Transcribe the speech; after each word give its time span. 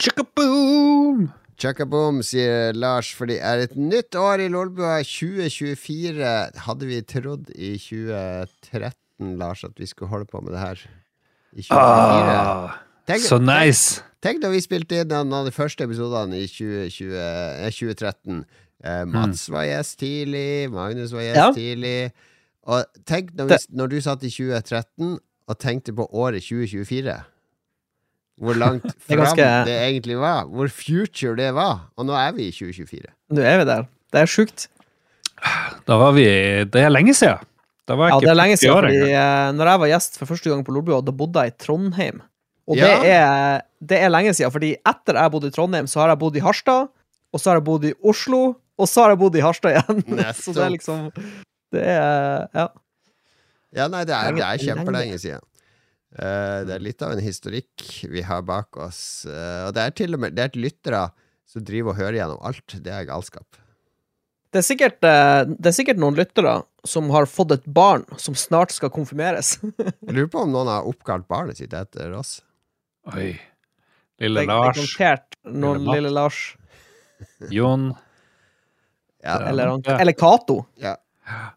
Chickaboom! 0.00 1.28
Chakaboom, 1.60 2.22
sier 2.24 2.72
Lars, 2.72 3.10
for 3.12 3.28
det 3.28 3.36
er 3.44 3.60
et 3.66 3.74
nytt 3.76 4.16
år 4.16 4.40
i 4.40 4.48
Lolbua. 4.48 5.02
2024 5.04 6.30
hadde 6.64 6.86
vi 6.88 7.00
trodd 7.04 7.50
i 7.52 7.74
2013, 7.76 9.34
Lars, 9.40 9.64
at 9.68 9.76
vi 9.76 9.88
skulle 9.90 10.08
holde 10.08 10.24
på 10.30 10.40
med 10.40 10.54
det 10.56 10.62
her. 10.62 10.80
I 11.52 11.66
2024. 11.66 12.38
Ah, 12.40 12.78
Tenk- 13.10 13.26
så 13.28 13.38
nice! 13.42 14.00
Tenk 14.24 14.40
da 14.42 14.48
vi 14.52 14.60
spilte 14.64 15.02
inn 15.02 15.12
en 15.16 15.32
av 15.36 15.44
de 15.48 15.52
første 15.52 15.84
episodene 15.84 16.36
i 16.40 16.46
2020, 16.48 17.12
eh, 17.20 17.68
2013. 17.72 18.44
Eh, 18.84 19.04
Mats 19.08 19.46
var 19.52 19.64
gjest 19.68 19.98
tidlig, 20.00 20.70
Magnus 20.72 21.12
var 21.12 21.26
gjest 21.26 21.36
Ja. 21.42 21.50
tidlig. 21.56 22.12
Og 22.68 22.84
tenk 23.08 23.34
når, 23.36 23.48
vi, 23.52 23.56
når 23.76 23.86
du 23.92 24.00
satt 24.00 24.24
i 24.24 24.30
2013 24.32 25.18
og 25.48 25.58
tenkte 25.58 25.92
på 25.96 26.08
året 26.12 26.40
2024. 26.44 27.18
Hvor 28.40 28.56
langt 28.56 28.86
fram 29.06 29.20
ganske- 29.24 29.48
det 29.68 29.76
egentlig 29.84 30.16
var. 30.18 30.44
Hvor 30.48 30.68
future 30.72 31.36
det 31.36 31.50
var. 31.54 31.80
Og 31.96 32.06
nå 32.08 32.14
er 32.16 32.32
vi 32.36 32.48
i 32.48 32.52
2024. 32.56 33.10
Nå 33.36 33.42
er 33.44 33.58
vi 33.60 33.64
der. 33.68 33.86
Det 34.12 34.20
er 34.22 34.30
sjukt. 34.30 34.68
Da 35.88 35.96
var 36.00 36.12
vi 36.16 36.24
Det 36.68 36.80
er 36.84 36.90
lenge 36.92 37.14
siden. 37.16 37.38
Da 37.88 37.96
var 37.98 38.08
Ja, 38.10 38.16
ikke 38.18 38.26
det 38.26 38.30
er 38.30 38.38
lenge 38.38 38.56
siden, 38.60 38.74
år 38.76 38.82
fordi 38.86 38.98
engang. 39.02 39.48
eh, 39.48 39.52
når 39.58 39.66
jeg 39.70 39.80
var 39.82 39.88
gjest 39.90 40.18
for 40.18 40.26
første 40.30 40.50
gang 40.50 40.64
på 40.64 40.72
Lolbua, 40.76 41.00
da 41.02 41.10
bodde 41.12 41.42
jeg 41.42 41.52
i 41.52 41.56
Trondheim. 41.64 42.20
Og 42.70 42.76
Ja. 42.76 42.86
det, 43.00 43.08
er, 43.10 43.60
det 43.82 43.98
er 44.04 44.08
lenge 44.12 44.34
siden, 44.34 44.52
fordi 44.52 44.76
etter 44.86 45.16
jeg 45.18 45.30
bodde 45.32 45.48
i 45.48 45.50
Trondheim, 45.50 45.86
så 45.90 46.00
har 46.00 46.08
jeg 46.12 46.18
bodd 46.20 46.36
i 46.36 46.40
Harstad, 46.44 46.88
og 47.32 47.40
så 47.40 47.50
har 47.50 47.56
jeg 47.58 47.64
bodd 47.64 47.84
i 47.84 47.92
Oslo, 48.04 48.54
og 48.78 48.86
så 48.88 49.02
har 49.02 49.10
jeg 49.10 49.18
bodd 49.18 49.34
i 49.36 49.40
Harstad 49.42 49.74
igjen. 49.74 50.04
så 50.44 50.54
det 50.54 50.62
er 50.64 50.70
liksom 50.76 51.10
Det 51.72 51.82
er 51.82 52.46
Ja. 52.54 52.68
Ja, 53.74 53.86
nei, 53.88 54.04
det 54.04 54.14
er, 54.14 54.32
det 54.34 54.42
er 54.42 54.56
Lenge- 54.56 54.64
kjempelenge 54.66 55.18
siden. 55.18 55.40
Eh, 56.18 56.60
det 56.66 56.74
er 56.74 56.82
litt 56.82 57.02
av 57.06 57.12
en 57.14 57.22
historikk 57.22 57.84
vi 58.10 58.22
har 58.26 58.42
bak 58.42 58.76
oss. 58.82 59.24
Eh, 59.30 59.66
og 59.68 59.74
det 59.76 59.84
er 59.84 59.90
til 59.94 60.14
og 60.16 60.20
med 60.24 60.34
Det 60.34 60.42
er 60.48 60.56
lyttere 60.58 61.04
som 61.46 61.62
driver 61.66 61.92
og 61.94 62.00
hører 62.00 62.18
gjennom 62.18 62.40
alt. 62.46 62.76
Det 62.82 62.90
er 62.94 63.06
galskap. 63.08 63.58
Det 64.50 64.58
er, 64.58 64.66
sikkert, 64.66 64.98
eh, 65.06 65.44
det 65.46 65.70
er 65.70 65.74
sikkert 65.76 66.00
noen 66.02 66.16
lyttere 66.18 66.56
som 66.86 67.10
har 67.14 67.28
fått 67.30 67.52
et 67.54 67.66
barn 67.70 68.02
som 68.18 68.34
snart 68.34 68.72
skal 68.74 68.90
konfirmeres. 68.90 69.56
Jeg 70.06 70.14
lurer 70.16 70.30
på 70.32 70.42
om 70.42 70.50
noen 70.50 70.66
har 70.72 70.88
oppkalt 70.90 71.28
barnet 71.30 71.60
sitt 71.60 71.74
etter 71.78 72.10
oss. 72.18 72.40
Oi. 73.14 73.32
Lille 74.20 74.42
Lars. 74.50 74.76
Lars, 74.76 74.96
er 75.00 75.22
noen 75.54 75.84
Lille 75.86 75.94
lille 76.00 76.10
Lars. 76.18 76.40
Jon 77.54 77.92
Ja. 79.22 79.36
Eller, 79.50 79.66
han- 79.76 79.82
eller 80.00 80.12
Cato. 80.16 80.64
Ja. 80.80 80.96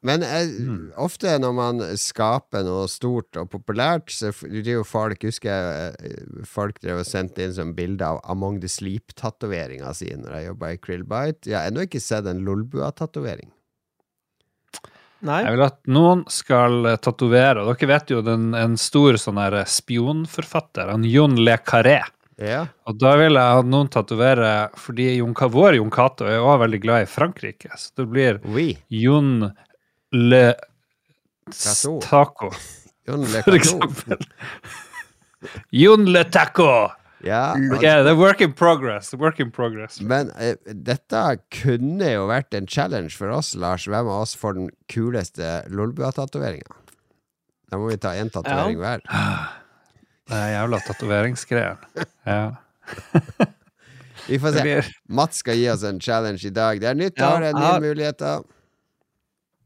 Men 0.04 0.24
eh, 0.28 0.52
ofte 1.00 1.32
når 1.40 1.54
man 1.56 1.82
skaper 2.00 2.66
noe 2.68 2.86
stort 2.92 3.38
og 3.40 3.50
populært, 3.54 4.12
så 4.12 4.32
f- 4.34 4.44
det 4.52 4.66
er 4.68 4.78
jo 4.82 4.86
folk 4.88 5.24
Husker 5.24 5.50
jeg 5.50 6.14
eh, 6.14 6.46
folk 6.48 6.80
drev 6.84 7.02
og 7.02 7.08
sendte 7.08 7.46
inn 7.46 7.56
som 7.56 7.74
bilde 7.78 8.06
av 8.06 8.20
Among 8.30 8.60
the 8.64 8.70
Sleep-tatoveringa 8.72 9.94
si 9.98 10.10
når 10.14 10.38
jeg 10.38 10.50
jobba 10.52 10.72
i 10.76 10.80
Krillbite. 10.84 11.50
Jeg 11.52 11.58
har 11.60 11.72
ennå 11.72 11.86
ikke 11.88 12.02
sett 12.04 12.28
en 12.30 12.44
Lolbua-tatovering. 12.46 13.52
Nei. 15.24 15.38
Jeg 15.46 15.56
vil 15.56 15.62
at 15.70 15.78
noen 15.88 16.26
skal 16.28 16.90
eh, 16.90 16.98
tatovere, 17.00 17.64
dere 17.70 17.88
vet 17.94 18.12
jo 18.12 18.20
den, 18.26 18.50
en 18.60 18.74
stor 18.76 19.16
sånn 19.22 19.40
spionforfatter, 19.72 20.92
han 20.92 21.06
Jon 21.08 21.38
Le 21.40 21.56
Carré. 21.64 22.02
Ja. 22.42 22.64
Og 22.90 22.98
da 23.02 23.14
vil 23.20 23.38
jeg 23.38 23.58
ha 23.58 23.66
noen 23.68 23.90
tatovere, 23.94 24.54
fordi 24.80 25.12
Jon, 25.20 25.36
vår 25.36 25.78
Jon 25.78 25.94
Cato 25.94 26.26
er 26.30 26.40
også 26.40 26.64
veldig 26.64 26.80
glad 26.86 27.06
i 27.06 27.10
Frankrike, 27.10 27.74
så 27.78 28.02
det 28.02 28.08
blir 28.10 28.42
Oui. 28.50 28.72
Jon 28.90 29.52
Le 30.16 30.44
Cato. 31.52 32.00
Taco, 32.04 32.50
Jon 33.08 33.28
Le 33.30 33.46
for 33.46 33.60
eksempel. 33.60 34.28
Jon 35.76 36.10
Le 36.10 36.26
Taco! 36.32 36.74
Ja, 37.24 37.54
altså, 37.56 37.80
yeah, 37.80 38.04
the 38.04 38.18
work 38.20 38.42
in 38.44 38.52
progress. 38.52 39.14
Work 39.16 39.40
in 39.40 39.52
progress. 39.52 40.02
Men 40.04 40.32
uh, 40.36 40.58
dette 40.68 41.22
kunne 41.56 42.10
jo 42.12 42.26
vært 42.28 42.56
en 42.58 42.68
challenge 42.68 43.16
for 43.16 43.32
oss, 43.32 43.54
Lars. 43.56 43.88
Hvem 43.88 44.10
av 44.12 44.26
oss 44.26 44.36
får 44.36 44.58
den 44.58 44.68
kuleste 44.92 45.62
Lolbua-tatoveringa? 45.72 46.82
Da 47.72 47.80
må 47.80 47.94
vi 47.94 47.98
ta 48.02 48.12
én 48.20 48.30
tatovering 48.34 48.82
hver. 48.82 49.08
Det 50.30 50.38
er 50.40 50.52
jævla 50.56 50.80
tatoveringsgreier. 50.88 51.78
Ja. 52.26 52.56
Vi 54.30 54.38
får 54.40 54.56
se. 54.56 54.76
Mats 55.12 55.42
skal 55.44 55.58
gi 55.60 55.66
oss 55.74 55.84
en 55.84 56.00
challenge 56.00 56.46
i 56.48 56.54
dag. 56.56 56.80
Det 56.80 56.88
er 56.88 56.96
nytt 56.96 57.20
år, 57.20 57.42
det 57.44 57.50
er 57.52 57.58
nye 57.60 57.72
har- 57.74 57.82
muligheter. 57.84 58.44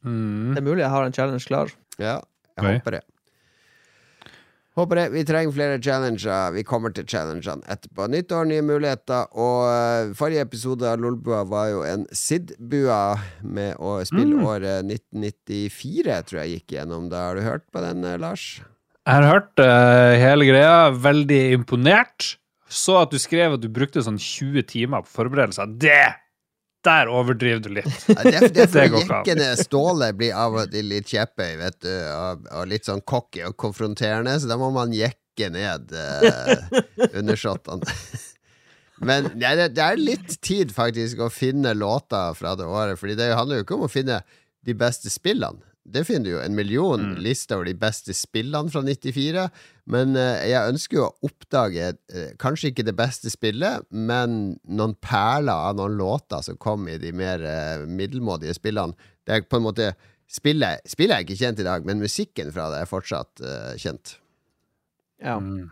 mm. 0.04 0.56
Det 0.56 0.58
er 0.64 0.66
mulig 0.66 0.82
jeg 0.82 0.90
har 0.90 1.06
en 1.06 1.14
challenge 1.14 1.46
klar. 1.46 1.70
Ja, 2.02 2.16
jeg 2.58 2.66
Oi. 2.66 2.74
håper 2.80 2.92
det. 2.98 3.04
Håper 4.78 4.96
det. 5.00 5.06
Vi 5.14 5.24
trenger 5.26 5.52
flere 5.56 5.78
challenger. 5.82 6.52
Vi 6.54 6.62
kommer 6.64 6.92
til 6.94 7.06
challengene 7.10 7.64
etterpå. 7.66 8.06
Nytt 8.14 8.30
år, 8.32 8.46
nye 8.46 8.62
muligheter. 8.62 9.26
Og 9.34 9.64
eh, 9.72 10.12
forrige 10.18 10.44
episode 10.46 10.86
av 10.86 11.00
Lolbua 11.02 11.40
var 11.50 11.72
jo 11.72 11.80
en 11.82 12.04
SID-bua 12.14 13.18
med 13.42 13.74
å 13.82 13.96
spille 14.06 14.38
Mm. 14.38 14.46
året 14.46 14.86
1994, 14.86 16.20
tror 16.30 16.42
jeg 16.44 16.60
gikk 16.60 16.76
gjennom. 16.78 17.10
Da 17.10 17.24
har 17.28 17.36
du 17.36 17.42
hørt 17.42 17.66
på 17.74 17.82
den, 17.82 18.06
eh, 18.06 18.18
Lars? 18.22 18.62
Jeg 19.08 19.22
har 19.24 19.26
hørt 19.32 19.62
uh, 19.64 20.14
hele 20.20 20.46
greia, 20.50 20.78
veldig 20.92 21.42
imponert. 21.56 22.34
Så 22.68 22.98
at 23.00 23.14
du 23.14 23.20
skrev 23.24 23.54
at 23.56 23.62
du 23.64 23.70
brukte 23.72 24.02
sånn 24.04 24.18
20 24.20 24.66
timer 24.68 25.06
på 25.06 25.14
forberedelser. 25.22 25.70
Det! 25.80 26.02
Der 26.88 27.10
overdriver 27.12 27.62
du 27.64 27.70
litt. 27.80 27.88
Ja, 28.12 28.18
det, 28.24 28.34
er- 28.36 28.52
det 28.52 28.66
er 28.66 28.68
Det 28.68 28.68
for 28.74 28.92
går 28.98 29.06
ikke 29.06 29.36
an. 29.38 29.62
Ståle 29.62 30.10
blir 30.16 30.36
av 30.38 30.58
og 30.60 30.74
til 30.76 30.90
litt 30.92 31.08
kjepphøy, 31.12 31.54
vet 31.62 31.78
du, 31.84 31.92
og, 32.12 32.44
og 32.60 32.68
litt 32.72 32.88
sånn 32.88 33.02
cocky 33.08 33.46
og 33.48 33.56
konfronterende, 33.60 34.36
så 34.44 34.52
da 34.52 34.60
må 34.60 34.70
man 34.76 34.92
jekke 34.96 35.50
ned 35.56 35.96
uh, 35.96 36.68
undersåttene. 37.20 37.88
Men 39.08 39.32
ja, 39.40 39.54
det, 39.60 39.72
det 39.78 39.84
er 39.88 40.00
litt 40.04 40.36
tid 40.44 40.72
faktisk 40.76 41.20
å 41.22 41.32
finne 41.32 41.72
låter 41.78 42.36
fra 42.38 42.56
det 42.58 42.66
året, 42.68 42.98
Fordi 43.00 43.16
det 43.20 43.32
handler 43.38 43.60
jo 43.62 43.66
ikke 43.68 43.76
om 43.78 43.88
å 43.88 43.92
finne 43.94 44.20
de 44.68 44.74
beste 44.76 45.12
spillene. 45.14 45.62
Det 45.88 46.04
finner 46.04 46.26
du 46.26 46.32
jo 46.34 46.42
en 46.44 46.56
million 46.56 47.00
Mm. 47.00 47.22
lister 47.24 47.56
over 47.56 47.70
de 47.70 47.74
beste 47.80 48.14
spillene 48.14 48.72
fra 48.72 48.82
94. 48.84 49.46
Men 49.88 50.16
uh, 50.20 50.44
jeg 50.44 50.74
ønsker 50.74 50.98
jo 50.98 51.06
å 51.08 51.30
oppdage 51.30 51.94
uh, 51.96 52.34
kanskje 52.42 52.74
ikke 52.74 52.86
det 52.88 52.96
beste 52.98 53.32
spillet, 53.32 53.86
men 53.90 54.58
noen 54.68 54.98
perler 55.00 55.56
av 55.56 55.78
noen 55.80 55.96
låter 55.98 56.44
som 56.44 56.60
kom 56.60 56.90
i 56.92 56.98
de 57.00 57.14
mer 57.16 57.40
uh, 57.40 57.88
middelmådige 57.88 58.58
spillene. 58.60 58.98
Det 59.24 59.36
er 59.36 59.48
på 59.48 59.62
en 59.62 59.68
måte 59.70 59.96
Spillet, 60.28 60.82
spillet 60.84 61.16
er 61.16 61.24
ikke 61.24 61.38
kjent 61.40 61.60
i 61.62 61.64
dag, 61.64 61.86
men 61.88 62.02
musikken 62.04 62.50
fra 62.52 62.66
det 62.68 62.82
er 62.82 62.90
fortsatt 62.90 63.40
kjent. 63.80 64.18
Ja. 65.24 65.38
Mm. 65.40 65.70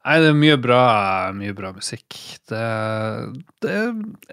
Nei, 0.00 0.14
det 0.22 0.28
er 0.30 0.36
mye 0.38 0.56
bra, 0.56 0.82
mye 1.36 1.52
bra 1.52 1.74
musikk. 1.76 2.16
Det, 2.48 2.60
det 3.60 3.72
er 3.76 3.90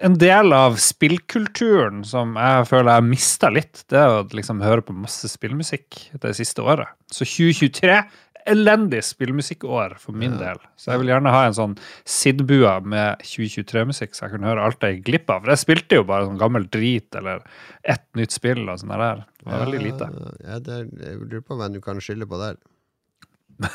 en 0.08 0.14
del 0.16 0.54
av 0.56 0.78
spillkulturen 0.80 2.00
som 2.08 2.38
jeg 2.40 2.68
føler 2.70 2.88
jeg 2.88 3.02
har 3.02 3.04
mista 3.04 3.50
litt. 3.52 3.82
Det 3.92 3.98
er 4.00 4.14
å 4.14 4.22
liksom 4.32 4.62
høre 4.64 4.86
på 4.86 4.96
masse 4.96 5.28
spillmusikk 5.28 6.06
det 6.22 6.32
siste 6.38 6.64
året. 6.64 6.88
Så 7.12 7.28
2023 7.28 7.98
elendig 8.48 9.02
spillmusikkår 9.04 9.98
for 10.00 10.16
min 10.16 10.38
del. 10.40 10.56
Så 10.80 10.92
jeg 10.92 11.02
vil 11.02 11.12
gjerne 11.12 11.32
ha 11.34 11.42
en 11.48 11.56
sånn 11.56 11.74
Sidbua 12.08 12.78
med 12.80 13.20
2023-musikk, 13.28 14.14
så 14.16 14.24
jeg 14.24 14.36
kan 14.36 14.46
høre 14.48 14.64
alt 14.64 14.86
jeg 14.86 15.02
glipp 15.04 15.28
av. 15.32 15.42
For 15.42 15.52
jeg 15.52 15.62
spilte 15.64 15.98
jo 16.00 16.06
bare 16.08 16.28
sånn 16.28 16.40
gammel 16.40 16.64
drit 16.72 17.18
eller 17.18 17.42
ett 17.84 18.06
nytt 18.18 18.32
spill 18.34 18.64
og 18.64 18.80
sånn 18.80 18.94
der. 18.94 19.26
Det 19.42 19.50
var 19.50 19.66
veldig 19.66 19.82
lite. 19.84 20.08
Ja, 20.46 20.62
det 20.64 20.78
er, 20.78 20.88
jeg 21.04 21.20
lurer 21.26 21.44
på 21.44 21.60
hvem 21.60 21.76
du 21.76 21.82
kan 21.84 22.00
skylde 22.00 22.30
på 22.30 22.40
der. 22.40 22.56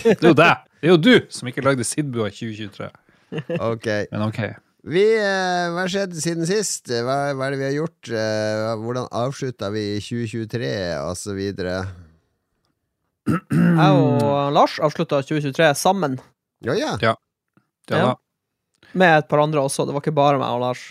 Det 0.00 0.16
er 0.16 0.30
jo 0.30 0.36
deg! 0.36 0.66
Det 0.80 0.88
er 0.88 0.94
jo 0.94 1.00
du 1.04 1.14
som 1.32 1.48
ikke 1.50 1.62
lagde 1.64 1.84
Sidbua 1.84 2.30
2023. 2.32 2.88
Ok. 3.60 3.86
Men 4.10 4.22
ok. 4.26 4.38
Vi, 4.90 5.02
eh, 5.12 5.66
hva 5.74 5.82
har 5.84 5.90
skjedd 5.92 6.14
siden 6.16 6.46
sist? 6.48 6.88
Hva, 6.88 7.18
hva 7.36 7.46
er 7.46 7.52
det 7.52 7.58
vi 7.60 7.66
har 7.68 7.74
gjort? 7.76 8.08
Eh, 8.16 8.70
hvordan 8.80 9.10
avslutta 9.12 9.68
vi 9.74 9.82
2023, 10.00 10.70
og 11.04 11.12
så 11.20 11.34
videre? 11.36 11.74
Jeg 13.28 13.90
og 14.00 14.52
Lars 14.56 14.78
avslutta 14.82 15.20
2023 15.22 15.68
sammen, 15.78 16.16
Ja, 16.64 16.74
ja. 16.74 16.94
Ja. 17.00 17.14
Ja. 17.90 17.98
da. 18.00 18.14
med 18.92 19.18
et 19.18 19.28
par 19.28 19.38
andre 19.44 19.60
også. 19.62 19.84
Det 19.86 19.94
var 19.94 20.00
ikke 20.02 20.14
bare 20.16 20.38
meg 20.40 20.48
og 20.56 20.60
Lars. 20.64 20.82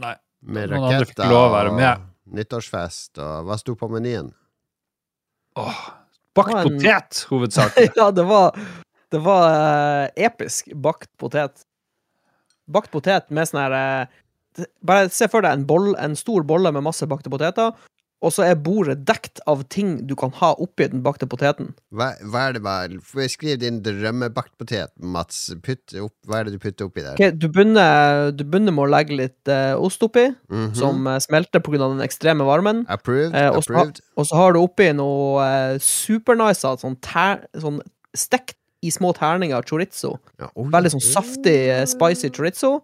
Nei. 0.00 0.14
Med 0.40 0.70
Noen 0.70 0.86
andre 0.86 1.02
fikk 1.04 1.16
raketter 1.18 1.32
lov 1.34 1.50
å 1.50 1.52
være 1.52 1.72
og 1.74 1.76
med. 1.76 2.06
nyttårsfest 2.38 3.18
og 3.20 3.44
Hva 3.48 3.58
sto 3.60 3.74
på 3.76 3.90
menyen? 3.92 4.30
Åh, 5.60 5.80
bakt 6.36 6.54
en- 6.54 6.78
potet, 6.78 7.24
hovedsakelig. 7.28 7.90
ja, 8.00 8.06
det 8.14 8.24
var, 8.24 8.56
det 9.10 9.20
var 9.24 9.46
uh, 9.50 10.08
episk 10.16 10.72
bakt 10.74 11.10
potet. 11.20 11.64
Bakt 12.70 12.92
potet 12.94 13.30
med 13.34 13.48
sånn 13.50 13.64
her 13.64 13.76
uh, 13.76 14.18
Bare 14.84 15.08
se 15.14 15.28
for 15.30 15.46
deg 15.46 15.54
en, 15.60 15.64
boll, 15.66 15.92
en 15.96 16.16
stor 16.18 16.42
bolle 16.44 16.72
med 16.74 16.82
masse 16.84 17.06
bakte 17.08 17.30
poteter, 17.32 17.70
og 18.20 18.32
så 18.34 18.42
er 18.44 18.56
bordet 18.60 18.98
dekt 19.08 19.38
av 19.48 19.62
ting 19.72 19.94
du 20.10 20.12
kan 20.18 20.34
ha 20.40 20.50
oppi 20.60 20.88
den 20.92 21.00
bakte 21.06 21.24
poteten. 21.30 21.70
Hva, 21.94 22.10
hva 22.28 22.42
er 22.48 22.56
det 22.58 22.62
bare 22.66 23.28
Skriv 23.32 23.60
din 23.62 23.78
drømmebakt 23.86 24.52
potet, 24.60 24.90
Mats. 25.00 25.38
Putt 25.64 25.94
opp, 26.02 26.12
hva 26.28 26.42
er 26.42 26.50
det 26.50 26.58
du 26.58 26.60
putter 26.60 26.90
oppi 26.90 27.06
der? 27.06 27.14
Okay, 27.14 27.30
du, 27.32 27.46
begynner, 27.48 28.34
du 28.36 28.44
begynner 28.44 28.74
med 28.76 28.84
å 28.84 28.90
legge 28.92 29.16
litt 29.22 29.48
uh, 29.54 29.78
ost 29.80 30.02
oppi, 30.04 30.26
Mhm. 30.50 30.74
som 30.76 31.08
uh, 31.08 31.16
smelter 31.22 31.62
pga. 31.64 31.80
den 31.86 32.04
ekstreme 32.04 32.44
varmen. 32.44 32.84
Approved? 32.92 33.32
Eh, 33.32 33.48
og, 33.54 33.62
så, 33.64 33.72
approved? 33.72 34.02
og 34.18 34.28
så 34.28 34.42
har 34.42 34.52
du 34.52 34.60
oppi 34.66 34.90
noe 34.98 35.40
uh, 35.40 35.78
supernice 35.80 36.76
sånn, 36.82 36.98
sånn 37.56 37.80
stekt 38.12 38.58
i 38.80 38.90
små 38.90 39.12
terninger 39.16 39.62
chorizo. 39.68 40.16
Ja, 40.40 40.48
oh, 40.54 40.70
Veldig 40.72 40.94
sånn 40.96 41.04
saftig, 41.04 41.58
eh, 41.72 41.84
spicy 41.88 42.32
chorizo. 42.32 42.78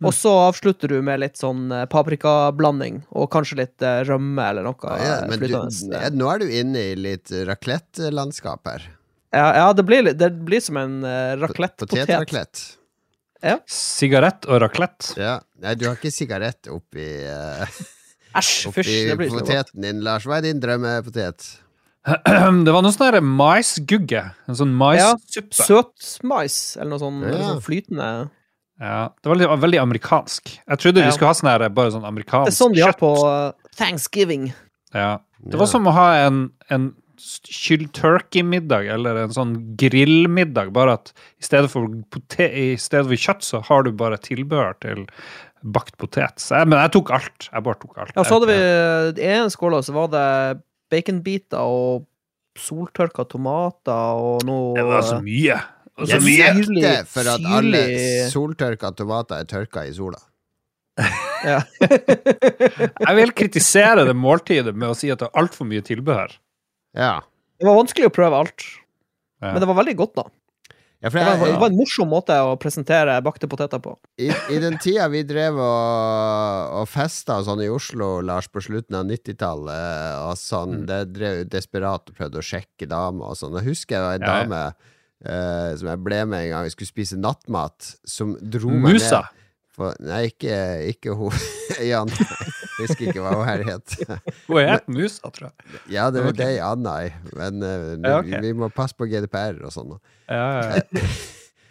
Og 0.00 0.14
så 0.16 0.30
avslutter 0.46 0.88
du 0.88 1.00
med 1.04 1.20
litt 1.20 1.36
sånn 1.40 1.68
eh, 1.74 1.84
paprikablanding, 1.90 3.02
og 3.12 3.28
kanskje 3.34 3.60
litt 3.60 3.84
eh, 3.84 4.00
rømme 4.08 4.46
eller 4.52 4.64
noe. 4.64 4.78
Ja, 4.80 4.96
ja, 4.96 5.16
eh, 5.20 5.28
men 5.28 5.44
du, 5.44 6.16
nå 6.16 6.30
er 6.32 6.40
du 6.40 6.54
inne 6.62 6.84
i 6.92 6.96
litt 6.96 7.32
raclette-landskap 7.48 8.70
her. 8.70 8.86
ja, 9.36 9.48
ja, 9.60 9.66
det 9.76 9.84
blir, 9.88 10.12
det 10.16 10.30
blir 10.48 10.64
som 10.64 10.80
en 10.80 11.00
uh, 11.04 11.36
raclette-potet. 11.42 12.06
Potetraclette. 12.06 12.64
Sigarett 13.70 14.48
og 14.48 14.62
raclette. 14.64 15.14
Ja. 15.20 15.38
Nei, 15.60 15.76
du 15.76 15.86
har 15.88 16.00
ikke 16.00 16.12
sigarett 16.12 16.70
oppi, 16.72 17.06
uh, 17.28 17.80
Æsj, 18.40 18.70
oppi 18.70 18.86
fysj, 18.86 19.12
godt. 19.12 19.36
poteten 19.36 19.84
din, 19.84 20.00
Lars. 20.06 20.24
Hva 20.28 20.40
er 20.40 20.48
din 20.48 20.64
drømmepotet? 20.64 21.50
Det 22.64 22.72
var 22.72 22.80
noe 22.84 22.94
sånn 22.94 23.26
maisgugge. 23.36 24.22
En 24.48 24.56
sånn 24.56 24.72
maissuppe. 24.76 25.52
Søtmais, 25.66 26.56
eller 26.78 26.94
noe 26.94 27.02
sånn, 27.02 27.18
Ja. 27.22 27.28
eller 27.34 27.48
sånn 27.54 27.64
flytende 27.64 28.30
Ja, 28.80 29.10
det 29.20 29.28
var 29.28 29.36
veldig, 29.36 29.48
veldig 29.60 29.80
amerikansk. 29.82 30.54
Jeg 30.66 30.78
trodde 30.80 31.02
Ja. 31.02 31.10
vi 31.10 31.12
skulle 31.12 31.28
ha 31.28 31.34
sånn 31.36 31.50
her, 31.50 31.68
bare 31.68 31.90
sånn 31.92 32.06
amerikansk 32.08 32.48
kjøtt. 32.48 32.56
Det 32.56 32.56
er 32.56 32.64
sånn 32.64 32.72
de 32.72 32.80
har 32.80 32.92
kjøtt. 32.92 33.02
på 33.04 33.12
uh, 33.26 33.52
Thanksgiving. 33.76 34.52
Ja. 34.94 35.18
Det 35.44 35.58
var 35.60 35.66
som 35.66 35.84
å 35.86 35.92
ha 35.92 36.14
en, 36.26 36.50
en 36.70 36.94
kyld 37.20 37.92
turkey-middag 37.92 38.88
eller 38.94 39.18
en 39.26 39.28
sånn 39.36 39.52
grillmiddag, 39.76 40.72
bare 40.72 40.94
at 40.96 41.12
i 41.38 41.44
stedet 41.44 41.68
for, 41.70 41.86
pote 42.10 42.48
i 42.48 42.76
stedet 42.80 43.06
for 43.10 43.20
kjøtt, 43.20 43.44
så 43.44 43.60
har 43.68 43.84
du 43.84 43.92
bare 43.92 44.16
tilbehør 44.16 44.72
til 44.80 45.04
bakt 45.62 45.98
potet. 46.00 46.40
Så 46.40 46.56
jeg, 46.56 46.68
men 46.72 46.78
jeg 46.80 46.92
tok 46.96 47.10
alt. 47.12 47.50
Jeg 47.52 47.62
bare 47.66 47.80
tok 47.82 47.98
alt. 48.00 48.12
Ja, 48.16 48.24
så 48.24 48.38
hadde 48.38 48.48
vi 48.48 49.22
I 49.22 49.32
en 49.36 49.52
skål 49.52 49.76
så 49.84 49.92
var 49.92 50.08
det 50.08 50.62
baconbiter 50.90 51.60
og 51.62 52.06
soltørka 52.58 53.24
tomater 53.30 54.18
og 54.20 54.42
noe 54.48 54.74
Det 54.76 54.84
var 54.88 55.04
så 55.06 55.20
mye. 55.24 55.58
Det 56.00 56.08
så 56.08 56.16
Jeg 56.18 56.24
mye. 56.24 56.64
Syrlig- 56.64 57.06
for 57.12 57.30
at 57.34 57.46
alle 57.58 57.82
soltørka 58.32 58.90
tomater 58.98 59.40
er 59.42 59.48
tørka 59.50 59.84
i 59.88 59.92
sola. 59.96 60.18
Ja. 61.46 61.60
Jeg 63.06 63.14
vil 63.16 63.32
kritisere 63.36 64.04
det 64.08 64.16
måltidet 64.16 64.74
med 64.76 64.90
å 64.92 64.96
si 64.98 65.08
at 65.12 65.20
det 65.22 65.28
er 65.30 65.38
altfor 65.40 65.68
mye 65.68 65.80
tilbehør. 65.86 66.34
Ja. 66.96 67.20
Det 67.60 67.68
var 67.68 67.78
vanskelig 67.78 68.08
å 68.10 68.14
prøve 68.14 68.40
alt, 68.42 68.64
Ja. 69.40 69.52
men 69.54 69.60
det 69.62 69.68
var 69.70 69.78
veldig 69.78 69.94
godt, 69.96 70.14
da. 70.18 70.24
Ja 71.00 71.08
for 71.10 71.18
Det 71.18 71.24
var, 71.40 71.46
det 71.48 71.60
var 71.62 71.70
en 71.70 71.76
morsom 71.78 72.08
måte 72.12 72.34
å 72.44 72.56
presentere 72.60 73.14
bakte 73.24 73.48
poteter 73.48 73.80
på. 73.80 73.94
i, 74.20 74.28
I 74.52 74.58
den 74.60 74.76
tida 74.82 75.06
vi 75.08 75.22
drev 75.24 75.56
og, 75.56 76.74
og 76.82 76.88
festa 76.92 77.38
og 77.40 77.46
sånn 77.48 77.62
i 77.64 77.70
Oslo, 77.72 78.20
Lars, 78.20 78.48
på 78.52 78.60
slutten 78.64 78.98
av 79.00 79.06
90-tallet, 79.08 80.20
og 80.28 80.36
sånn, 80.40 80.80
Mm. 80.80 80.86
det 80.86 81.00
drev 81.16 81.42
desperat 81.50 82.08
og 82.12 82.16
prøvde 82.16 82.38
å 82.40 82.44
sjekke 82.44 82.86
damer 82.90 83.32
og 83.32 83.36
sånn. 83.40 83.56
Jeg 83.60 83.70
husker 83.72 83.96
jeg 83.96 84.04
var 84.04 84.14
en 84.14 84.20
Ja, 84.20 84.26
ja. 84.26 84.44
dame 84.44 84.62
eh, 85.24 85.76
som 85.80 85.88
jeg 85.88 86.02
ble 86.04 86.20
med 86.26 86.44
en 86.46 86.50
gang 86.54 86.64
vi 86.68 86.70
skulle 86.76 86.92
spise 86.92 87.16
nattmat, 87.20 87.94
som 88.04 88.36
dro 88.40 88.70
meg 88.70 88.94
Musa. 89.00 89.22
ned 89.24 89.39
på, 89.80 89.90
Nei, 90.04 90.20
ikke, 90.30 90.56
ikke 90.92 91.16
hun 91.16 91.34
Jan. 91.90 92.12
Jeg 92.12 92.86
husker 92.86 93.08
ikke 93.10 93.24
hva 93.24 93.34
hun 93.36 93.48
her 93.48 93.64
het. 93.66 93.96
Hun 94.46 94.62
het 94.68 94.86
Musa, 94.92 95.32
tror 95.32 95.50
jeg. 95.50 95.80
Ja, 95.96 96.06
det 96.14 96.24
var 96.24 96.36
det 96.36 96.52
Anna 96.64 96.94
i, 97.08 97.10
men 97.36 97.60
uh, 97.64 97.90
Ja, 97.96 98.20
okay. 98.20 98.36
vi, 98.38 98.50
vi 98.50 98.54
må 98.62 98.70
passe 98.72 98.96
på 98.96 99.08
GDPR 99.10 99.60
og 99.66 99.74
sånn. 99.74 99.96
Ja, 100.30 100.46
ja, 100.60 100.80
ja. 100.80 101.10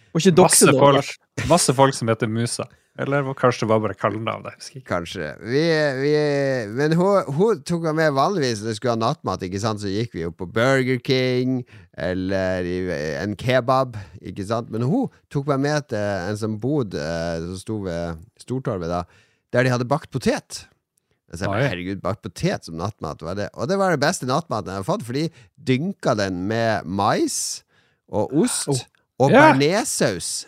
Og 0.10 0.22
ikke 0.22 0.34
Masse 0.42 0.66
dokse 0.66 0.70
noe. 0.72 0.80
folk, 0.82 1.10
masse 1.50 1.74
folk 1.78 1.94
som 1.98 2.10
heter 2.10 2.30
Musa. 2.32 2.66
Eller 3.00 3.28
kanskje 3.38 3.64
det 3.64 3.70
var 3.72 3.80
bare 3.84 3.96
kallenavn. 3.96 4.50
Kanskje. 4.88 5.30
Vi, 5.40 5.62
vi, 6.02 6.14
men 6.76 6.96
hun, 7.00 7.30
hun 7.38 7.62
tok 7.64 7.86
meg 7.88 7.96
med 7.96 8.18
vanligvis 8.18 8.60
når 8.60 8.74
vi 8.74 8.80
skulle 8.80 8.96
ha 8.98 9.00
nattmat, 9.00 9.46
ikke 9.48 9.62
sant? 9.64 9.80
så 9.80 9.92
gikk 9.92 10.18
vi 10.18 10.26
jo 10.26 10.34
på 10.36 10.48
Burger 10.52 11.00
King 11.08 11.62
eller 11.96 12.68
i, 12.68 12.80
en 13.22 13.38
kebab, 13.40 13.96
ikke 14.20 14.44
sant. 14.50 14.68
Men 14.74 14.84
hun 14.90 15.08
tok 15.32 15.48
meg 15.54 15.64
med 15.64 15.88
til 15.94 16.04
en 16.04 16.42
som 16.42 16.60
bod 16.60 16.98
eh, 17.00 17.40
som 17.46 17.56
sto 17.62 17.80
ved 17.88 18.20
Stortorvet, 18.44 18.92
da, 18.92 19.06
der 19.56 19.64
de 19.66 19.74
hadde 19.78 19.88
bakt 19.88 20.12
potet. 20.12 20.66
Jeg 21.30 21.44
sa, 21.44 21.54
herregud, 21.54 22.00
bakt 22.04 22.24
potet 22.26 22.66
som 22.68 22.76
nattmat, 22.80 23.22
var 23.24 23.36
det? 23.38 23.48
Og 23.54 23.70
det 23.70 23.78
var 23.80 23.94
den 23.94 24.02
beste 24.02 24.28
nattmaten 24.28 24.74
jeg 24.74 24.82
har 24.82 24.88
fått, 24.88 25.08
for 25.08 25.16
de 25.16 25.28
dynka 25.56 26.16
den 26.18 26.44
med 26.50 26.88
mais 26.90 27.62
og 28.10 28.34
ost 28.44 28.68
og 29.20 29.30
Ja. 29.32 29.54
bearnéssaus. 29.54 30.48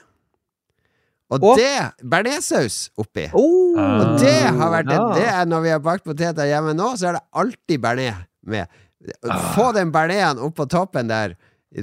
Og 1.31 1.43
Og- 1.43 1.57
det 1.57 1.93
Bearnéssaus 2.03 2.89
oppi. 2.99 3.29
Oh, 3.33 3.77
Og 3.79 4.19
det 4.19 4.33
har 4.43 4.71
vært 4.73 4.89
det, 4.89 4.97
det 5.15 5.27
er 5.31 5.45
Når 5.45 5.61
vi 5.63 5.69
har 5.69 5.79
bakt 5.79 6.03
poteter 6.03 6.43
hjemme 6.49 6.73
nå, 6.75 6.89
så 6.99 7.07
er 7.09 7.13
det 7.13 7.21
alltid 7.33 7.79
bearnés 7.81 8.17
med. 8.45 8.67
Få 9.55 9.71
den 9.73 9.91
bearnésen 9.93 10.41
opp 10.43 10.55
på 10.59 10.67
toppen 10.69 11.07
der, 11.07 11.35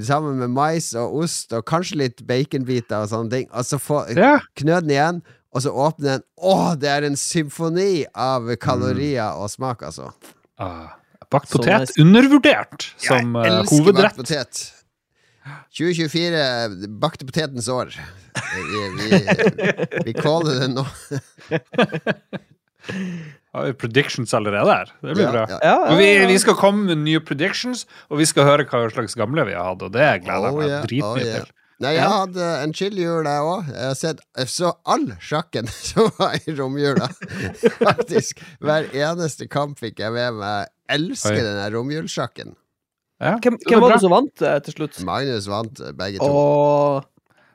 sammen 0.05 0.37
med 0.37 0.49
mais 0.53 0.93
og 0.95 1.15
ost 1.23 1.51
og 1.57 1.65
kanskje 1.65 1.97
litt 1.97 2.21
baconbiter 2.27 3.01
og 3.01 3.09
sånne 3.09 3.29
ting, 3.33 3.47
og 3.51 3.65
så 3.65 3.79
få 3.81 4.03
Ja. 4.15 4.39
knø 4.55 4.79
den 4.81 4.89
igjen, 4.93 5.21
og 5.51 5.61
så 5.63 5.73
åpne 5.73 6.03
den. 6.03 6.23
Å, 6.39 6.77
det 6.79 6.87
er 6.89 7.03
en 7.07 7.15
symfoni 7.17 8.05
av 8.15 8.45
kalorier 8.61 9.33
og 9.35 9.49
smak, 9.49 9.81
altså. 9.81 10.11
Ah, 10.59 10.91
bakt 11.31 11.49
potet 11.49 11.89
undervurdert 11.97 12.91
som 12.97 13.33
hovedrett 13.33 13.45
Jeg 13.45 13.51
eh, 13.51 13.59
elsker 13.59 13.93
bakt 13.93 14.17
potet. 14.17 14.71
2024, 15.77 16.87
bakte 17.01 17.25
potetens 17.29 17.67
år. 17.71 17.91
Vi, 18.55 18.81
vi, 18.99 19.21
vi 20.05 20.13
caller 20.17 20.59
det 20.63 20.69
nå. 20.73 20.85
Har 23.53 23.65
vi 23.65 23.73
predictions 23.73 24.33
allerede 24.33 24.69
her? 24.71 24.91
Det 25.01 25.13
blir 25.15 25.23
Ja, 25.25 25.31
bra. 25.31 25.45
ja. 25.49 25.59
Ja, 25.63 25.95
vi, 25.97 26.09
vi 26.29 26.39
skal 26.39 26.53
komme 26.57 26.85
med 26.91 26.97
nye 27.05 27.19
predictions, 27.25 27.85
og 28.09 28.19
vi 28.21 28.25
skal 28.29 28.45
høre 28.45 28.65
hva 28.69 28.83
slags 28.93 29.17
gamle 29.17 29.45
vi 29.49 29.55
har 29.57 29.71
hatt, 29.71 29.81
og 29.85 29.91
det 29.95 30.05
gleder 30.25 30.45
jeg 30.45 30.53
Oh, 30.53 30.59
meg 30.59 30.69
yeah, 30.69 30.83
dritmye 30.85 31.09
oh, 31.09 31.17
yeah. 31.23 31.39
til. 31.45 31.55
Nei, 31.79 31.93
jeg 31.95 32.11
hadde 32.11 32.47
en 32.65 32.73
chill-jul, 32.75 33.23
jeg 33.29 33.43
òg. 33.49 33.67
Jeg 33.71 33.85
har 33.87 33.95
sett 33.95 34.19
så 34.51 34.73
all 34.83 35.05
sjakken 35.23 35.69
som 35.89 36.09
var 36.19 36.35
i 36.43 36.55
romjula. 36.57 37.07
Faktisk. 37.87 38.41
Hver 38.59 38.89
eneste 38.91 39.47
kamp 39.47 39.79
fikk 39.79 40.01
jeg 40.03 40.11
med 40.13 40.41
meg. 40.41 40.67
Jeg 40.89 40.99
elsker 40.99 41.37
Oi. 41.37 41.45
den 41.45 41.57
der 41.61 41.71
romjulssjakken. 41.77 42.55
Ja, 43.19 43.35
Hvem, 43.43 43.57
hvem 43.67 43.81
var 43.83 43.91
det 43.91 44.01
som 44.03 44.13
vant 44.15 44.43
eh, 44.47 44.59
til 44.63 44.77
slutt? 44.77 44.99
Magnus 45.07 45.47
vant 45.51 45.81
eh, 45.83 45.91
begge 45.97 46.21
to. 46.21 46.29
Og 46.31 47.07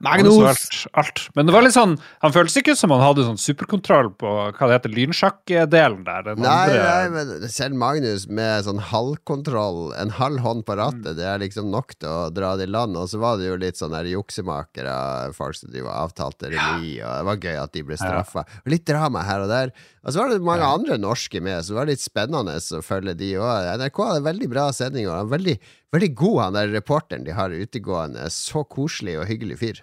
Magnus! 0.05 0.37
Alt, 0.45 0.77
alt. 1.01 1.23
Men 1.35 1.47
det 1.49 1.55
var 1.57 1.65
litt 1.67 1.75
sånn 1.75 1.97
Han 2.23 2.33
føltes 2.35 2.57
ikke 2.61 2.77
som 2.77 2.93
han 2.95 3.01
hadde 3.03 3.25
sånn 3.27 3.41
superkontroll 3.41 4.11
på 4.21 4.29
hva 4.55 4.69
det 4.69 4.77
heter, 4.77 4.93
lynsjakk-delen 4.95 6.05
der. 6.07 6.31
Nei, 6.37 6.53
andre, 6.53 6.83
nei, 6.85 7.09
men 7.15 7.49
selv 7.53 7.75
Magnus 7.81 8.29
med 8.29 8.65
sånn 8.69 8.83
halvkontroll, 8.93 9.93
en 10.01 10.11
halv 10.21 10.39
hånd 10.45 10.65
på 10.69 10.75
Mm. 10.75 10.81
rattet, 10.81 11.17
det 11.17 11.25
er 11.25 11.39
liksom 11.39 11.71
nok 11.71 11.95
til 11.99 12.09
å 12.09 12.31
dra 12.35 12.57
det 12.57 12.67
i 12.69 12.73
land. 12.73 12.97
Og 12.97 13.09
så 13.09 13.19
var 13.23 13.37
det 13.39 13.47
jo 13.47 13.57
litt 13.57 13.77
sånn 13.79 13.93
der 13.95 14.05
juksemakere, 14.11 15.33
folk 15.37 15.55
som 15.59 15.71
driver 15.71 15.89
var 15.91 16.09
avtalte 16.09 16.51
remis, 16.51 16.99
og 17.05 17.13
det 17.19 17.25
var 17.29 17.37
gøy 17.45 17.63
at 17.63 17.73
de 17.73 17.83
ble 17.83 17.97
straffa. 18.01 18.45
Og 18.65 18.73
litt 18.75 18.85
drama 18.89 19.23
her 19.23 19.45
og 19.45 19.49
der. 19.53 19.73
Og 20.05 20.13
så 20.13 20.19
var 20.21 20.29
det 20.35 20.41
mange 20.43 20.61
Ja. 20.65 20.75
andre 20.75 20.99
norske 20.99 21.41
med, 21.41 21.63
så 21.65 21.69
det 21.69 21.77
var 21.77 21.87
litt 21.87 22.01
spennende 22.01 22.57
å 22.57 22.83
følge 22.83 23.17
de 23.17 23.33
òg. 23.35 23.79
NRK 23.79 23.99
hadde 24.09 24.25
veldig 24.25 24.49
bra 24.51 24.71
sendinger. 24.73 25.21
Er 25.21 25.25
veldig, 25.31 25.59
veldig 25.93 26.15
god, 26.15 26.43
han 26.43 26.53
der 26.55 26.69
reporteren 26.81 27.25
de 27.25 27.33
har 27.33 27.51
utegående. 27.51 28.27
Så 28.31 28.65
koselig 28.69 29.19
og 29.21 29.27
hyggelig 29.29 29.59
fyr. 29.59 29.81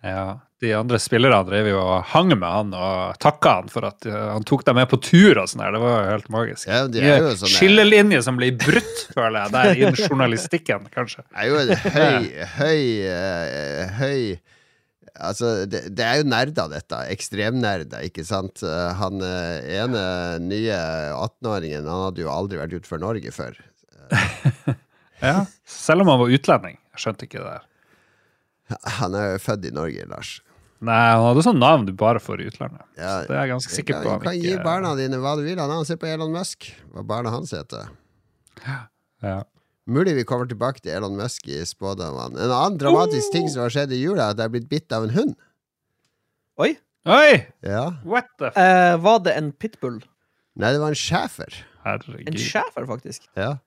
Ja, 0.00 0.40
De 0.60 0.70
andre 0.76 0.96
spillerne 1.00 1.40
drev 1.44 1.66
jo 1.68 1.80
og 1.80 2.06
hang 2.12 2.30
med 2.32 2.46
han 2.48 2.70
og 2.76 3.18
takka 3.20 3.56
han 3.58 3.68
for 3.72 3.84
at 3.88 4.06
uh, 4.08 4.30
han 4.34 4.44
tok 4.48 4.64
dem 4.68 4.78
med 4.80 4.88
på 4.88 4.96
tur 5.04 5.40
og 5.40 5.48
sånn 5.50 5.62
her. 5.64 5.74
Det 5.76 5.80
var 5.82 5.92
jo 5.96 6.12
helt 6.14 6.30
magisk. 6.32 6.68
Ja, 6.68 6.86
det 6.88 7.02
er 7.04 7.24
jo 7.24 7.34
sånn 7.40 7.52
Skillelinje 7.52 8.22
som 8.24 8.38
blir 8.40 8.56
brutt, 8.60 9.02
føler 9.16 9.42
jeg, 9.42 9.52
der 9.56 9.72
innen 9.74 10.00
journalistikken, 10.00 10.88
kanskje. 10.94 11.24
Det 11.28 11.44
er 11.44 11.50
jo 11.50 11.60
en 11.60 11.74
høy, 11.98 12.30
høy, 12.60 12.80
eh, 13.10 14.00
høy 14.00 14.22
Altså, 15.20 15.66
det, 15.68 15.82
det 15.98 16.04
er 16.06 16.20
jo 16.22 16.28
nerder, 16.32 16.70
dette. 16.72 16.96
Ekstremnerder, 17.12 18.06
ikke 18.08 18.22
sant? 18.24 18.62
Eh, 18.64 18.92
Han 18.96 19.20
eh, 19.26 19.80
ene 19.82 20.04
nye 20.40 20.78
18-åringen, 21.12 21.84
han 21.84 22.06
hadde 22.06 22.22
jo 22.22 22.30
aldri 22.32 22.60
vært 22.60 22.76
utenfor 22.78 23.02
Norge 23.02 23.34
før. 23.34 23.58
Ja, 25.20 25.42
Selv 25.68 26.00
om 26.00 26.08
han 26.08 26.16
var 26.22 26.30
utlending. 26.32 26.78
Jeg 26.94 27.02
skjønte 27.02 27.26
ikke 27.26 27.42
det 27.42 27.50
der. 27.50 27.64
Han 29.00 29.16
er 29.18 29.34
jo 29.34 29.42
født 29.42 29.66
i 29.68 29.74
Norge, 29.74 30.06
Lars. 30.10 30.38
Nei, 30.80 30.96
han 30.96 31.26
hadde 31.26 31.42
sånn 31.44 31.58
navn 31.60 31.84
du 31.84 31.92
bare 31.92 32.22
får 32.22 32.40
i 32.40 32.48
utlandet. 32.48 32.82
Ja, 32.96 33.20
Det 33.26 33.34
er 33.34 33.42
jeg 33.42 33.50
ganske 33.52 33.74
sikker 33.74 33.98
på. 34.00 34.02
du 34.02 34.10
kan 34.24 34.30
kan 34.30 34.38
gi 34.40 34.54
barna 34.64 34.94
dine 34.96 35.18
hva 35.20 35.34
du 35.36 35.42
vil. 35.44 35.58
Han 35.60 35.72
har 35.74 35.84
Se 35.84 35.96
på 36.00 36.08
Elon 36.08 36.32
Musk, 36.32 36.70
hva 36.94 37.04
barna 37.04 37.32
hans 37.34 37.52
heter. 37.52 37.90
Ja. 39.20 39.42
Mulig 39.90 40.14
vi 40.16 40.24
kommer 40.24 40.48
tilbake 40.48 40.80
til 40.80 40.94
Elon 40.96 41.18
Musk 41.18 41.48
i 41.48 41.60
spådommene. 41.68 42.38
En 42.40 42.54
annen 42.54 42.78
dramatisk 42.80 43.32
ting 43.34 43.48
som 43.52 43.66
har 43.66 43.74
skjedd 43.74 43.92
i 43.92 44.00
jula, 44.00 44.30
er 44.30 44.36
at 44.36 44.40
jeg 44.40 44.48
er 44.48 44.54
blitt 44.54 44.70
bitt 44.70 44.96
av 44.96 45.04
en 45.04 45.12
hund. 45.16 45.34
Oi! 46.60 46.76
Oi! 47.08 47.44
Ja. 47.64 47.84
What 48.04 48.32
the 48.38 48.48
f... 48.52 48.56
Eh, 48.56 48.96
var 49.04 49.20
det 49.26 49.36
en 49.36 49.52
pitbull? 49.52 50.00
Nei, 50.60 50.72
det 50.72 50.80
var 50.80 50.92
en 50.92 50.98
schæfer. 50.98 51.60
En 51.84 52.36
schæfer, 52.36 52.86
faktisk. 52.88 53.28
Ja. 53.36 53.58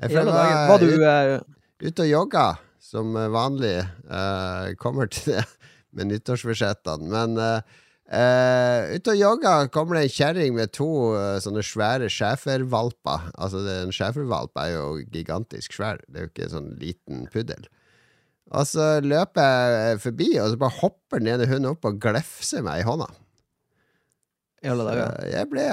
Jeg 0.00 0.14
var 0.14 0.68
Var 0.70 0.78
du 0.84 0.90
uh, 0.94 1.40
ute 1.82 1.88
ute 1.88 2.04
og 2.04 2.08
jogga, 2.10 2.44
som 2.88 3.12
vanlig. 3.12 3.76
eh, 3.84 4.72
kommer 4.80 5.10
til 5.12 5.34
det 5.34 5.44
med 5.96 6.10
nyttårsforsettene. 6.12 7.08
Men 7.12 7.36
uh, 7.38 8.94
ute 8.94 9.12
og 9.12 9.20
jogga 9.20 9.54
kommer 9.72 9.98
det 9.98 10.06
en 10.06 10.14
kjerring 10.14 10.54
med 10.56 10.72
to 10.76 10.88
uh, 11.16 11.36
sånne 11.44 11.64
svære 11.64 12.08
schæfervalper. 12.12 13.30
Altså, 13.36 13.64
en 13.84 13.92
schæfervalp 13.92 14.56
er 14.60 14.74
jo 14.76 14.86
gigantisk 15.12 15.76
svær. 15.76 16.00
Det 16.08 16.16
er 16.16 16.26
jo 16.26 16.32
ikke 16.32 16.48
en 16.48 16.56
sånn 16.56 16.72
liten 16.80 17.26
puddel. 17.32 17.68
Og 18.48 18.64
så 18.64 18.98
løper 19.04 19.44
jeg 19.44 20.02
forbi, 20.06 20.28
og 20.40 20.52
så 20.52 20.60
bare 20.60 20.78
hopper 20.80 21.20
den 21.20 21.34
ene 21.34 21.48
hunden 21.48 21.72
opp 21.74 21.84
og 21.88 22.00
glefser 22.00 22.64
meg 22.64 22.80
i 22.80 22.88
hånda. 22.88 23.10
I 24.62 24.70
alle 24.72 24.84
dager. 24.88 25.12
Eh, 25.22 25.30
Jeg 25.36 25.48
ble 25.52 25.64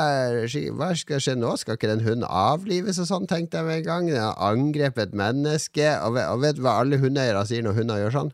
Hva 0.77 0.92
skal 0.98 1.22
skje 1.24 1.36
nå? 1.39 1.56
Skal 1.58 1.77
ikke 1.80 1.89
den 1.89 2.04
hunden 2.06 2.27
avlives 2.30 3.00
og 3.01 3.10
sånn, 3.10 3.27
tenkte 3.30 3.62
jeg 3.62 3.65
med 3.65 3.80
en 3.82 3.88
gang. 3.89 4.10
Den 4.13 4.22
har 4.22 4.38
angrepet 4.51 5.10
et 5.10 5.18
menneske. 5.18 5.88
Og 6.06 6.42
vet 6.44 6.60
du 6.60 6.62
hva 6.65 6.80
alle 6.84 7.01
hundeeiere 7.01 7.46
sier 7.50 7.65
når 7.65 7.80
hunder 7.82 8.04
gjør 8.04 8.18
sånn? 8.20 8.34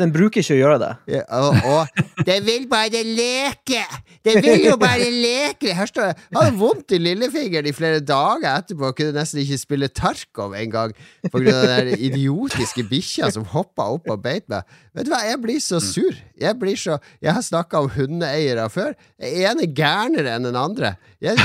Den 0.00 0.10
bruker 0.10 0.42
ikke 0.42 0.56
å 0.56 0.58
gjøre 0.58 0.78
det. 0.82 0.90
Ja, 1.14 1.22
og, 1.38 1.54
og 1.70 2.24
Det 2.26 2.40
vil 2.42 2.64
bare 2.70 3.02
leke! 3.06 3.82
Det 4.24 4.40
vil 4.42 4.64
jo 4.66 4.74
bare 4.80 5.06
leke! 5.12 5.70
Her 5.76 5.86
står 5.86 6.08
det 6.08 6.14
Jeg 6.16 6.38
hadde 6.38 6.58
vondt 6.58 6.94
i 6.96 6.98
lillefingeren 6.98 7.68
i 7.70 7.74
flere 7.76 8.00
dager 8.02 8.48
etterpå 8.56 8.88
og 8.90 8.96
kunne 8.98 9.14
nesten 9.14 9.42
ikke 9.44 9.60
spille 9.60 9.90
Tarkov 9.94 10.56
engang 10.58 10.94
av 11.30 11.44
den 11.44 11.92
idiotiske 11.94 12.86
bikkja 12.90 13.30
som 13.36 13.46
hoppa 13.54 13.86
opp 13.94 14.10
og 14.10 14.24
beit 14.24 14.48
meg. 14.50 14.66
Vet 14.96 15.06
du 15.06 15.12
hva, 15.14 15.22
jeg 15.28 15.42
blir 15.44 15.62
så 15.62 15.78
sur. 15.82 16.18
Jeg 16.40 16.58
blir 16.58 16.78
så 16.80 16.98
Jeg 17.22 17.36
har 17.36 17.46
snakka 17.46 17.84
om 17.84 17.92
hundeeiere 17.94 18.66
før. 18.72 18.98
Den 19.20 19.46
ene 19.46 19.68
er 19.68 19.78
gærnere 19.78 20.34
enn 20.34 20.50
den 20.50 20.58
andre. 20.58 20.96
Jeg 21.22 21.38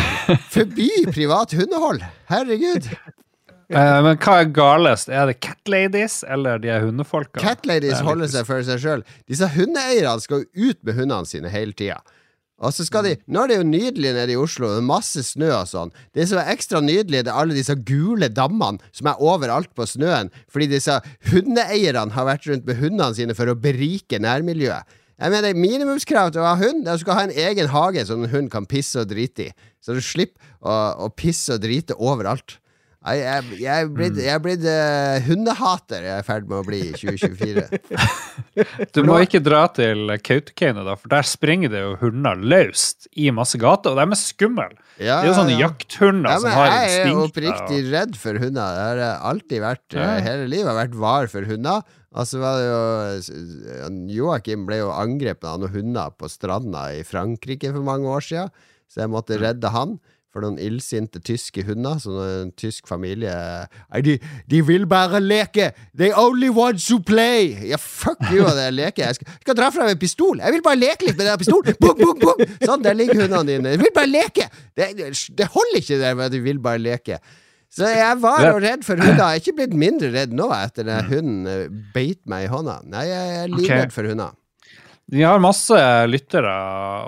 Forby 0.49 0.89
privat 1.13 1.53
hundehold! 1.53 2.01
Herregud. 2.29 2.89
Eh, 3.69 3.97
men 4.01 4.15
hva 4.17 4.39
er 4.41 4.47
galest? 4.53 5.11
Er 5.13 5.29
det 5.29 5.39
cat 5.45 5.69
ladies 5.69 6.23
eller 6.25 6.61
de 6.61 6.71
er 6.73 6.85
hundefolka? 6.87 7.37
Cat 7.41 7.67
ladies 7.69 7.99
er 7.99 8.07
holder 8.07 8.31
seg 8.31 8.47
for 8.47 8.65
seg 8.65 8.81
sjøl. 8.81 9.03
Disse 9.29 9.49
hundeeierne 9.53 10.23
skal 10.23 10.41
jo 10.41 10.71
ut 10.71 10.79
med 10.87 10.97
hundene 10.97 11.29
sine 11.29 11.51
hele 11.53 11.75
tida. 11.77 11.99
Og 12.59 12.73
så 12.75 12.83
skal 12.83 13.05
de 13.05 13.13
Nå 13.31 13.45
er 13.45 13.51
det 13.51 13.57
jo 13.61 13.67
nydelig 13.69 14.13
nede 14.17 14.33
i 14.33 14.39
Oslo, 14.39 14.71
det 14.73 14.81
er 14.81 14.87
masse 14.89 15.21
snø 15.23 15.51
og 15.61 15.69
sånn. 15.69 15.93
Det 16.17 16.25
som 16.27 16.41
er 16.41 16.49
ekstra 16.51 16.81
nydelig, 16.83 17.21
det 17.23 17.31
er 17.31 17.37
alle 17.39 17.55
disse 17.55 17.75
gule 17.87 18.27
dammene 18.33 18.81
som 18.91 19.07
er 19.07 19.21
overalt 19.23 19.71
på 19.77 19.87
snøen, 19.87 20.31
fordi 20.51 20.67
disse 20.73 20.97
hundeeierne 21.29 22.17
har 22.17 22.27
vært 22.27 22.49
rundt 22.49 22.67
med 22.67 22.81
hundene 22.81 23.15
sine 23.15 23.37
for 23.37 23.47
å 23.47 23.55
berike 23.55 24.19
nærmiljøet. 24.19 24.97
Jeg 25.19 25.33
mener, 25.33 25.55
Minimumskrav 25.55 26.31
til 26.31 26.43
å 26.43 26.47
ha 26.47 26.57
hund 26.59 26.85
er 26.87 26.93
at 26.93 27.01
du 27.01 27.03
skal 27.03 27.17
ha 27.17 27.23
en 27.27 27.37
egen 27.47 27.71
hage 27.73 28.05
som 28.07 28.23
en 28.23 28.31
hund 28.31 28.47
kan 28.51 28.67
pisse 28.67 29.01
og 29.01 29.09
drite 29.11 29.49
i. 29.49 29.55
Så 29.83 29.95
du 29.95 29.99
slipper 30.03 30.39
å, 30.59 30.75
å 31.05 31.09
pisse 31.11 31.57
og 31.57 31.63
drite 31.63 31.97
overalt. 31.99 32.55
Jeg, 32.99 33.19
jeg, 33.23 33.59
jeg 33.63 33.85
er 33.85 33.91
blitt, 33.95 34.17
jeg 34.19 34.33
er 34.33 34.41
blitt 34.43 34.65
eh, 34.67 35.21
hundehater, 35.23 36.03
jeg 36.03 36.17
er 36.17 36.23
i 36.23 36.27
ferd 36.27 36.49
med 36.49 36.57
å 36.59 36.65
bli 36.67 36.81
i 36.89 36.95
2024. 36.97 37.67
Du 38.95 39.05
må 39.07 39.21
ikke 39.23 39.39
dra 39.39 39.61
til 39.71 40.09
Kautokeino, 40.19 40.83
da, 40.83 40.97
for 40.99 41.11
der 41.13 41.23
springer 41.23 41.71
det 41.71 41.79
jo 41.79 41.93
hunder 42.01 42.35
løst 42.35 43.07
i 43.15 43.29
masse 43.31 43.55
gater, 43.61 43.93
og 43.93 44.01
de 44.01 44.17
er 44.17 44.19
skumle. 44.19 44.67
Ja, 44.99 45.21
Det 45.21 45.29
er 45.29 45.29
jo 45.29 45.37
sånne 45.37 45.55
ja. 45.55 45.61
jakthunder 45.69 46.33
Ja, 46.33 46.41
som 46.43 46.51
har 46.51 46.73
har 46.73 46.73
jeg 46.89 46.97
er 46.97 47.21
oppriktig 47.21 47.59
oppriktig 47.59 47.79
redd 47.93 48.17
for 48.19 48.39
hunder. 48.41 48.75
Det 48.75 48.83
har 48.89 49.23
alltid 49.31 49.63
vært 49.63 49.95
eh, 49.95 50.03
Ja. 50.03 50.19
Hele 50.25 50.49
livet 50.51 50.71
har 50.71 50.77
vært 50.79 50.99
var 50.99 51.31
for 51.31 51.47
hunder. 51.49 51.95
Og 52.09 52.25
så 52.25 52.41
var 52.41 52.57
det 52.57 52.67
jo 52.67 52.83
eh, 53.77 53.97
Joakim 54.15 54.65
ble 54.67 54.81
jo 54.81 54.91
angrepet 54.93 55.47
av 55.49 55.59
noen 55.61 55.75
hunder 55.75 56.13
på 56.17 56.29
stranda 56.31 56.89
i 56.97 57.03
Frankrike 57.07 57.71
for 57.75 57.85
mange 57.85 58.09
år 58.09 58.25
siden, 58.25 58.55
så 58.89 59.03
jeg 59.05 59.13
måtte 59.13 59.37
redde 59.39 59.71
han. 59.73 59.99
For 60.29 60.43
noen 60.45 60.59
illsinte 60.61 61.17
tyske 61.25 61.63
hunder. 61.65 61.97
Så 62.03 62.13
en 62.43 62.51
tysk 62.53 62.85
familie 62.89 63.33
de, 64.05 64.17
de 64.51 64.59
vil 64.67 64.85
bare 64.89 65.17
leke! 65.23 65.71
They 65.97 66.11
only 66.13 66.51
want 66.53 66.83
to 66.85 66.99
play! 67.01 67.55
Ja, 67.71 67.79
fuck 67.81 68.21
you, 68.29 68.43
det 68.45 68.67
er 68.67 68.75
leke. 68.77 69.01
Jeg 69.07 69.17
skal, 69.17 69.31
skal 69.41 69.57
dra 69.57 69.71
frem 69.73 69.89
en 69.89 69.97
pistol! 70.01 70.37
Jeg 70.43 70.53
vil 70.53 70.61
bare 70.65 70.77
leke 70.77 71.07
litt 71.09 71.17
med 71.17 71.31
den 71.31 71.41
pistolen! 71.41 71.77
Bung, 71.81 71.97
bung, 71.97 72.21
bung! 72.21 72.43
Sånn, 72.61 72.85
der 72.85 72.97
ligger 72.99 73.23
hundene 73.23 73.45
dine. 73.49 73.73
Jeg 73.73 73.81
vil 73.87 73.93
bare 73.95 74.11
leke! 74.11 74.49
Det, 74.77 74.91
det 75.41 75.49
holder 75.55 75.81
ikke 75.81 75.97
der 76.03 76.17
med 76.19 76.27
at 76.29 76.35
de 76.37 76.43
vil 76.45 76.61
bare 76.69 76.81
leke. 76.83 77.17
Så 77.69 77.85
jeg 77.85 78.15
var 78.21 78.39
jo 78.47 78.55
redd 78.63 78.81
for 78.85 78.97
hunder. 78.97 79.17
Jeg 79.19 79.39
er 79.39 79.41
ikke 79.43 79.55
blitt 79.59 79.73
mindre 79.77 80.07
redd 80.13 80.31
nå 80.33 80.47
etter 80.55 80.87
at 80.89 81.09
hunden 81.11 81.81
beit 81.93 82.21
meg 82.29 82.47
i 82.47 82.49
hånda. 82.49 82.79
Nei, 82.89 83.03
jeg 83.09 83.35
er 83.43 83.51
livredd 83.53 83.89
Ok. 83.91 83.93
for 83.97 84.09
hunder. 84.09 84.33
Vi 85.09 85.23
har 85.25 85.39
masse 85.41 85.77
lyttere, 86.05 86.51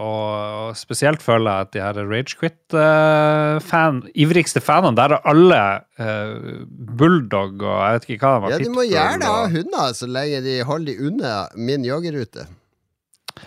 og, 0.02 0.72
spesielt 0.78 1.22
føler 1.22 1.52
jeg 1.52 1.68
at 1.68 1.74
de 1.76 1.82
her 1.84 2.00
Ragequit-fan, 2.10 4.00
ivrigste 4.24 4.64
fanene, 4.64 4.98
der 4.98 5.18
er 5.18 5.28
alle 5.30 5.60
uh, 6.02 6.64
bulldog 6.98 7.62
og 7.62 7.76
jeg 7.76 8.00
vet 8.00 8.10
ikke 8.16 8.24
hva 8.26 8.34
de 8.34 8.46
var. 8.46 8.56
Ja, 8.56 8.62
du 8.64 8.74
må 8.74 8.88
gjerne 8.90 9.30
ha 9.30 9.44
hunder 9.52 9.94
så 9.98 10.10
lenge 10.10 10.42
de 10.48 10.58
holder 10.66 10.96
de 10.96 11.12
unna 11.12 11.36
min 11.60 11.86
joggerute. 11.86 12.48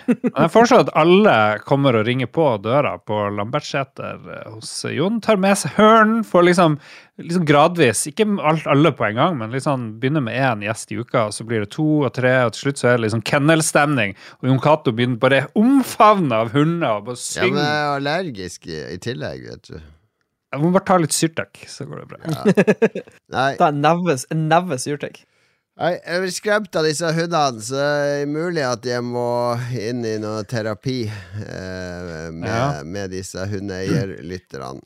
Jeg 0.08 0.50
foreslår 0.52 0.84
at 0.84 0.92
alle 1.00 1.34
kommer 1.68 1.98
og 1.98 2.06
ringer 2.08 2.28
på 2.30 2.46
døra 2.64 2.96
på 2.98 3.18
Lambertseter 3.36 4.20
eh, 4.34 4.50
hos 4.52 4.72
Jon. 4.90 5.20
Tar 5.24 5.40
med 5.40 5.58
seg 5.60 5.76
Hørn, 5.78 6.14
får 6.26 6.46
liksom, 6.48 6.76
liksom 7.22 7.46
gradvis, 7.48 8.04
ikke 8.10 8.26
alt, 8.42 8.66
alle 8.70 8.92
på 8.96 9.06
en 9.08 9.20
gang, 9.20 9.38
men 9.40 9.54
liksom 9.54 9.88
begynner 10.02 10.24
med 10.24 10.38
én 10.38 10.64
gjest 10.66 10.94
i 10.94 11.00
uka, 11.00 11.26
og 11.28 11.36
så 11.36 11.46
blir 11.48 11.64
det 11.64 11.72
to 11.74 11.88
og 12.04 12.12
tre, 12.16 12.34
og 12.46 12.54
til 12.54 12.68
slutt 12.68 12.82
så 12.82 12.90
er 12.92 12.98
det 12.98 13.06
liksom 13.06 13.24
kennelstemning. 13.32 14.14
Og 14.40 14.50
Jon 14.50 14.62
Cato 14.64 14.94
begynner 14.94 15.20
bare 15.22 15.42
omfavne 15.58 16.44
av 16.44 16.54
hunder 16.54 17.00
og 17.00 17.10
bare 17.10 17.20
Ja, 17.38 17.50
men 17.50 17.60
jeg 17.64 17.82
er 17.82 17.92
allergisk 17.98 18.70
i, 18.70 18.80
i 18.94 19.02
tillegg, 19.02 19.44
vet 19.50 19.70
du. 19.72 19.76
Jeg 20.54 20.62
må 20.62 20.70
bare 20.70 20.86
ta 20.86 20.96
litt 21.02 21.14
Syrtec, 21.14 21.64
så 21.66 21.82
går 21.88 22.04
det 22.04 22.10
bra. 22.12 22.42
Nei, 23.34 23.48
Ta 23.58 23.72
en 23.72 23.80
neve, 23.82 24.14
en 24.30 24.44
neve 24.50 24.78
syrtek. 24.78 25.24
Jeg 25.74 26.20
blir 26.22 26.30
skremt 26.30 26.76
av 26.78 26.84
disse 26.86 27.08
hundene, 27.16 27.58
så 27.66 27.74
det 27.74 28.10
er 28.22 28.28
mulig 28.30 28.62
at 28.62 28.84
jeg 28.86 29.02
må 29.02 29.24
inn 29.74 30.04
i 30.06 30.12
noe 30.22 30.44
terapi 30.46 31.00
eh, 31.08 32.28
med, 32.30 32.46
Ja. 32.46 32.82
med 32.86 33.10
disse 33.10 33.42
hundeeierlytterne. 33.50 34.80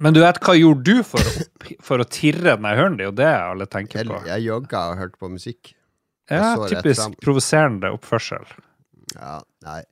Men 0.00 0.16
du 0.16 0.20
vet, 0.24 0.40
hva 0.42 0.54
gjorde 0.56 0.82
du 0.88 1.02
for 1.06 1.20
å, 1.20 1.44
for 1.84 2.02
å 2.02 2.06
tirre 2.10 2.56
den 2.56 2.64
hunden? 2.66 2.96
Det 2.96 3.04
er 3.04 3.10
jo 3.10 3.16
det 3.20 3.28
alle 3.52 3.66
tenker 3.70 4.00
Jeg, 4.00 4.08
på. 4.10 4.22
jeg 4.26 4.46
jogga 4.46 4.80
og 4.90 4.96
hørte 5.02 5.20
på 5.20 5.28
musikk. 5.36 5.74
Ja, 6.32 6.54
typisk 6.72 7.18
provoserende 7.22 7.92
oppførsel. 7.94 8.48
Ja, 9.14 9.36
nei, 9.68 9.82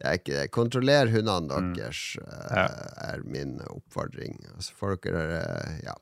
det 0.00 0.08
er 0.08 0.18
ikke 0.18 0.34
det. 0.38 0.46
Kontroller 0.56 1.12
hundene 1.12 1.60
Mm. 1.60 1.74
deres, 1.76 2.00
mm. 2.16 2.32
Ja. 2.48 2.64
er 3.12 3.22
min 3.28 3.58
oppfordring. 3.68 4.40
Så 4.58 4.72
får 4.80 4.96
dere 5.04 5.44
ja, 5.84 5.94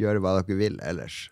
gjøre 0.00 0.24
hva 0.24 0.38
dere 0.40 0.56
vil 0.58 0.80
ellers. 0.82 1.26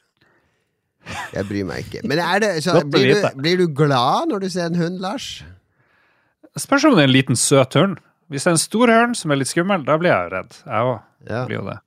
Jeg 1.35 1.47
bryr 1.49 1.65
meg 1.67 1.87
ikke. 1.87 2.03
Men 2.07 2.21
det, 2.43 2.51
så, 2.65 2.81
blir, 2.85 3.15
du, 3.15 3.41
blir 3.41 3.57
du 3.63 3.67
glad 3.75 4.29
når 4.31 4.45
du 4.45 4.49
ser 4.53 4.67
en 4.71 4.77
hund, 4.79 4.99
Lars? 5.03 5.43
Spørs 6.59 6.85
om 6.89 6.97
det 6.97 7.05
er 7.05 7.09
en 7.11 7.15
liten 7.15 7.39
søt 7.39 7.75
hund. 7.79 7.99
Hvis 8.31 8.45
det 8.47 8.51
er 8.53 8.57
en 8.59 8.63
stor 8.63 8.93
hund 8.95 9.17
som 9.19 9.33
er 9.33 9.41
litt 9.41 9.51
skummel, 9.51 9.83
da 9.87 9.97
blir 9.99 10.13
jeg 10.13 10.27
jo 10.29 10.35
redd. 10.37 10.59
Jeg 10.67 10.91
òg 10.91 10.99
Ja. 11.31 11.45
blir 11.47 11.57
jo 11.61 11.65
det. 11.71 11.79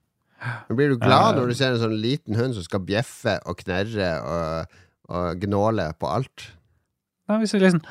Men 0.67 0.75
Blir 0.77 0.89
du 0.91 0.97
glad 0.99 1.35
Eh. 1.35 1.39
når 1.39 1.47
du 1.47 1.53
ser 1.55 1.71
en 1.71 1.79
sånn 1.79 2.01
liten 2.01 2.35
hund 2.35 2.53
som 2.57 2.63
skal 2.63 2.79
bjeffe 2.83 3.37
og 3.47 3.57
knerre 3.61 4.09
og, 4.27 4.73
og 5.09 5.39
gnåle 5.39 5.85
på 5.99 6.09
alt? 6.09 6.49
Ja, 7.29 7.37
hvis 7.39 7.53
jeg 7.53 7.61
liksom 7.63 7.83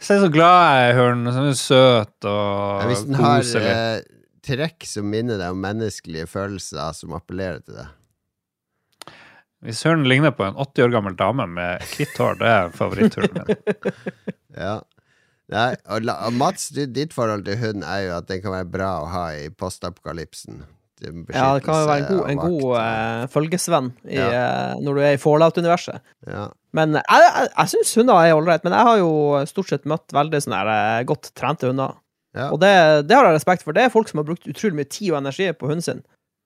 Se 0.00 0.14
så 0.14 0.28
glad 0.30 0.54
jeg 0.62 0.82
er 0.88 0.92
i 0.94 0.98
hunden, 1.00 1.32
Sånn 1.34 1.54
søt 1.58 2.24
og 2.24 2.82
Ja, 2.82 2.86
hvis 2.86 3.02
den 3.04 3.14
har 3.18 3.42
eh, 3.42 4.00
trekk 4.46 4.86
som 4.86 5.08
minner 5.10 5.36
deg 5.40 5.50
om 5.50 5.60
menneskelige 5.60 6.28
følelser 6.30 6.94
som 6.94 7.12
appellerer 7.18 7.60
til 7.64 7.74
deg. 7.74 7.88
Hvis 9.66 9.82
hunden 9.86 10.06
ligner 10.10 10.30
på 10.34 10.44
en 10.46 10.54
80 10.54 10.84
år 10.86 10.92
gammel 10.94 11.16
dame 11.18 11.46
med 11.50 11.82
hvitt 11.96 12.14
hår, 12.20 12.38
det 12.38 12.50
er 12.54 12.70
favoritthunden 12.78 13.48
min. 13.48 13.92
Ja. 14.58 14.78
Nei, 15.52 15.68
og, 15.88 16.02
la, 16.04 16.14
og 16.26 16.34
Mats, 16.36 16.66
du, 16.74 16.82
ditt 16.92 17.14
forhold 17.16 17.44
til 17.46 17.56
hund 17.60 17.84
er 17.86 18.00
jo 18.04 18.16
at 18.18 18.26
den 18.28 18.40
kan 18.42 18.52
være 18.52 18.68
bra 18.68 18.88
å 19.00 19.06
ha 19.12 19.22
i 19.38 19.46
postapokalypsen. 19.54 20.64
Ja, 20.98 21.54
det 21.54 21.62
kan 21.62 21.78
jo 21.78 21.86
være 21.86 22.00
en 22.02 22.08
god, 22.10 22.22
en 22.32 22.40
god 22.42 22.72
eh, 22.80 23.26
følgesvenn 23.30 23.90
i, 24.08 24.16
Ja. 24.18 24.26
uh, 24.74 24.80
når 24.82 24.98
du 24.98 25.02
er 25.06 25.14
i 25.14 25.20
fallout-universet. 25.22 26.02
Ja. 26.26 26.48
Men 26.74 26.98
jeg, 26.98 27.22
jeg, 27.22 27.48
jeg 27.54 27.72
syns 27.72 27.94
hunder 28.00 28.18
er 28.18 28.34
ålreit, 28.34 28.66
men 28.66 28.74
jeg 28.74 28.88
har 28.90 28.98
jo 29.00 29.12
stort 29.48 29.70
sett 29.70 29.86
møtt 29.88 30.12
veldig 30.16 30.40
sånne 30.44 30.58
her, 30.58 30.72
eh, 30.74 31.04
godt 31.08 31.30
trente 31.38 31.70
hunder. 31.70 31.94
Ja. 32.36 32.50
Og 32.52 32.58
det, 32.60 32.72
det 33.08 33.16
har 33.16 33.30
jeg 33.30 33.38
respekt 33.38 33.64
for. 33.64 33.76
Det 33.76 33.86
er 33.86 33.94
folk 33.94 34.10
som 34.10 34.20
har 34.20 34.26
brukt 34.28 34.48
utrolig 34.50 34.80
mye 34.82 34.90
tid 34.90 35.12
og 35.14 35.20
energi 35.22 35.48
på 35.56 35.70
hunden 35.70 35.86
sin, 35.86 36.02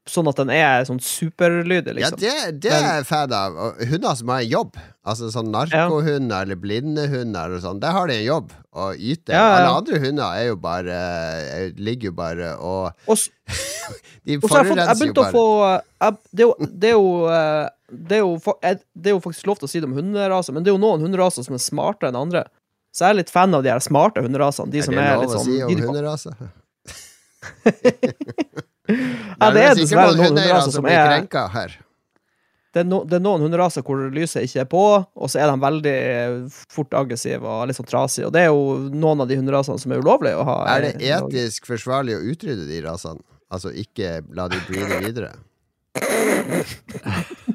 sånn 0.08 0.26
at 0.26 0.38
den 0.40 0.50
er 0.50 0.84
sånn 0.86 0.98
superlydig, 1.02 1.94
Ja, 2.02 2.10
det, 2.10 2.32
det, 2.58 2.72
Men, 2.72 2.86
er 2.88 2.96
jeg 2.98 3.06
fan 3.06 3.34
av. 3.36 3.58
Hunder 3.86 4.16
som 4.18 4.32
har 4.32 4.42
en 4.42 4.50
jobb. 4.50 4.78
Altså 5.06 5.28
sånn 5.34 5.50
narkohunder 5.54 6.46
eller 6.46 6.58
blinde 6.58 7.04
hunder 7.10 7.54
og 7.54 7.62
sånn. 7.62 7.80
Der 7.82 7.94
har 7.94 8.10
de 8.10 8.16
en 8.18 8.24
jobb 8.26 8.50
å 8.74 8.88
yte. 8.94 9.30
Ja, 9.30 9.44
ja. 9.44 9.52
Alle 9.60 9.76
andre 9.78 10.00
hunder 10.02 10.38
er 10.40 10.48
jo 10.48 10.56
bare 10.62 10.96
er, 10.96 11.68
ligger 11.78 12.10
jo 12.10 12.16
bare 12.18 12.54
og 12.58 13.10
Og 13.10 13.22
De 14.26 14.38
forurenser 14.42 15.08
jo 15.10 15.14
bare. 15.18 15.32
få 15.34 15.46
jeg, 15.68 16.18
det, 16.30 16.42
er 16.42 16.46
jo, 16.46 16.54
det, 16.62 16.88
er 16.88 16.96
jo, 16.96 17.06
eh, 17.26 17.68
det, 17.90 18.16
er 18.16 18.22
jo, 18.22 18.34
det 18.94 19.10
er 19.10 19.16
jo 19.16 19.22
faktisk 19.22 19.48
lov 19.50 19.58
til 19.58 19.66
å 19.66 19.70
si 19.72 19.82
det 19.82 19.88
om 19.90 19.96
hunderaser, 19.98 20.54
men 20.54 20.62
det 20.62 20.70
er 20.70 20.76
jo 20.76 20.82
noen 20.82 21.02
hunderaser 21.02 21.46
som 21.46 21.58
er 21.58 21.62
smartere 21.62 22.12
enn 22.12 22.20
andre. 22.20 22.44
Så 22.94 23.06
jeg 23.06 23.14
er 23.14 23.18
litt 23.22 23.32
fan 23.34 23.54
av 23.56 23.64
de 23.64 23.72
her 23.72 23.82
smarte 23.82 24.22
hunderasene. 24.22 24.70
De 24.70 24.82
Er 24.82 24.86
som 24.86 24.98
det 24.98 25.06
er 25.06 25.18
lov 25.18 25.30
å 25.30 25.38
sånn 25.38 25.48
si 25.48 25.62
om 25.66 25.86
hunderaser? 25.88 26.34
Ja, 28.90 29.50
det 29.54 29.62
er 29.62 29.74
dessverre 29.78 30.14
noen 30.16 30.32
hunderaser 30.32 30.74
som 30.74 30.86
er 30.90 31.04
krenka 31.06 31.46
her. 31.52 31.76
det 32.74 32.80
er, 32.82 32.86
no, 32.88 33.02
det 33.06 33.18
er 33.18 33.22
noen 33.22 33.44
hunderaser 33.44 33.84
hvor 33.86 34.00
lyset 34.10 34.48
ikke 34.48 34.64
er 34.64 34.68
på, 34.72 34.84
og 35.04 35.30
så 35.30 35.42
er 35.42 35.52
de 35.52 35.60
veldig 35.62 35.96
fort 36.72 36.96
aggressive 36.98 37.46
og 37.46 37.68
litt 37.68 37.78
sånn 37.78 37.90
trasige. 37.90 38.26
Og 38.26 38.34
det 38.34 38.46
er 38.46 38.50
jo 38.50 38.90
noen 38.90 39.22
av 39.22 39.30
de 39.30 39.38
hunderasene 39.38 39.78
som 39.78 39.94
er 39.94 40.02
ulovlige 40.02 40.40
å 40.40 40.46
ha. 40.48 40.58
Er 40.74 40.88
det 40.88 40.94
etisk 41.04 41.68
forsvarlig 41.70 42.16
å 42.18 42.24
utrydde 42.32 42.66
de 42.70 42.82
rasene? 42.86 43.22
Altså 43.52 43.68
ikke 43.76 44.22
la 44.32 44.48
de 44.48 44.58
breede 44.68 45.02
videre? 45.04 45.34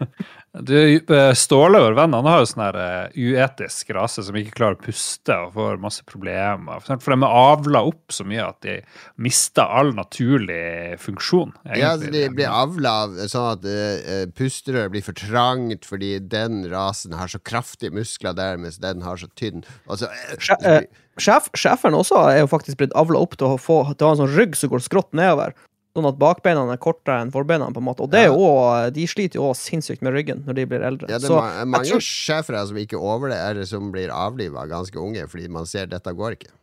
Du, 0.61 0.75
eh, 0.95 1.33
Ståle, 1.37 1.79
vår 1.83 1.95
venn, 1.97 2.15
han 2.17 2.27
har 2.27 2.41
jo 2.41 2.47
sånn 2.49 2.63
her 2.65 2.77
eh, 2.81 3.17
uetisk 3.17 3.91
rase 3.95 4.23
som 4.25 4.37
ikke 4.39 4.55
klarer 4.57 4.77
å 4.77 4.83
puste 4.87 5.35
og 5.45 5.53
får 5.57 5.81
masse 5.83 6.05
problemer. 6.07 6.81
For 6.85 7.01
for 7.03 7.13
de 7.13 7.27
er 7.27 7.37
avla 7.41 7.83
opp 7.89 8.15
så 8.15 8.25
mye 8.27 8.45
at 8.47 8.59
de 8.65 8.77
mister 9.21 9.67
all 9.67 9.93
naturlig 9.97 10.97
funksjon. 11.03 11.53
Ja, 11.69 11.93
altså, 11.93 12.11
de 12.13 12.25
blir 12.33 12.49
avla 12.49 12.95
av 13.05 13.17
sånn 13.29 13.49
at 13.53 13.67
uh, 13.67 14.23
pusterøret 14.37 14.93
blir 14.95 15.05
for 15.05 15.17
trangt 15.17 15.87
fordi 15.87 16.15
den 16.23 16.63
rasen 16.71 17.15
har 17.17 17.29
så 17.31 17.41
kraftige 17.43 17.93
muskler 17.95 18.35
der, 18.37 18.57
mens 18.61 18.81
den 18.83 19.05
har 19.05 19.19
så 19.21 19.29
tynn. 19.37 19.65
Og 19.87 20.01
så, 20.01 20.09
eh, 20.09 20.77
eh, 20.77 20.87
Sjef, 21.17 21.47
sjefen 21.57 21.97
også 21.97 22.19
er 22.29 22.43
jo 22.43 22.49
faktisk 22.51 22.77
blitt 22.77 22.93
avla 22.97 23.17
opp 23.25 23.39
til 23.39 23.55
å 23.55 23.61
få 23.61 23.79
til 23.95 24.05
å 24.05 24.11
ha 24.11 24.15
en 24.15 24.19
sånn 24.19 24.35
rygg 24.37 24.57
som 24.57 24.69
går 24.69 24.83
skrått 24.85 25.15
nedover. 25.17 25.55
Sånn 25.97 26.05
at 26.11 26.19
bakbeina 26.21 26.61
er 26.69 26.77
kortere 26.77 27.23
enn 27.23 27.31
forbeina. 27.33 27.71
på 27.73 27.81
en 27.81 27.87
måte 27.87 28.05
Og 28.05 28.11
det 28.13 28.19
er 28.19 28.29
jo 28.29 28.37
også, 28.37 28.91
de 28.93 29.07
sliter 29.09 29.39
jo 29.39 29.47
også 29.49 29.71
sinnssykt 29.71 30.03
med 30.05 30.13
ryggen 30.13 30.43
når 30.45 30.59
de 30.59 30.65
blir 30.69 30.85
eldre. 30.85 31.09
ja, 31.09 31.17
det 31.17 31.25
er 31.25 31.33
Så 31.33 31.39
ma 31.41 31.65
mange 31.65 31.89
tror, 31.89 32.05
schæfere 32.05 32.61
som 32.69 32.77
ikke 32.77 32.99
overlever, 33.01 33.49
eller 33.49 33.65
som 33.65 33.89
blir 33.91 34.13
avliva 34.13 34.67
ganske 34.69 35.01
unge 35.01 35.25
fordi 35.31 35.49
man 35.49 35.65
ser 35.65 35.89
dette 35.89 36.13
går 36.13 36.37
ikke. 36.37 36.53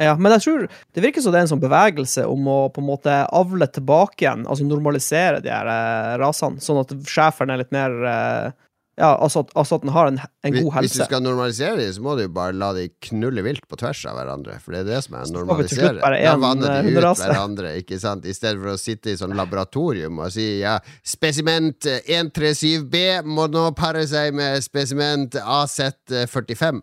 ja, 0.00 0.14
men 0.16 0.32
jeg 0.32 0.40
tror 0.46 0.62
det 0.96 1.02
virker 1.04 1.20
som 1.20 1.34
det 1.34 1.42
er 1.42 1.44
en 1.44 1.52
sånn 1.52 1.60
bevegelse 1.60 2.24
om 2.24 2.48
å 2.48 2.58
på 2.72 2.80
en 2.80 2.88
måte 2.88 3.18
avle 3.36 3.66
tilbake 3.68 4.24
igjen, 4.24 4.46
altså 4.48 4.64
normalisere 4.64 5.42
de 5.44 5.52
her 5.52 5.68
eh, 5.68 6.16
rasene, 6.22 6.56
sånn 6.64 6.80
at 6.80 6.94
schæferen 7.04 7.52
er 7.52 7.60
litt 7.60 7.74
mer 7.76 7.92
eh, 8.08 8.52
Ja, 8.98 9.14
altså 9.22 9.40
at, 9.46 9.52
altså 9.56 9.76
at 9.78 9.84
den 9.86 9.92
har 9.94 10.08
en, 10.10 10.18
en 10.44 10.52
god 10.58 10.72
helse. 10.74 10.80
Hvis 10.82 10.96
du 10.98 11.04
skal 11.06 11.22
normalisere 11.24 11.76
dem, 11.78 11.92
så 11.94 12.02
må 12.04 12.16
du 12.18 12.22
jo 12.26 12.32
bare 12.36 12.52
la 12.52 12.72
dem 12.76 12.90
knulle 13.06 13.40
vilt 13.46 13.62
på 13.70 13.78
tvers 13.80 14.02
av 14.10 14.18
hverandre. 14.18 14.58
For 14.60 14.74
det 14.74 14.80
er 14.82 14.88
det 14.90 14.98
som 15.06 15.14
er 15.16 15.22
å 15.24 15.30
normalisere. 15.38 15.92
Da 16.02 16.32
vanner 16.42 16.74
eh, 16.74 16.82
de 16.84 16.92
ut 16.98 17.22
hverandre, 17.22 17.70
ikke 17.80 17.98
sant? 18.02 18.26
I 18.28 18.34
stedet 18.36 18.60
for 18.60 18.74
å 18.74 18.80
sitte 18.82 19.14
i 19.14 19.16
sånn 19.16 19.32
laboratorium 19.38 20.18
og 20.20 20.28
si 20.34 20.58
ja, 20.60 20.74
spesiment 21.06 21.86
137B 22.02 23.22
må 23.24 23.46
nå 23.48 23.70
pare 23.78 24.02
seg 24.10 24.34
med 24.36 24.60
spesiment 24.66 25.38
AZ45, 25.40 26.82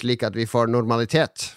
slik 0.00 0.26
at 0.28 0.36
vi 0.36 0.44
får 0.50 0.68
normalitet. 0.74 1.52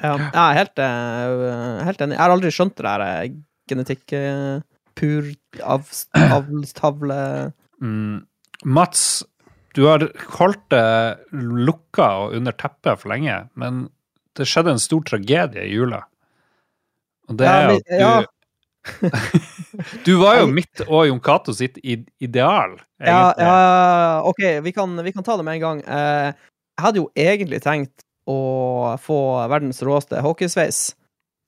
Ja, 0.00 0.14
jeg 0.16 0.30
er 0.40 0.56
helt, 0.62 0.78
eh, 0.86 1.84
helt 1.90 2.00
enig. 2.06 2.16
Jeg 2.16 2.22
har 2.24 2.32
aldri 2.38 2.50
skjønt 2.54 2.76
det 2.80 2.84
der 2.88 3.04
eh, 3.10 3.36
genetikk 3.68 4.12
eh, 4.16 4.64
pur 4.96 5.28
av- 5.64 5.92
avlstavle 6.40 7.20
Mm. 7.76 8.22
Mats, 8.64 9.24
du 9.76 9.84
har 9.84 10.06
holdt 10.38 10.62
det 10.72 10.84
lukka 11.32 12.08
og 12.22 12.36
under 12.38 12.54
teppet 12.56 13.02
for 13.02 13.12
lenge, 13.12 13.42
men 13.54 13.86
det 14.36 14.46
skjedde 14.48 14.76
en 14.76 14.82
stor 14.82 15.04
tragedie 15.08 15.66
i 15.66 15.74
jula. 15.74 16.02
Og 17.28 17.38
det 17.40 17.50
er 17.50 17.74
at 17.74 17.86
du 17.90 18.00
ja. 18.00 18.16
Du 20.06 20.12
var 20.20 20.38
jo 20.40 20.50
mitt 20.54 20.80
og 20.86 21.08
Jon 21.08 21.20
Cato 21.20 21.52
sitt 21.56 21.80
ideal, 21.82 22.76
Ja, 23.02 23.34
ja, 23.36 23.56
OK, 24.24 24.44
vi 24.62 24.72
kan, 24.72 24.94
vi 25.02 25.12
kan 25.12 25.26
ta 25.26 25.36
det 25.36 25.44
med 25.44 25.58
en 25.58 25.64
gang. 25.64 25.80
Eh, 25.82 26.28
jeg 26.76 26.84
hadde 26.84 27.02
jo 27.02 27.08
egentlig 27.18 27.60
tenkt 27.64 28.06
å 28.30 28.96
få 29.02 29.18
verdens 29.50 29.82
råeste 29.84 30.22
hockeysveis. 30.24 30.94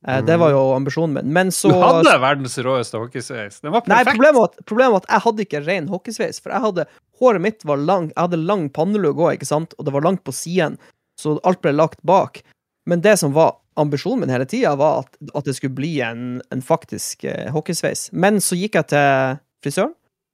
Eh, 0.09 0.23
Det 0.25 0.37
var 0.41 0.51
jo 0.55 0.63
ambisjonen 0.75 1.15
min. 1.19 1.33
Men 1.37 1.51
så 1.53 1.69
Du 1.69 1.77
hadde 1.83 2.15
verdens 2.23 2.57
råeste 2.65 2.97
hockeysveis. 3.03 3.61
Den 3.61 3.73
var 3.75 3.83
Nei, 3.91 4.03
problemet 4.09 4.39
var, 4.41 4.51
at, 4.53 4.65
problemet 4.65 4.93
var 4.95 5.03
at 5.05 5.11
jeg 5.13 5.25
hadde 5.27 5.45
ikke 5.47 5.61
ren 5.67 5.89
hockeysveis. 5.93 6.41
For 6.41 6.55
jeg 6.55 6.65
hadde, 6.65 6.87
håret 7.21 7.45
mitt 7.45 7.65
var 7.69 7.77
lang, 7.83 8.09
jeg 8.15 8.23
hadde 8.25 8.41
lang 8.49 8.69
pannelugg 8.73 9.21
òg, 9.21 9.35
ikke 9.37 9.49
sant, 9.51 9.75
og 9.79 9.85
det 9.85 9.93
var 9.93 10.07
langt 10.07 10.25
på 10.25 10.33
siden, 10.33 10.79
så 11.21 11.37
alt 11.45 11.61
ble 11.65 11.73
lagt 11.77 12.01
bak. 12.07 12.41
Men 12.89 13.03
det 13.05 13.19
som 13.21 13.35
var 13.37 13.57
ambisjonen 13.77 14.21
min 14.25 14.31
hele 14.33 14.47
tida, 14.49 14.73
var 14.79 15.05
at, 15.05 15.19
at 15.37 15.45
det 15.45 15.55
skulle 15.59 15.75
bli 15.77 15.99
en, 16.01 16.41
en 16.55 16.63
faktisk 16.65 17.25
eh, 17.29 17.51
hockeysveis. 17.55 18.09
Men 18.13 18.41
så 18.41 18.57
gikk 18.59 18.79
jeg 18.81 18.89
til 18.95 19.37
frisøren 19.63 19.93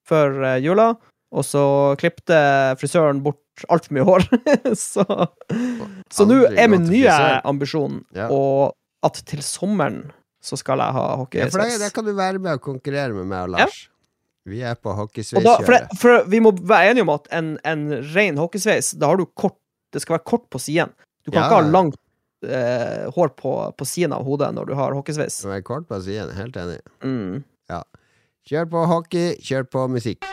før 0.09 0.38
eh, 0.52 0.61
jula, 0.64 0.93
og 1.35 1.43
så 1.45 1.64
klipte 1.99 2.37
frisøren 2.78 3.25
bort 3.25 3.40
altfor 3.73 3.97
mye 3.97 4.07
hår. 4.07 4.25
så 4.78 5.02
så 6.14 6.26
nå 6.31 6.45
er 6.52 6.69
min 6.71 6.87
nye 6.87 7.19
ambisjon 7.49 8.04
Ja. 8.14 8.28
å- 8.31 8.71
at 9.05 9.21
til 9.29 9.43
sommeren 9.45 10.05
så 10.45 10.59
skal 10.61 10.81
jeg 10.83 10.93
ha 10.97 11.05
Ja, 11.33 11.47
for 11.49 11.62
da, 11.62 11.69
da 11.81 11.90
kan 11.95 12.05
du 12.05 12.12
være 12.17 12.38
med 12.43 12.59
og 12.59 12.62
konkurrere 12.67 13.14
med 13.17 13.29
meg 13.31 13.47
og 13.47 13.55
Lars. 13.57 13.85
Vi 14.45 14.61
er 14.61 14.75
på 14.77 14.93
hockeysveiskjøret. 14.93 16.27
vi 16.29 16.40
må 16.45 16.53
være 16.53 16.90
enige 16.93 17.07
om 17.07 17.12
at 17.14 17.29
en, 17.33 17.55
en 17.64 17.85
ren 18.12 18.37
hockeysveis, 18.37 18.90
da 19.01 19.09
har 19.09 19.17
du 19.17 19.25
kort 19.33 19.57
Det 19.95 20.03
skal 20.03 20.17
være 20.19 20.25
kort 20.27 20.49
på 20.51 20.59
siden. 20.59 20.90
Du 21.25 21.31
kan 21.31 21.38
Ja. 21.40 21.47
ikke 21.47 21.61
ha 21.62 21.71
langt 21.71 21.97
eh, 22.43 23.07
hår 23.14 23.29
på, 23.38 23.53
på 23.79 23.87
siden 23.87 24.12
av 24.12 24.25
hodet 24.27 24.51
når 24.53 24.67
du 24.67 24.75
har 24.75 24.93
hockeysveis. 24.93 25.38
Er 25.47 25.62
kort 25.62 25.87
på 25.88 26.01
siden. 26.03 26.35
Helt 26.37 26.57
enig. 26.57 26.81
Mm. 27.05 27.45
Kjør 28.45 28.67
på 28.69 28.83
hockey, 28.90 29.38
kjør 29.40 29.64
på 29.71 29.87
musikk. 29.88 30.27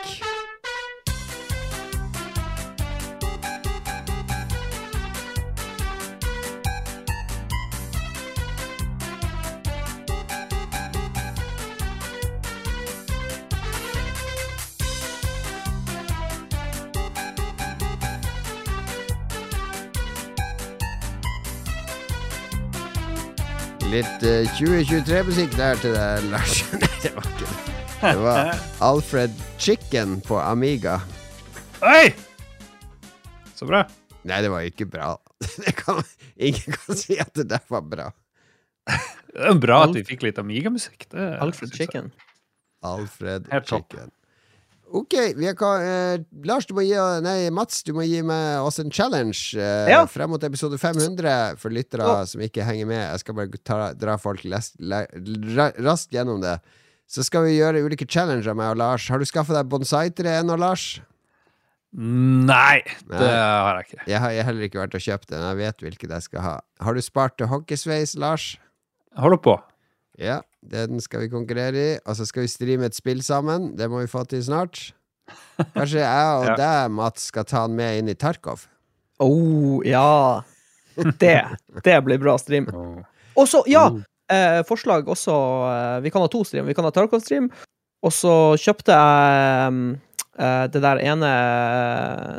Litt 23.92 24.22
eh, 24.24 24.46
2023-musikk 24.56 25.52
der 25.52 25.76
til 25.82 25.92
deg, 25.92 26.22
Lars. 26.32 26.62
Nei, 26.80 26.88
det 27.02 27.10
var 27.12 27.26
ikke 27.28 27.42
det. 27.44 27.56
Det 28.00 28.12
var 28.22 28.60
Alfred 28.88 29.34
Chicken 29.60 30.14
på 30.24 30.38
Amiga. 30.40 30.94
Oi! 31.84 32.06
Så 33.52 33.68
bra. 33.68 33.82
Nei, 34.24 34.38
det 34.40 34.48
var 34.54 34.64
ikke 34.64 34.86
bra. 34.88 35.10
Det 35.66 35.74
kan, 35.76 36.00
ingen 36.40 36.72
kan 36.78 36.96
si 36.96 37.18
at 37.20 37.34
det 37.36 37.50
der 37.50 37.60
var 37.68 37.84
bra. 37.84 38.08
Det 38.88 39.44
er 39.50 39.60
bra 39.60 39.82
at 39.84 39.92
vi 39.98 40.06
fikk 40.08 40.24
litt 40.24 40.40
Amiga-musikk. 40.40 41.10
Alfred. 41.12 41.76
Chicken. 41.76 42.08
Alfred 42.80 43.52
Chicken. 43.68 44.08
Ok, 44.92 45.14
vi 45.38 45.46
er, 45.48 45.54
ka- 45.56 45.80
eh, 45.80 46.18
Lars, 46.44 46.66
du 46.68 46.74
må 46.76 46.82
gi 46.84 46.92
Nei, 47.24 47.48
Mats, 47.50 47.82
du 47.86 47.94
må 47.96 48.04
gi 48.04 48.20
meg 48.22 48.60
oss 48.60 48.78
en 48.82 48.90
challenge 48.92 49.54
eh, 49.56 49.88
Ja. 49.88 50.02
frem 50.06 50.28
mot 50.30 50.42
episode 50.44 50.76
500 50.78 51.56
for 51.56 51.70
lyttere 51.72 52.04
Ja. 52.04 52.24
som 52.28 52.40
ikke 52.44 52.62
henger 52.66 52.86
med. 52.86 53.00
Jeg 53.10 53.20
skal 53.20 53.34
bare 53.34 53.48
ta, 53.64 53.92
dra 53.94 54.18
folk 54.20 54.44
les, 54.44 54.72
le, 54.78 55.06
raskt 55.80 56.12
gjennom 56.12 56.42
det. 56.44 56.58
Så 57.08 57.24
skal 57.24 57.44
vi 57.44 57.56
gjøre 57.58 57.80
ulike 57.84 58.04
challenger, 58.08 58.54
meg 58.54 58.70
og 58.72 58.76
Lars. 58.82 59.08
Har 59.08 59.18
du 59.18 59.24
skaffa 59.24 59.52
deg 59.56 59.68
bonsai-tre 59.72 60.36
ennå, 60.42 60.58
Lars? 60.60 61.00
Nei, 61.92 62.80
Nei. 63.08 63.18
det 63.18 63.32
har 63.32 63.76
jeg 63.82 63.86
ikke. 63.90 64.04
Jeg 64.08 64.20
har 64.20 64.30
jeg 64.32 64.44
heller 64.48 64.62
ikke 64.68 64.80
vært 64.80 64.94
og 64.96 65.00
kjøpt 65.04 65.26
den. 65.28 65.42
Jeg 65.44 65.56
vet 65.58 65.82
hvilket 65.84 66.10
jeg 66.16 66.22
skal 66.22 66.40
ha. 66.40 66.54
Har 66.80 66.94
du 66.96 67.00
spart 67.04 67.36
til 67.36 67.46
hockeysveis, 67.50 68.14
Lars? 68.16 68.56
Jeg 69.12 69.20
holder 69.24 69.40
på. 69.44 69.56
Ja, 70.20 70.38
den 70.62 71.00
skal 71.02 71.24
vi 71.24 71.28
konkurrere 71.32 71.76
i. 71.76 71.98
Og 72.06 72.16
så 72.18 72.26
skal 72.28 72.44
vi 72.46 72.50
streame 72.52 72.86
et 72.88 72.94
spill 72.96 73.22
sammen. 73.26 73.72
Det 73.78 73.88
må 73.90 74.00
vi 74.02 74.10
få 74.10 74.22
til 74.30 74.42
snart. 74.46 74.92
Kanskje 75.74 76.02
jeg 76.02 76.28
og 76.38 76.46
Ja. 76.50 76.56
deg, 76.58 76.90
Mats, 76.94 77.28
skal 77.32 77.44
ta 77.48 77.66
den 77.66 77.76
med 77.78 77.98
inn 78.02 78.08
i 78.12 78.14
Tarkov? 78.18 78.66
Oh, 79.22 79.80
ja. 79.86 80.42
Det, 81.18 81.36
det 81.86 81.98
blir 82.04 82.18
bra 82.20 82.36
stream. 82.38 82.66
Og 83.38 83.46
så, 83.48 83.62
ja! 83.70 83.86
Eh, 84.32 84.60
forslag 84.68 85.08
også 85.08 85.32
eh, 85.68 86.00
Vi 86.04 86.10
kan 86.12 86.22
ha 86.24 86.28
to 86.30 86.42
stream. 86.44 86.66
Vi 86.68 86.74
kan 86.76 86.84
ha 86.84 86.90
Tarkov-stream. 86.92 87.46
Og 88.02 88.12
så 88.12 88.32
kjøpte 88.60 88.92
jeg 88.96 89.72
mm, 89.72 89.86
eh, 90.42 90.64
det 90.72 90.82
der 90.84 91.00
ene 91.04 91.30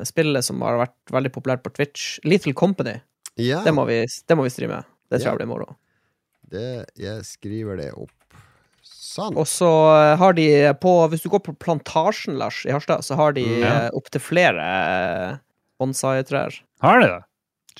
spillet 0.08 0.46
som 0.46 0.62
har 0.66 0.80
vært 0.84 1.14
veldig 1.16 1.32
populært 1.34 1.64
på 1.66 1.72
Twitch, 1.76 2.18
Little 2.28 2.54
Company. 2.58 2.98
Ja, 3.42 3.64
Det 3.66 3.74
må 3.74 3.86
vi, 3.90 4.02
det 4.06 4.38
må 4.38 4.46
vi 4.46 4.52
streame. 4.54 4.84
Det 5.10 5.22
tror 5.22 5.32
Ja. 5.32 5.32
jeg 5.34 5.42
blir 5.44 5.50
moro. 5.54 5.70
Det, 6.54 6.86
jeg 7.02 7.26
skriver 7.28 7.80
det 7.82 7.90
opp. 7.98 8.12
Sånn. 8.84 9.36
Og 9.38 9.46
så 9.50 9.68
eh, 9.94 10.16
har 10.18 10.34
de 10.34 10.46
på 10.82 10.92
Hvis 11.12 11.22
du 11.22 11.28
går 11.30 11.44
på 11.46 11.54
Plantasjen, 11.62 12.34
Lars, 12.40 12.64
i 12.66 12.72
Harstad, 12.74 13.04
så 13.06 13.18
har 13.20 13.36
de 13.38 13.44
Mm. 13.46 13.60
Ja. 13.62 13.74
eh, 13.86 13.90
opptil 14.00 14.22
flere 14.24 14.64
eh, 14.64 15.36
bonsai-trær. 15.82 16.56
Har 16.82 17.02
de 17.04 17.10
det? 17.12 17.22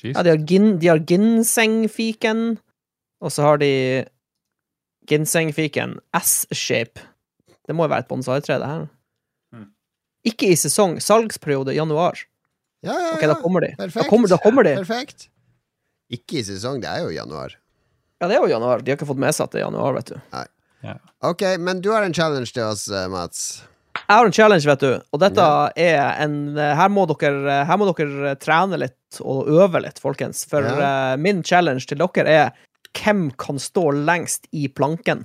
Jeez. 0.02 0.14
Ja, 0.16 0.22
de 0.26 0.30
har, 0.34 0.42
gin, 0.46 0.68
de 0.82 0.88
har 0.90 0.98
ginsengfiken, 1.06 2.44
og 3.22 3.30
så 3.34 3.42
har 3.46 3.58
de 3.62 3.72
ginsengfiken 5.10 5.98
S-shape. 6.18 7.02
Det 7.66 7.74
må 7.76 7.86
jo 7.86 7.92
være 7.94 8.04
et 8.04 8.10
bonsai-tre, 8.10 8.58
det 8.60 8.68
her. 8.70 8.86
Mm. 9.54 9.68
Ikke 10.28 10.50
i 10.52 10.56
sesong. 10.60 10.98
Salgsperiode 11.04 11.74
januar. 11.76 12.18
Ja, 12.84 12.92
ja, 13.00 13.12
Ok, 13.16 13.22
da 13.30 13.36
kommer 13.40 13.64
de. 13.64 13.70
Perfekt. 13.78 14.02
Da 14.04 14.10
kommer, 14.10 14.28
da 14.28 14.38
kommer 14.42 14.66
de. 14.66 14.74
Perfekt. 14.82 15.28
Ikke 16.12 16.40
i 16.40 16.44
sesong, 16.44 16.82
det 16.84 16.90
er 16.90 17.04
jo 17.06 17.14
januar. 17.16 17.54
Ja, 18.24 18.30
det 18.30 18.38
er 18.38 18.42
jo 18.46 18.50
januar. 18.54 18.80
De 18.82 18.92
har 18.92 18.96
ikke 18.98 19.08
fått 19.12 19.20
med 19.20 19.36
seg 19.36 19.46
at 19.46 19.54
det 19.54 19.60
er 19.60 19.66
januar, 19.68 19.94
vet 20.00 20.14
du. 20.14 20.18
Nei 20.34 20.46
Ok, 21.24 21.40
men 21.64 21.78
du 21.80 21.86
har 21.94 22.04
en 22.04 22.12
challenge 22.12 22.52
til 22.52 22.66
oss, 22.66 22.82
eh, 22.92 23.06
Mats. 23.08 23.62
Jeg 23.94 24.18
har 24.18 24.26
en 24.28 24.34
challenge, 24.36 24.66
vet 24.68 24.82
du, 24.82 24.90
og 25.16 25.20
dette 25.22 25.44
er 25.80 26.00
en 26.20 26.34
Her 26.58 26.90
må 26.92 27.06
dere, 27.08 27.62
her 27.64 27.78
må 27.80 27.86
dere 27.88 28.34
trene 28.36 28.76
litt 28.82 29.20
og 29.22 29.48
øve 29.48 29.80
litt, 29.80 30.00
folkens. 30.02 30.42
For 30.50 30.60
Ja. 30.60 31.14
uh, 31.14 31.16
min 31.16 31.42
challenge 31.42 31.86
til 31.88 32.02
dere 32.02 32.28
er 32.28 32.50
hvem 32.92 33.30
kan 33.40 33.56
stå 33.56 33.86
lengst 34.04 34.44
i 34.52 34.68
planken? 34.68 35.24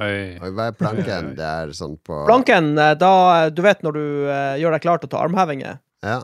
Oi. 0.00 0.38
Hva 0.40 0.70
er 0.70 0.76
planken? 0.78 1.34
Det 1.36 1.44
er 1.44 1.74
sånn 1.76 1.98
på 2.00 2.22
Planken, 2.26 2.72
eh, 2.80 2.94
da 2.96 3.50
Du 3.50 3.60
vet 3.62 3.82
når 3.84 3.92
du 3.98 4.04
uh, 4.24 4.56
gjør 4.56 4.72
deg 4.78 4.86
klar 4.86 5.02
til 5.02 5.10
å 5.10 5.12
ta 5.12 5.24
armhevinger, 5.26 5.78
Ja. 6.02 6.22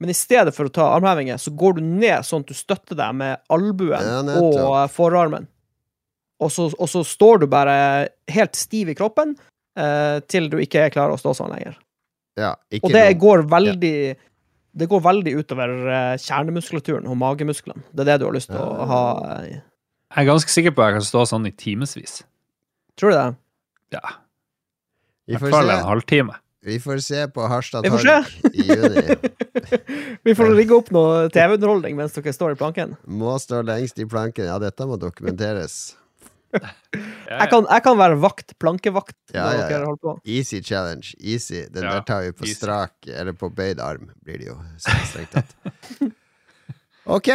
Men 0.00 0.10
i 0.10 0.16
stedet 0.16 0.54
for 0.56 0.64
å 0.68 0.72
ta 0.72 0.86
armhevinger, 0.96 1.36
så 1.40 1.52
går 1.54 1.76
du 1.76 1.80
ned 1.84 2.24
sånn 2.24 2.40
at 2.46 2.50
du 2.50 2.56
støtter 2.56 2.96
deg 2.96 3.14
med 3.20 3.40
albuen 3.52 4.00
Ja, 4.06 4.20
og 4.40 4.56
eh, 4.80 4.86
forarmen. 4.94 5.46
Og 6.40 6.48
så, 6.54 6.70
og 6.72 6.88
så 6.88 7.02
står 7.04 7.42
du 7.42 7.46
bare 7.52 8.08
helt 8.32 8.56
stiv 8.56 8.88
i 8.88 8.94
kroppen 8.96 9.34
eh, 9.76 10.20
til 10.24 10.48
du 10.48 10.56
ikke 10.62 10.86
er 10.86 10.94
klar 10.94 11.12
å 11.12 11.18
stå 11.20 11.34
sånn 11.36 11.52
lenger. 11.52 11.76
ja 12.40 12.54
ikke 12.72 12.86
Og 12.88 12.94
det 12.96 13.02
noe- 13.10 13.18
går 13.20 13.42
veldig 13.52 13.94
Det 14.80 14.86
går 14.88 15.00
veldig 15.02 15.32
utover 15.42 15.72
eh, 15.90 16.16
kjernemuskulaturen 16.22 17.06
og 17.10 17.16
magemusklene. 17.18 17.82
Det 17.92 18.04
er 18.04 18.12
det 18.12 18.18
du 18.22 18.26
har 18.28 18.32
lyst 18.36 18.48
til 18.52 18.56
å 18.62 18.68
Ja. 18.78 18.84
ha. 18.86 19.02
eh, 19.42 19.60
Jeg 20.16 20.22
er 20.24 20.30
ganske 20.32 20.48
sikker 20.54 20.70
på 20.72 20.82
at 20.82 20.92
jeg 20.92 21.00
kan 21.00 21.08
stå 21.10 21.24
sånn 21.26 21.46
i 21.46 21.50
timevis. 21.50 22.22
Tror 22.96 23.10
du 23.10 23.16
det? 23.16 23.36
Ja, 23.98 24.14
i 25.28 25.34
hvert 25.36 25.50
fall 25.50 25.70
en 25.70 25.84
halvtime. 25.84 26.34
Vi 26.62 26.80
får 26.80 26.98
se 27.04 27.28
på 27.32 27.46
Harstad 27.48 27.86
Vi 27.86 27.90
Torg 27.90 28.26
i 28.52 28.66
juni. 28.68 29.16
Vi 30.26 30.34
får 30.36 30.50
rigge 30.56 30.76
opp 30.76 30.90
noe 30.92 31.28
TV-underholdning 31.32 31.96
mens 31.96 32.12
dere 32.16 32.34
står 32.36 32.52
i 32.52 32.58
planken. 32.60 32.92
Må 33.08 33.38
stå 33.40 33.62
lengst 33.64 33.98
i 34.02 34.04
planken. 34.08 34.44
Ja, 34.50 34.58
dette 34.60 34.84
må 34.88 34.98
dokumenteres. 35.00 35.96
Jeg 36.50 37.46
kan, 37.52 37.64
jeg 37.70 37.82
kan 37.84 37.98
være 37.98 38.16
vakt, 38.20 38.56
plankevakt, 38.58 39.16
Ja, 39.32 39.46
ja, 39.54 39.68
ja. 39.70 40.14
Easy 40.26 40.60
challenge. 40.66 41.14
Easy. 41.20 41.62
Den 41.70 41.86
Ja, 41.86 41.94
der 41.94 42.06
tar 42.08 42.24
vi 42.26 42.32
på 42.34 42.44
easy. 42.44 42.58
strak, 42.58 42.96
eller 43.06 43.32
på 43.38 43.48
bøyd 43.54 43.80
arm, 43.80 44.10
blir 44.24 44.42
det 44.42 44.50
jo 44.50 44.58
strengt 44.82 45.30
tatt. 45.36 45.54
Ok, 47.08 47.30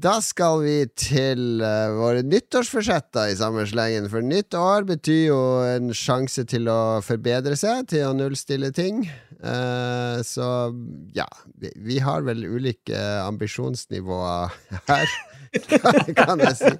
da 0.00 0.14
skal 0.24 0.62
vi 0.62 0.76
til 0.96 1.60
uh, 1.60 1.92
våre 1.92 2.22
nyttårsforsetter 2.24 3.28
i 3.28 3.36
samme 3.36 3.66
slengen. 3.68 4.06
For 4.08 4.24
nytt 4.24 4.56
år 4.56 4.86
betyr 4.88 5.26
jo 5.26 5.40
en 5.68 5.92
sjanse 5.92 6.46
til 6.48 6.70
å 6.72 7.02
forbedre 7.04 7.52
seg, 7.60 7.84
til 7.92 8.06
å 8.08 8.14
nullstille 8.16 8.72
ting. 8.72 9.04
Uh, 9.44 10.24
så 10.24 10.72
ja, 11.12 11.28
vi, 11.60 11.68
vi 11.84 12.00
har 12.00 12.24
vel 12.24 12.46
ulike 12.48 12.96
ambisjonsnivåer 13.26 14.56
her. 14.88 15.14
kan 16.16 16.40
jeg 16.40 16.56
si. 16.56 16.74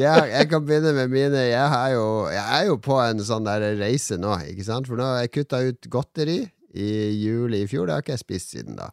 Jeg, 0.00 0.26
jeg 0.32 0.48
kan 0.48 0.64
begynne 0.64 0.96
med 0.96 1.12
mine. 1.12 1.46
Jeg, 1.50 1.92
jo, 1.92 2.06
jeg 2.32 2.46
er 2.56 2.68
jo 2.70 2.80
på 2.80 3.00
en 3.04 3.20
sånn 3.20 3.44
der 3.44 3.74
reise 3.76 4.16
nå, 4.16 4.32
ikke 4.48 4.64
sant? 4.64 4.88
For 4.88 4.96
nå 4.96 5.12
har 5.12 5.26
jeg 5.26 5.34
kutta 5.42 5.60
ut 5.68 5.92
godteri 5.92 6.40
i 6.72 6.92
juli 7.20 7.66
i 7.66 7.68
fjor. 7.68 7.84
Det 7.84 7.98
har 7.98 8.06
ikke 8.06 8.16
jeg 8.16 8.24
spist 8.24 8.56
siden 8.56 8.80
da. 8.80 8.88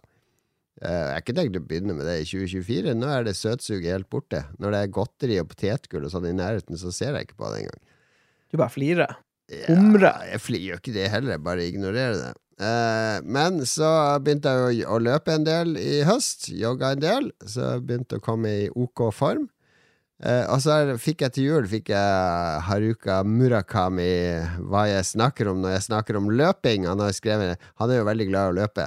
Eh, 0.84 0.91
Jeg 0.91 1.15
har 1.15 1.24
ikke 1.24 1.36
tenkt 1.38 1.58
å 1.60 1.63
begynne 1.63 1.96
med 1.96 2.08
det 2.10 2.19
i 2.22 2.28
2024. 2.28 2.96
Nå 3.00 3.10
er 3.10 3.28
det 3.28 3.38
søtsuget 3.39 3.91
helt 3.93 4.10
borte. 4.12 4.43
Når 4.60 4.76
det 4.76 4.82
er 4.82 4.96
godteri 5.00 5.39
og 5.41 5.50
potetgull 5.54 6.08
og 6.08 6.13
sånn 6.13 6.28
i 6.28 6.36
nærheten, 6.36 6.80
så 6.80 6.91
ser 6.91 7.15
jeg 7.15 7.30
ikke 7.30 7.39
på 7.39 7.52
det 7.54 7.63
engang. 7.63 7.84
Du 8.52 8.60
bare 8.60 8.74
flirer. 8.74 9.15
Ja, 9.52 9.76
Jeg 10.34 10.62
gjør 10.63 10.80
ikke 10.80 10.96
det 10.96 11.10
heller, 11.12 11.36
jeg 11.36 11.43
bare 11.43 11.67
ignorerer 11.67 12.19
det. 12.19 12.34
Eh, 12.63 13.17
men 13.26 13.63
så 13.65 13.89
begynte 14.24 14.52
jeg 14.52 14.86
å, 14.86 15.00
løpe 15.02 15.34
en 15.34 15.46
del 15.48 15.76
i 15.80 16.04
høst, 16.08 16.48
jogga 16.54 16.93
en 16.93 17.02
del, 17.02 17.32
så 17.41 17.74
jeg 17.74 17.86
begynte 17.88 18.19
å 18.19 18.24
komme 18.24 18.52
i 18.63 18.69
OK 18.69 19.08
form. 19.15 19.48
Eh, 20.24 20.46
og 20.48 20.62
så 20.63 20.96
fikk 21.02 21.26
jeg 21.26 21.36
til 21.36 21.48
jul 21.50 21.65
fikk 21.67 21.89
jeg 21.91 22.60
Haruka 22.67 23.24
Murakami 23.28 24.12
hva 24.69 24.86
jeg 24.88 25.10
snakker 25.10 25.50
om 25.52 25.63
når 25.63 25.76
jeg 25.76 25.88
snakker 25.89 26.19
om 26.19 26.30
løping. 26.32 26.86
Han 26.88 27.02
har 27.04 27.15
skrevet 27.15 27.60
Han 27.82 27.91
er 27.91 28.00
jo 28.00 28.08
veldig 28.08 28.28
glad 28.30 28.46
i 28.46 28.54
å 28.54 28.60
løpe. 28.62 28.86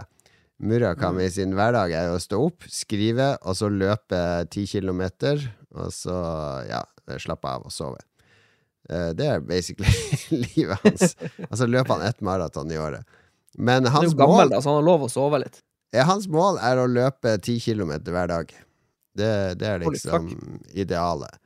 Murakami 0.57 1.27
sin 1.31 1.53
hverdag 1.57 1.93
er 1.93 2.11
å 2.15 2.21
stå 2.21 2.39
opp, 2.47 2.65
skrive, 2.73 3.35
og 3.45 3.57
så 3.59 3.69
løpe 3.69 4.19
ti 4.53 4.65
kilometer, 4.71 5.43
og 5.77 5.91
så 5.93 6.17
ja, 6.69 6.81
slappe 7.21 7.51
av 7.51 7.67
og 7.69 7.75
sove. 7.75 8.01
Eh, 8.89 9.11
det 9.19 9.29
er 9.35 9.45
basically 9.45 9.93
livet 10.47 10.81
hans. 10.85 11.17
Altså 11.51 11.69
løper 11.69 11.99
han 11.99 12.07
ett 12.09 12.25
maraton 12.25 12.73
i 12.73 12.79
året. 12.81 13.05
Men 13.57 13.85
Han 13.85 13.91
er 13.91 13.97
hans 13.99 14.13
jo 14.13 14.21
gammel, 14.21 14.47
mål, 14.47 14.55
da, 14.55 14.61
så 14.63 14.73
han 14.73 14.81
har 14.81 14.89
lov 14.89 15.07
å 15.07 15.11
sove 15.13 15.41
litt. 15.45 15.61
hans 16.09 16.29
mål 16.29 16.61
er 16.65 16.81
å 16.81 16.89
løpe 16.89 17.37
ti 17.45 17.59
kilometer 17.61 18.17
hver 18.17 18.33
dag. 18.33 18.53
Det, 19.17 19.33
det 19.61 19.69
er 19.69 19.85
liksom 19.85 20.33
idealet. 20.77 21.41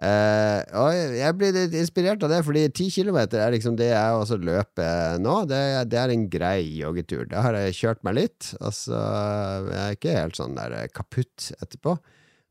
Eh, 0.00 0.62
og 0.80 0.94
jeg- 0.96 1.36
blir 1.36 1.52
litt 1.52 1.74
inspirert 1.76 2.22
av 2.24 2.30
det, 2.32 2.38
fordi 2.46 2.72
ti 2.72 2.88
kilometer 2.88 3.38
er 3.38 3.52
liksom 3.52 3.76
det 3.76 3.90
jeg 3.90 4.14
også 4.16 4.38
løper 4.40 5.18
nå. 5.20 5.46
Det, 5.46 5.56
er- 5.56 5.84
det 5.84 5.98
er 5.98 6.08
en 6.14 6.28
grei 6.30 6.62
joggetur. 6.80 7.28
Da 7.28 7.42
har 7.42 7.52
jeg 7.52 7.74
kjørt 7.74 8.02
meg 8.02 8.14
litt, 8.14 8.54
og 8.60 8.72
så 8.72 8.96
er 8.96 9.68
jeg 9.90 9.98
ikke 9.98 10.16
helt 10.16 10.36
sånn 10.40 10.56
der 10.56 10.88
kaputt 10.88 11.52
etterpå. 11.60 11.98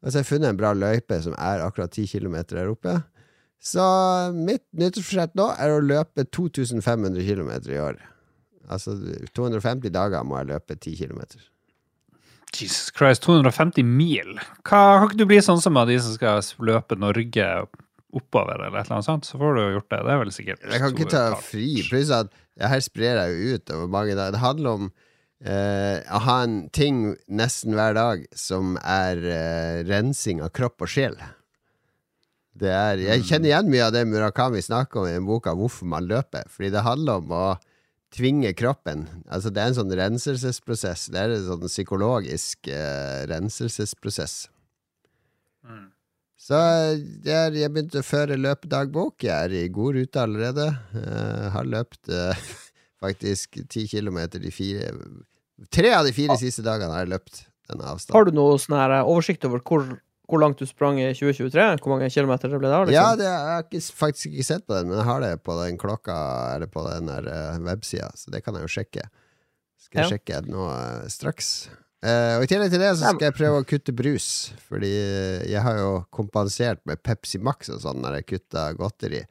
Og 0.04 0.12
så 0.12 0.20
har 0.22 0.24
funnet 0.30 0.50
en 0.50 0.58
bra 0.58 0.74
løype 0.74 1.22
som 1.24 1.34
er 1.34 1.60
akkurat 1.66 1.92
ti 1.92 2.06
kilometer 2.08 2.56
der 2.56 2.70
oppe. 2.72 3.04
Så 3.60 4.32
mitt 4.32 4.64
nyttårsforsett 4.74 5.34
nå 5.36 5.50
er 5.60 5.74
å 5.74 5.82
løpe 5.84 6.24
2500 6.32 7.26
km 7.26 7.50
i 7.68 7.82
år. 7.82 7.98
Altså 8.70 8.94
250 9.34 9.90
dager 9.92 10.24
må 10.24 10.38
jeg 10.38 10.54
løpe 10.54 10.78
10 10.80 10.96
km. 11.02 11.26
Jesus 12.56 12.90
Christ, 12.96 13.24
250 13.26 13.84
mil. 13.86 14.40
Hva, 14.64 14.80
kan 15.00 15.06
ikke 15.10 15.20
du 15.22 15.28
bli 15.30 15.40
sånn 15.44 15.62
som 15.64 15.78
av 15.80 15.90
de 15.90 16.00
som 16.02 16.16
skal 16.16 16.42
løpe 16.66 16.98
Norge 17.00 17.48
oppover, 18.10 18.58
eller 18.58 18.80
et 18.80 18.88
eller 18.88 18.98
annet 18.98 19.08
sånt? 19.10 19.28
Så 19.30 19.38
får 19.38 19.56
du 19.56 19.62
jo 19.62 19.76
gjort 19.78 19.92
det. 19.94 20.00
Det 20.06 20.14
er 20.14 20.22
vel 20.24 20.34
sikkert 20.34 20.66
Jeg 20.66 20.82
kan 20.82 20.96
ikke 20.96 21.12
ta 21.12 21.26
tall. 21.36 21.44
fri. 21.46 21.70
Pluss 21.90 22.14
at 22.16 22.34
her 22.60 22.82
sprer 22.84 23.22
jeg 23.22 23.36
jo 23.36 23.56
ut 23.60 23.74
over 23.76 23.92
mange 23.94 24.16
dager. 24.18 24.34
Det 24.36 24.44
handler 24.44 24.80
om 24.80 24.88
eh, 25.46 25.98
å 26.10 26.22
ha 26.26 26.38
en 26.48 26.62
ting 26.76 27.04
nesten 27.30 27.78
hver 27.78 27.94
dag 27.96 28.26
som 28.36 28.80
er 28.82 29.22
eh, 29.24 29.84
rensing 29.88 30.42
av 30.44 30.50
kropp 30.58 30.82
og 30.84 30.92
sjel. 30.92 31.20
Det 32.60 32.72
er, 32.76 33.00
jeg 33.00 33.24
kjenner 33.30 33.54
igjen 33.54 33.70
mye 33.72 33.86
av 33.86 33.94
det 33.96 34.04
Murakami 34.10 34.60
snakker 34.66 35.04
om 35.04 35.08
i 35.08 35.14
den 35.16 35.28
boka, 35.30 35.54
hvorfor 35.56 35.88
man 35.88 36.10
løper. 36.10 36.50
Fordi 36.52 36.74
det 36.74 36.84
handler 36.84 37.22
om 37.22 37.32
å 37.32 37.46
tvinge 38.16 38.54
kroppen. 38.58 39.06
Altså 39.30 39.52
Det 39.54 39.62
er 39.62 39.72
en 39.72 39.78
sånn 39.78 39.96
renselsesprosess. 40.00 41.08
Det 41.14 41.22
er 41.22 41.36
en 41.36 41.46
sånn 41.46 41.68
psykologisk 41.70 42.70
eh, 42.72 43.26
renselsesprosess. 43.30 44.42
Mm. 45.68 45.88
Så 46.40 46.60
det 47.26 47.36
er, 47.36 47.56
jeg 47.58 47.72
begynte 47.74 48.02
å 48.02 48.08
føre 48.08 48.40
løpedagbok. 48.40 49.26
Jeg 49.28 49.36
er 49.36 49.56
i 49.60 49.72
god 49.76 50.00
rute 50.00 50.24
allerede. 50.24 50.70
Jeg 50.96 51.54
har 51.56 51.68
løpt 51.68 52.12
eh, 52.16 52.46
faktisk 53.04 53.60
ti 53.70 53.86
kilometer 53.92 54.42
de 54.44 54.54
fire 54.54 54.94
Tre 55.76 55.90
av 55.92 56.06
de 56.08 56.14
fire 56.16 56.38
siste 56.40 56.64
dagene 56.64 56.94
har 56.96 57.04
jeg 57.04 57.12
løpt 57.12 57.42
denne 57.68 57.90
avstanden. 57.92 58.16
Har 58.16 58.30
du 58.30 58.38
noe 58.38 58.56
sånn 58.62 58.78
her 58.80 58.94
eh, 59.02 59.10
oversikt 59.12 59.44
over 59.50 59.60
hvor, 59.60 59.84
hvor 60.30 60.42
langt 60.44 60.60
du 60.62 60.66
sprang 60.70 61.00
i 61.02 61.08
2023? 61.18 61.64
Hvor 61.82 61.94
mange 61.96 62.10
kilometer 62.14 62.52
det 62.52 62.60
ble 62.62 62.70
da? 62.70 62.84
Liksom? 62.86 62.96
Ja, 62.96 63.16
det, 63.18 63.26
jeg 63.26 63.50
har 63.50 63.66
ikke, 63.66 63.82
faktisk 63.98 64.30
ikke 64.30 64.46
sett 64.46 64.66
på 64.70 64.76
den, 64.78 64.92
men 64.92 65.00
jeg 65.02 65.08
har 65.10 65.24
det 65.26 65.32
på 65.44 65.56
den 65.64 65.80
klokka 65.82 66.16
Eller 66.56 66.70
på 66.70 66.84
den 66.86 67.10
der 67.10 67.28
uh, 67.30 67.60
websida, 67.66 68.12
så 68.16 68.34
det 68.34 68.44
kan 68.46 68.58
jeg 68.58 68.68
jo 68.68 68.74
sjekke. 68.78 69.06
Skal 69.80 70.02
jeg 70.04 70.06
Ja. 70.06 70.16
sjekke 70.18 70.42
nå 70.46 70.66
eh, 70.70 71.06
straks. 71.10 71.70
Uh, 72.06 72.38
og 72.38 72.46
I 72.46 72.50
tillegg 72.52 72.72
til 72.72 72.80
det 72.84 72.92
så 73.00 73.10
skal 73.10 73.26
jeg 73.30 73.36
prøve 73.36 73.62
å 73.62 73.68
kutte 73.68 73.96
brus, 73.96 74.28
fordi 74.70 74.92
jeg 75.50 75.64
har 75.66 75.80
jo 75.82 75.94
kompensert 76.16 76.84
med 76.88 77.02
Pepsi 77.04 77.42
Max 77.44 77.72
og 77.74 77.82
sånn 77.84 78.00
når 78.04 78.20
jeg 78.20 78.28
kutta 78.36 78.70
godteri. 78.78 79.24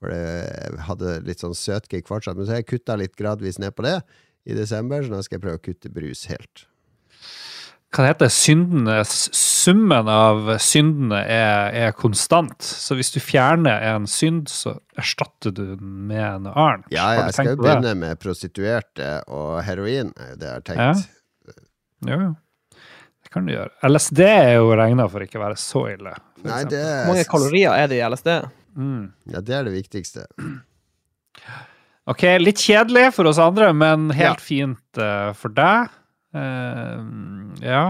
For 0.00 0.12
jeg 0.12 0.80
hadde 0.88 1.18
litt 1.26 1.42
sånn 1.44 1.54
søtkick 1.56 2.08
fortsatt, 2.08 2.36
men 2.36 2.46
så 2.48 2.56
har 2.56 2.62
jeg 2.64 2.70
kutta 2.72 2.96
litt 3.00 3.14
gradvis 3.16 3.60
ned 3.62 3.76
på 3.76 3.84
det 3.86 3.98
i 4.46 4.56
desember, 4.56 5.02
så 5.02 5.12
nå 5.12 5.20
skal 5.24 5.38
jeg 5.38 5.44
prøve 5.46 5.60
å 5.60 5.64
kutte 5.68 5.92
brus 5.92 6.26
helt. 6.30 6.66
Hva 7.96 8.04
det 8.04 8.08
heter 8.10 8.28
syndene, 8.28 8.94
Summen 9.08 10.08
av 10.12 10.50
syndene 10.60 11.22
er, 11.32 11.70
er 11.72 11.94
konstant. 11.96 12.60
Så 12.60 12.92
hvis 12.98 13.08
du 13.14 13.22
fjerner 13.24 13.80
en 13.88 14.04
synd, 14.10 14.50
så 14.52 14.74
erstatter 15.00 15.54
du 15.56 15.62
den 15.78 16.02
med 16.10 16.44
noe 16.44 16.52
annet. 16.60 16.90
Ja, 16.92 17.06
ja 17.16 17.22
jeg 17.24 17.36
skal 17.38 17.48
jo 17.48 17.54
det? 17.54 17.62
begynne 17.64 17.94
med 18.02 18.20
prostituerte 18.20 19.08
og 19.32 19.62
heroin, 19.64 20.12
er 20.20 20.34
jo 20.34 20.36
det 20.42 20.50
jeg 20.50 20.58
har 20.58 20.66
tenkt. 20.68 21.08
Jo, 22.04 22.20
jo. 22.20 22.30
Det 23.24 23.32
kan 23.32 23.48
du 23.48 23.54
gjøre. 23.56 23.72
LSD 23.88 24.22
er 24.28 24.52
jo 24.58 24.68
regna 24.76 25.08
for 25.10 25.24
ikke 25.24 25.40
å 25.40 25.46
være 25.46 25.58
så 25.64 25.86
ille. 25.96 26.12
Nei, 26.44 26.62
det 26.68 26.84
Hvor 26.84 27.14
mange 27.14 27.28
kalorier 27.32 27.80
er 27.80 27.88
det 27.90 27.96
i 28.02 28.04
LSD? 28.06 28.32
mm. 28.76 29.04
Ja, 29.32 29.40
det 29.40 29.56
er 29.56 29.64
det 29.70 29.72
viktigste. 29.80 30.28
Ok, 32.06 32.22
litt 32.44 32.60
kjedelig 32.62 33.08
for 33.16 33.26
oss 33.32 33.40
andre, 33.42 33.72
men 33.74 34.10
helt 34.12 34.36
Ja. 34.36 34.42
fint 34.52 35.00
uh, 35.00 35.32
for 35.32 35.48
deg. 35.48 35.88
Eh, 36.36 36.98
ja. 37.66 37.84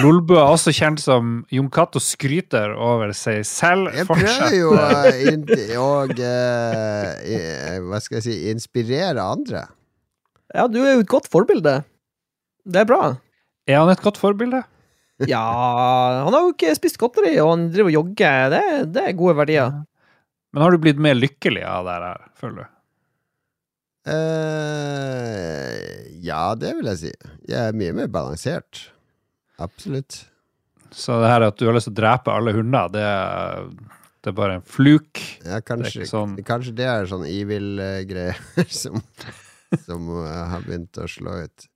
Lolbø 0.00 0.38
er 0.40 0.48
også 0.48 0.72
kjent 0.72 1.02
som 1.02 1.32
Jon 1.52 1.68
Cato 1.72 2.00
skryter 2.00 2.72
over 2.72 3.12
seg 3.16 3.42
selv. 3.44 3.90
Jeg 3.92 4.08
prøver 4.08 4.54
jo 4.56 4.70
å 4.72 5.82
og 5.84 6.14
eh, 6.24 7.80
Hva 7.84 8.00
skal 8.00 8.20
jeg 8.20 8.24
si 8.24 8.36
inspirere 8.52 9.20
andre. 9.20 9.66
Ja, 10.54 10.68
du 10.70 10.80
er 10.80 10.94
jo 10.94 11.04
et 11.04 11.10
godt 11.10 11.28
forbilde. 11.28 11.82
Det 12.64 12.80
er 12.80 12.88
bra. 12.88 13.02
Er 13.68 13.82
han 13.82 13.92
et 13.92 14.04
godt 14.04 14.20
forbilde? 14.20 14.62
Ja, 15.28 15.44
han 16.24 16.32
har 16.34 16.46
jo 16.46 16.54
ikke 16.54 16.72
spist 16.76 16.98
godteri, 16.98 17.36
og 17.42 17.52
han 17.52 17.68
driver 17.74 17.92
og 17.92 17.98
jogger. 17.98 18.54
Det, 18.54 18.62
det 18.94 19.04
er 19.04 19.18
gode 19.18 19.36
verdier. 19.42 19.82
Men 20.54 20.64
har 20.64 20.72
du 20.72 20.80
blitt 20.80 21.02
mer 21.02 21.16
lykkelig 21.18 21.64
av 21.66 21.86
det 21.88 21.98
her, 22.00 22.24
føler 22.40 22.62
du? 22.62 22.73
Eh, 24.04 25.80
ja, 26.24 26.42
det 26.58 26.74
vil 26.78 26.90
jeg 26.92 27.00
si. 27.00 27.12
Jeg 27.48 27.70
er 27.70 27.76
mye 27.76 27.94
mer 27.96 28.08
balansert. 28.12 28.86
Absolutt. 29.62 30.24
Så 30.94 31.16
det 31.22 31.30
her 31.32 31.46
at 31.48 31.58
du 31.58 31.66
har 31.66 31.74
lyst 31.76 31.88
til 31.88 31.94
å 31.96 32.00
drepe 32.02 32.32
alle 32.34 32.54
hunder, 32.54 32.90
det, 32.94 33.06
Det 34.24 34.30
er 34.32 34.36
bare 34.38 34.54
en 34.58 34.64
fluk. 34.64 35.20
Ja, 35.44 35.58
kanskje, 35.60 36.04
ikke 36.04 36.08
sånn- 36.08 36.36
kanskje 36.48 36.72
det 36.78 36.86
er 36.88 37.08
sånn 37.10 37.26
evil-greier 37.28 38.38
som, 38.82 39.02
som 39.84 40.06
uh, 40.16 40.46
har 40.52 40.62
begynt 40.64 40.96
å 40.96 41.04
slå 41.10 41.34
ut. 41.44 41.66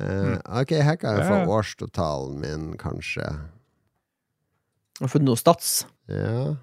Uh, 0.00 0.36
ok, 0.62 0.76
her 0.86 0.96
kan 1.00 1.18
jeg 1.18 1.26
få. 1.26 1.40
Årstotalen 1.56 2.38
min, 2.44 2.68
kanskje. 2.78 3.26
Har 5.00 5.08
du 5.08 5.10
funnet 5.10 5.26
noe 5.32 5.40
stats? 5.40 5.80
Ja. 6.06 6.54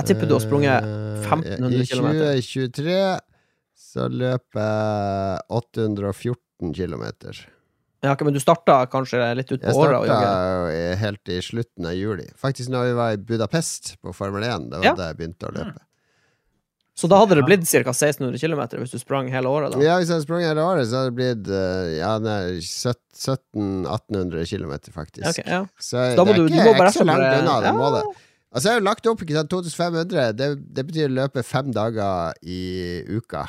Jeg 0.00 0.08
tipper 0.08 0.26
du 0.26 0.34
har 0.38 0.42
sprunget 0.42 0.82
Eh, 0.88 1.22
1500 1.28 1.86
kilometer. 1.86 2.32
I 2.34 2.42
2023 2.42 2.98
så 3.92 4.06
løper 4.08 4.62
jeg 4.62 5.40
814 5.52 6.72
km. 6.74 7.04
Ja, 8.02 8.16
men 8.18 8.34
du 8.34 8.40
starta 8.42 8.80
kanskje 8.90 9.20
litt 9.38 9.52
ut 9.52 9.60
på 9.62 9.66
Jeg 9.68 9.76
året? 9.78 9.94
og 10.00 10.06
starta 10.08 10.96
helt 11.04 11.28
i 11.30 11.36
slutten 11.44 11.86
av 11.86 11.94
juli. 11.94 12.24
Faktisk 12.40 12.68
når 12.72 12.82
vi 12.88 12.94
var 12.98 13.12
i 13.14 13.20
Budapest 13.22 13.92
på 14.02 14.10
Formel 14.16 14.42
1. 14.48 14.70
Det 14.72 14.78
var 14.80 14.84
Ja. 14.88 14.94
da 14.98 15.04
jeg 15.12 15.16
begynte 15.20 15.46
å 15.46 15.52
løpe. 15.54 15.78
Så 16.94 17.08
da 17.08 17.16
hadde 17.22 17.34
det 17.38 17.44
blitt 17.46 17.62
ca. 17.70 17.78
1600 17.92 18.38
km 18.42 18.60
hvis 18.82 18.90
du 18.92 18.98
sprang 18.98 19.28
hele 19.32 19.46
året? 19.48 19.72
da 19.72 19.78
Ja, 19.80 19.94
Hvis 19.98 20.08
jeg 20.12 20.22
sprang 20.26 20.42
hele 20.44 20.60
året, 20.60 20.86
så 20.90 20.96
hadde 21.04 21.14
det 21.14 21.16
blitt 21.16 21.48
eh, 21.48 21.98
ja, 22.00 22.18
1700-1800 22.18 24.46
km, 24.50 24.72
faktisk. 24.92 25.26
Okay, 25.28 25.44
ja. 25.46 25.64
Så 25.80 26.16
Da 26.16 26.24
må 26.24 26.26
det 26.26 26.34
er 26.34 26.36
du- 26.36 26.46
ikke, 26.48 26.64
du 26.64 26.72
må 26.82 26.92
så 26.92 27.04
langt 27.04 27.42
unna 27.42 27.60
det 27.60 27.66
Ja. 27.66 27.72
målet. 27.72 28.02
Altså, 28.54 28.64
jeg 28.68 28.72
har 28.72 28.80
jo 28.80 28.84
lagt 28.84 29.06
opp 29.06 29.20
ikke 29.22 29.32
sant, 29.34 29.48
2500. 29.50 30.32
Det, 30.36 30.74
det 30.74 30.86
betyr 30.86 31.08
å 31.08 31.14
løpe 31.22 31.42
fem 31.44 31.72
dager 31.72 32.32
i 32.42 33.02
uka 33.08 33.48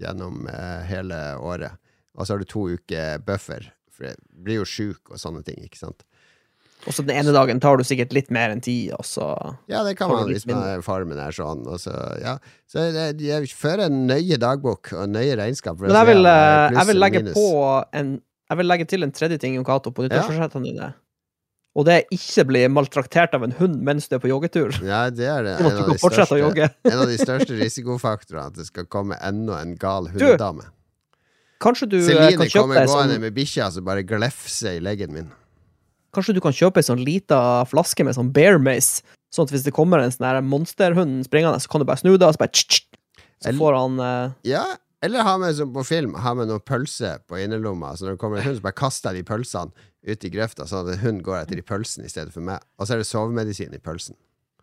gjennom 0.00 0.46
eh, 0.50 0.82
hele 0.88 1.20
året. 1.42 1.78
Og 2.16 2.26
så 2.26 2.34
har 2.34 2.42
du 2.42 2.48
to 2.48 2.66
uker 2.76 3.22
buffer, 3.24 3.70
for 3.92 4.10
jeg 4.10 4.20
blir 4.44 4.62
jo 4.62 4.68
sjuk 4.68 5.12
og 5.12 5.20
sånne 5.20 5.44
ting, 5.46 5.58
ikke 5.66 5.80
sant. 5.80 6.06
Og 6.86 6.94
så 6.94 7.02
den 7.02 7.16
ene 7.18 7.32
dagen 7.34 7.58
tar 7.62 7.80
du 7.80 7.84
sikkert 7.86 8.12
litt 8.14 8.28
mer 8.34 8.52
enn 8.52 8.60
ti, 8.62 8.76
og 8.94 9.02
så 9.06 9.30
Ja, 9.70 9.82
det 9.86 9.96
kan 9.98 10.10
man 10.12 10.28
hvis 10.30 10.46
man, 10.48 10.84
farmen 10.86 11.18
er 11.18 11.34
sånn. 11.34 11.64
Og 11.66 11.80
så, 11.82 11.94
ja. 12.22 12.36
så 12.70 12.84
jeg, 12.94 13.16
jeg 13.24 13.50
fører 13.56 13.88
en 13.88 14.04
nøye 14.10 14.38
dagbok 14.40 14.92
og 14.94 15.10
nøye 15.10 15.34
regnskap. 15.40 15.80
Men 15.82 15.96
jeg 15.96 16.10
vil, 16.12 16.30
er 16.30 16.68
eh, 16.68 16.78
jeg 16.78 16.90
vil 16.92 17.02
legge 17.02 17.24
på 17.32 17.48
en 17.96 18.16
Jeg 18.46 18.60
vil 18.60 18.70
legge 18.70 18.86
til 18.86 19.02
en 19.02 19.10
tredje 19.10 19.40
ting, 19.42 19.56
Jon 19.58 19.66
Cato, 19.66 19.90
på 19.90 20.04
nyttårsforsettene 20.06 20.68
dine. 20.68 20.92
Og 21.76 21.84
det 21.84 21.92
er 21.92 22.14
ikke 22.14 22.46
bli 22.48 22.62
maltraktert 22.72 23.34
av 23.36 23.44
en 23.44 23.52
hund 23.58 23.82
mens 23.84 24.08
du 24.08 24.16
er 24.16 24.22
på 24.22 24.30
joggetur. 24.30 24.72
Ja, 24.86 25.06
det 25.12 25.28
er 25.28 25.44
det. 25.44 25.56
Sånn 25.60 25.74
En 25.74 25.82
av, 25.82 25.90
de 25.90 25.98
største, 26.00 26.70
en 26.88 27.02
av 27.02 27.10
de 27.10 27.18
største 27.20 27.58
risikofaktorene. 27.60 28.46
At 28.48 28.56
det 28.56 28.68
skal 28.70 28.88
komme 28.88 29.18
enda 29.20 29.60
en 29.60 29.76
gal 29.80 30.08
hundedame. 30.14 30.70
Kanskje 31.62 31.88
du 31.92 31.98
eh, 31.98 32.06
Celine 32.08 32.40
kan 32.40 32.48
kjøpe 32.48 32.62
kommer 32.64 32.88
gående 32.88 33.16
sånn, 33.16 33.24
med 33.26 33.36
bikkja 33.36 33.68
som 33.72 33.84
bare 33.86 34.04
glefser 34.08 34.78
i 34.78 34.80
leggen 34.84 35.12
min. 35.12 35.28
Kanskje 36.16 36.36
du 36.36 36.40
kan 36.44 36.56
kjøpe 36.56 36.80
ei 36.80 36.88
sånn 36.88 37.04
lita 37.04 37.38
flaske 37.68 38.04
med 38.04 38.16
sånn 38.16 38.32
bear 38.32 38.56
mace, 38.62 39.04
sånn 39.32 39.48
at 39.48 39.52
hvis 39.52 39.66
det 39.66 39.74
kommer 39.76 40.00
en 40.00 40.12
sånn 40.12 40.48
monsterhund 40.48 41.24
springende, 41.28 41.60
så 41.60 41.72
kan 41.72 41.82
du 41.82 41.88
bare 41.88 42.00
snu 42.00 42.14
deg, 42.14 42.28
og 42.28 42.36
så 42.36 42.40
bare 42.40 42.54
tsk, 42.56 42.72
tsk, 42.72 43.06
Så 43.44 43.52
får 43.58 43.76
han 43.76 44.00
eh, 44.00 44.36
Ja, 44.52 44.64
eller 45.04 45.26
ha 45.26 45.36
med 45.40 45.56
som 45.56 45.74
på 45.74 45.84
film, 45.84 46.16
ha 46.24 46.32
med 46.36 46.48
noen 46.48 46.64
pølser 46.64 47.20
på 47.28 47.40
innerlomma. 47.40 47.92
Så 47.96 48.06
når 48.06 48.16
det 48.16 48.22
kommer 48.22 48.40
en 48.40 48.48
hund, 48.48 48.60
så 48.60 48.64
bare 48.64 48.80
kaster 48.80 49.16
de 49.16 49.24
pølsene 49.28 49.88
ut 50.06 50.24
i 50.24 50.30
grøfta, 50.32 50.68
sånn 50.68 50.86
at 50.86 50.94
en 50.94 51.02
hund 51.02 51.26
går 51.26 51.42
etter 51.42 51.58
de 51.58 51.66
pølsene 51.66 52.06
i 52.06 52.12
stedet 52.12 52.34
for 52.34 52.44
meg. 52.46 52.62
Og 52.78 52.86
så 52.86 52.96
er 52.96 53.02
det 53.02 53.10
sovemedisin 53.10 53.74
i 53.76 53.82
pølsen. 53.82 54.18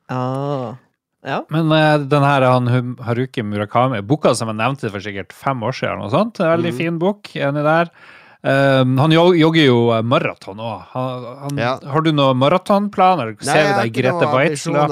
ah, 0.10 0.76
Ja. 1.24 1.46
Men 1.54 1.72
eh, 1.72 2.02
den 2.12 2.26
her 2.28 2.44
han, 2.44 2.98
Haruki 3.00 3.44
Murakami, 3.48 4.02
boka 4.04 4.34
som 4.36 4.50
jeg 4.52 4.60
nevnte 4.60 4.92
for 4.92 5.04
sikkert 5.04 5.32
fem 5.32 5.62
år 5.64 5.76
siden, 5.78 5.94
eller 5.96 6.10
noe 6.10 6.12
sånt, 6.12 6.42
veldig 6.44 6.74
mm. 6.74 6.80
fin 6.82 6.98
bok, 7.00 7.32
enig 7.36 7.64
der. 7.64 7.94
Um, 8.44 8.98
han 9.00 9.14
jogger 9.16 9.64
jo 9.64 9.76
eh, 9.96 10.02
maraton 10.04 10.60
òg. 10.60 10.82
Ja. 11.56 11.78
Har 11.94 12.04
du 12.04 12.10
noen 12.12 12.36
maratonplaner? 12.42 13.30
Ser 13.40 13.70
du 13.70 13.78
deg 13.80 13.94
Grete 13.96 14.28
Waitz-løp? 14.28 14.92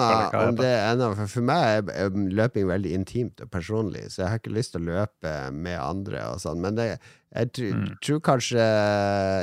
For, 1.17 1.25
for 1.33 1.47
meg 1.49 1.89
er 1.91 2.15
løping 2.15 2.69
veldig 2.69 2.93
intimt 2.95 3.43
og 3.43 3.49
personlig, 3.51 4.05
så 4.13 4.21
jeg 4.23 4.29
har 4.31 4.39
ikke 4.39 4.55
lyst 4.55 4.71
til 4.77 4.85
å 4.85 4.93
løpe 4.93 5.33
med 5.51 5.75
andre 5.83 6.23
og 6.31 6.39
sånn. 6.45 6.61
Men 6.63 6.79
det, 6.79 6.87
jeg 7.35 7.51
tr 7.55 7.67
Mm. 7.75 7.85
tror 8.03 8.19
kanskje 8.23 8.63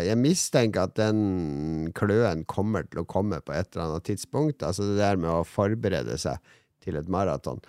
Jeg 0.09 0.19
mistenker 0.21 0.89
at 0.89 0.97
den 0.99 1.93
kløen 1.97 2.45
kommer 2.49 2.85
til 2.89 3.01
å 3.05 3.07
komme 3.09 3.41
på 3.45 3.53
et 3.57 3.69
eller 3.77 3.91
annet 3.93 4.09
tidspunkt. 4.09 4.63
Altså 4.65 4.89
det 4.89 4.99
der 5.01 5.17
med 5.21 5.31
å 5.31 5.45
forberede 5.49 6.17
seg 6.21 6.41
til 6.85 6.97
et 6.97 7.09
maraton 7.09 7.61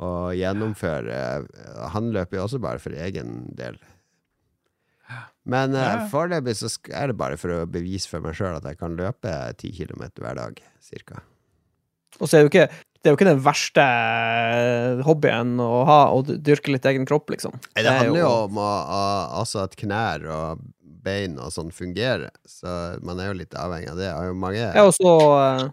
og 0.00 0.34
gjennomføre 0.38 1.46
Han 1.94 2.12
løper 2.14 2.38
jo 2.38 2.44
også 2.46 2.60
bare 2.62 2.78
for 2.78 2.94
egen 2.94 3.50
del. 3.58 3.76
Men 5.50 5.74
uh, 5.74 6.04
foreløpig 6.12 6.54
så 6.60 6.70
er 6.92 7.10
det 7.10 7.18
bare 7.18 7.38
for 7.40 7.54
å 7.54 7.64
bevise 7.70 8.10
for 8.10 8.22
meg 8.24 8.36
sjøl 8.38 8.58
at 8.58 8.68
jeg 8.68 8.78
kan 8.80 8.94
løpe 8.98 9.34
ti 9.60 9.72
kilometer 9.74 10.24
hver 10.24 10.38
dag, 10.38 10.62
cirka. 10.84 11.24
Og 12.20 12.28
så 12.28 12.36
er 12.36 12.42
det 12.42 12.46
jo 12.46 12.52
ikke 12.52 12.68
det 13.00 13.08
er 13.08 13.14
jo 13.14 13.16
ikke 13.16 13.30
den 13.30 13.40
verste 13.40 13.80
eh, 13.80 14.98
hobbyen 15.06 15.54
å 15.64 15.70
ha, 15.88 16.00
å 16.12 16.20
dyrke 16.20 16.74
litt 16.74 16.84
egen 16.84 17.06
kropp, 17.08 17.30
liksom. 17.32 17.54
Det, 17.70 17.80
det 17.86 17.94
handler 17.96 18.20
jo 18.20 18.32
om 18.42 18.60
å, 18.60 18.66
å, 18.68 19.00
altså 19.40 19.62
at 19.62 19.76
knær 19.80 20.26
og 20.28 20.66
bein 21.00 21.38
og 21.40 21.48
sånn 21.54 21.72
fungerer, 21.72 22.28
så 22.44 22.98
man 23.00 23.22
er 23.22 23.30
jo 23.30 23.38
litt 23.38 23.56
avhengig 23.56 23.88
av 23.94 24.02
det. 24.02 24.10
Jeg 24.10 24.18
har 24.18 24.28
jo 24.28 24.36
mange 24.36 24.60
Ja, 24.60 24.84
og 24.84 24.92
så 24.98 25.14
eh, 25.38 25.64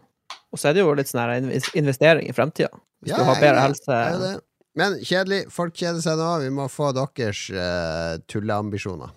Og 0.56 0.62
så 0.62 0.70
er 0.70 0.78
det 0.78 0.86
jo 0.86 0.96
litt 0.96 1.12
sånn 1.12 1.52
investering 1.76 2.32
i 2.32 2.36
fremtida. 2.36 2.72
Hvis 3.04 3.12
Ja, 3.12 3.20
du 3.20 3.28
har 3.28 3.44
bedre 3.44 3.66
helse. 3.66 3.98
Ja, 4.00 4.22
det. 4.24 4.34
Men 4.78 4.96
kjedelig. 5.02 5.42
Folk 5.52 5.76
kjeder 5.76 6.00
seg 6.06 6.20
nå. 6.22 6.30
Vi 6.46 6.52
må 6.54 6.70
få 6.72 6.94
deres 6.96 7.44
uh, 7.52 8.22
tulleambisjoner. 8.30 9.12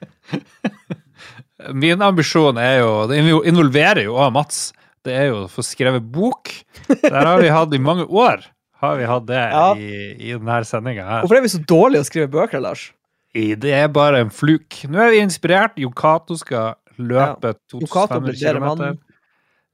Min 1.76 2.02
ambisjon 2.02 2.58
er 2.62 2.78
jo 2.80 2.92
Det 3.10 3.18
involverer 3.50 4.06
jo 4.06 4.16
òg 4.20 4.32
Mats. 4.36 4.70
Det 5.06 5.16
er 5.16 5.30
jo 5.32 5.42
å 5.46 5.50
få 5.52 5.64
skrevet 5.64 6.04
bok. 6.12 6.52
Der 6.88 7.26
har 7.26 7.40
vi 7.42 7.50
hatt 7.52 7.74
i 7.76 7.80
mange 7.82 8.06
år. 8.08 8.44
Har 8.80 8.96
vi 9.00 9.08
hatt 9.08 9.26
det 9.28 9.40
Ja. 9.52 9.74
i, 9.76 10.16
i 10.30 10.32
denne 10.36 10.60
sendinga 10.68 11.06
her. 11.08 11.22
Hvorfor 11.24 11.40
er 11.40 11.44
vi 11.44 11.52
så 11.52 11.60
dårlige 11.68 12.04
å 12.04 12.08
skrive 12.08 12.30
bøker, 12.32 12.62
Lars? 12.64 12.90
Det 13.36 13.72
er 13.76 13.88
bare 13.94 14.22
en 14.24 14.32
fluk. 14.34 14.82
Nå 14.90 15.00
er 15.04 15.12
vi 15.14 15.20
inspirert. 15.24 15.76
Jon 15.80 15.94
Cato 15.96 16.36
skal 16.40 16.74
løpe 16.98 17.54
ja. 17.54 17.60
2500 17.72 18.24
blir 18.26 18.40
bedre 18.40 18.74
km. 18.76 18.98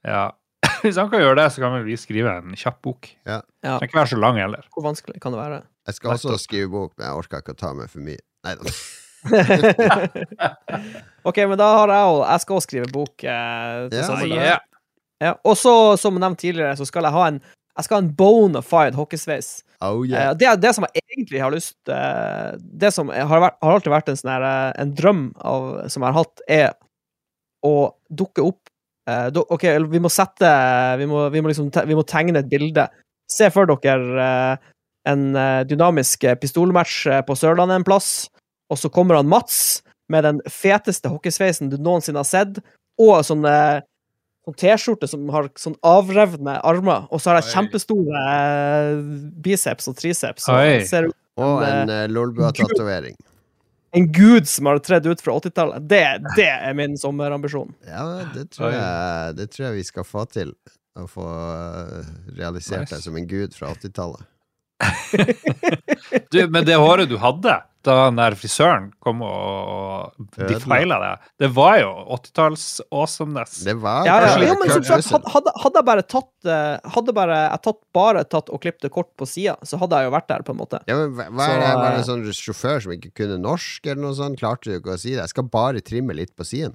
Ja. 0.06 0.26
Hvis 0.84 0.98
han 1.02 1.10
kan 1.14 1.22
gjøre 1.22 1.38
det, 1.40 1.48
så 1.54 1.62
kan 1.64 1.78
vi 1.86 1.98
skrive 1.98 2.34
en 2.42 2.58
kjapp 2.60 2.82
bok. 2.86 3.10
Ja. 3.26 3.40
Den 3.66 3.78
kan 3.80 3.88
ikke 3.90 4.02
være 4.02 4.14
så 4.14 4.20
lang 4.22 4.38
heller. 4.42 4.66
Hvor 4.74 4.86
vanskelig 4.90 5.22
kan 5.24 5.34
det 5.34 5.42
være? 5.42 5.62
Jeg 5.86 5.94
skal 6.00 6.16
også 6.16 6.38
skrive 6.42 6.70
bok, 6.74 6.92
men 6.98 7.08
jeg 7.08 7.18
orker 7.22 7.42
ikke 7.42 7.56
å 7.56 7.62
ta 7.62 7.72
med 7.78 7.90
for 7.94 8.06
mye. 8.06 8.22
Nei 8.46 8.54
da. 8.60 8.70
ok, 11.30 11.38
men 11.50 11.58
da 11.60 11.68
har 11.80 11.92
jeg 11.94 12.08
òg 12.12 12.22
Jeg 12.26 12.44
skal 12.44 12.58
også 12.60 12.68
skrive 12.70 12.90
bok. 12.94 13.14
Eh, 13.24 13.90
til 13.92 14.00
Ja, 14.00 14.06
Yeah. 14.36 14.60
ja. 15.22 15.34
Og 15.48 15.56
så, 15.58 15.74
som 15.98 16.18
nevnt 16.20 16.40
tidligere, 16.42 16.76
så 16.78 16.86
skal 16.88 17.04
jeg 17.08 17.14
ha 17.16 17.28
en 17.32 17.40
Jeg 17.78 17.84
skal 17.88 17.98
ha 17.98 18.02
en 18.06 18.14
bona 18.16 18.62
fide 18.64 18.96
hockeysveis. 18.96 19.64
Oh 19.82 20.04
Eh, 20.06 20.10
yeah. 20.12 20.34
det, 20.34 20.48
er 20.48 20.56
det 20.56 20.72
som 20.76 20.86
jeg 20.88 21.02
egentlig 21.18 21.42
har 21.44 21.52
lyst 21.52 21.76
eh, 21.92 22.52
Det 22.60 22.94
som 22.96 23.10
har, 23.10 23.40
vært, 23.44 23.58
har 23.62 23.74
alltid 23.76 23.92
vært 23.92 24.10
en 24.10 24.16
sånn 24.22 24.32
her, 24.32 24.44
eh, 24.48 24.72
En 24.82 24.94
drøm 24.96 25.26
av, 25.44 25.66
som 25.92 26.04
jeg 26.06 26.14
har 26.14 26.20
hatt, 26.24 26.42
er 26.48 26.70
å 27.66 27.74
dukke 28.14 28.42
opp 28.46 28.70
eh, 29.10 29.28
OK, 29.36 29.64
vi 29.92 30.00
må 30.00 30.10
sette 30.14 30.48
Vi 31.02 31.06
må, 31.10 31.26
vi 31.34 31.42
må 31.44 31.50
liksom 31.52 31.72
vi 31.86 31.96
må 31.98 32.04
tegne 32.08 32.40
et 32.40 32.50
bilde. 32.52 32.88
Se 33.32 33.50
for 33.52 33.66
dere 33.68 34.30
eh, 34.30 34.72
en 35.10 35.36
eh, 35.38 35.64
dynamisk 35.70 36.24
eh, 36.26 36.36
pistolmatch 36.40 37.06
eh, 37.12 37.22
på 37.26 37.36
Sørlandet 37.38 37.76
en 37.82 37.86
plass, 37.86 38.28
og 38.72 38.80
så 38.82 38.90
kommer 38.94 39.20
han 39.20 39.30
Mats 39.30 39.84
med 40.12 40.26
den 40.26 40.40
feteste 40.52 41.10
hockeysveisen 41.10 41.72
du 41.72 41.78
noensinne 41.82 42.22
har 42.22 42.30
sett, 42.30 42.60
og 43.02 43.20
sånn 43.26 43.46
eh, 43.50 43.84
sånn 44.46 44.58
T-skjorte 44.62 45.10
som 45.10 45.26
har 45.34 45.50
sånn 45.58 45.78
avrevne 45.86 46.60
armer, 46.62 47.08
og 47.10 47.22
så 47.22 47.32
har 47.32 47.42
jeg 47.42 47.48
Oi. 47.50 47.54
kjempestore 47.56 48.26
eh, 48.34 48.92
biceps 49.46 49.90
og 49.90 49.98
triceps. 49.98 50.50
Og 50.50 50.86
ser 50.90 51.10
Og 51.42 51.64
en, 51.66 51.90
en 51.90 51.90
uh, 51.90 52.04
Lolbua-tatovering. 52.14 53.18
en 53.96 54.08
gud 54.12 54.48
som 54.48 54.70
har 54.70 54.80
tredd 54.84 55.08
ut 55.08 55.22
fra 55.24 55.34
80-tallet. 55.40 55.90
Det, 55.90 56.04
det 56.38 56.50
er 56.52 56.74
min 56.78 56.98
sommerambisjon. 57.00 57.74
Ja, 57.88 58.06
det 58.36 58.50
tror, 58.54 58.72
jeg, 58.76 59.36
det 59.40 59.50
tror 59.52 59.70
jeg 59.70 59.80
vi 59.82 59.86
skal 59.88 60.08
få 60.08 60.26
til. 60.30 60.54
Å 60.96 61.10
få 61.12 61.26
realisert 62.38 62.86
Nice. 62.86 62.96
deg 62.96 63.02
som 63.04 63.18
en 63.20 63.26
gud 63.28 63.56
fra 63.58 63.74
80-tallet. 63.74 64.24
Du, 66.32 66.42
men 66.52 66.66
det 66.68 66.76
håret 66.80 67.10
du 67.10 67.18
hadde 67.22 67.62
da 67.86 67.96
den 68.08 68.18
der 68.18 68.36
frisøren 68.38 68.88
kom 69.04 69.20
og 69.26 70.16
de 70.36 70.48
defila 70.50 70.98
deg, 71.02 71.26
det 71.42 71.50
var 71.54 71.78
jo 71.84 71.92
80-talls 72.18 72.64
awesomeness. 72.90 73.60
Det 73.68 73.76
var 73.82 74.08
Ja, 74.08 74.16
ja, 74.24 74.32
ja, 74.42 74.56
men 74.58 74.72
som 74.74 75.04
sagt, 75.06 75.30
hadde, 75.34 75.54
hadde 75.62 75.82
jeg 75.82 75.88
bare 75.92 76.06
tatt 76.16 76.50
eh, 76.50 76.94
Hadde 76.96 77.14
bare, 77.16 77.42
jeg 77.52 77.64
tatt, 77.68 77.82
bare 77.96 78.24
tatt 78.26 78.50
og 78.50 78.64
klippet 78.64 78.88
det 78.88 78.94
kort 78.96 79.12
på 79.20 79.28
sida, 79.30 79.54
så 79.66 79.80
hadde 79.82 80.02
jeg 80.02 80.10
jo 80.10 80.16
vært 80.16 80.30
der, 80.32 80.46
på 80.48 80.56
en 80.56 80.62
måte. 80.64 80.82
Ja, 80.90 80.98
men 81.04 81.14
hva, 81.14 81.28
hva 81.30 81.50
er 81.52 81.62
det? 81.62 81.68
Var 81.68 81.86
det 81.86 81.92
eh, 81.92 82.00
en 82.00 82.10
sånn 82.10 82.26
sjåfør 82.40 82.82
som 82.88 82.96
ikke 82.96 83.14
kunne 83.22 83.38
norsk, 83.44 83.86
eller 83.86 84.02
noe 84.08 84.18
sånt? 84.18 84.42
Klarte 84.42 84.72
du 84.72 84.80
ikke 84.80 84.96
å 84.98 85.02
si 85.02 85.14
det? 85.14 85.22
Jeg 85.22 85.36
skal 85.36 85.50
bare 85.54 85.86
trimme 85.86 86.18
litt 86.18 86.34
på 86.34 86.48
siden. 86.48 86.74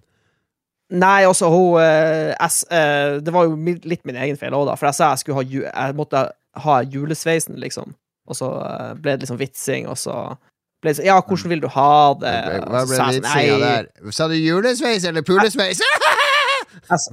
Nei, 0.90 1.22
altså, 1.22 1.46
hun 1.52 1.78
eh, 1.78 2.32
S, 2.42 2.64
eh, 2.66 3.20
Det 3.22 3.30
var 3.34 3.46
jo 3.46 3.54
litt 3.86 4.02
min 4.08 4.18
egen 4.18 4.38
feil 4.38 4.54
òg, 4.58 4.66
da. 4.66 4.74
For 4.78 4.90
jeg 4.90 4.98
sa 4.98 5.12
jeg 5.12 5.22
skulle 5.22 5.38
ha 5.38 5.44
Jeg 5.46 5.98
måtte 5.98 6.24
ha 6.56 6.80
julesveisen, 6.82 7.58
liksom. 7.62 7.94
Og 8.30 8.36
så 8.38 8.48
eh, 8.62 8.94
ble 9.00 9.16
det 9.16 9.24
liksom 9.26 9.38
vitsing, 9.40 9.88
og 9.90 9.98
så 9.98 10.16
ble 10.82 10.92
det 10.92 11.00
sånn 11.00 11.08
Ja, 11.10 11.18
hvordan 11.22 11.50
vil 11.52 11.60
du 11.64 11.68
ha 11.74 12.14
det? 12.20 12.34
Hva 12.66 12.84
ble 12.86 12.96
sa 12.96 13.08
sånn, 13.10 13.18
vitsinga 13.20 13.58
der? 13.62 13.90
Sa 14.16 14.28
du 14.30 14.36
julesveis 14.38 15.04
eller 15.08 15.26
pulesveis? 15.26 15.82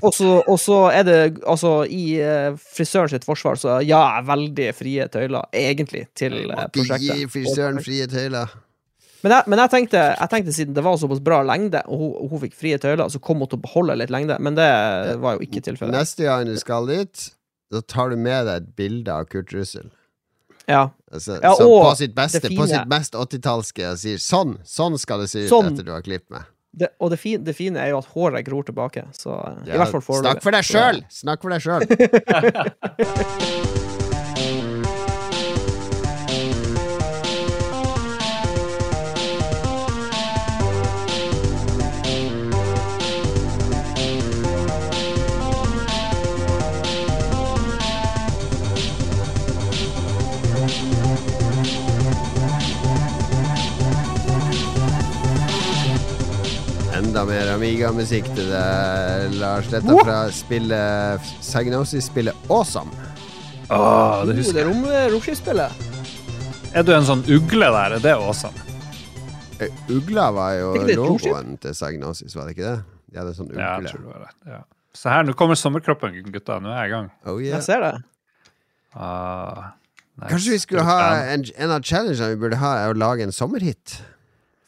Og 0.02 0.13
så- 0.13 0.91
er 0.93 1.04
det 1.04 1.17
altså 1.45 1.84
i 1.89 2.19
eh, 2.21 2.54
frisøren 2.58 3.10
sitt 3.10 3.26
forsvar, 3.26 3.58
så 3.58 3.80
ja, 3.86 4.21
veldig 4.26 4.69
frie 4.76 5.08
tøyler, 5.08 5.50
egentlig, 5.54 6.08
til 6.15 6.52
eh, 6.52 6.67
prosjektet. 6.73 7.17
gi 7.17 7.28
frisøren 7.28 7.82
frie 7.84 8.08
tøyler. 8.08 8.54
Men 9.23 9.34
jeg, 9.34 9.43
men 9.50 9.60
jeg, 9.60 9.69
tenkte, 9.73 10.02
jeg 10.13 10.30
tenkte 10.30 10.54
siden 10.54 10.76
det 10.78 10.84
var 10.86 10.97
såpass 11.02 11.19
bra 11.26 11.41
lengde, 11.45 11.82
og 11.89 11.97
hun, 12.00 12.30
hun 12.32 12.41
fikk 12.45 12.54
frie 12.58 12.78
tøyler, 12.78 13.10
så 13.10 13.19
kom 13.19 13.41
hun 13.41 13.50
til 13.50 13.58
å 13.58 13.65
beholde 13.65 13.97
litt 13.97 14.13
lengde, 14.13 14.38
men 14.39 14.56
det 14.58 14.69
var 15.23 15.38
jo 15.38 15.45
ikke 15.47 15.63
tilfellet. 15.65 15.97
Neste 15.97 16.28
gang 16.30 16.45
du 16.47 16.54
skal 16.62 16.86
dit, 16.89 17.26
så 17.73 17.82
tar 17.86 18.10
du 18.13 18.17
med 18.17 18.45
deg 18.47 18.56
et 18.63 18.69
bilde 18.80 19.12
av 19.13 19.25
Kurt 19.32 19.53
Russell. 19.56 19.89
Ja. 20.67 20.89
Altså, 21.12 21.38
Ja, 21.41 21.53
som 21.56 21.65
på 21.71 21.95
sitt 21.95 22.13
beste, 22.15 22.49
på 22.51 22.67
sitt 22.67 22.88
mest 22.91 23.13
80-tallske, 23.15 23.91
og 23.93 23.97
sier 24.01 24.17
sånn, 24.19 24.58
sånn 24.67 24.97
skal 24.99 25.19
det 25.23 25.30
se 25.32 25.39
ut 25.45 25.49
Sånn. 25.51 25.65
etter 25.73 25.84
du 25.88 25.91
har 25.95 26.01
klippet 26.03 26.30
meg. 26.34 26.41
Det, 26.77 26.88
og 27.01 27.10
det 27.10 27.17
fine, 27.17 27.41
det 27.47 27.56
fine 27.58 27.80
er 27.82 27.89
jo 27.93 27.97
at 28.03 28.10
håret 28.13 28.45
gror 28.45 28.63
tilbake, 28.67 29.03
så 29.15 29.30
ja, 29.65 29.73
i 29.73 29.77
hvert 29.80 29.91
fall 29.95 30.01
foreløpig. 30.03 30.30
Snakk 30.30 30.43
for 30.43 30.51
deg 30.53 30.63
sjøl! 30.67 30.99
Snakk 31.10 31.41
for 31.41 31.49
deg 31.56 31.62
sjøl! 31.63 31.82
Mer 57.38 57.52
Amiga-musikk 57.54 58.26
til 58.34 58.47
deg, 58.50 59.34
Lars. 59.38 59.67
Dette 59.69 59.91
er 59.93 60.00
fra 60.02 60.15
spillet 60.34 61.28
Psygnosis-spillet 61.43 62.47
Awesome. 62.50 62.89
Åh, 63.67 64.23
det 64.26 64.34
Oh, 64.34 64.39
husker 64.39 64.56
det 64.58 64.63
er 64.63 64.69
rom, 64.71 64.82
romskipsspillet. 65.13 65.84
Er 66.73 66.88
du 66.88 66.93
en 66.95 67.06
sånn 67.06 67.21
ugle 67.30 67.69
der? 67.76 67.97
Er 68.00 68.02
det 68.02 68.15
awesome? 68.15 68.58
Eh, 69.62 69.69
Ugla 69.93 70.32
var 70.34 70.56
jo 70.56 70.71
logoen 70.97 71.60
til 71.62 71.78
Psygnosis, 71.78 72.34
var 72.38 72.50
det 72.50 72.58
ikke 72.58 72.71
det? 72.71 72.82
De 73.12 73.21
hadde 73.21 73.38
sånn 73.38 73.54
Ja, 73.54 73.76
jeg 73.84 73.93
tror 73.93 74.02
det 74.08 74.12
var 74.15 74.26
det. 74.26 74.34
Ja. 74.56 74.60
Så 74.97 75.13
her, 75.13 75.30
nå 75.30 75.38
kommer 75.38 75.60
sommerkroppen, 75.60 76.17
gutta. 76.34 76.58
Nå 76.63 76.73
er 76.73 76.80
jeg 76.80 76.89
i 76.89 76.95
gang. 76.95 77.13
Oh, 77.28 77.38
yeah. 77.38 77.60
Jeg 77.60 77.67
ser 77.69 77.86
det. 77.86 77.95
Uh, 78.97 79.67
nice. 80.17 80.30
Kanskje 80.34 80.58
vi 80.58 80.62
skulle 80.65 80.82
er 80.82 80.89
ha 80.89 81.26
en, 81.38 81.45
en 81.54 81.78
av 81.78 81.86
challengene 81.86 82.34
vi 82.34 82.45
burde 82.47 82.62
ha, 82.65 82.78
er 82.82 82.95
å 82.95 82.97
lage 82.97 83.30
en 83.30 83.36
sommerhit. 83.36 84.00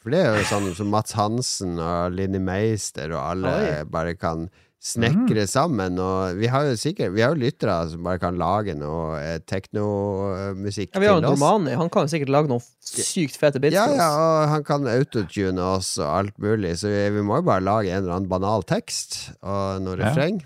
For 0.00 0.14
det 0.14 0.24
er 0.24 0.38
jo 0.38 0.48
sånn 0.48 0.70
som 0.76 0.90
Mats 0.92 1.12
Hansen 1.18 1.76
og 1.76 2.16
Linni 2.16 2.40
Meister 2.40 3.12
og 3.12 3.20
alle 3.20 3.52
Oi. 3.52 3.72
bare 3.90 4.16
kan 4.16 4.46
snekre 4.80 5.44
sammen. 5.44 5.98
Og 6.00 6.38
vi 6.40 6.48
har 6.48 6.64
jo 6.70 6.76
sikkert 6.80 7.12
Vi 7.12 7.20
har 7.20 7.34
jo 7.34 7.42
lyttere 7.42 7.74
som 7.90 8.06
bare 8.06 8.20
kan 8.22 8.38
lage 8.40 8.72
noe 8.78 9.18
eh, 9.20 9.42
teknomusikk 9.44 10.94
Ja, 10.94 11.02
vi 11.02 11.10
har 11.10 11.20
til 11.20 11.28
oss. 11.28 11.42
Normani. 11.42 11.74
Han 11.76 11.92
kan 11.92 12.08
jo 12.08 12.14
sikkert 12.14 12.32
lage 12.32 12.52
noen 12.52 12.64
sykt 12.80 13.36
fete 13.40 13.60
bits 13.60 13.76
Ja, 13.76 13.84
ja, 13.92 14.08
og 14.08 14.54
han 14.54 14.64
kan 14.64 14.88
autotune 14.88 15.68
oss 15.76 15.92
og 16.00 16.08
alt 16.08 16.40
mulig, 16.40 16.78
så 16.80 16.88
vi, 16.92 17.04
vi 17.18 17.26
må 17.26 17.42
jo 17.42 17.48
bare 17.50 17.64
lage 17.66 17.92
en 17.92 18.00
eller 18.02 18.16
annen 18.16 18.32
banal 18.32 18.64
tekst 18.64 19.34
og 19.44 19.84
noe 19.84 20.00
refreng. 20.00 20.40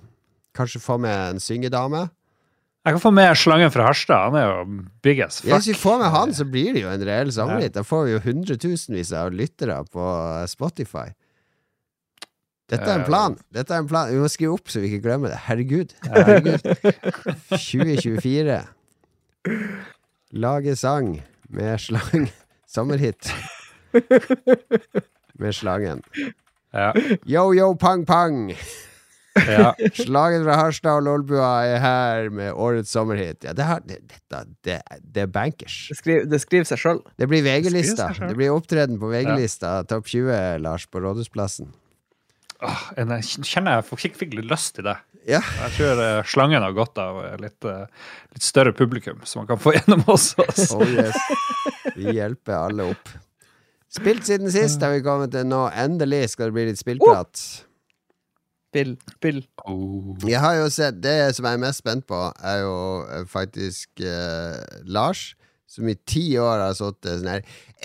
Kanskje 0.55 0.83
få 0.83 0.99
med 1.03 1.15
en 1.15 1.43
syngedame. 1.43 2.09
Jeg 2.85 2.93
kan 2.93 3.01
få 3.01 3.11
med 3.17 3.33
slangen 3.41 3.71
fra 3.73 3.87
Harstad. 3.89 4.27
Han 4.29 4.35
er 4.37 4.45
jo 4.51 4.65
big 5.03 5.21
as 5.25 5.39
fuck. 5.41 5.53
hvis 5.55 5.71
vi 5.71 5.75
får 5.81 5.99
med 6.03 6.11
han, 6.13 6.35
så 6.37 6.45
blir 6.45 6.75
det 6.77 6.83
jo 6.83 6.91
en 6.93 7.05
reell 7.09 7.31
sommerhit. 7.33 7.73
Da 7.75 7.81
får 7.87 8.05
vi 8.05 8.13
jo 8.13 8.19
hundretusenvis 8.27 9.13
av 9.17 9.33
lyttere 9.33 9.79
på 9.89 10.09
Spotify. 10.53 11.07
Dette 12.69 12.85
er 12.89 12.99
en 13.01 13.07
plan. 13.09 13.39
Dette 13.53 13.73
er 13.77 13.79
en 13.85 13.89
plan. 13.89 14.09
Vi 14.13 14.21
må 14.21 14.29
skrive 14.33 14.57
opp 14.57 14.69
så 14.73 14.81
vi 14.81 14.91
ikke 14.93 15.05
glemmer 15.09 15.33
det. 15.33 15.41
Herregud. 15.47 15.93
Herregud. 16.13 16.61
2024. 17.53 18.61
Lage 20.45 20.77
sang 20.77 21.23
med 21.49 21.81
slang. 21.81 22.29
Sommerhit. 22.75 23.33
Med 25.39 25.53
slangen. 25.55 26.03
Ja, 26.75 26.91
Yo, 27.25 27.53
yo, 27.55 27.75
pang, 27.79 28.05
pang. 28.07 28.51
Ja. 29.35 29.71
Slaget 30.05 30.45
fra 30.47 30.57
Harstad 30.59 30.99
og 31.01 31.07
Lolbua 31.09 31.53
er 31.67 31.81
her 31.83 32.29
med 32.35 32.53
årets 32.53 32.93
sommerhit. 32.95 33.43
Ja, 33.45 33.55
det, 33.57 33.67
har, 33.69 33.83
det, 33.89 34.01
dette, 34.11 34.43
det, 34.67 34.81
det 35.03 35.25
er 35.27 35.31
bankers. 35.31 35.79
Det, 35.91 35.99
skriver, 36.01 36.29
det 36.31 36.41
skriver 36.43 36.69
seg 36.71 36.83
sjøl. 36.83 37.01
Det 37.19 37.29
blir 37.31 37.45
VG-lista. 37.47 38.13
Det 38.21 38.35
blir 38.39 38.55
opptreden 38.55 39.01
på 39.03 39.11
VG-lista. 39.13 39.81
Topp 39.91 40.11
20, 40.13 40.61
Lars, 40.65 40.87
på 40.87 41.03
Rådhusplassen. 41.03 41.73
Åh, 42.65 42.85
jeg 42.97 43.45
kjenner 43.45 43.81
jeg 43.81 43.89
fikk, 43.91 44.15
fikk 44.23 44.39
litt 44.39 44.49
lyst 44.49 44.77
til 44.79 44.87
det. 44.87 44.97
Ja. 45.29 45.41
Jeg 45.41 45.77
tror 45.79 46.01
eh, 46.05 46.23
slangen 46.29 46.65
har 46.65 46.73
godt 46.77 47.01
av 47.01 47.21
eh, 47.25 47.37
litt, 47.41 47.65
eh, 47.69 47.85
litt 48.37 48.45
større 48.45 48.75
publikum, 48.77 49.23
som 49.25 49.43
man 49.43 49.51
kan 49.51 49.61
få 49.61 49.73
gjennom 49.77 50.05
oss. 50.13 50.33
altså. 50.39 50.81
Oh 50.81 50.89
yes. 50.89 51.17
Vi 51.97 52.15
hjelper 52.17 52.59
alle 52.61 52.91
opp. 52.95 53.15
Spilt 53.95 54.27
siden 54.27 54.51
sist 54.51 54.83
har 54.83 54.91
vi 54.95 55.05
kommet 55.07 55.33
til 55.35 55.47
nå. 55.47 55.69
Endelig 55.71 56.33
skal 56.33 56.51
det 56.51 56.57
bli 56.57 56.67
litt 56.71 56.81
spillprat. 56.81 57.43
Spill, 58.75 58.97
spill. 59.15 59.37
Oh. 59.71 60.17
Jeg 60.27 60.41
har 60.43 60.57
jo 60.59 60.67
sett 60.73 60.97
Det 60.99 61.15
som 61.37 61.47
jeg 61.47 61.61
er 61.61 61.63
mest 61.63 61.79
spent 61.85 62.09
på, 62.11 62.19
er 62.43 62.57
jo 62.65 62.79
eh, 63.07 63.23
faktisk 63.31 64.03
eh, 64.03 64.57
Lars, 64.91 65.37
som 65.71 65.87
i 65.87 65.95
ti 66.11 66.25
år 66.43 66.59
har 66.59 66.75
sittet 66.75 67.21
sånn 67.21 67.31
her 67.37 67.45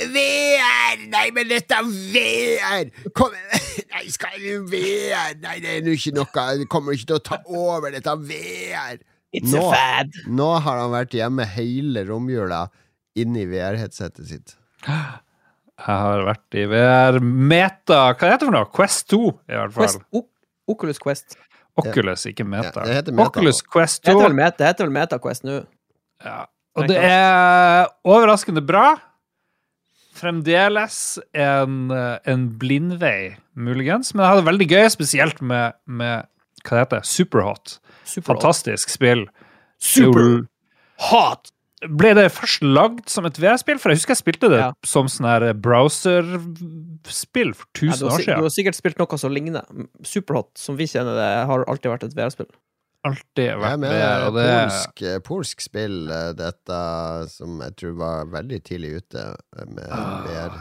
VR! 0.09 1.03
Nei, 1.11 1.27
men 1.35 1.45
dette 1.51 1.77
er 1.77 1.85
VR! 1.85 2.89
Kom 3.13 3.35
Nei, 3.93 4.01
skal 4.09 4.41
du 4.41 4.65
VR? 4.71 5.37
Nei, 5.43 5.59
det 5.61 5.75
er 5.75 5.85
nå 5.85 5.93
ikke 5.93 6.15
noe 6.17 6.47
Vi 6.63 6.67
kommer 6.73 6.97
ikke 6.97 7.11
til 7.11 7.19
å 7.19 7.25
ta 7.29 7.39
over, 7.45 7.93
dette 7.93 8.17
VR! 8.25 8.97
It's 9.29 9.53
Nå. 9.53 9.61
a 9.61 9.75
fad. 9.75 10.15
Nå 10.25 10.49
har 10.65 10.79
han 10.81 10.89
vært 10.89 11.13
hjemme 11.13 11.45
hele 11.53 12.01
romjula 12.07 12.63
inni 13.19 13.45
VR-headsetet 13.45 14.25
sitt. 14.25 14.55
Jeg 14.89 15.85
har 15.85 16.25
vært 16.25 16.57
i 16.57 16.63
VR 16.71 17.19
Meta 17.21 17.99
Hva 18.15 18.31
heter 18.31 18.41
det 18.41 18.47
for 18.47 18.55
noe? 18.57 18.69
Quest 18.73 19.05
2, 19.13 19.19
i 19.51 19.57
hvert 19.59 19.75
fall. 19.75 19.85
Quest, 19.85 20.05
o 20.17 20.25
Oculus 20.69 21.01
Quest. 21.01 21.37
Oculus, 21.79 22.25
ikke 22.29 22.45
Meta. 22.47 22.83
Ja, 22.83 22.87
det 22.87 22.95
heter 22.99 23.15
Meta 23.15 23.31
Oculus 23.31 23.61
Quest 23.65 24.03
2. 24.05 24.15
heter 24.15 24.35
Meta, 24.35 24.57
det 24.59 24.71
heter 24.71 24.87
vel 24.87 24.95
Meta 24.95 25.19
Quest 25.21 25.45
nå. 25.47 25.61
Ja. 26.25 26.39
Og 26.77 26.87
det 26.89 26.97
er 27.01 27.87
overraskende 28.07 28.63
bra. 28.65 28.87
Fremdeles 30.19 31.19
en, 31.33 31.91
eh, 31.95 32.17
en 32.27 32.49
blindvei, 32.59 33.37
muligens. 33.55 34.13
Men 34.13 34.23
jeg 34.23 34.31
hadde 34.33 34.43
det 34.43 34.49
veldig 34.51 34.67
gøy, 34.69 34.87
spesielt 34.91 35.41
med, 35.41 35.77
med 35.87 36.27
hva 36.63 36.75
det 36.75 36.83
heter 36.83 37.07
Superhot. 37.07 37.77
Superhot. 38.03 38.41
Fantastisk 38.41 38.91
spill. 38.91 39.27
Super 39.79 40.45
hot! 41.09 41.53
Ble 41.87 42.09
det 42.17 42.25
først 42.35 42.63
lagd 42.65 43.05
som 43.07 43.23
et 43.29 43.37
VR-spill? 43.39 43.77
For 43.79 43.93
jeg 43.93 44.01
husker 44.01 44.11
jeg 44.11 44.19
spilte 44.23 44.49
det 44.51 44.57
Ja. 44.59 44.71
som 44.83 45.07
sånn 45.07 45.27
her 45.29 45.53
browserspill 45.53 47.53
for 47.55 47.67
Ja, 47.79 47.93
1000 47.93 48.09
ja, 48.09 48.13
år 48.13 48.19
siden. 48.19 48.37
du 48.41 48.43
har 48.43 48.49
sikkert 48.55 48.75
spilt 48.75 48.97
noe 48.99 49.17
som 49.17 49.31
ligner. 49.31 49.63
Superhot, 50.03 50.49
som 50.57 50.75
vi 50.75 50.87
kjenner 50.91 51.15
det, 51.15 51.29
har 51.47 51.63
alltid 51.67 51.91
vært 51.93 52.03
et 52.09 52.15
VR-spill. 52.17 52.47
Alltid 53.07 53.53
vært 53.61 53.79
VR. 53.79 54.25
Og 54.27 54.33
det, 54.35 54.47
polsk, 54.69 55.01
eh, 55.07 55.19
polsk 55.23 55.61
spill, 55.63 56.09
eh, 56.11 56.33
dette 56.33 57.29
som 57.31 57.61
jeg 57.63 57.75
tror 57.79 57.93
var 57.95 58.25
veldig 58.25 58.59
tidlig 58.67 58.97
ute 58.99 59.23
eh, 59.57 59.65
med 59.65 59.87
Ah. 59.89 60.23
VR. 60.27 60.51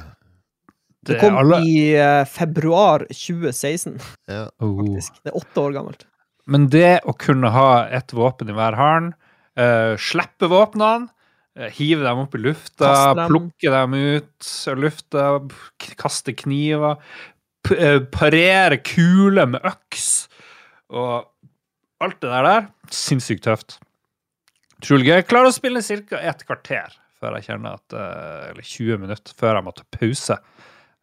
Det 1.05 1.15
det 1.15 1.21
kom 1.21 1.37
alle, 1.37 1.59
i 1.65 1.95
eh, 1.97 2.25
februar 2.27 3.01
2016, 3.11 3.99
Ja. 4.29 4.49
oh. 4.61 4.77
faktisk. 4.85 5.13
Det 5.25 5.33
er 5.33 5.37
åtte 5.41 5.57
år 5.67 5.73
gammelt. 5.75 6.05
Men 6.47 6.69
det 6.69 7.01
å 7.05 7.13
kunne 7.19 7.51
ha 7.51 7.87
ett 7.89 8.13
våpen 8.13 8.49
i 8.51 8.53
hver 8.53 8.77
hånd, 8.77 9.15
uh, 9.59 9.95
slippe 10.01 10.49
våpnene, 10.51 11.09
eh, 11.59 11.73
hive 11.75 12.05
dem 12.07 12.23
opp 12.25 12.37
i 12.39 12.43
lufta, 12.43 12.93
dem. 13.19 13.27
plukke 13.31 13.73
dem 13.75 13.97
ut 13.99 14.53
av 14.71 14.79
lufta, 14.79 15.27
kaste 16.01 16.35
kniver, 16.39 17.01
eh, 17.75 17.99
parere 18.15 18.79
kuler 18.79 19.51
med 19.51 19.67
øks 19.67 20.29
og 20.89 21.29
alt 22.01 22.21
det 22.23 22.31
der 22.31 22.47
der, 22.47 22.69
sinnssykt 22.95 23.45
tøft. 23.45 23.79
Utrolig 24.79 25.11
gøy. 25.11 25.23
Klarer 25.27 25.51
å 25.51 25.57
spille 25.57 25.83
ca. 25.83 26.21
et 26.23 26.45
kvarter 26.47 26.95
før 27.19 27.35
jeg 27.35 27.49
kjenner 27.49 27.75
at 27.75 27.95
Eller 27.99 28.63
20 28.63 29.01
minutter 29.03 29.35
før 29.35 29.59
jeg 29.59 29.67
må 29.67 29.73
ta 29.75 29.83
pause. 29.91 30.37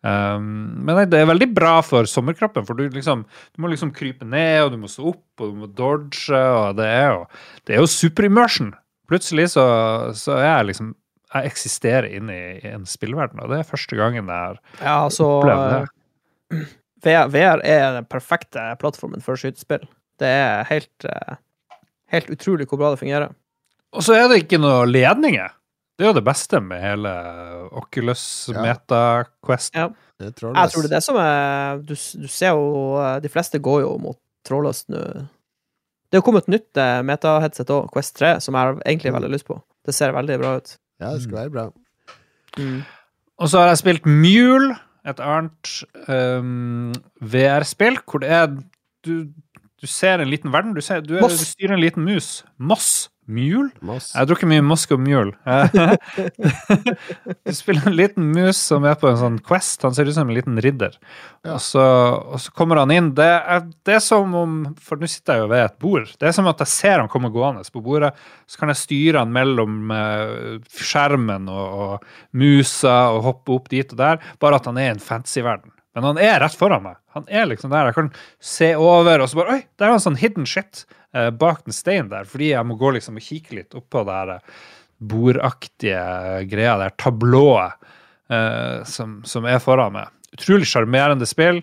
Um, 0.05 0.83
men 0.85 0.99
det 1.09 1.17
er 1.17 1.29
veldig 1.31 1.47
bra 1.55 1.79
for 1.81 2.05
sommerkroppen, 2.09 2.65
for 2.67 2.77
du, 2.77 2.83
liksom, 2.93 3.23
du 3.55 3.63
må 3.63 3.71
liksom 3.71 3.93
krype 3.95 4.27
ned, 4.27 4.67
og 4.67 4.75
du 4.75 4.77
må 4.83 4.89
stå 4.91 5.07
opp, 5.15 5.23
og 5.41 5.49
du 5.49 5.63
må 5.63 5.69
dodge, 5.73 6.29
og 6.35 6.77
det 6.77 6.89
er 6.91 7.07
jo, 7.09 7.23
det 7.65 7.75
er 7.75 7.81
jo 7.81 7.89
superimmersion. 7.89 8.69
Plutselig 9.09 9.51
så, 9.55 9.65
så 10.17 10.37
er 10.39 10.47
jeg 10.47 10.69
liksom 10.71 10.95
Jeg 11.35 11.51
eksisterer 11.51 12.07
inne 12.15 12.33
i, 12.33 12.45
i 12.63 12.69
en 12.71 12.85
spillverden, 12.89 13.41
og 13.43 13.51
det 13.51 13.59
er 13.59 13.67
første 13.67 13.97
gangen 13.97 14.29
jeg 14.29 14.33
har 14.33 14.59
Ja, 14.79 14.93
altså 15.03 15.27
opplevd 15.41 15.73
det. 15.73 16.61
VR, 17.05 17.27
VR 17.29 17.61
er 17.67 17.97
den 17.97 18.07
perfekte 18.09 18.63
plattformen 18.81 19.21
for 19.21 19.37
skytespill. 19.37 19.83
Det 20.21 20.29
er 20.29 20.63
helt, 20.69 21.05
eh, 21.05 21.35
helt 22.13 22.31
utrolig 22.33 22.65
hvor 22.69 22.79
bra 22.81 22.93
det 22.93 23.01
fungerer. 23.03 23.35
Og 23.93 24.05
så 24.05 24.15
er 24.17 24.29
det 24.31 24.39
ikke 24.43 24.61
noe 24.61 24.87
ledninger. 24.89 25.53
Det 25.95 26.03
er 26.03 26.11
jo 26.11 26.17
det 26.17 26.25
beste 26.27 26.59
med 26.59 26.81
hele 26.83 27.11
Oculus 27.71 28.49
Ja. 28.51 28.61
Meta 28.61 29.01
Quest. 29.45 29.75
Ja. 29.75 29.89
Det 30.19 30.27
er 30.27 30.31
Jeg 30.31 30.35
tror 30.71 30.83
det 30.83 30.91
er 30.91 30.95
det 30.95 31.03
som 31.03 31.17
er 31.19 31.81
Du, 31.83 31.93
du 31.95 32.27
ser 32.31 32.55
jo 32.55 33.19
De 33.19 33.31
fleste 33.31 33.59
går 33.59 33.81
jo 33.81 33.97
mot 33.99 34.19
trådløst 34.47 34.89
nå. 34.93 35.01
Det 36.11 36.19
har 36.19 36.23
kommet 36.23 36.47
nytt 36.47 36.77
eh, 36.77 37.01
meta-headset 37.03 37.71
òg, 37.73 37.89
Quest 37.91 38.13
3, 38.19 38.35
som 38.39 38.55
jeg 38.55 38.61
har 38.61 38.77
egentlig 38.85 39.11
veldig 39.15 39.31
lyst 39.33 39.47
på. 39.47 39.57
Det 39.83 39.95
ser 39.97 40.13
veldig 40.15 40.37
bra 40.39 40.51
ut. 40.61 40.75
Ja, 41.01 41.09
det 41.15 41.23
skal 41.23 41.39
være 41.39 41.51
bra. 41.51 41.63
Mm. 42.59 42.83
Og 43.41 43.49
så 43.49 43.59
har 43.59 43.71
jeg 43.71 43.81
spilt 43.81 44.05
Mule, 44.05 44.77
et 45.05 45.19
annet 45.19 45.71
um, 46.07 46.93
VR-spill, 47.19 47.97
hvor 48.05 48.23
det 48.23 48.29
er 48.31 48.45
du, 49.05 49.27
du 49.81 49.87
ser 49.89 50.21
en 50.21 50.31
liten 50.31 50.53
verden. 50.53 50.77
Du, 50.77 50.81
ser, 50.81 51.01
du, 51.01 51.17
er, 51.17 51.27
du 51.27 51.35
styrer 51.41 51.75
en 51.75 51.83
liten 51.83 52.05
mus. 52.05 52.45
Moss. 52.57 53.09
Mule? 53.25 53.71
Moss. 53.81 54.11
Jeg 54.13 54.21
har 54.21 54.27
drukket 54.29 54.49
mye 54.51 54.63
Moscow 54.65 54.99
Mule. 55.01 55.33
du 57.45 57.53
spiller 57.57 57.87
en 57.89 57.97
liten 57.97 58.27
mus 58.35 58.59
som 58.59 58.85
er 58.85 58.97
på 59.01 59.09
en 59.09 59.17
sånn 59.17 59.39
quest. 59.45 59.81
Han 59.87 59.95
ser 59.97 60.09
ut 60.09 60.17
som 60.17 60.29
en 60.29 60.37
liten 60.37 60.59
ridder. 60.61 60.93
Ja. 61.41 61.55
Og, 61.55 61.63
så, 61.65 61.85
og 62.35 62.43
så 62.43 62.53
kommer 62.53 62.83
han 62.83 62.93
inn. 62.93 63.09
Det 63.17 63.25
er, 63.25 63.63
det 63.87 63.97
er 63.97 64.03
som 64.05 64.35
om 64.37 64.59
For 64.81 65.01
nå 65.01 65.09
sitter 65.09 65.39
jeg 65.39 65.45
jo 65.45 65.51
ved 65.55 65.63
et 65.63 65.79
bord. 65.81 66.11
Det 66.21 66.29
er 66.29 66.37
som 66.37 66.51
at 66.51 66.61
jeg 66.61 66.73
ser 66.73 67.01
han 67.01 67.09
komme 67.11 67.33
gående 67.33 67.65
på 67.73 67.81
bordet. 67.85 68.13
Så 68.45 68.61
kan 68.61 68.73
jeg 68.73 68.83
styre 68.83 69.25
han 69.25 69.33
mellom 69.33 69.95
eh, 69.95 70.59
skjermen 70.77 71.49
og, 71.49 71.79
og 71.85 72.37
musa 72.37 72.99
og 73.15 73.23
hoppe 73.31 73.57
opp 73.57 73.73
dit 73.73 73.89
og 73.89 74.03
der. 74.03 74.21
Bare 74.41 74.61
at 74.61 74.69
han 74.69 74.77
er 74.81 74.91
i 74.91 74.95
en 74.95 75.01
fancy-verden. 75.01 75.73
Men 75.95 76.09
han 76.09 76.19
er 76.19 76.41
rett 76.43 76.57
foran 76.59 76.83
meg. 76.83 76.97
Han 77.15 77.27
er 77.31 77.47
liksom 77.47 77.71
der. 77.71 77.89
Jeg 77.89 77.95
kan 77.95 78.11
se 78.43 78.73
over, 78.75 79.23
og 79.23 79.31
så 79.31 79.39
bare 79.39 79.55
Oi, 79.55 79.61
der 79.79 79.87
er 79.87 79.95
en 79.95 80.03
sånn 80.03 80.19
hidden 80.19 80.47
shit 80.49 80.83
eh, 81.15 81.29
bak 81.31 81.63
den 81.63 81.75
steinen 81.75 82.11
der. 82.11 82.27
Fordi 82.27 82.51
jeg 82.51 82.67
må 82.67 82.75
gå 82.79 82.91
liksom 82.97 83.19
og 83.19 83.23
kikke 83.23 83.61
litt 83.61 83.77
oppå 83.79 84.03
det 84.07 84.17
her 84.17 84.33
eh, 84.35 84.57
bordaktige 85.15 86.03
greia 86.51 86.75
der, 86.81 86.95
tablået, 86.99 87.79
eh, 88.31 88.83
som, 88.91 89.21
som 89.27 89.47
er 89.47 89.61
foran 89.63 89.95
meg. 89.95 90.11
Utrolig 90.35 90.67
sjarmerende 90.67 91.27
spill. 91.29 91.61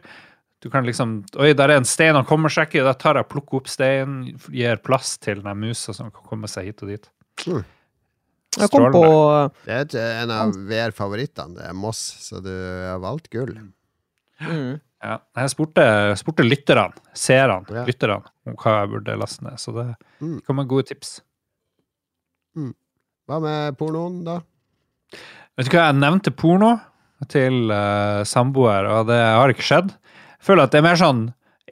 Du 0.64 0.70
kan 0.72 0.89
liksom 0.89 1.18
Oi, 1.37 1.53
der 1.59 1.74
er 1.74 1.83
en 1.83 1.89
stein 1.89 2.16
han 2.16 2.28
kommer 2.28 2.53
seg 2.53 2.70
ikke 2.70 2.80
i. 2.80 2.87
Da 2.89 2.97
tar 2.97 3.20
jeg 3.20 3.26
og 3.26 3.33
plukker 3.35 3.61
opp 3.61 3.68
steinen, 3.68 4.33
gir 4.49 4.80
plass 4.80 5.18
til 5.20 5.45
den 5.45 5.61
musa 5.61 5.93
som 5.97 6.09
kan 6.14 6.24
komme 6.33 6.49
seg 6.49 6.70
hit 6.70 6.85
og 6.87 6.95
dit. 6.95 7.12
Mm. 7.45 7.64
Jeg 8.53 8.68
kom 8.68 8.89
på 8.93 9.05
Det 9.64 9.97
er 9.97 10.18
en 10.22 10.33
av 10.33 10.57
VR-favorittene. 10.68 11.57
Det 11.57 11.68
er 11.68 11.76
Moss, 11.76 12.01
så 12.24 12.41
du 12.45 12.53
har 12.53 13.01
valgt 13.03 13.30
gull. 13.33 13.57
Mm, 14.43 14.80
Ja. 15.03 15.16
Jeg 15.36 15.51
spurte, 15.51 15.84
spurte 16.16 16.45
lytterne, 16.47 16.93
seerne, 17.18 17.64
Ja. 17.74 17.84
lytterne, 17.88 18.20
om 18.47 18.55
hva 18.55 18.74
jeg 18.80 18.90
burde 18.93 19.16
laste 19.18 19.43
ned. 19.43 19.59
Så 19.59 19.72
det 19.74 19.97
Mm. 20.20 20.40
kom 20.47 20.57
med 20.57 20.68
gode 20.68 20.86
tips. 20.93 21.20
Hva 22.57 23.38
med 23.40 23.76
pornoen, 23.78 24.22
da? 24.26 24.40
Vet 25.57 25.68
du 25.68 25.74
hva, 25.76 25.88
jeg 25.90 25.99
nevnte 26.01 26.32
porno 26.34 26.74
til 27.30 27.70
uh, 27.70 28.22
samboer, 28.26 28.86
og 28.90 29.07
det 29.11 29.18
har 29.20 29.53
ikke 29.53 29.66
skjedd. 29.66 29.93
Jeg 30.38 30.47
føler 30.49 30.66
at 30.66 30.72
det 30.74 30.80
er 30.82 30.86
mer 30.88 30.99
sånn 30.99 31.22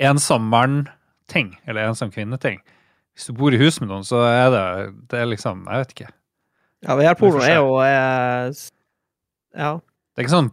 ensom 0.01 0.47
mann-ting, 0.53 1.57
eller 1.67 1.89
ensom 1.91 2.13
kvinne-ting. 2.15 2.61
Hvis 3.17 3.27
du 3.27 3.35
bor 3.37 3.53
i 3.53 3.59
hus 3.61 3.81
med 3.83 3.91
noen, 3.91 4.05
så 4.07 4.23
er 4.27 4.51
det, 4.55 4.65
det 5.11 5.19
er 5.21 5.27
liksom 5.27 5.65
Jeg 5.67 5.83
vet 5.85 5.95
ikke. 5.97 6.11
Ja, 6.87 6.95
VR-porno 6.97 7.41
Vi 7.43 7.51
er 7.51 7.59
jo 7.59 7.75
eh, 7.85 8.53
Ja. 9.59 9.73
Det 9.77 10.23
er 10.23 10.25
ikke 10.25 10.37
sånn 10.37 10.53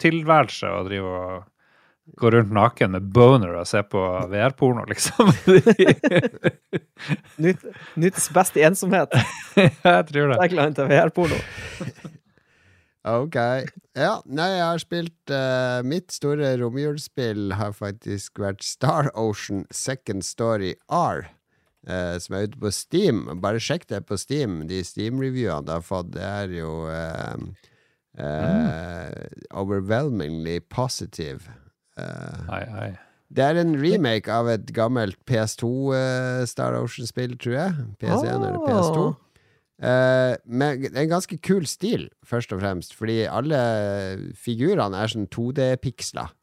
partytilværelse 0.00 0.68
å 0.72 0.84
drive 0.88 1.16
og 1.20 1.48
gå 2.18 2.30
rundt 2.32 2.52
naken 2.52 2.96
med 2.96 3.10
boner 3.14 3.60
og 3.60 3.66
se 3.68 3.82
på 3.86 4.00
VR-porno, 4.30 4.84
liksom. 4.88 5.30
Nyt, 7.44 7.62
nytes 7.94 8.30
best 8.34 8.56
i 8.58 8.64
ensomhet. 8.66 9.14
jeg 9.56 10.06
tror 10.08 10.32
det. 10.32 10.40
Tagline 10.40 10.74
til 10.74 10.90
VR-porno. 10.90 11.38
Ok. 13.00 13.32
Ja, 13.96 14.18
nei, 14.28 14.50
jeg 14.58 14.60
har 14.60 14.80
spilt 14.82 15.30
uh, 15.32 15.80
Mitt 15.88 16.12
store 16.12 16.50
romjulsspill 16.60 17.54
har 17.56 17.72
faktisk 17.72 18.42
vært 18.42 18.60
Star 18.60 19.08
Ocean 19.16 19.62
Second 19.72 20.20
Story 20.20 20.74
R. 20.92 21.24
Uh, 21.88 22.20
som 22.20 22.36
er 22.36 22.44
ute 22.50 22.60
på 22.60 22.68
Steam. 22.76 23.22
Bare 23.40 23.56
sjekk 23.56 23.88
det 23.88 24.02
på 24.04 24.20
Steam. 24.20 24.66
De 24.68 24.82
Steam-reviewene 24.84 25.64
det 25.64 25.78
har 25.78 25.86
fått, 25.86 26.12
det 26.12 26.28
er 26.28 26.52
jo 26.58 26.74
eh, 26.92 27.40
eh, 28.20 29.30
overwhelmingly 29.50 30.60
positive. 30.60 31.50
Uh, 31.98 32.46
Ai, 32.48 32.64
ai. 32.80 32.90
det 33.28 33.44
er 33.44 33.58
en 33.60 33.74
remake 33.76 34.30
av 34.32 34.48
et 34.48 34.70
gammelt 34.76 35.18
PS2 35.28 35.72
eh, 35.96 36.44
Star 36.48 36.78
Ocean-spill, 36.78 37.34
tror 37.40 37.56
jeg. 37.56 37.88
PS1 38.00 38.30
eller 38.36 38.62
PS2. 38.64 39.08
Uh, 39.10 39.18
Eh, 39.80 40.34
med 40.44 40.90
en 40.92 41.08
ganske 41.08 41.38
kul 41.40 41.64
stil, 41.66 42.10
først 42.26 42.52
og 42.52 42.60
fremst, 42.60 42.92
fordi 42.96 43.22
alle 43.24 43.60
figurene 44.36 44.98
er 45.00 45.08
sånn 45.08 45.28
2D-piksler. 45.32 46.34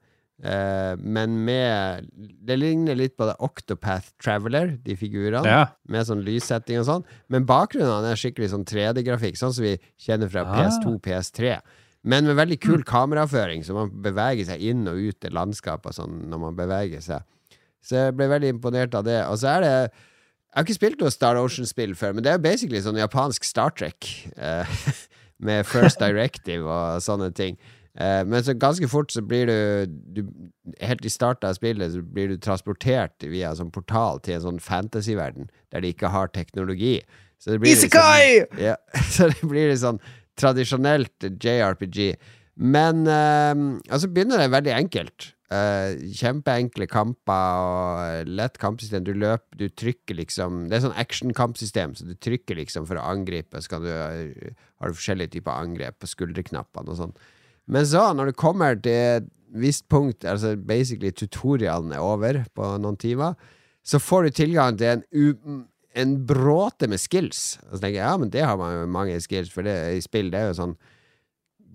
Eh, 0.44 0.94
men 1.02 1.44
med 1.46 2.12
Det 2.46 2.58
ligner 2.60 2.96
litt 2.96 3.16
på 3.18 3.26
det 3.26 3.36
Octopath 3.42 4.12
Traveler, 4.22 4.78
de 4.84 4.96
figurene, 4.96 5.44
Ja. 5.46 5.68
med 5.88 6.06
sånn 6.06 6.22
lyssetting 6.24 6.78
og 6.80 6.86
sånn. 6.86 7.04
Men 7.30 7.46
bakgrunnen 7.46 8.06
er 8.06 8.16
skikkelig 8.16 8.52
sånn 8.54 8.66
3D-grafikk, 8.66 9.36
sånn 9.36 9.54
som 9.54 9.64
vi 9.64 9.78
kjenner 10.00 10.30
fra 10.30 10.42
Ah. 10.46 10.56
PS2, 10.70 11.00
PS3. 11.02 11.60
Men 12.04 12.26
med 12.26 12.38
veldig 12.38 12.60
kul 12.62 12.84
kameraføring, 12.84 13.66
så 13.66 13.74
man 13.74 13.90
beveger 13.90 14.46
seg 14.46 14.62
inn 14.62 14.88
og 14.88 14.96
ut 14.96 15.26
i 15.26 15.30
landskapet 15.30 15.94
sånn 15.98 16.30
når 16.30 16.40
man 16.40 16.56
beveger 16.56 17.02
seg. 17.02 17.24
Så 17.84 17.96
jeg 17.98 18.16
ble 18.16 18.28
veldig 18.28 18.54
imponert 18.62 18.94
av 18.96 19.04
det. 19.06 19.26
Og 19.28 19.38
så 19.38 19.58
er 19.58 19.62
det 19.62 19.92
Jeg 20.56 20.64
har 20.66 20.74
ikke 20.74 20.80
spilt 20.80 21.00
noe 21.02 21.12
Star 21.12 21.36
Ocean-spill 21.36 21.94
før, 21.94 22.14
men 22.16 22.24
det 22.24 22.32
er 22.32 22.38
jo 22.38 22.42
basically 22.44 22.80
sånn 22.82 22.96
japansk 22.98 23.44
Star 23.44 23.70
Trek. 23.70 24.08
Eh, 24.38 24.66
med 25.40 25.66
First 25.68 26.00
Directive 26.00 26.66
og 26.66 27.02
sånne 27.02 27.34
ting. 27.36 27.58
Eh, 27.98 28.24
men 28.30 28.44
så 28.46 28.54
ganske 28.54 28.86
fort 28.92 29.10
så 29.12 29.24
blir 29.26 29.50
du, 29.50 29.94
du 30.14 30.20
Helt 30.86 31.06
i 31.06 31.10
starten 31.10 31.50
av 31.50 31.56
spillet 31.58 31.96
så 31.96 32.04
blir 32.06 32.30
du 32.30 32.38
transportert 32.38 33.24
via 33.26 33.50
en 33.50 33.58
sånn 33.64 33.72
portal 33.74 34.20
til 34.22 34.36
en 34.38 34.44
sånn 34.44 34.60
fantasyverden 34.62 35.48
der 35.74 35.82
de 35.82 35.94
ikke 35.96 36.12
har 36.14 36.30
teknologi. 36.36 37.00
Så 37.42 37.54
det 37.56 37.62
blir 37.64 37.74
sånn- 37.74 37.90
Isekai! 37.90 38.44
ja, 38.62 38.76
så 39.14 39.32
det 39.32 39.42
blir 39.48 39.72
litt 39.72 39.82
sånn 39.82 40.02
tradisjonelt 40.38 41.26
JRPG. 41.42 42.12
Men 42.58 43.08
eh, 43.10 43.56
altså 43.90 44.10
begynner 44.14 44.44
det 44.44 44.52
veldig 44.54 44.76
enkelt. 44.76 45.32
Eh, 45.48 45.96
kjempeenkle 46.20 46.90
kamper 46.92 47.62
og 47.64 48.30
lett 48.30 48.58
kampsystem. 48.62 49.06
Du 49.08 49.14
løper, 49.16 49.58
du 49.58 49.70
trykker 49.72 50.18
liksom 50.20 50.66
Det 50.68 50.76
er 50.78 50.84
sånn 50.84 50.98
action-kampsystem, 51.00 51.96
så 51.96 52.06
du 52.10 52.14
trykker 52.20 52.60
liksom 52.60 52.86
for 52.90 53.00
å 53.00 53.08
angripe. 53.14 53.62
Så 53.64 53.74
kan 53.74 53.86
du, 53.86 53.90
har 53.94 54.92
du 54.92 54.98
forskjellige 55.00 55.38
typer 55.38 55.56
angrep 55.56 55.98
på 56.04 56.10
skulderknappene 56.12 56.94
og 56.94 57.00
sånn. 57.02 57.16
Men 57.68 57.88
så, 57.88 58.10
når 58.16 58.32
du 58.32 58.40
kommer 58.40 58.78
til 58.80 58.96
et 58.96 59.32
visst 59.58 59.88
punkt, 59.92 60.26
altså 60.28 60.56
basically 60.56 61.12
tutorialen 61.12 61.94
er 61.96 62.04
over 62.04 62.44
på 62.56 62.74
noen 62.82 63.00
timer, 63.00 63.36
så 63.88 64.00
får 64.04 64.28
du 64.28 64.36
tilgang 64.42 64.78
til 64.80 64.98
en, 64.98 65.64
en 65.96 66.14
bråte 66.28 66.90
med 66.92 67.02
skills. 67.02 67.58
Og 67.68 67.78
så 67.78 67.82
tenker 67.84 68.00
jeg 68.02 68.06
ja, 68.06 68.20
men 68.20 68.32
det 68.34 68.44
har 68.44 68.60
man 68.60 68.76
jo 68.76 68.92
mange 68.92 69.18
skills, 69.24 69.52
for 69.54 69.68
det 69.68 69.76
i 69.96 70.04
spill 70.04 70.32
det 70.34 70.44
er 70.44 70.54
jo 70.54 70.62
sånn 70.64 70.78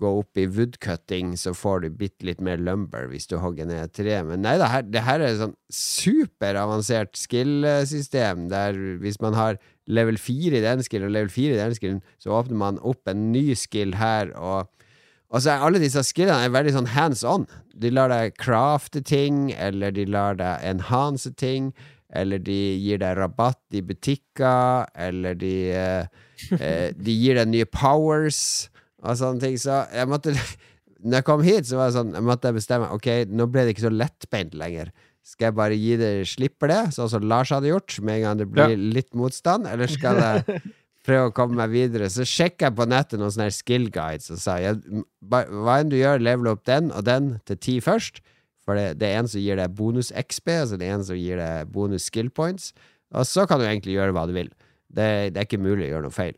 Gå 0.03 0.09
opp 0.19 0.39
i 0.41 0.49
woodcutting, 0.51 1.35
så 1.39 1.53
får 1.55 1.83
du 1.85 1.93
bitte 1.95 2.25
litt 2.27 2.41
mer 2.43 2.59
lumber 2.59 3.05
hvis 3.11 3.29
du 3.31 3.37
hogger 3.39 3.69
ned 3.69 3.85
et 3.85 3.93
tre. 3.95 4.17
Men 4.27 4.41
nei 4.43 4.57
da, 4.59 4.67
her, 4.73 4.87
det 4.89 5.03
her 5.05 5.21
er 5.21 5.29
et 5.29 5.39
sånn 5.39 5.53
superavansert 5.71 7.13
skill-system, 7.21 8.49
der 8.51 8.75
hvis 8.99 9.21
man 9.23 9.37
har 9.39 9.61
level 9.87 10.19
4 10.19 10.59
i 10.59 10.65
den 10.65 10.83
skillen 10.83 11.07
og 11.07 11.15
level 11.15 11.31
4 11.31 11.55
i 11.55 11.61
den 11.61 11.77
skillen, 11.77 12.01
så 12.19 12.33
åpner 12.35 12.59
man 12.65 12.81
opp 12.83 13.13
en 13.13 13.29
ny 13.37 13.53
skill 13.55 13.95
her, 14.01 14.33
og 14.35 14.73
og 15.33 15.41
så 15.41 15.55
er 15.55 15.65
alle 15.65 15.81
disse 15.81 16.03
skillene 16.05 16.45
er 16.45 16.53
veldig 16.53 16.75
sånn 16.77 16.91
hands 16.93 17.23
on. 17.25 17.47
De 17.73 17.89
lar 17.93 18.13
deg 18.13 18.35
crafte 18.37 19.01
ting, 19.01 19.47
eller 19.57 19.95
de 19.97 20.05
lar 20.05 20.37
deg 20.37 20.65
enhance 20.69 21.33
ting, 21.41 21.71
eller 22.13 22.43
de 22.45 22.59
gir 22.77 23.01
deg 23.01 23.17
rabatt 23.17 23.63
i 23.73 23.81
butikker, 23.81 24.91
eller 24.93 25.39
de, 25.41 25.55
eh, 25.73 26.05
eh, 26.59 26.91
de 27.07 27.15
gir 27.17 27.41
deg 27.41 27.49
nye 27.49 27.69
powers 27.69 28.69
og 29.01 29.17
sånne 29.23 29.41
ting. 29.47 29.57
Så 29.61 29.85
jeg 29.93 30.11
måtte 30.11 30.37
Når 31.03 31.17
jeg 31.19 31.27
kom 31.27 31.41
hit, 31.43 31.67
så 31.67 31.81
var 31.81 31.89
det 31.89 31.97
sånn 31.97 32.13
Jeg 32.15 32.23
måtte 32.23 32.51
bestemme 32.55 32.87
Ok, 32.95 33.09
nå 33.27 33.49
ble 33.51 33.65
det 33.67 33.73
ikke 33.73 33.89
så 33.89 33.91
lettbeint 33.91 34.53
lenger. 34.55 34.93
Skal 35.27 35.49
jeg 35.49 35.57
bare 35.59 35.79
gi 35.79 35.97
det 35.99 36.11
slipper 36.31 36.71
det, 36.71 36.83
sånn 36.95 37.11
som 37.11 37.27
Lars 37.27 37.51
hadde 37.55 37.73
gjort, 37.73 37.97
med 38.07 38.21
en 38.21 38.25
gang 38.27 38.39
det 38.39 38.47
blir 38.51 38.77
litt 38.79 39.11
motstand, 39.19 39.67
eller 39.71 39.91
skal 39.91 40.19
jeg 40.19 40.63
prøve 41.07 41.31
å 41.31 41.35
komme 41.35 41.59
meg 41.59 41.73
videre. 41.73 42.11
Så 42.11 42.27
sjekka 42.29 42.69
jeg 42.69 42.77
på 42.79 42.87
nettet 42.91 43.21
noen 43.21 43.33
sånne 43.35 43.53
skill 43.55 43.89
guides 43.93 44.31
og 44.35 44.41
sa 44.43 44.59
hva 44.61 45.77
enn 45.79 45.91
du 45.93 45.99
gjør, 45.99 46.23
level 46.23 46.53
opp 46.55 46.65
den 46.69 46.93
og 46.95 47.07
den 47.09 47.37
til 47.49 47.59
ti 47.59 47.77
først. 47.83 48.23
For 48.63 48.79
det, 48.79 49.01
det 49.01 49.09
er 49.11 49.23
en 49.23 49.31
som 49.31 49.43
gir 49.43 49.59
deg 49.59 49.75
bonus 49.75 50.13
XP, 50.15 50.53
altså 50.55 50.79
det 50.79 50.87
er 50.87 50.95
en 50.95 51.07
som 51.07 51.19
gir 51.19 51.41
deg 51.41 51.71
bonus 51.75 52.07
skill 52.07 52.31
points. 52.31 52.71
Og 53.13 53.27
så 53.29 53.45
kan 53.51 53.59
du 53.59 53.67
egentlig 53.67 53.97
gjøre 53.97 54.15
hva 54.15 54.29
du 54.31 54.37
vil. 54.37 54.53
Det, 54.93 55.35
det 55.35 55.41
er 55.41 55.49
ikke 55.49 55.63
mulig 55.63 55.89
å 55.89 55.93
gjøre 55.97 56.07
noe 56.07 56.15
feil. 56.15 56.37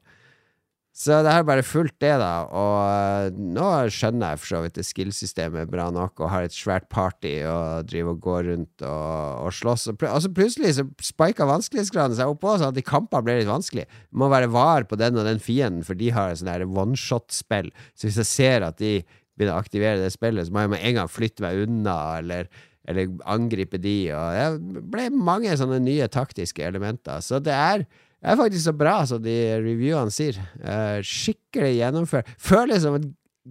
Så 0.94 1.16
det 1.26 1.32
har 1.34 1.42
bare 1.42 1.64
fulgt 1.66 1.96
det, 2.04 2.12
da. 2.22 2.44
Og 2.54 2.76
øh, 2.86 3.38
nå 3.56 3.66
skjønner 3.90 4.34
jeg 4.34 4.40
for 4.40 4.50
så 4.52 4.60
vidt 4.62 4.76
det 4.78 4.84
skill-systemet 4.86 5.72
bra 5.72 5.88
nok, 5.90 6.22
og 6.22 6.30
har 6.30 6.46
et 6.46 6.54
svært 6.54 6.86
party 6.92 7.32
og 7.50 7.88
driver 7.90 8.14
og 8.14 8.20
går 8.22 8.50
rundt 8.52 8.84
og, 8.86 9.40
og 9.48 9.56
slåss. 9.58 9.88
Og, 9.90 10.04
og 10.06 10.20
så 10.22 10.30
plutselig 10.36 10.76
så 10.76 10.84
spika 11.02 11.48
vanskelighetsgraden 11.50 12.14
seg 12.14 12.30
opp 12.30 12.46
òg, 12.46 12.60
sånn 12.62 12.70
at 12.70 12.78
de 12.78 12.86
kampene 12.86 13.26
ble 13.26 13.40
litt 13.40 13.50
vanskelig. 13.50 13.88
Du 14.06 14.22
må 14.22 14.30
være 14.30 14.52
var 14.54 14.86
på 14.86 15.00
den 15.00 15.18
og 15.18 15.26
den 15.26 15.42
fienden, 15.42 15.82
for 15.86 15.98
de 15.98 16.12
har 16.14 16.38
sånn 16.38 16.78
one-shot-spill. 16.84 17.72
Så 17.98 18.06
hvis 18.06 18.20
jeg 18.22 18.30
ser 18.30 18.68
at 18.68 18.78
de 18.78 19.00
begynner 19.34 19.56
å 19.56 19.64
aktivere 19.64 19.98
det 19.98 20.14
spillet, 20.14 20.46
så 20.46 20.54
må 20.54 20.62
jeg 20.62 20.76
med 20.76 20.86
en 20.86 21.00
gang 21.00 21.10
flytte 21.10 21.42
meg 21.42 21.66
unna, 21.66 21.98
eller 22.20 22.52
eller 22.84 23.14
angripe 23.24 23.78
de. 23.80 23.96
Og 24.12 24.60
det 24.60 24.82
ble 24.92 25.06
mange 25.16 25.54
sånne 25.56 25.80
nye 25.80 26.08
taktiske 26.12 26.64
elementer. 26.66 27.22
Så 27.24 27.40
det 27.40 27.54
er, 27.56 27.86
det 28.24 28.32
er 28.32 28.38
faktisk 28.40 28.64
så 28.64 28.72
bra 28.76 28.94
som 29.06 29.20
de 29.22 29.34
reviewene 29.60 30.12
sier. 30.14 30.38
Eh, 30.64 31.02
skikkelig 31.04 31.74
gjennomført. 31.76 32.30
Føles 32.40 32.80
som 32.86 32.96
et 32.96 33.10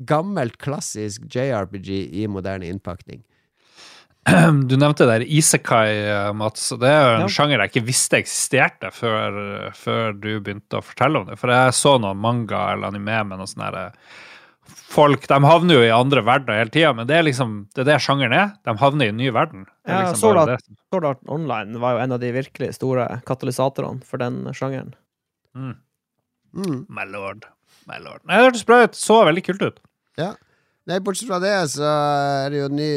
gammelt, 0.10 0.56
klassisk 0.58 1.28
JRPG 1.30 1.92
i 2.18 2.26
moderne 2.28 2.66
innpakning. 2.72 3.22
Du 4.70 4.74
nevnte 4.80 5.06
der 5.06 5.22
Isekai, 5.28 5.90
eh, 6.08 6.34
Mats. 6.34 6.70
Det 6.80 6.90
er 6.90 7.02
jo 7.04 7.16
en 7.20 7.26
Ja. 7.28 7.32
sjanger 7.36 7.60
jeg 7.60 7.72
ikke 7.74 7.86
visste 7.92 8.18
eksisterte 8.22 8.90
før, 8.96 9.72
før 9.76 10.14
du 10.18 10.30
begynte 10.40 10.80
å 10.80 10.84
fortelle 10.86 11.20
om 11.22 11.28
det. 11.28 11.38
For 11.38 11.52
jeg 11.52 11.76
så 11.78 11.98
noen 12.02 12.18
manga 12.24 12.72
eller 12.74 12.88
anime 12.94 13.20
med 13.28 13.38
noen 13.42 13.52
sånne 13.52 13.68
her, 13.70 13.76
eh, 13.86 13.92
folk 14.74 15.28
De 15.28 15.38
havner 15.44 15.76
jo 15.80 15.84
i 15.86 15.92
andre 15.94 16.22
verdener 16.26 16.60
hele 16.62 16.74
tida, 16.74 16.92
men 16.98 17.08
det 17.10 17.16
er 17.18 17.24
liksom 17.28 17.56
det 17.74 17.84
er 17.84 17.90
det 17.92 17.98
sjangeren 18.06 18.34
er. 18.38 18.52
De 18.66 18.76
havner 18.80 19.06
i 19.10 19.14
en 19.14 19.18
ny 19.18 19.30
verden. 19.36 19.66
Det 19.86 19.92
er 19.94 20.04
Ja, 20.04 20.12
liksom 20.12 20.36
da- 20.36 20.46
det. 20.54 20.60
Sword 20.92 21.06
Art 21.10 21.24
Online 21.28 21.80
var 21.80 21.94
jo 21.98 22.04
en 22.04 22.12
av 22.12 22.20
de 22.20 22.32
virkelig 22.36 22.74
store 22.76 23.08
katalysatorene 23.26 24.04
for 24.04 24.18
den 24.22 24.44
sjangeren. 24.54 24.94
Mm. 25.56 25.76
Mm. 26.56 26.86
My 26.90 27.06
lord. 27.10 27.46
My 27.88 27.98
lord. 28.00 28.22
Nei, 28.26 28.38
det 28.38 28.46
hørtes 28.52 28.66
bra 28.66 28.84
ut. 28.84 28.96
Så 28.96 29.24
veldig 29.26 29.44
kult 29.46 29.62
ut. 29.62 29.80
Ja. 30.18 30.34
Nei, 30.86 30.98
bortsett 31.00 31.30
fra 31.30 31.38
det, 31.40 31.52
så 31.72 31.88
er 31.88 32.50
det 32.52 32.58
jo 32.60 32.68
ny 32.68 32.90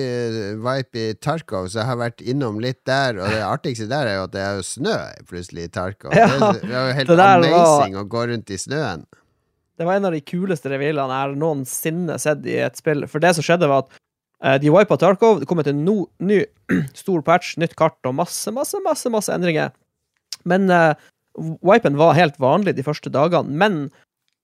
vibe 0.58 1.02
i 1.04 1.12
Tarkov, 1.22 1.68
så 1.70 1.78
jeg 1.78 1.86
har 1.86 1.96
vært 2.00 2.20
innom 2.26 2.56
litt 2.60 2.80
der, 2.84 3.14
og 3.22 3.30
det 3.30 3.44
artigste 3.46 3.86
der 3.88 4.08
er 4.10 4.16
jo 4.16 4.24
at 4.26 4.32
det 4.32 4.40
er 4.42 4.56
jo 4.58 4.64
snø 4.66 4.96
plutselig 5.28 5.68
i 5.68 5.70
Tarkov. 5.70 6.10
Ja, 6.18 6.26
det, 6.50 6.64
det 6.66 6.74
er 6.74 6.88
jo 6.90 6.96
helt 6.98 7.12
amazing 7.14 7.94
var- 7.94 8.02
å 8.02 8.08
gå 8.10 8.24
rundt 8.32 8.50
i 8.50 8.58
snøen. 8.58 9.04
Det 9.76 9.84
var 9.84 9.98
en 9.98 10.08
av 10.08 10.14
de 10.16 10.22
kuleste 10.24 10.70
revealene 10.72 11.12
jeg 11.12 11.26
har 11.26 11.36
noensinne 11.38 12.16
sett 12.20 12.46
i 12.48 12.56
et 12.64 12.78
spill. 12.80 13.04
For 13.10 13.22
det 13.22 13.34
som 13.36 13.44
skjedde, 13.44 13.68
var 13.68 13.84
at 13.84 13.92
uh, 13.92 14.56
de 14.62 14.72
wipa 14.72 14.96
Tarkov, 15.00 15.42
det 15.42 15.48
kom 15.50 15.60
et 15.60 15.72
no, 15.76 16.06
ny 16.18 16.42
stor 17.02 17.20
patch, 17.26 17.56
nytt 17.60 17.76
kart 17.78 17.98
og 18.08 18.16
masse, 18.22 18.52
masse, 18.56 18.80
masse, 18.84 19.12
masse 19.12 19.32
endringer. 19.32 19.74
Men 20.48 20.70
uh, 20.72 20.94
wipen 21.66 22.00
var 22.00 22.16
helt 22.16 22.40
vanlig 22.40 22.76
de 22.76 22.86
første 22.86 23.12
dagene. 23.12 23.52
Men 23.52 23.80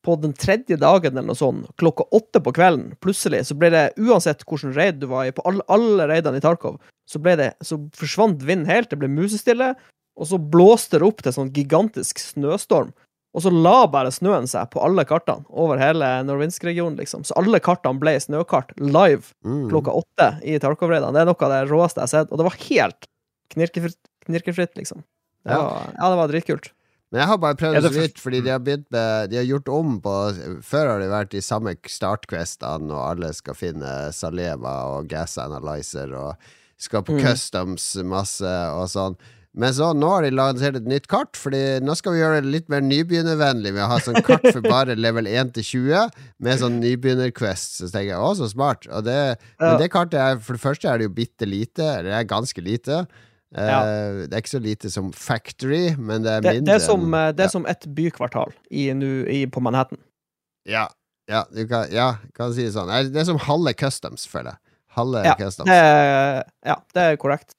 på 0.03 0.17
den 0.19 0.35
tredje 0.35 0.77
dagen 0.77 1.15
eller 1.15 1.31
noe 1.31 1.39
sånt, 1.39 1.71
klokka 1.79 2.05
åtte 2.15 2.43
på 2.43 2.53
kvelden, 2.57 2.91
plutselig, 3.05 3.45
så 3.47 3.57
ble 3.59 3.71
det, 3.73 3.85
uansett 4.03 4.43
hvilken 4.43 4.75
raid 4.75 4.99
du 4.99 5.07
var 5.13 5.29
i, 5.29 5.35
på 5.35 5.45
alle, 5.47 5.63
alle 5.71 6.09
raidene 6.11 6.41
i 6.41 6.45
Tarkov, 6.45 6.81
så, 7.09 7.21
det, 7.23 7.53
så 7.63 7.79
forsvant 7.95 8.43
vinden 8.43 8.67
helt, 8.71 8.91
det 8.91 8.99
ble 8.99 9.11
musestille, 9.11 9.73
og 10.19 10.29
så 10.29 10.41
blåste 10.43 10.99
det 10.99 11.07
opp 11.07 11.23
til 11.23 11.35
sånn 11.37 11.53
gigantisk 11.55 12.21
snøstorm. 12.21 12.91
Og 13.35 13.41
så 13.41 13.49
la 13.51 13.87
bare 13.89 14.11
snøen 14.13 14.45
seg 14.47 14.69
på 14.75 14.83
alle 14.85 15.07
kartene 15.09 15.47
over 15.49 15.79
hele 15.81 16.05
Norvinsk-regionen, 16.29 16.99
liksom. 17.01 17.23
Så 17.25 17.33
alle 17.41 17.61
kartene 17.65 17.99
ble 17.99 18.13
snøkart 18.21 18.75
live 18.77 19.33
Mm. 19.45 19.71
klokka 19.71 19.95
åtte 20.03 20.29
i 20.45 20.59
Tarkov-raidene. 20.61 21.13
Det 21.15 21.23
er 21.23 21.31
noe 21.31 21.41
av 21.49 21.51
det 21.55 21.71
råeste 21.73 21.97
jeg 22.03 22.09
har 22.09 22.13
sett, 22.13 22.33
og 22.33 22.39
det 22.39 22.45
var 22.51 22.59
helt 22.69 23.09
knirkefritt, 23.55 23.97
knirkefritt 24.27 24.75
liksom. 24.77 25.03
Det 25.45 25.53
Ja. 25.53 25.63
var, 25.63 25.95
ja, 25.99 26.09
det 26.11 26.17
var 26.19 26.29
dritkult. 26.29 26.69
Men 27.11 27.21
jeg 27.21 27.29
har 27.29 27.39
bare 27.39 27.55
prøvd 27.55 27.83
så 27.83 27.91
vidt, 27.93 28.19
fordi 28.21 28.41
de 28.45 28.51
har 28.51 28.59
begynt 28.61 28.87
med 28.91 29.29
De 29.31 29.37
har 29.37 29.45
gjort 29.45 29.69
om 29.69 30.01
på 30.01 30.63
Før 30.63 30.87
har 30.93 30.99
det 31.01 31.11
vært 31.11 31.31
de 31.31 31.41
samme 31.41 31.75
startquestene, 31.85 32.91
og 32.91 33.11
alle 33.11 33.33
skal 33.35 33.55
finne 33.55 34.13
Saleva 34.13 34.97
og 34.97 35.09
Gas 35.09 35.37
Analyzer, 35.39 36.13
og 36.15 36.37
skal 36.79 37.03
på 37.03 37.13
Mm. 37.19 37.21
customs 37.23 37.97
masse 38.05 38.43
og 38.45 38.89
sånn. 38.89 39.17
Men 39.53 39.75
så 39.77 39.91
nå 39.93 40.09
har 40.09 40.25
de 40.25 40.31
lansert 40.33 40.79
et 40.79 40.87
nytt 40.89 41.07
kart, 41.13 41.37
Fordi 41.37 41.81
nå 41.85 41.93
skal 41.99 42.15
vi 42.15 42.23
gjøre 42.23 42.39
det 42.41 42.53
litt 42.55 42.71
mer 42.73 42.81
nybegynnervennlig. 42.87 43.75
Vi 43.77 43.89
har 43.91 44.01
sånn 44.05 44.23
kart 44.25 44.47
for 44.49 44.65
bare 44.65 44.97
level 44.97 45.29
1 45.29 45.53
til 45.59 45.67
20, 45.69 46.15
med 46.41 46.63
sånn 46.63 46.79
nybegynner-quest. 46.81 47.77
Så 47.83 47.91
tenker 47.91 48.15
jeg, 48.15 48.23
å, 48.23 48.31
så 48.39 48.49
smart. 48.53 48.89
Og 48.89 49.05
det, 49.09 49.19
Ja. 49.61 49.67
Men 49.67 49.77
det 49.83 49.91
kartet 49.93 50.17
er 50.21 50.41
For 50.41 50.57
det 50.57 50.65
første 50.65 50.89
er 50.89 50.99
det 50.99 51.11
jo 51.11 51.15
bitte 51.19 51.49
lite, 51.49 51.85
eller 51.85 52.11
det 52.11 52.17
er 52.23 52.31
ganske 52.33 52.65
lite. 52.65 53.05
Ja. 53.53 53.83
Uh, 53.85 54.25
Det 54.25 54.33
er 54.33 54.41
ikke 54.41 54.55
så 54.57 54.63
lite 54.65 54.91
som 54.91 55.13
Factory, 55.13 55.95
men 55.99 56.25
det 56.25 56.33
er 56.33 56.41
mindre. 56.47 56.65
det, 56.73 56.75
er 56.79 56.85
som, 56.87 57.05
eh, 57.15 57.29
det 57.37 57.45
ja. 57.45 57.51
er 57.51 57.53
som 57.53 57.67
et 57.69 57.85
bykvartal 57.95 58.55
i, 58.71 58.89
nu, 58.97 59.27
i, 59.29 59.45
på 59.47 59.61
Manhattan. 59.61 60.01
Ja, 60.65 60.89
ja, 61.29 61.45
du 61.53 61.67
kan, 61.69 61.87
ja, 61.93 62.15
kan 62.35 62.53
si 62.55 62.65
det 62.65 62.73
sånn. 62.75 62.91
Det 63.13 63.21
er 63.21 63.29
som 63.29 63.39
halve 63.45 63.75
customs, 63.79 64.25
føler 64.27 64.55
jeg. 64.55 64.59
Halve 64.97 65.23
Ja, 65.25 65.37
customs. 65.39 65.69
Det 65.69 65.77
er, 65.77 66.43
ja, 66.67 66.77
det 66.97 67.05
er 67.05 67.17
korrekt. 67.21 67.55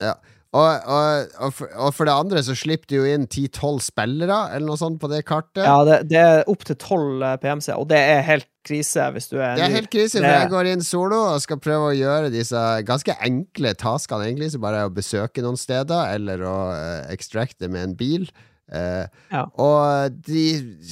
Og, 0.53 0.85
og, 0.85 1.31
og, 1.41 1.53
for, 1.57 1.69
og 1.81 1.93
for 1.97 2.05
det 2.05 2.13
andre 2.13 2.41
så 2.45 2.53
slipper 2.57 2.91
de 2.91 2.99
jo 2.99 3.05
inn 3.09 3.25
10-12 3.25 3.79
spillere, 3.87 4.37
eller 4.53 4.67
noe 4.69 4.77
sånt, 4.77 4.99
på 5.01 5.09
det 5.09 5.23
kartet. 5.25 5.63
Ja, 5.65 5.79
det, 5.87 6.03
det 6.11 6.19
er 6.21 6.43
opp 6.51 6.65
til 6.67 6.77
tolv 6.77 7.25
PMC, 7.41 7.71
og 7.73 7.87
det 7.89 7.97
er 7.97 8.21
helt 8.27 8.49
krise 8.63 9.09
hvis 9.11 9.27
du 9.31 9.39
er 9.41 9.57
Det 9.57 9.65
er 9.65 9.73
helt 9.73 9.91
krise, 9.91 10.21
for 10.21 10.29
jeg 10.29 10.51
går 10.53 10.69
inn 10.71 10.85
solo 10.85 11.17
og 11.33 11.41
skal 11.43 11.59
prøve 11.59 11.89
å 11.89 11.97
gjøre 11.97 12.29
disse 12.31 12.61
ganske 12.87 13.17
enkle 13.25 13.73
taskene, 13.81 14.29
egentlig, 14.29 14.53
som 14.53 14.63
bare 14.63 14.83
er 14.83 14.91
å 14.91 14.93
besøke 14.93 15.43
noen 15.43 15.59
steder, 15.59 16.13
eller 16.13 16.45
å 16.45 16.57
uh, 16.71 17.11
extracte 17.11 17.67
med 17.71 17.89
en 17.89 17.97
bil. 17.99 18.29
Uh, 18.69 19.09
Ja. 19.33 19.43
Og 19.59 20.21
de, 20.29 20.45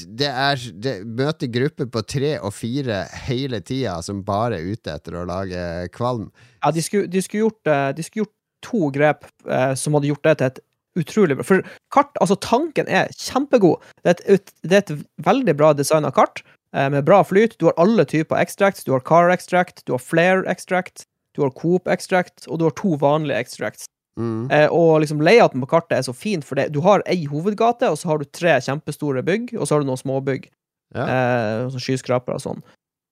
det 0.09 0.27
er 0.27 0.65
de 0.83 0.97
møter 1.05 1.53
grupper 1.53 1.87
på 1.93 2.01
tre 2.03 2.33
og 2.41 2.51
fire 2.57 3.05
hele 3.29 3.61
tida 3.61 3.99
som 4.05 4.25
bare 4.25 4.57
er 4.57 4.73
ute 4.73 4.97
etter 4.97 5.21
å 5.21 5.25
lage 5.29 5.87
kvalm. 5.93 6.31
Ja, 6.59 6.73
de 6.73 6.81
skulle, 6.85 7.07
de 7.09 7.21
skulle, 7.21 7.47
gjort, 7.47 7.69
eh, 7.69 7.89
de 7.97 8.03
skulle 8.05 8.25
gjort 8.25 8.37
to 8.65 8.91
grep 8.95 9.27
eh, 9.49 9.73
som 9.79 9.97
hadde 9.97 10.11
gjort 10.11 10.27
det 10.27 10.37
til 10.39 10.51
et 10.51 10.61
utrolig 10.99 11.37
bra 11.39 11.45
For 11.47 11.67
kart, 11.95 12.11
altså 12.23 12.35
tanken 12.43 12.89
er 12.91 13.11
kjempegod. 13.15 13.83
Det 14.03 14.15
er 14.15 14.35
et, 14.35 14.51
det 14.63 14.77
er 14.77 14.83
et 14.83 15.05
veldig 15.23 15.55
bra 15.59 15.71
designa 15.77 16.11
kart, 16.15 16.43
eh, 16.75 16.89
med 16.91 17.05
bra 17.07 17.21
flyt. 17.23 17.57
Du 17.59 17.69
har 17.69 17.77
alle 17.81 18.05
typer 18.05 18.41
extracts. 18.41 18.83
Du 18.83 18.91
har 18.95 19.05
car 19.07 19.31
extract, 19.31 19.85
du 19.85 19.95
har 19.95 20.03
flare 20.03 20.43
extract, 20.51 21.05
du 21.35 21.45
har 21.45 21.53
coop 21.55 21.87
extract, 21.87 22.47
og 22.47 22.59
du 22.59 22.67
har 22.67 22.75
to 22.75 22.97
vanlige 22.99 23.39
extracts. 23.39 23.87
Mm. 24.19 24.51
Eh, 24.51 24.67
og 24.67 24.99
liksom 25.01 25.21
layouten 25.23 25.63
på 25.63 25.69
kartet 25.71 25.97
er 25.97 26.03
så 26.05 26.13
fint, 26.15 26.45
for 26.45 26.59
det, 26.59 26.71
du 26.75 26.81
har 26.83 27.03
ei 27.09 27.23
hovedgate, 27.31 27.87
og 27.87 27.99
så 27.99 28.11
har 28.11 28.19
du 28.19 28.27
tre 28.27 28.57
kjempestore 28.59 29.23
bygg, 29.23 29.55
og 29.57 29.65
så 29.65 29.75
har 29.75 29.83
du 29.83 29.89
noen 29.89 30.01
småbygg. 30.01 30.49
Ja. 30.91 31.05
Eh, 31.07 31.69
sånn 31.71 31.83
skyskrapere 31.83 32.35
og 32.35 32.43
sånn. 32.43 32.63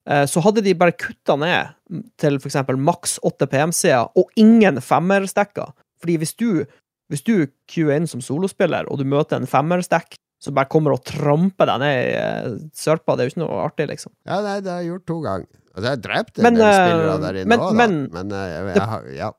Eh, 0.09 0.25
så 0.25 0.41
hadde 0.41 0.63
de 0.65 0.73
bare 0.77 0.95
kutta 0.97 1.35
ned 1.37 1.75
til 2.17 2.39
eksempel 2.41 2.77
maks 2.81 3.19
8 3.27 3.45
PMC-er, 3.51 4.07
og 4.17 4.31
ingen 4.41 4.79
femmerstekker. 4.81 5.69
Fordi 6.01 6.15
hvis 6.21 6.33
du, 6.39 6.63
hvis 7.11 7.21
du 7.27 7.35
queuer 7.69 7.97
inn 7.99 8.07
som 8.09 8.21
solospiller, 8.23 8.87
og 8.89 8.97
du 9.01 9.05
møter 9.05 9.37
en 9.37 9.49
femmerstekk 9.49 10.17
som 10.41 10.55
bare 10.55 10.69
kommer 10.71 10.93
og 10.95 11.03
tramper 11.03 11.67
deg 11.67 11.81
ned 11.83 11.97
i 11.99 12.11
eh, 12.15 12.57
sørpa, 12.79 13.15
det 13.19 13.25
er 13.25 13.27
jo 13.29 13.33
ikke 13.35 13.43
noe 13.43 13.61
artig, 13.67 13.89
liksom. 13.91 14.13
Ja, 14.25 14.39
nei, 14.45 14.57
det 14.63 14.71
har 14.71 14.81
jeg 14.81 14.93
gjort 14.93 15.05
to 15.11 15.17
ganger. 15.25 15.49
Altså, 15.75 15.83
jeg 15.85 15.91
har 15.91 16.03
drept 16.05 16.39
en 16.39 16.45
Men, 16.47 16.55
del 16.57 16.65
eh, 16.69 16.77
spillere 16.79 17.17
der 17.25 17.39
inne 17.41 17.49
men- 17.53 17.65
òg, 17.65 17.75
men- 17.75 18.09
Men 18.15 18.29
jeg, 18.37 18.53
jeg, 18.55 18.75
jeg, 18.79 19.17
ja. 19.19 19.31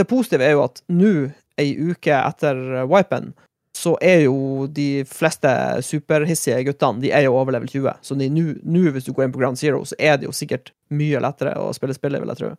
det 0.00 0.06
positive 0.08 0.46
er 0.46 0.54
jo 0.56 0.62
at 0.64 0.80
nå, 0.88 1.10
ei 1.58 1.68
uke 1.90 2.14
etter 2.14 2.62
wipen, 2.90 3.34
så 3.74 3.96
er 4.04 4.22
jo 4.28 4.66
de 4.70 5.02
fleste 5.10 5.50
superhissige 5.82 6.60
guttene 6.68 7.02
De 7.02 7.10
er 7.10 7.24
jo 7.26 7.34
over 7.34 7.56
level 7.56 7.68
20. 7.70 7.96
Så 8.06 8.14
nå, 8.14 8.84
hvis 8.94 9.08
du 9.08 9.10
går 9.12 9.26
inn 9.26 9.34
på 9.34 9.40
Ground 9.42 9.58
Zero, 9.58 9.80
så 9.88 9.98
er 9.98 10.20
det 10.20 10.28
jo 10.28 10.36
sikkert 10.36 10.70
mye 10.94 11.18
lettere 11.22 11.56
å 11.58 11.72
spille 11.74 11.96
spillet, 11.96 12.22
vil 12.22 12.30
jeg 12.34 12.40
tro. 12.42 12.52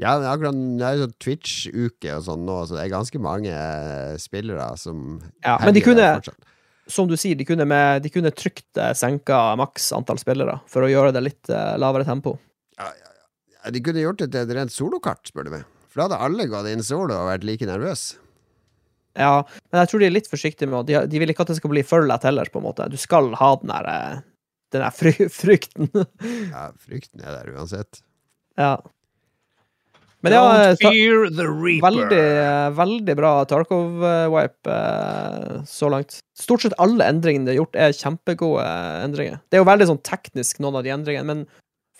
ja, 0.00 0.16
men 0.18 0.26
akkurat 0.30 0.56
det 0.56 0.86
er 0.88 0.96
jo 0.96 1.04
sånn 1.04 1.14
Twitch-uke 1.22 2.16
og 2.16 2.24
sånn 2.26 2.48
nå, 2.48 2.56
så 2.66 2.78
det 2.78 2.86
er 2.86 2.94
ganske 2.96 3.20
mange 3.22 3.52
eh, 3.52 4.16
spillere 4.18 4.70
som 4.80 5.20
Ja, 5.44 5.58
men 5.62 5.76
de 5.76 5.84
kunne, 5.84 6.08
som 6.88 7.12
du 7.12 7.14
sier, 7.20 7.36
de 7.36 7.46
kunne, 7.46 7.68
med, 7.68 8.02
de 8.02 8.10
kunne 8.10 8.32
trygt 8.34 8.80
eh, 8.80 8.90
senka 8.96 9.44
maks 9.60 9.92
antall 9.96 10.18
spillere 10.22 10.58
for 10.66 10.86
å 10.86 10.90
gjøre 10.90 11.12
det 11.14 11.22
litt 11.28 11.52
eh, 11.52 11.76
lavere 11.80 12.08
tempo. 12.08 12.38
Ja, 12.80 12.90
De 13.70 13.80
kunne 13.84 14.02
gjort 14.02 14.24
det 14.24 14.32
til 14.32 14.42
et 14.48 14.56
rent 14.56 14.72
solokart, 14.74 15.28
spør 15.28 15.46
du 15.46 15.54
meg. 15.58 15.68
For 15.92 16.02
da 16.02 16.08
hadde 16.08 16.24
alle 16.26 16.48
gått 16.50 16.72
inn 16.72 16.82
solo 16.82 17.14
og 17.14 17.28
vært 17.30 17.46
like 17.46 17.68
nervøse. 17.68 18.18
Ja, 19.14 19.44
men 19.70 19.82
jeg 19.82 19.90
tror 19.90 20.02
de 20.02 20.08
er 20.08 20.14
litt 20.14 20.30
forsiktige 20.30 20.70
med 20.70 20.80
å 20.80 20.86
de, 20.88 20.96
de 21.10 21.20
vil 21.22 21.30
ikke 21.30 21.46
at 21.46 21.52
det 21.52 21.58
skal 21.60 21.70
bli 21.72 21.84
for 21.86 22.06
lett 22.08 22.26
heller, 22.26 22.50
på 22.50 22.60
en 22.60 22.66
måte. 22.66 22.88
Du 22.90 22.98
skal 23.00 23.30
ha 23.38 23.52
den 23.60 23.70
der, 23.70 23.90
eh, 23.92 24.24
den 24.74 24.84
der 24.84 24.96
fry, 24.96 25.14
frykten. 25.42 25.90
Ja, 25.94 26.68
frykten 26.82 27.22
er 27.22 27.38
der 27.38 27.54
uansett. 27.54 28.02
ja. 28.58 28.76
Men 30.24 30.32
ja, 30.32 30.44
eh. 30.70 30.76
Veldig, 31.84 32.20
eh, 32.40 32.68
veldig 32.72 33.16
bra 33.18 33.32
Tarkov-wipe 33.44 34.76
så 35.68 35.90
langt. 35.92 36.16
Stort 36.38 36.64
sett 36.64 36.76
alle 36.80 37.04
endringene 37.12 37.44
de 37.44 37.52
har 37.52 37.58
gjort, 37.60 37.76
er 37.76 37.92
kjempegode 37.92 38.64
endringer. 39.04 39.42
Det 39.52 39.58
er 39.58 39.60
jo 39.60 39.68
veldig 39.68 39.90
sånn 39.90 40.00
teknisk, 40.08 40.62
noen 40.64 40.80
av 40.80 40.86
de 40.86 40.94
endringene, 40.96 41.28
men 41.28 41.44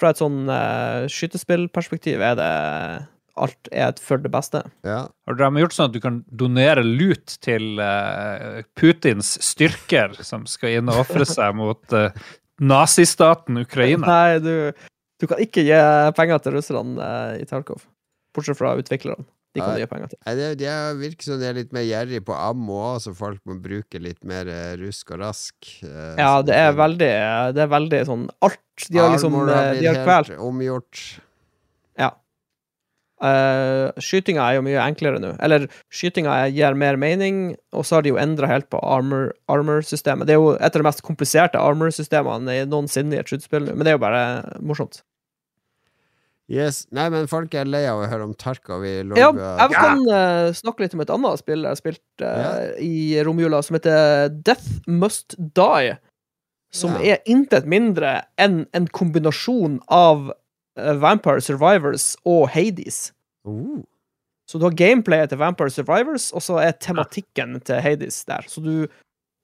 fra 0.01 0.15
et 0.15 0.23
sånn 0.23 0.49
uh, 0.49 1.05
skytespillperspektiv 1.13 2.25
er 2.25 2.39
det 2.41 2.49
alt 3.35 3.71
er 3.73 3.91
et 3.91 4.01
for 4.03 4.23
det 4.23 4.31
beste. 4.33 4.63
Ja. 4.87 5.05
Har 5.27 5.39
de 5.39 5.63
gjort 5.65 5.77
sånn 5.77 5.91
at 5.91 5.97
du 5.97 6.01
kan 6.03 6.23
donere 6.31 6.85
lut 6.87 7.37
til 7.45 7.81
uh, 7.83 8.63
Putins 8.79 9.35
styrker 9.43 10.15
som 10.23 10.47
skal 10.51 10.79
inn 10.79 10.91
og 10.93 11.03
ofre 11.05 11.27
seg 11.29 11.57
mot 11.59 11.97
uh, 11.97 12.11
nazistaten 12.63 13.65
Ukraina? 13.65 14.07
Nei, 14.07 14.43
du, 14.43 14.87
du 15.21 15.31
kan 15.31 15.43
ikke 15.43 15.67
gi 15.67 15.79
penger 16.19 16.45
til 16.45 16.59
russerne 16.59 16.99
uh, 16.99 17.41
i 17.41 17.47
Tarkov. 17.49 17.87
Bortsett 18.35 18.59
fra 18.59 18.77
utviklerne. 18.79 19.27
De 19.55 19.63
kan 19.63 19.77
ja. 19.79 19.85
gi 19.85 19.91
penger 19.91 20.11
til. 20.11 20.19
Nei, 20.27 20.33
det, 20.35 20.47
de 20.59 20.67
er- 20.67 20.97
virker 20.99 21.29
som 21.29 21.39
de 21.39 21.47
er 21.47 21.55
litt 21.55 21.75
mer 21.75 21.85
gjerrig 21.87 22.25
på 22.27 22.35
ammo 22.35 22.81
òg, 22.89 22.97
så 23.05 23.13
folk 23.15 23.39
må 23.47 23.55
bruke 23.63 24.01
litt 24.03 24.19
mer 24.27 24.51
rusk 24.81 25.13
og 25.15 25.23
rask. 25.23 25.77
Ja, 25.83 26.41
det 26.43 26.57
er 26.59 26.75
veldig 26.75 27.13
Det 27.55 27.63
er 27.63 27.71
veldig 27.71 28.01
sånn 28.09 28.25
Alt 28.43 28.89
De 28.91 28.99
har 28.99 29.15
liksom 29.15 29.39
De 29.47 29.87
har 29.87 30.01
kvelt 30.03 30.35
omgjort. 30.43 31.05
Uh, 33.25 33.95
skytinga 34.03 34.45
er 34.45 34.59
jo 34.59 34.65
mye 34.67 34.83
enklere 34.83 35.21
nå. 35.23 35.31
Eller 35.45 35.65
skytinga 35.95 36.37
gir 36.53 36.77
mer 36.77 36.99
mening, 37.01 37.55
og 37.73 37.87
så 37.87 37.99
har 37.99 38.05
de 38.05 38.13
jo 38.13 38.21
endra 38.21 38.51
helt 38.51 38.69
på 38.73 38.83
armor-systemet. 38.85 40.29
det 40.29 40.37
er 40.37 40.43
jo 40.43 40.53
et 40.59 40.69
av 40.69 40.83
de 40.83 40.87
mest 40.89 41.05
kompliserte 41.07 41.61
armor-systemene 41.61 42.61
noensinne 42.69 43.17
i 43.17 43.23
et 43.23 43.31
skytespill, 43.31 43.71
men 43.73 43.87
det 43.87 43.95
er 43.95 43.99
jo 43.99 44.05
bare 44.05 44.25
morsomt. 44.61 45.01
Yes. 46.53 46.83
Nei, 46.93 47.07
men 47.09 47.25
folk 47.31 47.55
er 47.57 47.69
lei 47.69 47.87
av 47.89 48.03
å 48.03 48.09
høre 48.11 48.27
om 48.27 48.35
Tarkov 48.37 48.83
i 48.85 48.99
Ja, 49.17 49.31
jeg 49.33 49.71
kan 49.73 50.03
uh, 50.05 50.53
snakke 50.53 50.85
litt 50.85 50.97
om 50.97 51.01
et 51.01 51.13
annet 51.15 51.41
spill 51.41 51.65
jeg 51.65 51.73
har 51.73 51.81
spilt 51.81 52.05
uh, 52.21 52.27
yeah. 52.29 52.67
i 52.85 53.23
romjula, 53.25 53.63
som 53.65 53.79
heter 53.79 54.29
Death 54.45 54.85
Must 54.85 55.39
Die. 55.41 55.95
Som 56.75 56.99
yeah. 56.99 57.15
er 57.15 57.31
intet 57.31 57.65
mindre 57.71 58.19
enn 58.37 58.67
en 58.77 58.91
kombinasjon 58.93 59.81
av 59.89 60.35
Vampire 60.77 61.43
Survivors 61.45 62.15
og 62.27 62.49
Hades. 62.51 63.13
Uh. 63.47 63.83
Så 64.51 64.59
du 64.61 64.67
har 64.67 64.77
gameplayet 64.77 65.33
til 65.33 65.41
Vampire 65.41 65.73
Survivors, 65.73 66.29
og 66.37 66.43
så 66.45 66.59
er 66.61 66.77
tematikken 66.77 67.57
til 67.65 67.81
Hades 67.81 68.25
der. 68.29 68.45
Så 68.49 68.61
du, 68.61 68.87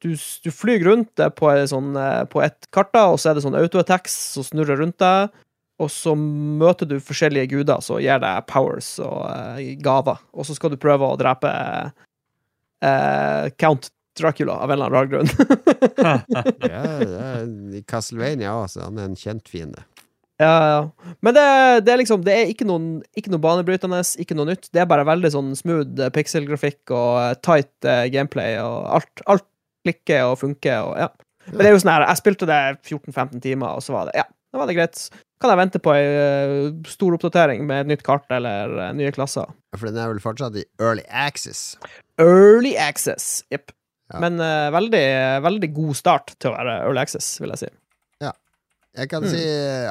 du, 0.04 0.10
du 0.12 0.50
flyr 0.52 0.84
rundt 0.84 1.22
på, 1.38 1.52
sånn, 1.70 1.94
eh, 1.96 2.24
på 2.28 2.42
et 2.44 2.68
kart, 2.74 2.92
og 2.96 3.16
så 3.20 3.30
er 3.30 3.38
det 3.38 3.44
sånn 3.46 3.56
autoattacks 3.56 4.16
som 4.34 4.44
snurrer 4.44 4.82
rundt 4.82 4.98
deg. 5.00 5.32
Og 5.80 5.88
så 5.88 6.12
møter 6.12 6.84
du 6.84 6.98
forskjellige 7.00 7.54
guder 7.54 7.80
som 7.80 8.02
gir 8.04 8.20
deg 8.20 8.44
powers 8.50 8.98
og 9.00 9.22
uh, 9.24 9.62
gaver. 9.80 10.20
Og 10.36 10.44
så 10.44 10.52
skal 10.52 10.74
du 10.74 10.76
prøve 10.80 11.08
å 11.08 11.16
drepe 11.16 11.48
uh, 12.84 13.46
Count 13.56 13.88
Dracula 14.20 14.58
av 14.60 14.68
en 14.68 14.76
eller 14.76 14.90
annen 14.90 14.98
rar 14.98 15.08
grunn. 15.08 15.30
ja, 16.68 16.84
ja, 17.00 17.80
Castlevania 17.88 18.52
også, 18.58 18.82
han 18.84 19.00
er 19.00 19.08
en 19.08 19.16
kjent 19.16 19.48
fiende. 19.48 19.86
Ja, 20.40 20.52
ja. 20.64 21.14
Men 21.20 21.36
det, 21.36 21.46
det, 21.84 21.92
er 21.92 22.00
liksom 22.00 22.24
Det 22.24 22.32
er 22.32 22.50
ikke, 22.50 22.66
noen, 22.68 23.00
ikke 23.18 23.32
noe 23.32 23.42
banebrytende, 23.44 24.00
ikke 24.22 24.36
noe 24.38 24.48
nytt. 24.48 24.70
Det 24.72 24.80
er 24.80 24.88
bare 24.88 25.04
veldig 25.08 25.30
sånn 25.34 25.50
smooth 25.58 26.08
pixelgrafikk 26.14 26.20
pixel-grafikk 26.20 26.92
og 26.96 27.16
eh, 27.20 27.32
tight 27.44 27.88
uh, 27.88 28.04
gameplay, 28.12 28.56
og 28.62 28.86
alt, 28.96 29.24
alt 29.30 29.46
klikker 29.84 30.30
og 30.30 30.38
funker 30.40 30.86
og 30.86 30.94
ja. 31.00 31.10
Men 31.50 31.62
det 31.62 31.70
er 31.70 31.74
jo 31.74 31.80
sånn 31.82 31.90
her 31.94 32.04
Jeg 32.04 32.20
spilte 32.20 32.46
det 32.48 32.60
14-15 32.84 33.42
timer, 33.42 33.76
og 33.76 33.84
så 33.84 33.94
var 33.96 34.08
det 34.08 34.20
Ja, 34.20 34.26
da 34.52 34.60
var 34.60 34.70
det 34.70 34.76
greit. 34.78 35.02
Kan 35.40 35.52
jeg 35.52 35.60
vente 35.60 35.80
på 35.82 35.92
ei 35.96 36.06
uh, 36.06 36.70
stor 36.88 37.16
oppdatering 37.16 37.66
med 37.68 37.84
et 37.84 37.92
nytt 37.92 38.06
kart 38.06 38.28
eller 38.32 38.72
uh, 38.76 38.86
nye 38.96 39.12
klasser? 39.16 39.50
For 39.76 39.88
den 39.88 40.00
er 40.00 40.12
vel 40.12 40.22
fortsatt 40.24 40.56
i 40.60 40.64
early 40.80 41.04
access? 41.08 41.74
Early 42.20 42.74
access, 42.80 43.42
jepp. 43.52 43.74
Ja. 44.10 44.18
Men 44.24 44.42
veldig, 44.74 45.04
veldig 45.44 45.68
god 45.70 45.94
start 45.94 46.32
til 46.42 46.50
å 46.50 46.56
være 46.56 46.80
early 46.88 46.98
access, 46.98 47.36
vil 47.38 47.52
jeg 47.54 47.60
si. 47.62 47.68
Jeg 48.98 49.10
kan 49.12 49.22
mm. 49.22 49.30
si 49.30 49.42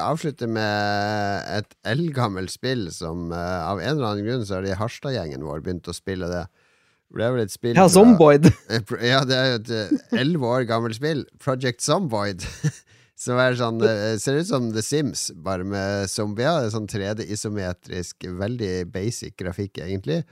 avslutte 0.02 0.48
med 0.50 1.46
et 1.48 1.70
eldgammelt 1.88 2.52
spill 2.52 2.90
som 2.92 3.30
uh, 3.32 3.70
av 3.70 3.80
en 3.80 3.94
eller 3.94 4.08
annen 4.10 4.26
grunn 4.26 4.44
så 4.44 4.58
har 4.58 4.66
de 4.66 4.76
Harstad-gjengen 4.76 5.46
vår 5.46 5.62
begynt 5.64 5.88
å 5.88 5.96
spille 5.96 6.28
det. 6.28 6.44
Det 7.10 7.24
er 7.26 7.32
vel 7.34 7.42
et 7.42 7.54
spill 7.54 7.78
Ja, 7.78 7.88
Zomboid. 7.90 8.46
ja, 9.12 9.24
det 9.26 9.38
er 9.38 9.48
jo 9.48 9.56
et 9.58 9.72
eh, 9.74 10.20
elleve 10.20 10.46
år 10.46 10.66
gammelt 10.68 10.98
spill. 11.00 11.24
Project 11.42 11.82
Zomboid. 11.82 12.44
som 13.20 13.40
er 13.42 13.56
sånn 13.58 13.80
Ser 14.22 14.38
ut 14.38 14.48
som 14.48 14.68
The 14.72 14.84
Sims, 14.84 15.26
bare 15.34 15.66
med 15.66 16.06
zombier. 16.12 16.68
Sånn 16.72 16.86
3D-isometrisk, 16.88 18.28
veldig 18.38 18.70
basic 18.94 19.34
grafikk, 19.40 19.82
egentlig. 19.82 20.22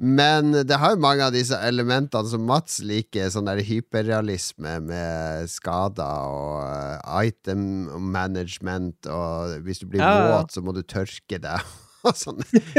Men 0.00 0.54
det 0.64 0.78
har 0.80 0.94
jo 0.94 1.02
mange 1.02 1.26
av 1.26 1.34
disse 1.34 1.56
elementene 1.60 2.30
som 2.30 2.46
Mats 2.48 2.78
liker, 2.80 3.28
sånn 3.28 3.50
der 3.50 3.60
hyperrealisme 3.60 4.78
med 4.86 5.50
skader 5.52 6.30
og 6.32 6.62
uh, 6.64 7.20
item 7.20 7.84
management, 8.08 9.04
og 9.12 9.60
hvis 9.66 9.82
du 9.82 9.90
blir 9.92 10.00
ja, 10.00 10.14
ja. 10.16 10.32
våt, 10.38 10.56
så 10.56 10.64
må 10.64 10.72
du 10.76 10.80
tørke 10.80 11.40
deg. 11.42 11.70
Og 12.08 12.16
sånn, 12.16 12.38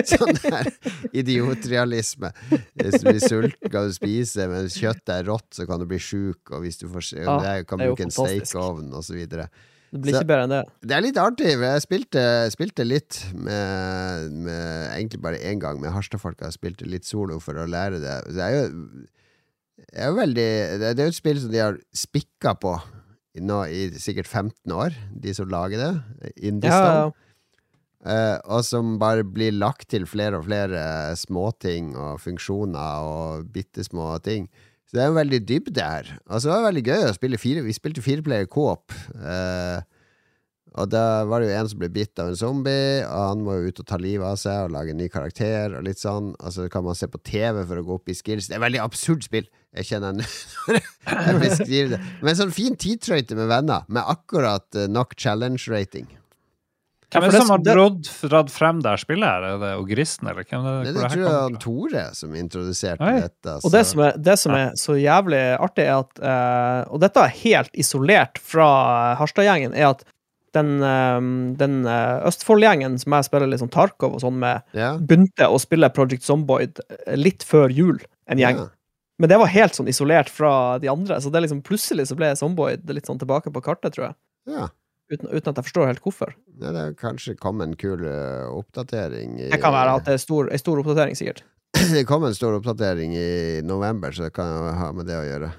sånn 0.10 0.34
der 0.42 0.66
idiotrealisme. 1.14 2.32
Hvis 2.50 3.04
du 3.04 3.06
blir 3.06 3.20
sulten, 3.22 3.70
kan 3.70 3.86
du 3.86 3.94
spise, 3.94 4.48
men 4.50 4.66
hvis 4.66 4.80
kjøttet 4.82 5.12
er 5.14 5.28
rått, 5.28 5.46
så 5.54 5.68
kan 5.70 5.78
du 5.78 5.86
bli 5.86 6.00
sjuk, 6.02 6.50
og 6.50 6.64
hvis 6.64 6.82
du 6.82 6.88
får, 6.90 7.12
ja, 7.20 7.36
det 7.44 7.68
kan 7.70 7.84
bruke 7.84 8.08
en 8.08 8.16
stekeovn, 8.16 8.90
osv. 8.98 9.22
Det 9.92 10.00
blir 10.00 10.16
ikke 10.16 10.30
bedre 10.30 10.46
enn 10.48 10.54
det. 10.54 10.62
Det 10.88 10.96
er 10.96 11.04
litt 11.04 11.18
artig. 11.20 11.50
Jeg 11.60 11.84
spilte, 11.84 12.22
spilte 12.54 12.86
litt 12.88 13.18
med, 13.36 14.38
med, 14.46 14.62
Egentlig 14.94 15.20
bare 15.24 15.42
én 15.50 15.60
gang 15.60 15.82
med 15.84 15.92
Harstad-folka. 15.92 16.48
Spilte 16.56 16.88
litt 16.88 17.08
solo 17.08 17.42
for 17.44 17.60
å 17.60 17.68
lære 17.68 18.00
det. 18.00 18.16
Det 18.32 18.46
er 18.46 18.56
jo, 18.56 18.64
er 19.92 20.08
jo 20.08 20.16
veldig 20.22 20.50
Det 20.80 20.94
er 20.94 21.04
jo 21.04 21.12
et 21.12 21.20
spill 21.20 21.44
som 21.44 21.52
de 21.52 21.60
har 21.60 21.82
spikka 21.92 22.56
på 22.62 22.78
nå 23.42 23.60
i 23.72 23.84
sikkert 24.00 24.28
15 24.28 24.74
år, 24.76 24.96
de 25.24 25.36
som 25.36 25.52
lager 25.52 25.80
det. 25.80 25.92
Indistan. 26.40 26.72
Ja, 26.72 27.04
ja. 27.12 27.28
Uh, 28.02 28.38
og 28.58 28.64
som 28.66 28.96
bare 28.98 29.22
blir 29.22 29.54
lagt 29.54 29.92
til 29.94 30.08
flere 30.10 30.40
og 30.40 30.48
flere 30.48 31.14
småting 31.20 31.92
og 31.94 32.18
funksjoner 32.24 33.06
og 33.06 33.52
bitte 33.54 33.86
små 33.86 34.16
ting. 34.26 34.48
Så 34.92 34.98
det 34.98 35.04
er 35.06 35.08
jo 35.08 35.16
veldig 35.16 35.38
dybde 35.48 35.84
her. 35.88 36.08
Altså, 36.28 36.50
det 36.50 36.52
var 36.58 36.66
veldig 36.66 36.82
gøy 36.84 37.06
å 37.08 37.16
spille 37.16 37.38
fire 37.40 37.62
Vi 37.64 37.76
spilte 37.78 38.04
fireplayer 38.04 38.50
coop. 38.52 38.92
Eh, 39.16 39.80
og 40.76 40.90
da 40.92 41.24
var 41.28 41.40
det 41.40 41.48
jo 41.48 41.56
en 41.56 41.70
som 41.72 41.80
ble 41.80 41.88
bitt 41.96 42.20
av 42.20 42.34
en 42.34 42.36
zombie, 42.36 43.00
og 43.08 43.24
han 43.30 43.42
må 43.44 43.56
jo 43.56 43.72
ut 43.72 43.80
og 43.84 43.88
ta 43.88 43.98
livet 44.00 44.28
av 44.28 44.36
seg 44.40 44.66
og 44.66 44.76
lage 44.76 44.92
en 44.92 45.00
ny 45.00 45.08
karakter 45.12 45.78
og 45.80 45.88
litt 45.88 46.04
sånn. 46.04 46.34
Og 46.36 46.56
så 46.58 46.68
kan 46.72 46.84
man 46.84 47.00
se 47.00 47.08
på 47.08 47.24
TV 47.24 47.64
for 47.64 47.80
å 47.80 47.86
gå 47.88 47.98
opp 48.02 48.12
i 48.12 48.16
skills. 48.20 48.52
Det 48.52 48.58
er 48.58 48.60
et 48.60 48.68
veldig 48.68 48.84
absurd 48.84 49.24
spill. 49.24 49.48
Jeg 49.80 49.88
kjenner 49.94 50.20
når 50.20 50.36
jeg 50.76 51.42
beskriver 51.46 51.96
det. 51.96 52.02
Men 52.20 52.40
sånn 52.44 52.56
fin 52.56 52.76
tidtrøyte 52.76 53.40
med 53.40 53.48
venner, 53.52 53.88
med 53.88 54.04
akkurat 54.12 54.68
eh, 54.76 54.92
nok 54.92 55.16
challenge-rating. 55.16 56.12
Hvem 57.12 57.26
er 57.28 57.34
det 57.34 57.42
som 57.42 57.52
har 57.52 57.64
dratt, 57.66 58.10
dratt 58.32 58.52
frem 58.54 58.80
det 58.84 58.94
spillet 59.02 59.28
her? 59.28 59.46
Er 59.50 59.60
det 59.60 59.72
Ogristen, 59.82 60.30
eller 60.32 60.46
hvem 60.48 60.64
det, 60.64 60.76
det, 60.86 60.94
det 60.96 61.10
tror 61.12 61.26
jeg 61.26 61.34
er 61.34 61.58
Tore 61.66 62.06
som 62.16 62.38
introduserte 62.40 63.04
Oi. 63.10 63.18
dette. 63.26 63.56
Så. 63.58 63.68
Og 63.68 63.76
det 63.76 63.84
som, 63.90 64.04
er, 64.06 64.18
det 64.30 64.38
som, 64.40 64.56
er, 64.56 64.72
så 64.80 64.96
jævlig 64.96 65.42
artig, 65.58 65.90
er 65.90 66.00
at 66.06 66.24
uh, 66.24 66.94
Og 66.94 67.04
dette 67.04 67.26
er 67.26 67.38
helt 67.42 67.76
isolert 67.84 68.40
fra 68.40 68.72
Harstad-gjengen, 69.20 69.76
er 69.76 69.92
at 69.92 70.06
den, 70.56 70.78
uh, 70.80 71.20
den 71.60 71.82
uh, 71.88 72.24
Østfold-gjengen 72.32 72.96
som 73.04 73.18
jeg 73.18 73.28
spiller 73.28 73.60
sånn 73.60 73.74
Tarkov 73.76 74.16
og 74.16 74.24
sånn 74.24 74.40
med, 74.40 74.64
yeah. 74.78 74.96
begynte 74.96 75.52
å 75.52 75.60
spille 75.60 75.92
Project 75.92 76.28
Zomboid 76.28 76.80
litt 77.20 77.44
før 77.48 77.74
jul, 77.76 78.00
en 78.32 78.40
gjeng. 78.40 78.64
Yeah. 78.64 78.76
Men 79.22 79.30
det 79.30 79.38
var 79.38 79.52
helt 79.54 79.76
sånn 79.78 79.90
isolert 79.92 80.32
fra 80.34 80.80
de 80.82 80.90
andre, 80.90 81.20
så 81.22 81.30
det 81.30 81.44
liksom 81.44 81.60
plutselig 81.66 82.08
så 82.10 82.16
ble 82.18 82.32
Zomboid 82.40 82.88
litt 82.90 83.10
sånn 83.10 83.20
tilbake 83.22 83.52
på 83.54 83.62
kartet, 83.62 83.94
tror 83.94 84.08
jeg. 84.08 84.16
Ja. 84.50 84.72
Uten, 85.12 85.28
uten, 85.28 85.50
at 85.52 85.58
jeg 85.60 85.68
forstår 85.68 85.90
helt 85.90 86.06
hvorfor. 86.06 86.30
Ja, 86.62 86.72
det 86.72 86.84
kanskje 87.02 87.36
kom 87.36 87.60
en 87.64 87.74
kul 87.80 88.06
uh, 88.06 88.48
oppdatering 88.56 89.34
i, 89.42 89.50
Det 89.52 89.60
kan 89.60 89.74
være 89.76 89.98
at 90.00 90.08
det 90.08 90.16
er 90.16 90.22
stor, 90.24 90.48
en 90.48 90.62
stor 90.62 90.80
oppdatering, 90.80 91.18
sikkert. 91.20 91.44
det 91.96 92.06
kom 92.08 92.24
en 92.24 92.38
stor 92.38 92.56
oppdatering 92.56 93.18
i 93.20 93.60
november, 93.68 94.16
så 94.16 94.30
det 94.30 94.34
kan 94.38 94.72
ha 94.80 94.92
med 94.96 95.12
det 95.12 95.20
å 95.20 95.26
gjøre. 95.28 95.52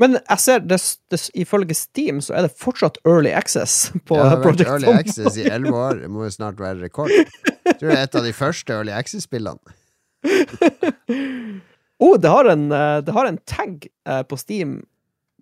Men 0.00 0.16
jeg 0.16 0.40
ser 0.40 0.62
det, 0.64 0.78
det, 1.12 1.18
ifølge 1.36 1.76
Steam 1.76 2.22
så 2.24 2.38
er 2.38 2.46
det 2.46 2.54
fortsatt 2.56 2.96
early 3.04 3.32
access 3.36 3.90
på 4.08 4.16
ja, 4.16 4.22
det 4.22 4.30
har 4.30 4.44
Project 4.46 4.70
Early 4.70 4.94
access 4.94 5.36
i 5.36 5.44
elleve 5.44 5.76
år. 5.76 5.98
Det 6.04 6.08
må 6.12 6.24
jo 6.24 6.30
snart 6.32 6.62
være 6.62 6.80
rekord. 6.80 7.12
Jeg 7.12 7.74
tror 7.82 7.90
det 7.90 7.98
er 7.98 8.06
et 8.06 8.16
av 8.16 8.24
de 8.24 8.32
første 8.36 8.72
early 8.78 8.94
access-spillene. 8.96 9.76
oh, 12.04 12.16
det 12.16 12.32
har, 12.32 12.48
en, 12.54 12.64
eh, 12.72 12.96
det 13.04 13.16
har 13.16 13.28
en 13.28 13.40
tag 13.48 13.90
eh, 13.90 14.22
på 14.24 14.38
Steam 14.40 14.78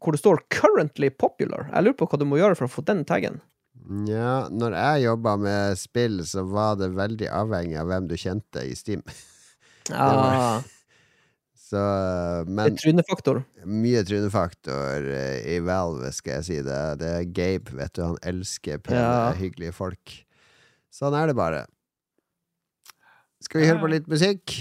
hvor 0.03 0.15
det 0.15 0.23
står 0.23 0.43
'currently 0.51 1.11
popular'. 1.11 1.71
Jeg 1.73 1.85
lurer 1.85 1.99
på 1.99 2.07
hva 2.11 2.19
du 2.19 2.27
må 2.27 2.39
gjøre 2.39 2.59
for 2.59 2.67
å 2.67 2.73
få 2.73 2.85
den 2.87 3.05
taggen. 3.07 3.41
Nja, 3.89 4.49
når 4.53 4.75
jeg 4.77 5.05
jobba 5.07 5.35
med 5.41 5.79
spill, 5.81 6.19
så 6.29 6.43
var 6.45 6.77
det 6.77 6.91
veldig 6.97 7.29
avhengig 7.33 7.79
av 7.81 7.89
hvem 7.89 8.09
du 8.11 8.19
kjente 8.21 8.67
i 8.69 8.77
Steam. 8.79 9.05
Ah. 9.89 10.61
så 11.57 11.81
Men 12.45 12.75
Trynefaktor? 12.77 13.39
Mye 13.65 14.03
trynefaktor 14.05 15.07
uh, 15.09 15.39
i 15.49 15.55
Valve, 15.65 16.11
skal 16.13 16.35
jeg 16.35 16.45
si. 16.45 16.59
Det, 16.67 16.77
det 17.01 17.09
er 17.09 17.31
Gabe, 17.33 17.73
vet 17.79 17.95
du. 17.97 18.03
Han 18.05 18.19
elsker 18.21 18.83
pene, 18.85 19.01
ja. 19.01 19.31
hyggelige 19.39 19.73
folk. 19.73 20.13
Sånn 20.93 21.17
er 21.17 21.33
det 21.33 21.39
bare. 21.41 21.63
Skal 23.41 23.63
vi 23.63 23.71
høre 23.71 23.81
på 23.81 23.91
litt 23.95 24.13
musikk? 24.13 24.59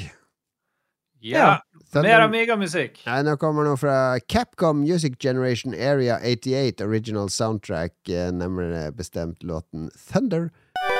Ja. 1.19 1.57
Mer 1.95 2.21
Amiga-musikk. 2.25 2.99
Nei, 3.07 3.21
Nå 3.23 3.37
kommer 3.39 3.67
noe 3.67 3.79
fra 3.79 4.19
Capcom 4.27 4.83
Music 4.83 5.17
Generation 5.23 5.73
Area 5.73 6.19
88 6.19 6.83
Original 6.83 7.29
Soundtrack, 7.31 7.95
nemlig 8.07 8.67
nærmere 8.67 8.91
bestemt 8.91 9.43
låten 9.43 9.89
Thunder 10.11 10.49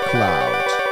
Cloud. 0.10 0.87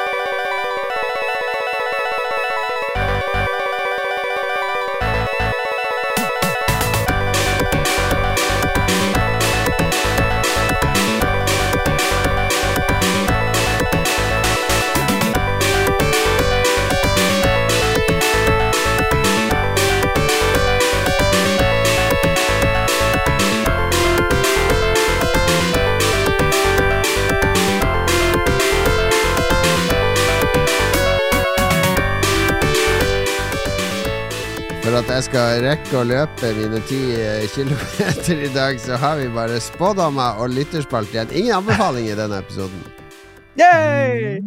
At 35.06 35.12
jeg 35.20 35.26
skal 35.28 35.60
rekke 35.62 35.98
å 36.00 36.06
løpe 36.08 36.50
mine 36.58 36.80
ti 36.90 36.98
eh, 37.14 37.44
kilometer 37.54 38.40
i 38.42 38.48
dag, 38.50 38.80
så 38.82 38.98
har 38.98 39.20
vi 39.20 39.28
bare 39.30 39.60
spådommer 39.62 40.40
og 40.42 40.50
lytterspalt 40.50 41.12
igjen. 41.14 41.30
Ingen 41.30 41.60
anbefaling 41.60 42.08
i 42.10 42.16
denne 42.18 42.40
episoden. 42.42 42.80
Yay! 43.60 44.40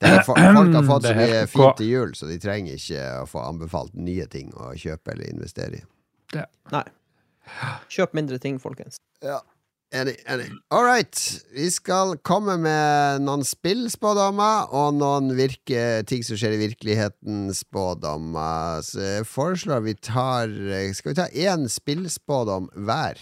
Det 0.00 0.14
er 0.14 0.24
folk 0.24 0.72
har 0.72 0.86
fått 0.86 1.10
så 1.10 1.12
mye 1.18 1.42
fint 1.50 1.76
til 1.76 1.90
jul, 1.90 2.14
så 2.16 2.30
de 2.30 2.38
trenger 2.40 2.78
ikke 2.80 3.04
å 3.18 3.26
få 3.28 3.42
anbefalt 3.44 3.92
nye 4.00 4.24
ting 4.32 4.48
å 4.56 4.70
kjøpe 4.78 5.12
eller 5.12 5.28
investere 5.34 5.82
i. 5.82 5.84
Nei. 6.72 6.84
Kjøp 7.92 8.16
mindre 8.16 8.40
ting, 8.40 8.56
folkens. 8.62 8.96
Ja, 9.24 9.42
enig. 9.94 10.16
enig. 10.28 10.48
All 10.70 10.84
right. 10.84 11.20
Vi 11.54 11.68
skal 11.72 12.16
komme 12.26 12.56
med 12.60 13.22
noen 13.24 13.44
spillspådommer 13.46 14.72
og 14.76 14.94
noen 14.98 15.32
virke, 15.38 16.02
ting 16.08 16.22
som 16.26 16.38
skjer 16.38 16.56
i 16.56 16.60
virkeligheten, 16.66 17.48
spådommer. 17.56 18.82
Så 18.86 19.00
jeg 19.02 19.26
foreslår 19.28 19.84
vi 19.86 19.94
tar 19.94 20.52
Skal 20.94 21.12
vi 21.12 21.18
ta 21.20 21.28
én 21.32 21.68
spillspådom 21.72 22.68
hver 22.74 23.20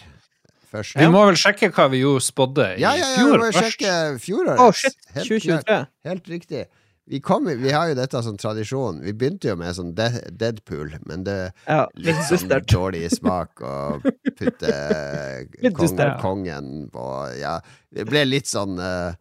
først? 0.73 0.97
Vi 0.99 1.09
må 1.12 1.23
vel 1.29 1.39
sjekke 1.41 1.71
hva 1.75 1.89
vi 1.93 2.03
jo 2.03 2.17
spådde 2.23 2.73
i 2.77 2.83
Ja, 2.83 2.95
ja, 2.97 3.05
ja, 3.05 3.12
vi 3.14 3.23
fjor 3.23 3.39
må 3.39 3.51
jo 3.51 3.53
først. 3.55 3.79
sjekke 3.79 3.95
fjorårets. 4.25 4.62
Å, 4.62 4.73
shit! 4.75 4.99
Helt 5.14 5.31
klart. 5.31 5.31
2023. 5.31 5.79
Helt 6.11 6.29
riktig. 6.35 6.67
Vi, 7.07 7.21
kom, 7.23 7.47
vi 7.47 7.71
har 7.71 7.91
jo 7.91 7.95
dette 7.95 8.19
som 8.23 8.37
tradisjon. 8.39 8.99
Vi 9.05 9.13
begynte 9.15 9.53
jo 9.53 9.57
med 9.61 9.77
sånn 9.77 9.93
de 9.95 10.09
Deadpool, 10.35 10.97
men 11.07 11.23
det 11.27 11.37
Ja, 11.69 11.85
litt 11.95 12.23
sånn 12.27 12.51
dårlig 12.67 13.05
smak 13.15 13.63
å 13.63 13.77
putte 14.03 14.73
kong, 15.79 16.01
kongen 16.23 16.71
på 16.91 17.05
Ja, 17.39 17.61
det 17.95 18.09
ble 18.11 18.25
litt 18.27 18.51
sånn 18.51 18.81
uh, 18.83 19.15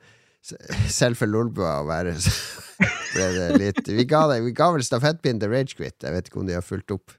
Selv 0.89 1.21
for 1.21 1.29
Lolbua 1.29 1.83
å 1.83 1.89
være 1.89 2.15
så 2.21 2.33
ble 3.13 3.27
det 3.37 3.49
litt 3.61 3.93
Vi 3.93 4.07
ga, 4.09 4.25
det, 4.33 4.41
vi 4.47 4.55
ga 4.57 4.71
vel 4.73 4.83
stafettpinnen 4.85 5.43
til 5.43 5.53
Ragequit. 5.53 5.99
Jeg 6.01 6.17
vet 6.17 6.31
ikke 6.31 6.41
om 6.41 6.49
de 6.49 6.57
har 6.57 6.65
fulgt 6.65 6.91
opp. 6.95 7.13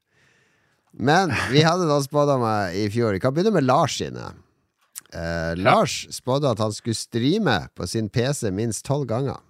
Men 0.96 1.30
vi 1.52 1.62
hadde 1.64 1.86
noen 1.86 2.04
spådommer 2.04 2.74
i 2.74 2.88
fjor. 2.92 3.14
Vi 3.14 3.22
kan 3.22 3.34
begynne 3.36 3.54
med 3.54 3.66
Lars 3.68 3.98
sine. 4.00 4.32
Eh, 5.12 5.52
Lars 5.60 6.06
spådde 6.10 6.50
at 6.54 6.62
han 6.62 6.74
skulle 6.74 6.98
streame 6.98 7.58
på 7.76 7.86
sin 7.88 8.08
PC 8.12 8.50
minst 8.50 8.84
tolv 8.88 9.06
ganger. 9.10 9.40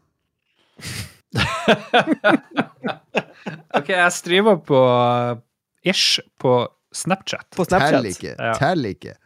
Ok, 3.76 3.88
jeg 3.92 4.12
streamer 4.14 4.56
på 4.66 4.80
ish 5.86 6.20
på 6.40 6.68
Snapchat. 6.96 7.48
På 7.56 7.66
Tell 7.68 8.08
ikke. 8.10 8.34
Ja. 8.34 8.54
Tell 8.58 8.84
ikke. 8.88 9.16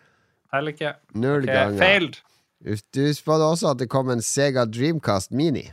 Tell 0.50 0.72
ikke. 0.72 0.94
Null 1.14 1.44
okay, 1.44 1.54
ganger. 1.54 1.78
Failed. 1.78 2.16
Du 2.92 3.02
spådde 3.16 3.44
også 3.54 3.70
at 3.72 3.78
det 3.80 3.88
kom 3.92 4.10
en 4.12 4.22
Sega 4.24 4.66
Dreamcast 4.68 5.30
Mini. 5.32 5.70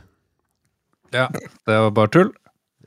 Ja, 1.12 1.26
det 1.66 1.76
var 1.84 1.90
bare 1.96 2.12
tull. 2.12 2.30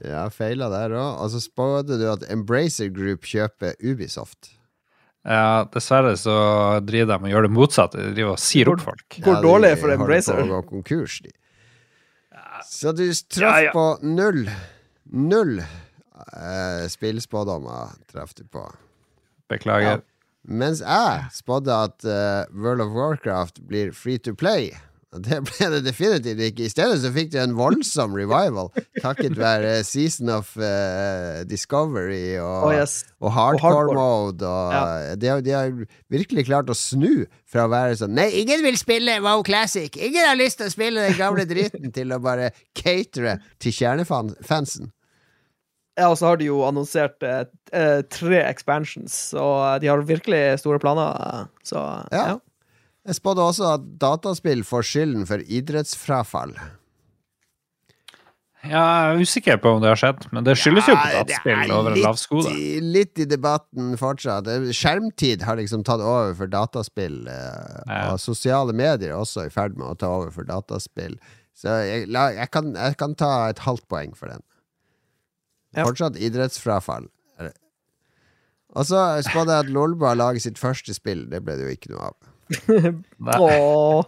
Ja, 0.02 0.26
feila 0.34 0.70
der 0.72 0.96
òg. 0.98 1.20
Og 1.22 1.30
så 1.34 1.42
spådde 1.44 2.00
du 2.02 2.08
at 2.10 2.26
Embracer 2.34 2.90
Group 2.94 3.28
kjøper 3.30 3.78
Ubisoft. 3.86 4.56
Ja, 5.22 5.68
dessverre 5.70 6.16
så 6.18 6.34
driver 6.82 7.12
de 7.12 7.28
og 7.28 7.34
gjør 7.36 7.46
det 7.46 7.54
motsatte. 7.54 8.02
De 8.02 8.16
driver 8.16 8.34
og 8.34 8.42
sier 8.42 8.72
opp 8.72 8.82
folk. 8.82 9.20
Hvor 9.22 9.38
Ja, 9.38 9.44
dårlig 9.46 9.70
er 9.70 9.78
for 9.84 9.94
Embracer? 9.94 10.40
De 10.40 10.42
holder 10.42 10.50
på 10.50 10.58
å 10.58 10.64
gå 10.64 10.70
konkurs, 10.72 11.20
de. 11.22 11.34
Så 12.66 12.92
du 12.92 13.06
traff 13.14 13.58
Ja, 13.58 13.62
ja. 13.62 13.72
på 13.72 13.98
null. 14.02 14.50
Null 15.12 15.60
eh, 15.60 16.88
spillspådommer 16.90 17.96
traff 18.12 18.34
du 18.38 18.44
på. 18.48 18.66
Beklager. 19.50 20.02
Mens 20.48 20.82
jeg 20.82 21.28
spådde 21.36 21.74
at 21.86 22.06
uh, 22.08 22.48
World 22.50 22.82
of 22.82 22.96
Warcraft 22.96 23.60
blir 23.68 23.92
free 23.94 24.18
to 24.18 24.34
play. 24.34 24.72
Og 25.12 25.20
det 25.26 25.42
ble 25.44 25.68
det 25.74 25.80
definitivt 25.84 26.40
ikke. 26.40 26.64
I 26.64 26.72
stedet 26.72 27.02
så 27.04 27.10
fikk 27.12 27.34
du 27.34 27.38
en 27.42 27.56
voldsom 27.58 28.14
revival, 28.16 28.70
takket 29.04 29.34
være 29.36 29.82
Season 29.84 30.30
of 30.32 30.54
uh, 30.56 31.42
Discovery 31.50 32.38
og, 32.40 32.70
Oh, 32.70 32.72
yes. 32.72 32.94
og 33.20 33.34
hardcore, 33.36 33.74
hardcore. 33.74 33.96
mode. 33.98 34.48
Og, 34.48 34.72
Ja. 34.72 34.84
eh, 35.12 35.16
de, 35.20 35.28
har, 35.28 35.42
de 35.44 35.52
har 35.52 35.74
virkelig 36.16 36.46
klart 36.48 36.72
å 36.72 36.78
snu 36.80 37.26
fra 37.52 37.66
å 37.68 37.72
være 37.74 37.98
sånn 38.00 38.16
Nei, 38.16 38.30
ingen 38.40 38.64
vil 38.64 38.78
spille 38.80 39.18
Wow 39.26 39.44
Classic! 39.44 39.92
Ingen 40.00 40.30
har 40.30 40.40
lyst 40.40 40.62
til 40.62 40.70
å 40.72 40.76
spille 40.78 41.04
den 41.10 41.18
gamle 41.20 41.44
dritten! 41.50 41.92
til 41.98 42.16
å 42.16 42.20
bare 42.24 42.54
catere 42.74 43.36
til 43.60 43.76
kjernefansen. 43.76 44.94
Ja, 46.00 46.08
og 46.08 46.16
så 46.22 46.30
har 46.32 46.40
de 46.40 46.48
jo 46.48 46.62
annonsert 46.64 47.20
eh, 47.28 47.44
eh, 47.76 48.00
tre 48.08 48.40
expansions, 48.48 49.34
og 49.36 49.84
de 49.84 49.92
har 49.92 50.00
virkelig 50.08 50.62
store 50.64 50.80
planer, 50.80 51.50
så 51.68 51.84
Ja. 52.16 52.24
ja. 52.32 52.38
Jeg 53.08 53.16
spådde 53.18 53.42
også 53.42 53.74
at 53.76 53.86
dataspill 54.02 54.62
får 54.68 54.86
skylden 54.86 55.26
for 55.30 55.42
idrettsfrafall. 55.48 56.54
Jeg 58.62 58.78
er 58.78 59.18
usikker 59.18 59.58
på 59.58 59.72
om 59.74 59.80
det 59.82 59.90
har 59.90 59.98
skjedd, 59.98 60.28
men 60.36 60.46
det 60.46 60.54
skyldes 60.62 60.86
jo 60.92 60.94
på 60.94 61.06
Ja, 61.10 61.24
dataspill 61.24 61.56
er 61.64 61.72
over 61.74 61.96
en 61.96 62.02
lav 62.04 62.18
skole. 62.22 62.52
i- 62.54 62.80
Litt 62.80 63.18
i 63.18 63.26
debatten 63.26 63.96
fortsatt. 63.98 64.46
Skjermtid 64.78 65.42
har 65.42 65.56
liksom 65.58 65.84
tatt 65.84 66.00
over 66.00 66.36
for 66.36 66.46
dataspill. 66.46 67.28
eh, 67.28 67.82
Ja. 67.88 68.12
Og 68.14 68.20
sosiale 68.20 68.72
medier 68.72 69.10
er 69.14 69.18
også 69.18 69.48
i 69.48 69.50
ferd 69.50 69.76
med 69.78 69.88
å 69.88 69.98
ta 69.98 70.06
over 70.08 70.30
for 70.30 70.44
dataspill. 70.44 71.18
Så 71.58 71.70
jeg, 71.88 72.08
la, 72.10 72.30
jeg, 72.30 72.52
kan, 72.52 72.74
jeg 72.76 72.98
kan 72.98 73.16
ta 73.16 73.50
et 73.50 73.58
halvt 73.60 73.88
poeng 73.90 74.16
for 74.16 74.28
den. 74.28 74.44
Ja. 75.76 75.84
Fortsatt 75.84 76.16
idrettsfrafall. 76.18 77.08
Er 77.40 77.54
Og 78.76 78.86
så 78.86 79.24
spådde 79.24 79.48
jeg 79.58 79.66
at 79.66 79.70
Lolba 79.74 80.14
lager 80.14 80.40
sitt 80.40 80.58
første 80.60 80.94
spill. 80.94 81.26
Det 81.30 81.44
ble 81.44 81.58
det 81.58 81.66
jo 81.66 81.76
ikke 81.76 81.90
noe 81.96 82.06
av. 82.10 82.14
Åh. 83.40 84.06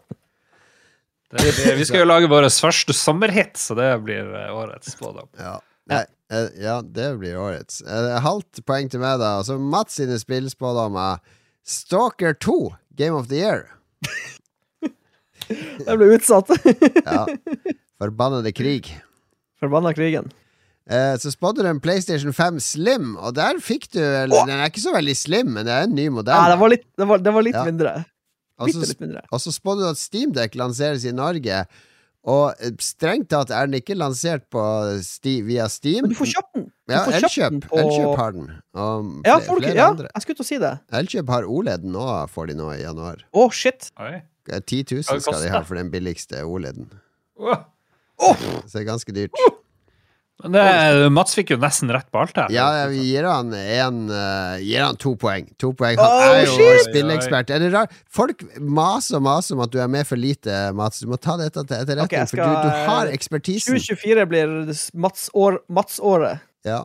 det, 1.31 1.53
blir, 1.55 1.75
vi 1.79 1.85
skal 1.89 2.03
jo 2.03 2.09
lage 2.09 2.29
vår 2.31 2.47
første 2.53 2.93
sommerhit, 2.97 3.57
så 3.57 3.75
det 3.77 3.89
blir 4.05 4.27
eh, 4.37 4.51
årets 4.55 4.91
spådom. 4.95 5.29
Ja. 5.39 5.55
Nei, 5.91 6.03
eh, 6.31 6.49
ja, 6.63 6.77
det 6.85 7.09
blir 7.19 7.37
årets. 7.41 7.81
Eh, 7.81 8.09
Halvt 8.23 8.61
poeng 8.67 8.89
til 8.93 9.01
meg, 9.03 9.17
da. 9.21 9.37
Altså 9.41 9.57
Mats 9.59 9.97
sine 9.99 10.19
spillspådommer. 10.21 11.19
Stalker 11.63 12.33
2, 12.43 12.57
Game 12.99 13.15
of 13.17 13.27
the 13.31 13.39
Year. 13.41 13.65
Jeg 15.83 15.97
ble 15.99 16.13
utsatt. 16.15 16.51
Ja. 17.03 17.25
Forbannede 18.03 18.51
krig. 18.55 18.87
Forbanna 19.61 19.93
krigen. 19.95 20.25
Eh, 20.91 21.13
så 21.19 21.29
spådde 21.31 21.63
du 21.63 21.69
en 21.69 21.79
PlayStation 21.83 22.33
5 22.35 22.57
Slim, 22.63 23.13
og 23.15 23.35
der 23.37 23.59
fikk 23.63 23.85
du 23.93 23.99
eller, 24.03 24.43
Den 24.47 24.59
er 24.59 24.67
ikke 24.71 24.81
så 24.83 24.91
veldig 24.95 25.13
slim, 25.15 25.53
men 25.55 25.63
det 25.67 25.71
er 25.71 25.85
en 25.87 25.93
ny 25.95 26.09
Ja, 26.09 26.11
modell. 26.11 26.47
det 26.51 26.57
var 26.59 26.71
litt, 26.73 26.83
det 26.99 27.07
var, 27.07 27.21
det 27.23 27.33
var 27.37 27.45
litt 27.47 27.55
Ja. 27.55 27.63
mindre. 27.67 27.93
Og 28.61 28.69
så 28.69 28.83
litt 28.85 28.99
mindre. 29.01 29.23
og 29.31 29.39
så 29.41 29.51
spådde 29.55 29.81
du 29.81 29.89
at 29.89 29.97
Steamdeck 29.97 30.53
lanseres 30.59 31.05
i 31.09 31.11
Norge. 31.15 31.63
Og 32.23 32.53
eh, 32.63 32.71
strengt 32.79 33.27
tatt 33.33 33.49
er 33.51 33.65
den 33.67 33.79
ikke 33.81 33.97
lansert 33.99 34.45
på 34.53 34.61
Sti 35.03 35.41
via 35.43 35.65
Steam. 35.67 36.05
Men 36.05 36.13
du 36.13 36.15
får 36.21 36.29
kjøpt 36.35 36.53
den. 36.55 36.67
Du 36.87 36.93
Ja, 36.93 37.01
Elkjøp. 37.17 37.57
på 37.67 37.79
Elkjøp 37.81 38.17
har 38.19 38.31
den. 38.37 38.45
Og 38.75 39.09
Ja, 39.27 39.39
folk, 39.43 39.63
flere 39.63 39.75
ja, 39.75 39.89
andre. 39.89 40.07
jeg 40.13 40.21
skulle 40.25 40.35
til 40.39 40.45
å 40.45 40.47
si 40.51 40.59
det. 40.63 40.71
Elkjøp 41.01 41.29
har 41.33 41.43
OLED 41.49 41.83
nå, 41.83 42.05
får 42.31 42.47
de 42.51 42.55
nå 42.61 42.69
i 42.75 42.81
januar. 42.83 43.25
Å, 43.33 43.47
shit. 43.51 43.89
Oi. 43.99 44.21
Eh, 44.51 44.59
10 44.59 44.83
000 45.01 45.21
skal 45.23 45.41
de 45.43 45.49
ha 45.51 45.63
for 45.67 45.75
den 45.79 45.89
billigste 45.91 46.43
OLED-en. 46.47 46.87
Åh. 47.39 47.63
Så 48.19 48.71
det 48.77 48.81
er 48.83 48.87
ganske 48.93 49.15
dyrt. 49.15 49.31
Men 49.35 49.53
det, 50.43 51.09
Mats 51.13 51.35
fikk 51.37 51.53
jo 51.53 51.57
nesten 51.61 51.91
rett 51.93 52.09
på 52.11 52.19
alt 52.19 52.35
her. 52.35 52.51
Ja, 52.51 52.65
vi 52.91 53.03
gir 53.05 53.27
han 53.29 53.53
en 53.53 53.99
uh, 54.09 54.57
Gir 54.59 54.81
han 54.83 54.97
to 54.99 55.13
poeng. 55.19 55.47
To 55.61 55.71
poeng. 55.77 55.99
Oh, 56.01 56.09
Han 56.09 56.39
er 56.41 56.47
jo 56.47 56.57
shit! 56.57 56.87
spilleekspert. 56.89 57.53
Er 57.53 57.63
det 57.63 57.69
rart? 57.75 57.93
Folk 58.11 58.43
maser 58.59 59.21
og 59.21 59.27
maser 59.29 59.55
om 59.55 59.63
at 59.63 59.71
du 59.71 59.79
er 59.83 59.91
med 59.91 60.09
for 60.09 60.19
lite, 60.19 60.65
Mats. 60.75 61.03
Du 61.03 61.11
må 61.11 61.21
ta 61.21 61.37
dette 61.39 61.63
til 61.63 61.77
etterretning, 61.77 62.09
okay, 62.09 62.27
skal... 62.27 62.43
for 62.43 62.43
du, 62.43 62.65
du 62.65 62.89
har 62.89 63.13
ekspertisen. 63.13 63.77
2024 63.77 64.29
blir 64.33 64.55
Mats-året. 65.05 65.63
Mats-året. 65.71 66.43
Ja. 66.67 66.81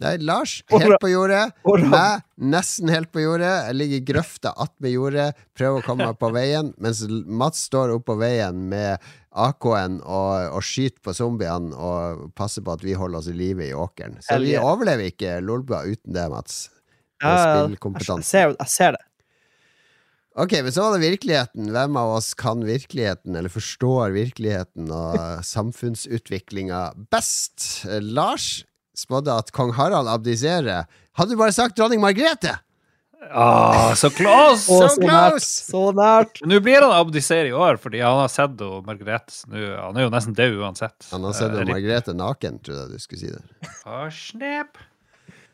Nei, 0.00 0.16
Lars, 0.24 0.62
helt 0.72 0.96
på 1.00 1.10
jordet. 1.12 1.50
Meg, 1.92 2.24
nesten 2.40 2.88
helt 2.92 3.10
på 3.12 3.20
jordet. 3.22 3.50
Jeg 3.68 3.76
ligger 3.76 4.00
i 4.00 4.06
grøfta 4.12 4.52
attmed 4.64 4.94
jordet, 4.94 5.28
prøver 5.56 5.82
å 5.82 5.84
komme 5.84 6.08
meg 6.08 6.20
på 6.20 6.30
veien, 6.32 6.72
mens 6.80 7.02
Mats 7.08 7.66
står 7.68 7.92
oppå 7.98 8.16
veien 8.20 8.62
med 8.72 9.10
AK-en 9.30 10.00
og, 10.02 10.56
og 10.56 10.64
skyter 10.66 10.98
på 11.06 11.14
zombiene 11.14 11.76
og 11.76 12.30
passer 12.38 12.64
på 12.66 12.74
at 12.74 12.82
vi 12.82 12.96
holder 12.98 13.20
oss 13.20 13.28
i 13.30 13.36
live 13.36 13.68
i 13.68 13.74
åkeren. 13.76 14.18
Så 14.26 14.40
vi 14.42 14.56
overlever 14.58 15.12
ikke 15.12 15.38
Lolbua 15.44 15.84
uten 15.86 16.16
det, 16.16 16.26
Mats. 16.32 16.64
Ja. 17.22 17.68
Jeg 17.68 18.24
ser, 18.24 18.54
jeg 18.56 18.72
ser 18.72 18.96
det. 18.96 19.04
Ok, 20.40 20.54
men 20.62 20.72
så 20.72 20.86
var 20.86 20.94
det 20.94 21.02
virkeligheten. 21.04 21.68
Hvem 21.74 21.96
av 22.00 22.14
oss 22.16 22.32
kan 22.38 22.62
virkeligheten, 22.64 23.34
eller 23.36 23.52
forstår 23.52 24.14
virkeligheten 24.14 24.90
og 24.94 25.18
samfunnsutviklinga 25.54 26.82
best? 27.12 27.84
Eh, 27.86 28.00
Lars 28.00 28.64
spådde 28.96 29.36
at 29.42 29.52
kong 29.56 29.74
Harald 29.76 30.10
abdiserer. 30.10 30.88
Hadde 31.18 31.34
du 31.34 31.40
bare 31.40 31.54
sagt 31.54 31.78
dronning 31.78 32.02
Margrethe! 32.02 32.56
Ah, 33.30 33.92
så 34.00 34.08
close! 34.16 34.64
Å, 34.72 34.78
So 34.80 34.88
så 34.94 35.04
nært. 35.04 35.44
Så 35.44 35.82
nært. 35.94 36.40
Nå 36.48 36.56
blir 36.64 36.80
han 36.80 36.94
abdisere 36.96 37.50
i 37.50 37.52
år, 37.54 37.76
fordi 37.82 38.00
han 38.00 38.16
har 38.22 38.30
sett 38.32 38.60
og 38.64 38.86
Margrethe 38.88 39.44
nå- 39.52 39.76
Han 39.76 39.98
er 40.00 40.06
jo 40.06 40.12
nesten 40.14 40.34
død 40.38 40.56
uansett. 40.62 40.96
Han 41.12 41.26
har 41.28 41.34
sett 41.36 41.52
uh, 41.52 41.64
Margrethe 41.68 42.14
naken, 42.16 42.56
trodde 42.64 42.86
jeg 42.86 42.96
du 42.96 43.04
skulle 43.04 43.20
si 43.20 43.32
det. 43.34 43.70
Ah, 43.84 44.08
snap. 44.14 44.80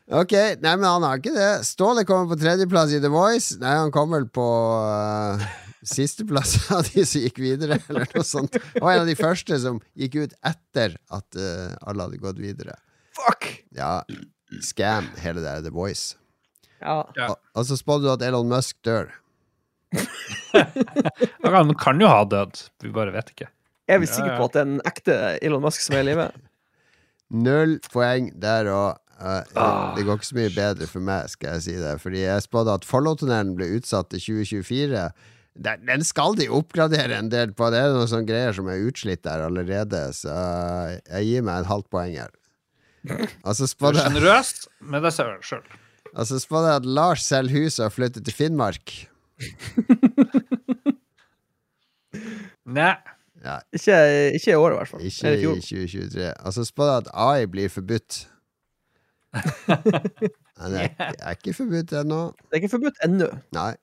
Ok, 0.06 0.32
nei, 0.62 0.72
men 0.78 0.86
han 0.86 1.02
har 1.02 1.18
ikke 1.18 1.34
det. 1.34 1.50
Ståle 1.66 2.04
kommer 2.06 2.30
på 2.30 2.38
tredjeplass 2.38 2.92
i 2.94 3.00
The 3.02 3.10
Voice. 3.10 3.56
Nei, 3.58 3.72
han 3.74 3.90
kom 3.94 4.14
vel 4.14 4.28
på 4.30 4.46
uh, 4.46 5.42
sisteplass 5.82 6.54
av 6.76 6.86
de 6.86 7.02
som 7.04 7.24
gikk 7.26 7.40
videre, 7.42 7.80
eller 7.90 8.06
noe 8.14 8.22
sånt. 8.26 8.54
Og 8.78 8.86
en 8.92 9.00
av 9.02 9.10
de 9.10 9.16
første 9.18 9.58
som 9.64 9.80
gikk 9.98 10.20
ut 10.22 10.36
etter 10.46 10.94
at 11.10 11.40
uh, 11.40 11.74
alle 11.82 12.06
hadde 12.06 12.22
gått 12.22 12.38
videre. 12.38 12.78
Fuck! 13.18 13.50
Ja, 13.74 14.04
scam, 14.62 15.10
hele 15.24 15.42
det 15.42 15.56
The 15.66 15.74
Voice. 15.74 16.14
Ja. 16.80 16.98
Ja. 17.16 17.30
Og, 17.30 17.38
og 17.56 17.68
så 17.68 17.78
spådde 17.78 18.06
du 18.06 18.12
at 18.12 18.24
Elon 18.26 18.50
Musk 18.50 18.76
dør. 18.86 19.12
Han 21.46 21.74
kan 21.78 22.00
jo 22.02 22.10
ha 22.10 22.24
dødd, 22.28 22.66
vi 22.82 22.92
bare 22.94 23.14
vet 23.14 23.32
ikke. 23.32 23.48
Er 23.86 24.00
vi 24.02 24.08
sikre 24.10 24.34
på 24.34 24.48
at 24.48 24.56
det 24.56 24.62
er 24.62 24.68
en 24.68 24.84
ekte 24.88 25.16
Elon 25.46 25.62
Musk 25.62 25.84
som 25.84 25.96
er 25.96 26.04
i 26.04 26.08
live? 26.10 26.30
Null 27.46 27.78
poeng 27.92 28.32
der 28.42 28.70
òg. 28.72 29.02
Ah, 29.16 29.94
det 29.96 30.04
går 30.04 30.18
ikke 30.18 30.28
så 30.28 30.36
mye 30.36 30.52
bedre 30.52 30.86
for 30.90 31.00
meg, 31.04 31.30
skal 31.32 31.54
jeg 31.54 31.62
si 31.64 31.76
det. 31.80 31.94
Fordi 32.02 32.20
jeg 32.26 32.44
spådde 32.44 32.74
at 32.76 32.84
Follow-tunnelen 32.84 33.54
ble 33.56 33.70
utsatt 33.78 34.10
til 34.12 34.20
2024. 34.20 35.06
Den, 35.56 36.04
skal 36.04 36.36
de 36.36 36.50
oppgradere 36.52 37.16
en 37.16 37.30
del 37.32 37.54
på. 37.56 37.70
Det 37.72 37.80
er 37.80 37.94
noen 37.94 38.10
sånne 38.10 38.28
greier 38.28 38.52
som 38.56 38.68
er 38.68 38.84
utslitt 38.84 39.22
der 39.24 39.46
allerede, 39.46 40.02
så 40.12 40.34
jeg 40.98 41.30
gir 41.30 41.46
meg 41.46 41.62
et 41.62 41.70
halvt 41.70 41.88
poeng 41.94 42.18
her. 42.18 42.34
Og 43.46 43.56
så 43.56 43.64
Du 43.64 43.64
er 43.64 43.72
spådde 43.72 44.04
jeg 44.04 44.12
med 44.92 45.06
deg 45.06 45.16
sjøl. 45.16 45.64
Og 46.16 46.26
så 46.28 46.38
spådde 46.40 46.70
jeg 46.72 46.80
at 46.82 46.86
Lars 46.98 47.24
selger 47.28 47.60
huset 47.66 47.84
og 47.86 47.92
flytter 47.92 48.24
til 48.24 48.34
Finnmark. 48.34 48.94
Nei. 52.76 52.94
Ja, 53.46 53.58
Ikke, 53.76 53.96
ikke 54.34 54.50
i 54.50 54.54
år, 54.58 54.72
i 54.72 54.78
hvert 54.80 54.90
fall. 54.90 55.02
ikke 55.06 55.32
i 55.36 55.42
i 55.42 55.60
2023. 55.60 56.30
Og 56.48 56.54
så 56.56 56.64
spådde 56.66 56.92
jeg 56.94 57.02
at 57.04 57.10
AI 57.26 57.46
blir 57.52 57.68
forbudt. 57.70 58.22
Men 60.56 60.72
det 60.72 60.80
er, 60.88 61.12
er 61.20 61.36
ikke 61.36 61.54
forbudt 61.54 61.92
ennå. 62.00 62.20
Det 62.40 62.56
er 62.56 62.62
ikke 62.62 62.72
forbudt 62.72 62.98
ennå. 63.06 63.28
Nei. 63.54 63.74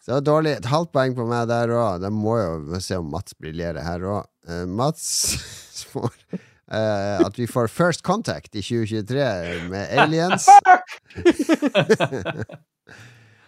Så 0.00 0.12
det 0.12 0.14
var 0.20 0.26
dårlig. 0.28 0.52
Et 0.60 0.70
halvt 0.70 0.92
poeng 0.94 1.16
på 1.18 1.26
meg 1.28 1.48
der 1.50 1.72
òg. 1.74 1.98
Det 2.04 2.12
må 2.14 2.36
jo 2.38 2.80
se 2.80 3.00
om 3.02 3.10
Mats 3.12 3.34
briljerer 3.34 3.82
her 3.84 4.06
òg. 4.06 4.22
Mats 4.70 5.08
får 5.92 6.14
eh, 6.72 7.26
at 7.26 7.38
vi 7.38 7.46
får 7.46 7.68
First 7.72 8.02
Contact 8.02 8.54
i 8.54 8.62
2023 8.62 9.68
med 9.70 9.98
aliens. 9.98 10.48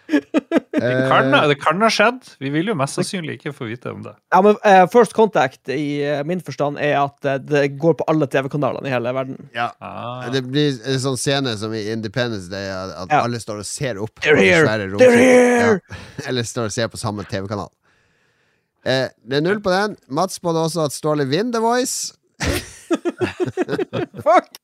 Det 0.73 1.09
kan, 1.11 1.49
det 1.49 1.55
kan 1.61 1.83
ha 1.83 1.89
skjedd. 1.93 2.23
Vi 2.41 2.49
vil 2.53 2.71
jo 2.71 2.75
mest 2.79 2.97
sannsynlig 2.97 3.35
ikke 3.39 3.53
få 3.53 3.67
vite 3.69 3.91
om 3.93 4.01
det. 4.07 4.15
Ja, 4.33 4.41
men 4.45 4.57
uh, 4.63 4.85
First 4.93 5.13
Contact 5.17 5.69
i 5.75 6.01
uh, 6.07 6.23
min 6.25 6.41
forstand 6.45 6.79
er 6.81 6.95
at 7.03 7.29
det 7.45 7.65
går 7.81 7.99
på 7.99 8.07
alle 8.09 8.29
TV-kanalene 8.31 8.89
i 8.89 8.93
hele 8.95 9.13
verden. 9.13 9.51
ja. 9.57 9.69
Ah. 9.85 10.29
Det 10.33 10.43
blir 10.47 10.79
en 10.89 11.01
sånn 11.03 11.19
scene 11.21 11.53
som 11.61 11.75
i 11.77 11.85
Independence 11.93 12.49
Day, 12.53 12.71
at 12.73 13.11
Ja. 13.11 13.21
alle 13.21 13.41
står 13.41 13.61
og 13.65 13.69
ser 13.69 14.01
opp. 14.01 14.15
They're 14.25 14.39
here! 14.41 14.65
svære 14.65 14.89
They're 14.97 15.19
here! 15.19 15.77
Ja. 15.91 16.01
Eller 16.31 16.49
står 16.49 16.71
og 16.71 16.73
ser 16.79 16.89
på 16.89 17.01
samme 17.01 17.27
TV-kanal. 17.29 17.69
Eh, 18.87 19.09
det 19.29 19.41
er 19.41 19.45
null 19.45 19.61
på 19.61 19.75
den. 19.75 19.97
Mats 20.09 20.41
spådde 20.41 20.65
også 20.71 20.89
at 20.89 20.97
Ståle 20.97 21.29
vinner 21.29 21.59
The 21.59 21.61
Voice. 21.65 22.15
Fuck! 24.27 24.57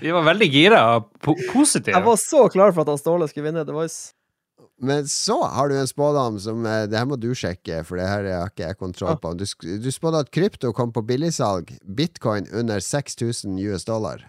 Vi 0.00 0.12
var 0.12 0.26
veldig 0.26 0.50
gira 0.52 0.80
og 0.96 1.08
po 1.24 1.32
positive. 1.52 1.94
Jeg 1.96 2.04
var 2.04 2.20
så 2.20 2.42
klar 2.52 2.74
for 2.74 2.84
at 2.84 2.92
han 2.92 3.00
Ståle 3.00 3.28
skulle 3.30 3.48
vinne 3.48 3.64
The 3.64 3.76
Voice. 3.76 4.12
Men 4.82 5.06
så 5.08 5.38
har 5.54 5.70
du 5.70 5.76
en 5.78 5.86
spådom 5.88 6.36
som 6.42 6.64
eh, 6.66 6.82
Det 6.90 6.98
her 6.98 7.06
må 7.06 7.16
du 7.16 7.30
sjekke, 7.38 7.80
for 7.86 7.96
det 8.00 8.08
her 8.10 8.26
har 8.26 8.50
ikke 8.50 8.66
jeg 8.66 8.78
kontroll 8.80 9.16
på. 9.22 9.32
Du, 9.38 9.46
du 9.80 9.90
spådde 9.94 10.24
at 10.26 10.32
krypto 10.34 10.72
kom 10.76 10.92
på 10.92 11.04
billigsalg. 11.06 11.70
Bitcoin 11.86 12.48
under 12.52 12.82
6000 12.82 13.56
US 13.70 13.86
dollar. 13.88 14.26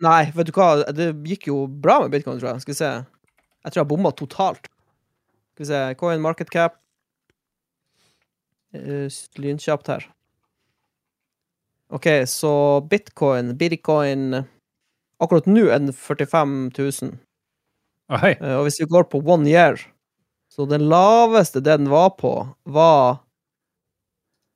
Nei, 0.00 0.30
vet 0.32 0.48
du 0.48 0.54
hva, 0.56 0.70
det 0.96 1.10
gikk 1.28 1.50
jo 1.50 1.64
bra 1.68 1.98
med 2.00 2.14
bitcoin, 2.14 2.38
tror 2.40 2.54
jeg. 2.54 2.64
Skal 2.64 2.72
vi 2.72 2.78
se. 2.78 2.92
Jeg 3.60 3.74
tror 3.74 3.82
jeg 3.82 3.90
bomma 3.90 4.14
totalt. 4.16 4.70
Skal 5.52 5.66
vi 5.66 5.68
se. 5.74 5.82
Coin 6.00 6.22
market 6.24 6.52
cap. 6.54 6.78
Eh, 8.72 9.10
Lynkjapt 9.36 9.90
her. 9.92 10.06
OK, 11.90 12.06
så 12.26 12.52
bitcoin, 12.90 13.56
bitcoin 13.58 14.44
Akkurat 15.20 15.48
nå 15.50 15.66
er 15.68 15.82
den 15.82 15.92
45 15.92 16.70
000. 16.78 17.16
Oh, 18.10 18.20
hey. 18.22 18.38
Og 18.56 18.64
hvis 18.66 18.80
vi 18.80 18.86
går 18.88 19.04
på 19.12 19.20
one 19.20 19.44
year, 19.50 19.76
så 20.48 20.64
den 20.66 20.86
laveste 20.88 21.60
den 21.60 21.90
var 21.92 22.14
på, 22.16 22.32
var 22.64 23.20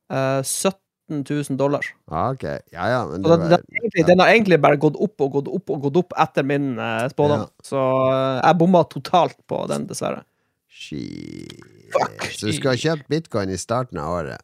eh, 0.09 0.41
17 0.41 1.20
000 1.28 1.59
dollar. 1.61 1.85
Ah, 2.09 2.32
ok, 2.32 2.47
ja 2.72 2.89
ja, 2.95 3.03
men 3.11 3.22
det 3.22 3.28
den, 3.28 3.30
var, 3.30 3.45
den, 3.45 3.53
har 3.53 3.82
egentlig, 3.82 4.07
den 4.09 4.24
har 4.24 4.32
egentlig 4.32 4.61
bare 4.64 4.80
gått 4.80 4.97
opp 4.97 5.26
og 5.26 5.37
gått 5.37 5.53
opp 5.53 5.76
og 5.76 5.85
gått 5.85 6.01
opp 6.01 6.16
etter 6.24 6.49
min 6.49 6.72
uh, 6.80 7.05
spådom. 7.12 7.45
Ja. 7.45 7.68
Så 7.68 7.85
eh, 8.09 8.41
jeg 8.41 8.61
bomma 8.64 8.85
totalt 8.89 9.39
på 9.51 9.61
den, 9.70 9.87
dessverre. 9.91 10.24
Shit. 10.72 11.61
Fuck. 11.93 12.24
Så 12.32 12.49
du 12.49 12.57
skulle 12.57 12.74
ha 12.74 12.85
kjøpt 12.89 13.07
bitcoin 13.12 13.53
i 13.53 13.61
starten 13.61 14.01
av 14.01 14.16
året. 14.16 14.41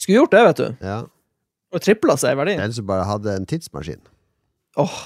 Skulle 0.00 0.22
gjort 0.22 0.34
det, 0.34 0.46
vet 0.48 0.64
du. 0.64 0.68
Ja. 0.88 1.02
Og 1.70 1.82
tripla 1.84 2.16
seg 2.18 2.34
i 2.34 2.40
verdi. 2.40 2.56
Den 2.58 2.72
som 2.74 2.86
bare 2.88 3.06
hadde 3.08 3.34
en 3.38 3.46
tidsmaskin. 3.46 4.00
Åh, 4.80 5.00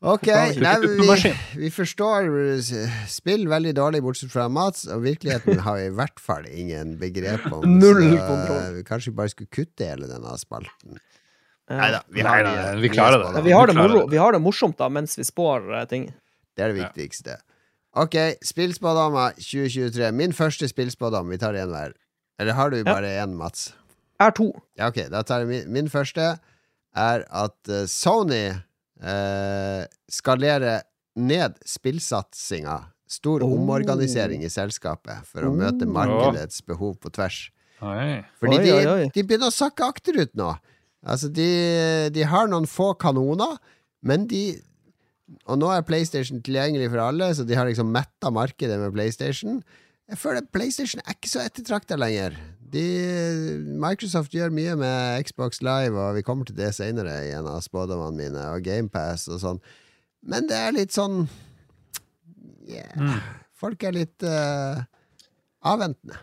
Ok, 0.00 0.30
nei, 0.32 0.76
vi, 0.80 1.30
vi 1.60 1.68
forstår 1.68 2.30
spill 3.12 3.42
veldig 3.50 3.74
dårlig, 3.76 3.98
bortsett 4.00 4.30
fra 4.32 4.46
Mats, 4.48 4.86
og 4.88 5.02
virkeligheten 5.04 5.58
har 5.66 5.76
vi 5.76 5.90
i 5.90 5.92
hvert 5.98 6.22
fall 6.24 6.46
ingen 6.48 6.94
begrep 6.96 7.44
om. 7.52 7.66
Null 7.68 8.06
så, 8.14 8.22
kontroll. 8.24 8.78
eh, 8.78 8.86
Kanskje 8.88 9.10
vi 9.12 9.18
bare 9.18 9.32
skulle 9.34 9.52
kutte 9.52 9.90
hele 9.90 10.08
denne 10.08 10.32
spalten. 10.40 10.96
Nei 11.70 11.90
da, 11.92 12.00
vi 12.08 12.24
har 12.24 12.46
nei, 12.48 12.54
vi 12.80 12.88
klarer 12.94 13.20
det. 13.26 13.44
vi 13.44 13.52
har 13.52 13.68
det, 13.68 13.76
moro, 13.76 14.06
vi 14.08 14.16
har 14.18 14.32
det 14.32 14.40
morsomt 14.42 14.78
da, 14.80 14.88
mens 14.88 15.18
vi 15.20 15.26
spår 15.28 15.68
eh, 15.82 15.84
ting. 15.92 16.08
Det 16.56 16.64
er 16.64 16.72
det 16.72 16.80
viktigste. 16.80 17.36
Ok, 18.00 18.16
spillspådommer 18.46 19.36
2023. 19.36 20.08
Min 20.16 20.32
første 20.32 20.64
spillspådom. 20.70 21.28
Vi 21.28 21.38
tar 21.44 21.60
én 21.60 21.68
hver. 21.68 21.92
Eller 22.40 22.56
har 22.56 22.72
du 22.72 22.80
bare 22.88 23.12
én, 23.20 23.36
Mats? 23.36 23.74
Har 24.20 24.34
to. 24.36 24.50
Ja, 24.78 24.90
ok, 24.92 25.06
da 25.12 25.22
tar 25.26 25.44
jeg 25.44 25.48
min, 25.50 25.70
min 25.72 25.88
første. 25.92 26.34
Er 26.96 27.22
at 27.30 27.70
eh, 27.72 27.86
Sony 27.88 28.42
eh, 28.50 29.84
skalerer 30.12 30.82
ned 31.16 31.56
spillsatsinga. 31.66 32.78
Stor 33.10 33.42
Oh. 33.42 33.56
omorganisering 33.56 34.44
i 34.46 34.50
selskapet 34.52 35.24
for 35.26 35.42
å 35.48 35.50
møte 35.56 35.82
Oh. 35.88 35.90
markedets 35.96 36.60
behov 36.62 36.98
på 37.02 37.10
tvers. 37.10 37.48
Oi. 37.82 38.20
Fordi 38.38 38.58
Oi, 38.58 38.64
de, 38.64 38.72
oi, 38.76 38.86
oi. 38.86 39.08
de 39.14 39.22
begynner 39.24 39.48
å 39.50 39.56
sakke 39.56 39.86
akterut 39.88 40.34
nå. 40.38 40.50
Altså, 41.02 41.30
de, 41.32 42.10
de 42.12 42.22
har 42.28 42.46
noen 42.52 42.66
få 42.68 42.92
kanoner, 43.00 43.56
men 44.04 44.26
de 44.28 44.60
Og 45.46 45.54
nå 45.60 45.68
er 45.70 45.84
PlayStation 45.86 46.40
tilgjengelig 46.42 46.88
for 46.90 46.98
alle, 47.04 47.28
så 47.38 47.44
de 47.46 47.54
har 47.54 47.64
liksom 47.68 47.86
metta 47.94 48.32
markedet 48.34 48.74
med 48.80 48.90
PlayStation. 48.92 49.60
Jeg 50.10 50.18
føler 50.18 50.46
PlayStation 50.52 51.02
er 51.04 51.14
ikke 51.14 51.30
så 51.30 51.44
ettertrakta 51.46 51.96
lenger. 51.98 52.34
De, 52.70 52.82
Microsoft 53.82 54.34
gjør 54.34 54.50
mye 54.54 54.74
med 54.78 55.26
Xbox 55.26 55.60
Live, 55.62 55.94
og 55.98 56.16
vi 56.18 56.24
kommer 56.26 56.46
til 56.48 56.56
det 56.58 56.72
senere 56.74 57.14
i 57.28 57.32
en 57.34 57.46
av 57.50 57.60
spådommene 57.62 58.18
mine, 58.18 58.42
og 58.54 58.62
GamePass 58.66 59.28
og 59.30 59.40
sånn. 59.42 59.60
Men 60.26 60.46
det 60.50 60.58
er 60.58 60.74
litt 60.76 60.94
sånn 60.94 61.24
yeah. 62.68 63.20
Folk 63.60 63.82
er 63.86 63.94
litt 63.96 64.24
uh, 64.26 64.82
avventende. 65.66 66.18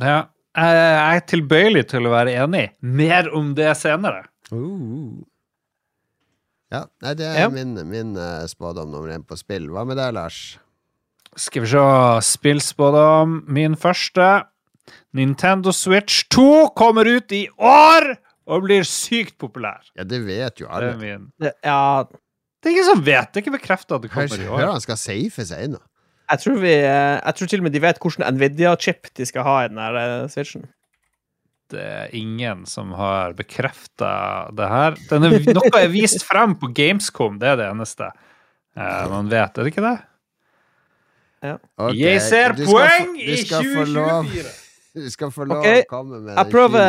Ja. 0.00 0.26
Jeg 0.58 1.18
er 1.18 1.24
tilbøyelig 1.30 1.84
til 1.92 2.08
å 2.08 2.12
være 2.12 2.32
enig. 2.42 2.64
Mer 2.82 3.28
om 3.36 3.52
det 3.58 3.68
senere. 3.78 4.24
Uh. 4.50 5.20
Ja, 6.72 6.84
nei, 7.04 7.12
det 7.18 7.26
er 7.28 7.44
Ja. 7.44 7.48
min, 7.52 7.76
min 7.88 8.16
eh, 8.20 8.44
spådom 8.50 8.90
nummer 8.92 9.08
én 9.14 9.22
på 9.24 9.38
spill. 9.40 9.68
Hva 9.72 9.86
med 9.88 9.96
deg, 9.96 10.12
Lars? 10.16 10.58
Skal 11.38 11.62
vi 11.64 11.70
se. 11.70 11.82
Spillspådom. 12.26 13.42
Min 13.48 13.76
første. 13.78 14.28
Nintendo 15.16 15.72
Switch 15.72 16.24
2 16.32 16.70
kommer 16.76 17.08
ut 17.08 17.32
i 17.32 17.44
år 17.58 18.10
og 18.48 18.64
blir 18.64 18.84
sykt 18.88 19.36
populær. 19.40 19.82
Ja, 19.96 20.04
det 20.08 20.22
vet 20.26 20.60
jo 20.62 20.66
Det 20.68 20.74
alle. 20.74 20.90
er 20.94 20.96
min. 21.02 21.26
Det, 21.40 21.52
ja, 21.64 22.04
Det 22.62 22.68
er 22.70 22.74
ingen 22.74 22.88
som 22.88 23.04
vet. 23.06 23.28
Det 23.32 23.40
er 23.40 23.44
ikke 23.46 23.58
bekrefta 23.58 23.96
at 23.98 24.02
det 24.04 24.10
Hør, 24.12 24.26
kommer 24.28 24.42
i 24.42 24.48
hør 24.48 24.66
år. 24.68 24.72
han 24.72 24.80
skal 24.84 24.96
safe 25.00 25.44
seg 25.46 25.68
nå. 25.74 25.78
jeg 26.30 26.40
tror 26.42 26.58
vi 26.60 26.72
eh, 26.72 27.20
Jeg 27.24 27.34
tror 27.38 27.46
til 27.48 27.60
og 27.60 27.64
med 27.68 27.72
de 27.72 27.80
vet 27.84 27.98
hvilken 28.02 28.24
Nvidia-chip 28.36 29.12
de 29.16 29.26
skal 29.28 29.42
ha 29.46 29.56
i 29.64 29.68
den 29.68 29.78
her 29.78 29.94
eh, 30.02 30.28
switchen. 30.32 30.66
Det 31.70 31.80
er 31.84 32.08
ingen 32.16 32.64
som 32.66 32.92
har 32.96 33.34
bekrefta 33.36 34.48
det 34.56 34.68
her. 34.68 34.96
Den 35.10 35.24
er, 35.28 35.38
noe 35.52 35.72
er 35.82 35.88
vist 35.92 36.24
frem 36.24 36.54
på 36.56 36.70
Gamescom, 36.72 37.36
det 37.38 37.48
er 37.52 37.56
det 37.60 37.66
eneste 37.68 38.08
eh, 38.08 39.04
man 39.12 39.28
vet. 39.28 39.52
Er 39.58 39.62
det 39.68 39.72
ikke 39.74 39.84
det? 39.84 39.98
Ok, 41.42 41.94
Jeg 41.98 42.22
ser 42.24 42.54
poeng 42.58 43.12
i 43.20 43.36
skal 43.44 43.68
få 43.74 43.84
lov- 43.92 44.32
2024! 44.32 44.56
Du 44.98 45.04
skal 45.12 45.30
få 45.30 45.44
lov 45.46 45.60
okay. 45.60 45.84
å 45.84 45.86
komme 45.92 46.18
med 46.24 46.32
Jeg 46.34 46.50
prøver, 46.50 46.88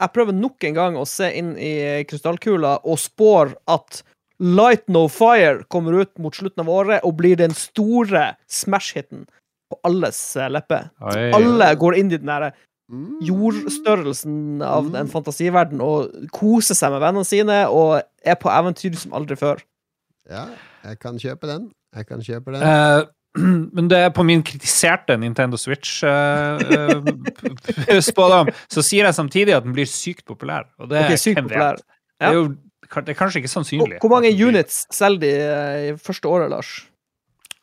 jeg 0.00 0.10
prøver 0.16 0.34
nok 0.34 0.64
en 0.66 0.74
gang 0.74 0.96
å 0.98 1.04
se 1.06 1.28
inn 1.38 1.52
i 1.60 2.02
krystallkula 2.08 2.72
og 2.82 2.98
spår 2.98 3.52
at 3.70 4.00
Light 4.42 4.88
No 4.90 5.04
Fire 5.12 5.60
kommer 5.70 6.00
ut 6.00 6.10
mot 6.18 6.34
slutten 6.34 6.64
av 6.64 6.72
året 6.72 7.04
og 7.06 7.14
blir 7.20 7.36
den 7.38 7.54
store 7.54 8.32
smash-hiten 8.50 9.28
på 9.70 9.78
alles 9.86 10.18
eh, 10.40 10.48
lepper. 10.50 10.88
Alle 11.04 11.68
går 11.78 12.00
inn 12.00 12.10
i 12.10 12.18
den 12.18 12.32
der 12.32 12.50
Mm. 12.84 13.14
jordstørrelsen 13.24 14.60
av 14.60 14.90
en 14.98 15.08
fantasiverden 15.08 15.80
og 15.80 16.10
koser 16.36 16.76
seg 16.76 16.92
med 16.92 17.00
vennene 17.00 17.24
sine 17.24 17.62
og 17.72 17.94
er 18.20 18.36
på 18.36 18.50
eventyr 18.52 18.92
som 19.00 19.14
aldri 19.16 19.38
før. 19.40 19.62
Ja, 20.28 20.42
jeg 20.84 20.98
kan 21.00 21.16
kjøpe 21.16 21.48
den. 21.48 21.70
Jeg 21.96 22.08
kan 22.10 22.20
kjøpe 22.20 22.52
den. 22.52 22.60
Eh, 22.60 23.06
men 23.76 23.88
det 23.90 23.98
er 23.98 24.10
på 24.14 24.22
min 24.26 24.42
kritiserte 24.46 25.16
Nintendo 25.18 25.56
Switch-spådom, 25.58 28.48
så 28.74 28.80
sier 28.86 29.04
jeg 29.08 29.14
samtidig 29.16 29.52
at 29.56 29.64
den 29.66 29.74
blir 29.76 29.88
sykt 29.90 30.24
populær. 30.28 30.62
Og 30.78 30.84
det 30.92 30.98
okay, 31.04 31.18
sykt 31.20 31.42
populær. 31.42 31.74
Ja. 32.20 32.22
Det 32.22 32.26
er 32.30 32.34
jo 32.38 32.44
det 32.94 33.10
er 33.10 33.18
kanskje 33.18 33.38
ikke 33.40 33.50
sannsynlig. 33.50 33.98
hvor 33.98 34.10
mange 34.12 34.30
units 34.30 34.86
selger 34.94 35.20
de 35.24 35.32
eh, 35.34 35.88
i 35.88 35.90
første 35.98 36.28
året, 36.30 36.46
Lars? 36.52 36.70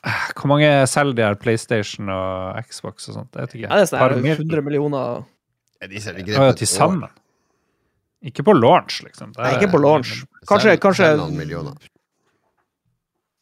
Hvor 0.35 0.47
mange 0.49 0.87
selger 0.89 1.13
de 1.13 1.21
her 1.21 1.35
PlayStation 1.37 2.09
og 2.09 2.57
Xbox 2.65 3.05
og 3.07 3.13
sånt? 3.19 3.35
Jeg 3.35 3.41
vet 3.41 3.53
ikke. 3.55 3.67
Ja, 3.67 3.75
det 3.77 3.81
er 3.85 3.89
sånn 3.91 3.99
Par 4.01 4.09
her 4.15 4.21
mil? 4.25 4.33
100 4.33 4.61
millioner 4.65 5.21
Ja, 5.81 5.87
de 5.87 6.01
selger 6.01 6.19
ikke 6.25 6.47
det 6.49 6.57
til 6.57 6.67
sammen. 6.67 7.09
Ikke 8.21 8.43
på 8.45 8.53
launch, 8.53 9.03
liksom. 9.05 9.31
Er, 9.37 9.43
Nei, 9.45 9.53
ikke 9.59 9.71
på 9.75 9.81
launch. 9.81 10.25
Kanskje, 10.49 10.77
kanskje 10.81 11.05
selger 11.05 11.21
noen 11.21 11.37
millioner. 11.37 11.73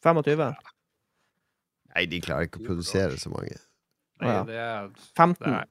25? 0.04 0.52
Nei, 1.94 2.06
de 2.06 2.20
klarer 2.22 2.46
ikke 2.48 2.60
å 2.62 2.66
produsere 2.68 3.18
så 3.18 3.30
mange. 3.32 3.56
Nei, 4.22 4.34
det 4.46 4.56
er, 4.60 4.88
15? 5.16 5.46
Nei. 5.50 5.64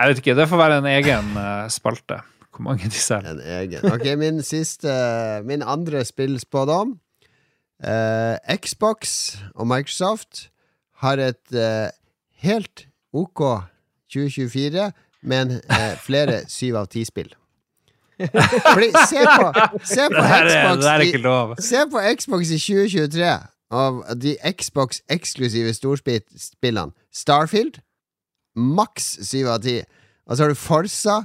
jeg 0.00 0.10
vet 0.12 0.20
ikke. 0.22 0.34
Det 0.38 0.48
får 0.50 0.60
være 0.60 0.76
en 0.82 0.88
egen 0.90 1.30
eh, 1.40 1.68
spalte. 1.72 2.20
Hvor 2.50 2.64
mange 2.66 2.88
de 2.90 2.98
selger. 3.00 3.30
En 3.36 3.40
egen. 3.60 3.86
Ok, 3.94 4.04
min 4.18 4.40
siste 4.42 4.90
Min 5.46 5.62
andre 5.62 6.04
spillspådom. 6.04 6.96
Uh, 7.80 8.36
Xbox 8.60 9.38
og 9.54 9.64
Microsoft 9.70 10.50
har 11.00 11.16
et 11.16 11.54
uh, 11.56 11.88
helt 12.44 12.82
OK 13.16 13.40
2024, 14.12 14.90
men 15.22 15.54
uh, 15.70 15.94
flere 16.04 16.42
syv 16.58 16.76
av 16.82 16.90
ti-spill. 16.92 17.30
Fordi, 18.20 18.90
se 19.08 19.22
på, 19.24 19.46
se 19.88 20.04
på 20.12 20.24
Xbox 20.26 20.82
det 20.84 20.90
er 20.92 21.00
i- 21.00 21.08
ikke 21.08 21.22
lov. 21.24 21.54
Se 21.64 21.86
på 21.88 22.02
Xbox 22.20 22.50
i 22.52 22.58
2023 22.60 23.30
av 23.70 24.02
de 24.18 24.34
Xbox-eksklusive 24.42 25.72
storspillene. 25.76 26.90
Starfield, 27.14 27.80
maks 28.58 29.16
7 29.22 29.46
av 29.46 29.62
10. 29.62 29.86
Og 30.26 30.36
så 30.36 30.44
har 30.44 30.52
du 30.52 30.58
Forsa 30.58 31.16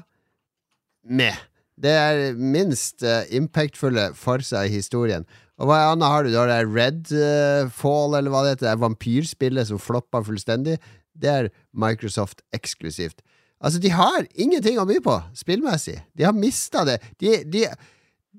med. 1.05 1.37
Det 1.75 1.91
er 1.91 2.37
minst 2.39 3.03
uh, 3.03 3.25
impactfulle 3.35 4.11
Forsa 4.17 4.63
i 4.65 4.73
historien. 4.73 5.25
Og 5.59 5.69
hva 5.69 5.81
annet 5.91 6.11
har 6.11 6.25
du? 6.25 6.31
Du 6.31 6.39
har 6.39 6.51
det 6.51 6.63
Redfall, 6.67 8.17
eller 8.17 8.31
hva 8.31 8.43
det 8.43 8.55
heter. 8.55 8.69
Det 8.71 8.83
vampyrspillet 8.83 9.69
som 9.69 9.81
floppa 9.81 10.23
fullstendig. 10.25 10.77
Det 11.15 11.31
er 11.31 11.51
Microsoft 11.71 12.43
eksklusivt. 12.55 13.21
Altså, 13.63 13.79
de 13.79 13.91
har 13.95 14.25
ingenting 14.35 14.79
å 14.81 14.87
by 14.87 14.99
på 15.03 15.15
spillmessig. 15.37 15.95
De 16.13 16.25
har 16.27 16.35
mista 16.35 16.83
det. 16.87 16.99
De, 17.21 17.37
de, 17.47 17.63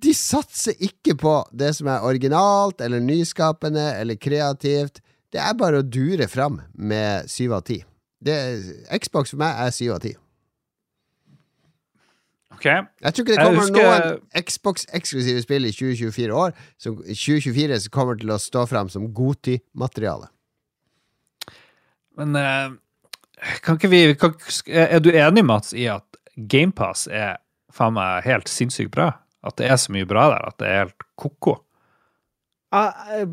de 0.03 0.13
satser 0.17 0.77
ikke 0.83 1.17
på 1.21 1.35
det 1.57 1.73
som 1.79 1.89
er 1.91 2.05
originalt 2.07 2.81
eller 2.85 3.01
nyskapende 3.01 3.85
eller 4.01 4.19
kreativt. 4.21 5.01
Det 5.33 5.41
er 5.43 5.57
bare 5.59 5.81
å 5.83 5.87
dure 5.87 6.29
fram 6.31 6.61
med 6.75 7.31
syv 7.31 7.57
av 7.59 7.65
ti. 7.69 7.81
Xbox 8.27 9.33
for 9.35 9.41
meg 9.43 9.59
er 9.67 9.75
syv 9.75 9.97
av 9.97 10.01
ti. 10.05 10.15
Ok. 12.57 12.65
Jeg 12.65 13.13
tror 13.13 13.25
ikke 13.25 13.35
det 13.35 13.43
kommer 13.45 13.61
husker- 13.61 13.83
noen 13.85 14.45
Xbox-eksklusive 14.49 15.43
spill 15.45 15.67
i 15.69 15.73
2024 15.77 16.33
år 16.33 16.55
som, 16.81 16.97
2024 17.05 17.81
som 17.85 17.91
kommer 17.93 18.17
til 18.19 18.33
å 18.33 18.39
stå 18.41 18.65
fram 18.69 18.89
som 18.89 19.11
Goti-materiale. 19.13 20.31
Men 22.17 22.37
eh, 22.41 22.71
kan 23.63 23.77
ikke 23.77 23.91
vi 23.93 24.15
kan, 24.17 24.35
Er 24.67 25.01
du 25.01 25.11
enig, 25.13 25.45
Mats, 25.45 25.75
i 25.75 25.85
at 25.93 26.05
GamePass 26.37 27.07
er 27.13 27.37
faen 27.73 27.93
meg 27.93 28.25
helt 28.25 28.49
sinnssykt 28.49 28.91
bra? 28.91 29.13
At 29.45 29.57
det 29.61 29.69
er 29.71 29.77
så 29.81 29.93
mye 29.95 30.07
bra 30.09 30.29
der 30.33 30.47
at 30.49 30.57
det 30.63 30.69
er 30.71 30.79
helt 30.85 31.07
ko-ko? 31.21 31.57
Jeg, 32.75 33.27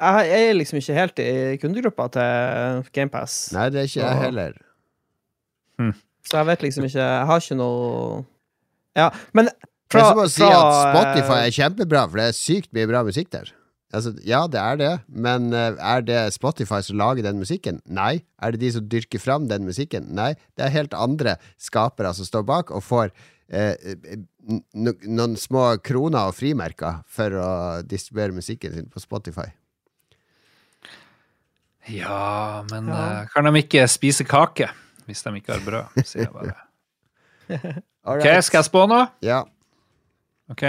jeg, 0.00 0.30
jeg 0.30 0.48
er 0.48 0.56
liksom 0.58 0.80
ikke 0.80 0.96
helt 0.98 1.20
i 1.22 1.28
kundegruppa 1.62 2.08
til 2.16 2.86
GamePass, 2.96 3.36
Nei, 3.54 3.68
det 3.72 3.82
er 3.84 3.90
ikke 3.90 4.00
jeg 4.02 4.22
heller. 4.24 4.56
heller. 5.78 5.92
så 6.26 6.40
jeg 6.40 6.46
vet 6.50 6.62
liksom 6.62 6.86
ikke 6.88 7.02
Jeg 7.02 7.26
har 7.30 7.42
ikke 7.42 7.58
noe 7.58 8.24
Ja, 8.96 9.10
men 9.34 9.48
Det 9.90 10.00
er 10.00 10.08
som 10.10 10.22
å 10.22 10.30
si 10.30 10.46
at 10.46 10.80
Spotify 10.90 11.38
eh, 11.42 11.46
er 11.48 11.54
kjempebra, 11.54 12.06
for 12.10 12.18
det 12.20 12.30
er 12.30 12.36
sykt 12.38 12.72
mye 12.74 12.88
bra 12.90 13.04
musikk 13.06 13.30
der. 13.34 13.52
Altså, 13.94 14.10
ja, 14.26 14.40
det 14.50 14.58
er 14.58 14.78
det, 14.80 14.92
men 15.06 15.52
eh, 15.54 15.76
er 15.78 16.02
det 16.02 16.20
Spotify 16.34 16.80
som 16.82 16.98
lager 16.98 17.22
den 17.26 17.38
musikken? 17.38 17.78
Nei. 17.86 18.24
Er 18.42 18.54
det 18.54 18.62
de 18.64 18.72
som 18.74 18.88
dyrker 18.90 19.22
fram 19.22 19.46
den 19.50 19.66
musikken? 19.68 20.08
Nei. 20.16 20.32
Det 20.58 20.66
er 20.66 20.74
helt 20.74 20.96
andre 20.98 21.36
skapere 21.62 22.10
som 22.16 22.26
står 22.26 22.46
bak 22.48 22.72
og 22.74 22.82
får 22.82 23.12
noen 23.52 25.36
små 25.40 25.64
kroner 25.84 26.30
og 26.30 26.34
frimerker 26.38 27.02
for 27.10 27.36
å 27.38 27.50
distribuere 27.86 28.32
musikken 28.36 28.72
sin 28.74 28.86
på 28.92 29.00
Spotify. 29.02 29.50
Ja, 31.92 32.64
men 32.70 32.86
Ja. 32.88 33.22
eh, 33.22 33.26
kan 33.34 33.44
de 33.44 33.60
ikke 33.62 33.86
spise 33.88 34.24
kake 34.24 34.70
hvis 35.06 35.22
de 35.22 35.34
ikke 35.36 35.52
har 35.52 35.60
brød? 35.60 36.04
Sier 36.04 36.24
jeg 36.24 36.32
bare. 36.32 36.54
Ok, 38.04 38.20
skal 38.44 38.58
jeg 38.60 38.64
spå 38.68 38.82
nå? 38.88 38.98
Ja. 39.24 39.42
Ok. 40.52 40.62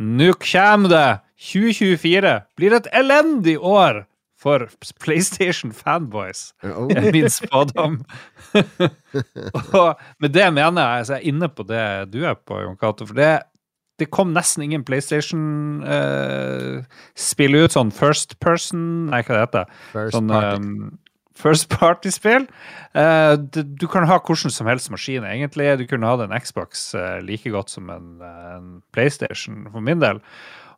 Nå 0.00 0.32
kommer 0.40 0.88
det 0.88 1.20
2024. 1.36 2.30
Blir 2.56 2.72
et 2.76 2.86
elendig 2.96 3.58
år 3.60 4.06
for 4.38 4.68
PlayStation 5.02 5.74
fanboys. 5.74 6.54
Oh. 6.62 6.86
er 6.94 7.10
min 7.16 7.30
spådom. 7.30 8.04
og 9.74 9.98
med 10.20 10.28
det 10.34 10.54
mener 10.54 10.82
jeg 10.82 10.98
altså, 10.98 11.14
jeg 11.14 11.22
er 11.22 11.26
inne 11.32 11.48
på 11.48 11.62
det 11.66 12.12
du 12.12 12.24
er 12.24 12.34
på, 12.38 12.60
Jon 12.62 12.76
Cato. 12.78 13.06
For 13.08 13.14
det, 13.18 13.38
det 13.98 14.10
kom 14.14 14.28
nesten 14.36 14.62
ingen 14.62 14.84
PlayStation-spill 14.86 17.54
ut, 17.58 17.72
sånn 17.74 17.90
first 17.94 18.38
person 18.44 19.06
Nei, 19.10 19.22
hva 19.26 19.34
det 19.34 19.42
heter 19.46 19.64
First 19.92 20.14
Sånn 20.14 20.28
party. 20.30 20.56
um, 20.62 20.98
first 21.38 21.68
party-spill. 21.70 22.46
Uh, 22.94 23.34
du, 23.38 23.62
du 23.62 23.86
kan 23.90 24.06
ha 24.10 24.18
hvordan 24.18 24.50
som 24.54 24.66
helst 24.70 24.90
maskin, 24.94 25.26
egentlig. 25.26 25.70
Du 25.78 25.86
kunne 25.90 26.10
hatt 26.10 26.24
en 26.24 26.34
Xbox 26.38 26.88
uh, 26.98 27.18
like 27.24 27.50
godt 27.54 27.70
som 27.74 27.90
en, 27.94 28.08
eh, 28.22 28.54
en 28.56 28.66
PlayStation, 28.94 29.66
for 29.72 29.80
min 29.84 30.02
del. 30.02 30.18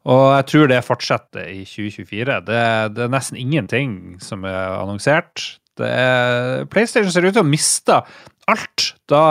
Og 0.09 0.31
jeg 0.33 0.47
tror 0.49 0.71
det 0.71 0.85
fortsetter 0.87 1.49
i 1.53 1.65
2024. 1.69 2.39
Det, 2.47 2.61
det 2.97 3.03
er 3.05 3.11
nesten 3.13 3.37
ingenting 3.41 3.91
som 4.25 4.45
er 4.49 4.79
annonsert. 4.79 5.59
Det 5.81 5.89
er, 5.89 6.65
PlayStation 6.73 7.13
ser 7.13 7.27
ut 7.27 7.35
til 7.35 7.43
å 7.43 7.45
ha 7.45 7.51
mista 7.51 7.97
alt 8.51 8.95
da 9.11 9.23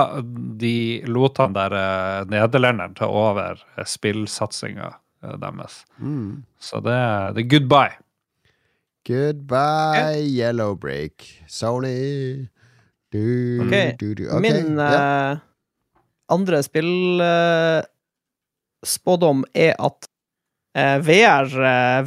de 0.61 1.01
lot 1.09 1.37
han 1.41 1.53
der 1.55 1.71
eh, 1.75 2.19
nederlenderen 2.31 2.95
ta 2.97 3.05
over 3.11 3.51
eh, 3.75 3.85
spillsatsinga 3.87 4.89
eh, 4.93 5.35
deres. 5.41 5.73
Mm. 5.97 6.43
Så 6.61 6.75
det, 6.85 6.99
det 7.35 7.41
er 7.43 7.51
goodbye. 7.55 7.95
Goodbye, 9.09 10.21
Yellow 10.21 10.73
Break. 10.77 11.15
Sony. 11.47 12.47
Du, 13.09 13.61
okay. 13.65 13.95
du, 13.97 14.13
du. 14.13 14.29
Okay. 14.29 14.41
Min 14.45 14.79
eh, 14.79 15.37
andre 16.29 16.63
spillspådom 16.63 19.43
er 19.57 19.73
at 19.81 20.05
eh, 20.79 21.01
VR 21.03 21.51
eh, 21.69 22.03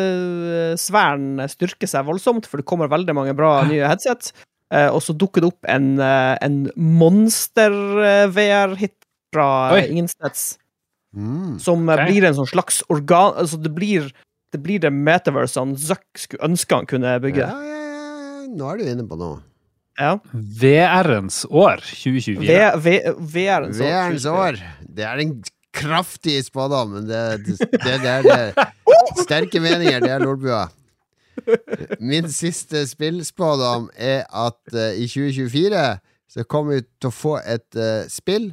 VR-sfæren 0.00 1.40
styrker 1.50 1.88
seg 1.90 2.06
voldsomt, 2.08 2.46
for 2.48 2.56
det 2.60 2.66
kommer 2.68 2.88
veldig 2.92 3.14
mange 3.16 3.34
bra 3.38 3.50
nye 3.68 3.88
headset. 3.90 4.24
Eh, 4.72 4.88
og 4.94 5.00
så 5.02 5.12
dukker 5.18 5.40
det 5.44 5.48
opp 5.50 5.64
en, 5.68 5.88
eh, 6.00 6.36
en 6.46 6.60
monster-VR-hit 6.78 8.94
fra 9.34 9.48
Oi. 9.74 9.80
eh, 9.84 9.90
ingensteds, 9.92 10.56
Mm. 11.10 11.58
som 11.58 11.88
okay. 11.88 12.06
Blir 12.06 12.24
en 12.28 12.34
sånn 12.38 12.46
slags 12.46 12.82
organ... 12.88 13.32
Altså, 13.34 13.58
det 13.60 13.72
blir 13.74 14.12
det 14.52 14.60
blir 14.62 14.78
det 14.78 14.92
metaverse 14.94 15.58
han 15.58 15.74
Zuck 15.76 16.04
skulle 16.18 16.44
ønske 16.46 16.70
han 16.74 16.86
kunne 16.86 17.18
bygge. 17.22 17.40
Ja, 17.42 17.62
ja, 17.62 18.42
ja. 18.42 18.46
Nå 18.54 18.68
er 18.70 18.76
du 18.78 18.84
inne 18.92 19.02
på 19.10 19.16
noe. 19.18 19.40
Ja. 19.98 20.12
VR-ens 20.32 21.42
år 21.50 21.80
2024. 21.82 22.46
VR-ens 22.46 23.26
VR-en 23.34 23.72
VR-ens 23.74 24.26
år. 24.30 24.54
Det 24.86 25.02
er 25.06 25.18
en 25.22 25.34
kraftig 25.72 26.44
spådom, 26.44 26.96
men 26.96 27.08
det, 27.08 27.22
det, 27.46 27.70
det, 27.72 27.96
det 28.02 28.10
er 28.10 28.26
det. 28.26 28.68
Sterke 29.22 29.62
meninger, 29.62 30.00
det 30.02 30.12
er 30.14 30.22
Lolbua. 30.22 30.66
Min 32.00 32.28
siste 32.32 32.84
spillspådom 32.88 33.88
er 33.96 34.26
at 34.28 34.60
uh, 34.74 34.90
i 34.92 35.06
2024 35.08 35.86
så 36.30 36.44
kommer 36.46 36.78
vi 36.78 36.84
til 37.00 37.10
å 37.10 37.14
få 37.14 37.38
et 37.42 37.78
uh, 37.78 38.04
spill 38.10 38.52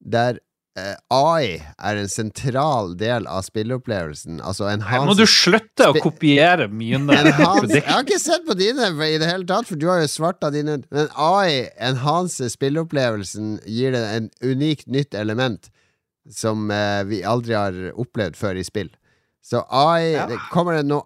der 0.00 0.38
eh, 0.80 0.94
AI 1.12 1.58
er 1.60 1.98
en 2.00 2.08
sentral 2.08 2.94
del 2.96 3.26
av 3.28 3.42
spilleopplevelsen. 3.44 4.38
Altså 4.40 4.70
Her 4.70 5.04
må 5.04 5.12
du 5.18 5.26
slutte 5.28 5.90
å 5.90 5.98
kopiere 6.00 6.70
mine 6.72 7.18
jeg 7.18 7.34
har 7.36 8.00
ikke 8.00 8.16
sett 8.22 8.46
på 8.46 8.56
dine 8.56 8.88
i 9.04 9.18
det 9.20 9.28
hele 9.28 9.44
tatt, 9.44 9.68
for 9.68 9.76
du 9.76 9.90
har 9.90 10.00
jo 10.00 10.08
svarta 10.08 10.48
dine. 10.54 10.78
Men 10.88 11.12
AI 11.12 11.68
enhancer 11.76 12.48
spilleopplevelsen, 12.48 13.58
gir 13.68 13.92
det 13.92 14.06
en 14.14 14.30
unikt 14.40 14.88
nytt 14.88 15.12
element 15.12 15.68
som 16.30 16.70
eh, 16.70 17.02
vi 17.08 17.22
aldri 17.26 17.54
har 17.58 17.78
opplevd 17.98 18.36
før 18.38 18.60
i 18.60 18.64
spill. 18.66 18.90
Så 19.42 19.62
AI 19.70 20.12
Ja. 20.14 20.26
det 20.28 20.38
Kommer 20.52 20.76
det 20.78 20.86
noe 20.86 21.02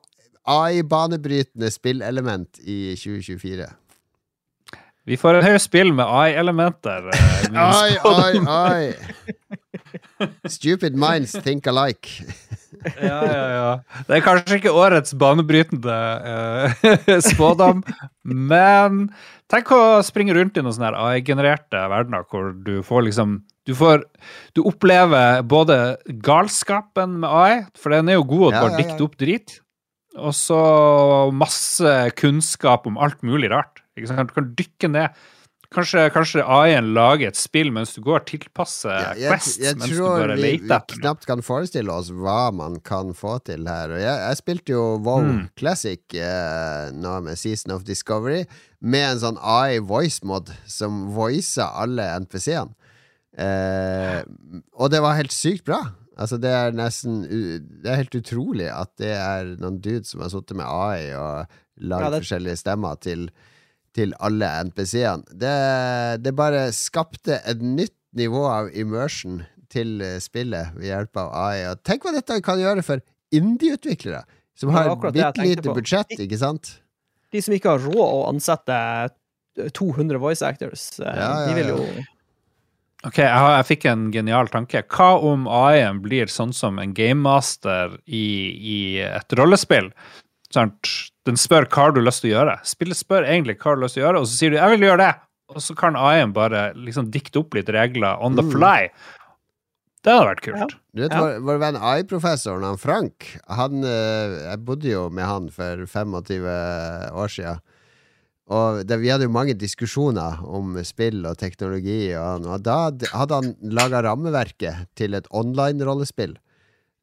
AI-banebrytende 0.47 1.71
spillelement 1.73 2.59
i 2.61 2.95
2024? 2.99 3.69
Vi 5.07 5.17
får 5.21 5.35
en 5.39 5.45
haug 5.45 5.61
spill 5.61 5.93
med 5.93 6.05
AI-elementer. 6.09 7.09
eh, 7.13 7.57
Ai, 7.61 7.97
ai, 8.05 8.39
ai! 8.49 10.29
Stupid 10.49 10.95
minds 10.97 11.33
think 11.45 11.67
alike. 11.67 12.09
Ja, 13.01 13.19
ja, 13.25 13.45
ja. 13.55 13.71
Det 14.09 14.19
er 14.19 14.25
kanskje 14.25 14.59
ikke 14.61 14.75
årets 14.77 15.15
banebrytende 15.19 15.97
uh, 16.25 17.19
spådom, 17.31 17.83
men 18.25 19.09
tenk 19.53 19.73
å 19.75 20.03
springe 20.07 20.37
rundt 20.37 20.59
i 20.59 20.65
noen 20.65 20.77
sånne 20.77 20.95
AI-genererte 20.99 21.85
verdener 21.93 22.27
hvor 22.31 22.53
du 22.67 22.79
får 22.87 23.09
liksom 23.09 23.43
du, 23.65 23.73
får, 23.77 24.05
du 24.53 24.61
opplever 24.69 25.41
både 25.49 25.97
galskapen 26.25 27.21
med 27.23 27.31
AI, 27.31 27.55
for 27.81 27.95
den 27.97 28.13
er 28.13 28.19
jo 28.19 28.27
god 28.29 28.49
å 28.51 28.55
bare 28.59 28.81
dikte 28.83 29.07
opp 29.07 29.17
drit, 29.21 29.59
og 30.21 30.35
så 30.37 30.61
masse 31.35 31.95
kunnskap 32.21 32.85
om 32.91 33.01
alt 33.01 33.25
mulig 33.27 33.49
rart. 33.51 33.81
Ikke 33.97 34.11
sant? 34.11 34.31
Du 34.31 34.37
kan 34.37 34.53
dykke 34.59 34.91
ned. 34.91 35.25
Kanskje, 35.75 36.05
kanskje 36.15 36.43
AI-en 36.47 36.93
lager 36.95 37.29
et 37.33 37.39
spill 37.39 37.73
mens 37.75 37.95
du 37.97 38.01
går 38.07 38.21
og 38.21 38.27
tilpasser 38.31 38.93
Ja, 38.95 39.09
jeg, 39.19 39.31
Quests 39.33 39.57
jeg 39.59 39.77
mens 39.81 39.91
du 39.91 39.97
tror 39.99 40.13
bare 40.21 40.37
vi, 40.39 40.43
leter 40.43 40.63
vi 40.69 40.75
etter 40.77 41.01
knapt 41.03 41.27
kan 41.27 41.43
forestille 41.43 41.91
oss 41.91 42.13
hva 42.15 42.53
man 42.55 42.77
kan 42.87 43.11
få 43.19 43.41
til 43.49 43.67
her. 43.67 43.91
Og 43.97 43.99
jeg, 43.99 44.21
jeg 44.29 44.39
spilte 44.43 44.77
jo 44.77 44.85
WoW 45.03 45.25
Mm. 45.25 45.43
Classic 45.59 46.15
eh, 46.15 46.93
nå 46.95 47.17
med 47.27 47.39
Season 47.41 47.75
of 47.75 47.83
Discovery 47.89 48.45
med 48.85 49.09
en 49.17 49.23
sånn 49.25 49.39
AI 49.41 49.81
voice 49.83 50.23
mod 50.23 50.53
som 50.71 51.09
voicer 51.17 51.67
alle 51.83 52.07
NPC-ene. 52.23 52.71
Eh, 53.35 54.21
og 54.79 54.91
det 54.95 55.01
var 55.03 55.17
helt 55.19 55.35
sykt 55.35 55.65
bra. 55.67 55.81
Altså 56.15 56.37
Det 56.39 56.51
er 56.55 56.71
nesten 56.71 57.25
Det 57.27 57.89
er 57.91 57.97
helt 57.99 58.15
utrolig 58.15 58.69
at 58.71 58.93
det 59.03 59.11
er 59.19 59.49
noen 59.59 59.81
dudes 59.83 60.13
som 60.15 60.21
har 60.23 60.31
sittet 60.31 60.55
med 60.61 60.69
AI 60.71 61.09
og 61.19 61.57
lagd 61.83 62.05
Ja, 62.07 62.11
det- 62.15 62.21
forskjellige 62.23 62.61
stemmer 62.63 63.01
til, 63.03 63.25
til 63.95 64.15
alle 64.19 64.49
NPC-ene. 64.69 65.37
Det, 65.39 65.57
det 66.25 66.35
bare 66.37 66.67
skapte 66.75 67.39
et 67.47 67.63
nytt 67.63 67.97
nivå 68.19 68.45
av 68.51 68.71
immersion 68.75 69.43
til 69.75 69.99
eh, 70.05 70.21
spillet 70.23 70.75
ved 70.79 70.91
hjelp 70.91 71.21
av 71.25 71.35
AI. 71.45 71.67
Og 71.73 71.83
tenk 71.87 72.07
hva 72.07 72.15
dette 72.15 72.41
kan 72.47 72.63
gjøre 72.63 72.85
for 72.87 73.03
indie-utviklere, 73.35 74.23
som 74.59 74.73
har 74.75 74.93
akkurat 74.93 75.17
bitte 75.17 75.47
lite 75.47 75.75
budsjett, 75.75 76.15
ikke 76.23 76.39
sant? 76.39 76.77
De 77.35 77.43
som 77.43 77.55
ikke 77.57 77.75
har 77.75 77.83
råd 77.83 78.03
å 78.05 78.27
ansette 78.31 78.77
200 79.75 80.21
voice 80.23 80.43
actors, 80.47 80.93
eh, 81.01 81.07
Ja, 81.07 81.31
ja, 81.31 81.47
de 81.49 81.57
vil 81.61 81.73
jo 81.75 81.87
Ok, 83.05 83.19
jeg, 83.21 83.37
har, 83.37 83.59
jeg 83.59 83.67
fikk 83.69 83.83
en 83.91 84.05
genial 84.15 84.49
tanke. 84.49 84.81
Hva 84.89 85.11
om 85.21 85.43
AI-en 85.45 85.99
blir 86.01 86.31
sånn 86.33 86.55
som 86.57 86.79
en 86.81 86.95
gamemaster 86.97 87.99
i, 88.09 88.25
i 88.57 88.79
et 89.05 89.35
rollespill? 89.37 89.91
Sant? 90.55 90.91
Den 91.27 91.39
spør 91.41 91.67
hva 91.67 91.89
har 91.89 91.95
du 91.97 92.01
lyst 92.05 92.23
til 92.23 92.31
å 92.31 92.37
gjøre. 92.39 92.57
Spillet 92.69 92.99
spør 93.01 93.27
egentlig 93.27 93.57
hva 93.59 93.73
har 93.73 93.79
du 93.81 93.85
lyst 93.87 93.97
til 93.99 94.05
å 94.05 94.07
gjøre, 94.09 94.23
og 94.23 94.29
så 94.31 94.37
sier 94.39 94.51
du 94.55 94.57
'jeg 94.61 94.71
vil 94.79 94.87
gjøre 94.89 95.03
det', 95.03 95.21
og 95.51 95.57
så 95.65 95.77
kan 95.77 95.97
AI-en 95.97 96.33
bare 96.33 96.73
liksom 96.77 97.11
dikte 97.11 97.41
opp 97.43 97.55
litt 97.55 97.69
regler 97.69 98.17
on 98.23 98.37
the 98.37 98.43
Mm. 98.43 98.53
fly. 98.53 98.89
Det 100.05 100.13
hadde 100.13 100.29
vært 100.29 100.43
kult. 100.45 100.75
Du 100.95 101.01
vet, 101.03 101.13
Ja. 101.13 101.21
vår, 101.21 101.39
vår 101.41 101.59
venn 101.59 101.77
AI-professoren, 101.81 102.63
han 102.63 102.77
Frank, 102.77 103.39
han 103.49 103.83
eh, 103.85 104.51
Jeg 104.53 104.65
bodde 104.65 104.85
jo 104.91 105.09
med 105.09 105.25
han 105.25 105.49
for 105.49 105.87
25 105.87 106.45
år 107.13 107.29
siden. 107.29 107.61
Og 108.51 108.85
det, 108.87 109.01
vi 109.01 109.09
hadde 109.09 109.25
jo 109.25 109.31
mange 109.33 109.55
diskusjoner 109.57 110.45
om 110.45 110.77
spill 110.85 111.25
og 111.25 111.39
teknologi, 111.39 112.13
og, 112.15 112.45
og 112.45 112.63
da 112.63 112.91
hadde 113.15 113.33
han 113.35 113.55
laga 113.63 114.03
rammeverket 114.05 114.87
til 114.95 115.15
et 115.15 115.27
online-rollespill. 115.33 116.37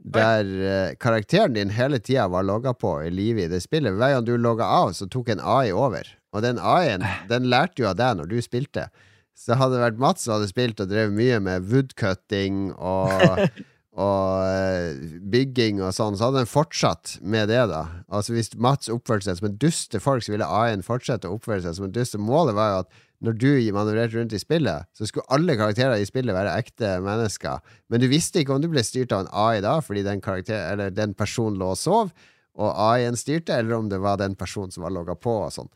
Der 0.02 0.46
uh, 0.46 0.96
karakteren 0.98 1.54
din 1.54 1.70
hele 1.70 2.00
tida 2.00 2.28
var 2.28 2.44
logga 2.44 2.74
på 2.74 2.96
i 3.04 3.12
livet 3.14 3.46
i 3.46 3.52
det 3.54 3.62
spillet. 3.62 3.94
Hver 3.94 4.16
gang 4.16 4.26
du 4.26 4.34
logga 4.38 4.66
av, 4.66 4.94
så 4.98 5.06
tok 5.06 5.30
en 5.30 5.44
AI 5.44 5.72
over. 5.72 6.08
Og 6.34 6.42
den 6.42 6.60
AI-en 6.60 7.06
den 7.32 7.50
lærte 7.52 7.84
jo 7.84 7.92
av 7.92 8.00
deg 8.00 8.18
når 8.18 8.32
du 8.32 8.40
spilte. 8.42 8.88
Så 9.38 9.58
hadde 9.58 9.78
det 9.78 9.86
vært 9.86 10.02
Mats 10.02 10.26
som 10.26 10.36
hadde 10.36 10.50
spilt 10.50 10.82
og 10.82 10.90
drevet 10.90 11.14
mye 11.16 11.38
med 11.42 11.70
woodcutting 11.70 12.74
og, 12.74 13.46
og 14.08 14.42
uh, 14.42 15.06
bygging 15.34 15.84
og 15.86 15.94
sånn, 15.98 16.18
så 16.18 16.30
hadde 16.30 16.44
den 16.44 16.50
fortsatt 16.50 17.20
med 17.22 17.54
det, 17.54 17.62
da. 17.70 17.86
Altså 18.10 18.36
Hvis 18.36 18.56
Mats 18.58 18.90
oppførte 18.90 19.30
seg 19.30 19.38
som 19.38 19.52
en 19.52 19.62
dust 19.62 19.92
til 19.94 20.04
folk, 20.04 20.26
så 20.26 20.34
ville 20.34 20.50
AI-en 20.50 20.86
fortsette 20.86 21.30
å 21.30 21.38
oppføre 21.38 21.62
seg 21.66 21.78
som 21.78 21.90
en 21.90 21.96
dust. 21.96 22.18
Målet 22.18 22.58
var 22.58 22.74
jo 22.74 22.84
at 22.86 23.02
når 23.22 23.36
du 23.38 23.50
manøvrerte 23.76 24.18
rundt 24.18 24.34
i 24.34 24.40
spillet, 24.42 24.88
så 24.98 25.06
skulle 25.06 25.28
alle 25.30 25.54
karakterer 25.60 26.02
i 26.02 26.06
spillet 26.10 26.34
være 26.34 26.56
ekte 26.58 26.96
mennesker. 27.06 27.60
Men 27.90 28.02
du 28.02 28.08
visste 28.10 28.42
ikke 28.42 28.56
om 28.56 28.62
du 28.64 28.68
ble 28.72 28.82
styrt 28.86 29.14
av 29.14 29.28
en 29.28 29.32
AI 29.44 29.62
da, 29.62 29.76
fordi 29.86 30.02
den, 30.08 30.22
karakter, 30.26 30.72
eller 30.74 30.90
den 30.90 31.14
personen 31.18 31.60
lå 31.62 31.72
og 31.76 31.78
sov, 31.78 32.10
og 32.58 32.74
AI-en 32.90 33.16
styrte, 33.16 33.54
eller 33.56 33.78
om 33.78 33.88
det 33.94 34.02
var 34.04 34.18
den 34.20 34.34
personen 34.36 34.74
som 34.74 34.84
var 34.84 34.92
logga 34.96 35.14
på 35.16 35.38
og 35.46 35.54
sånn. 35.56 35.70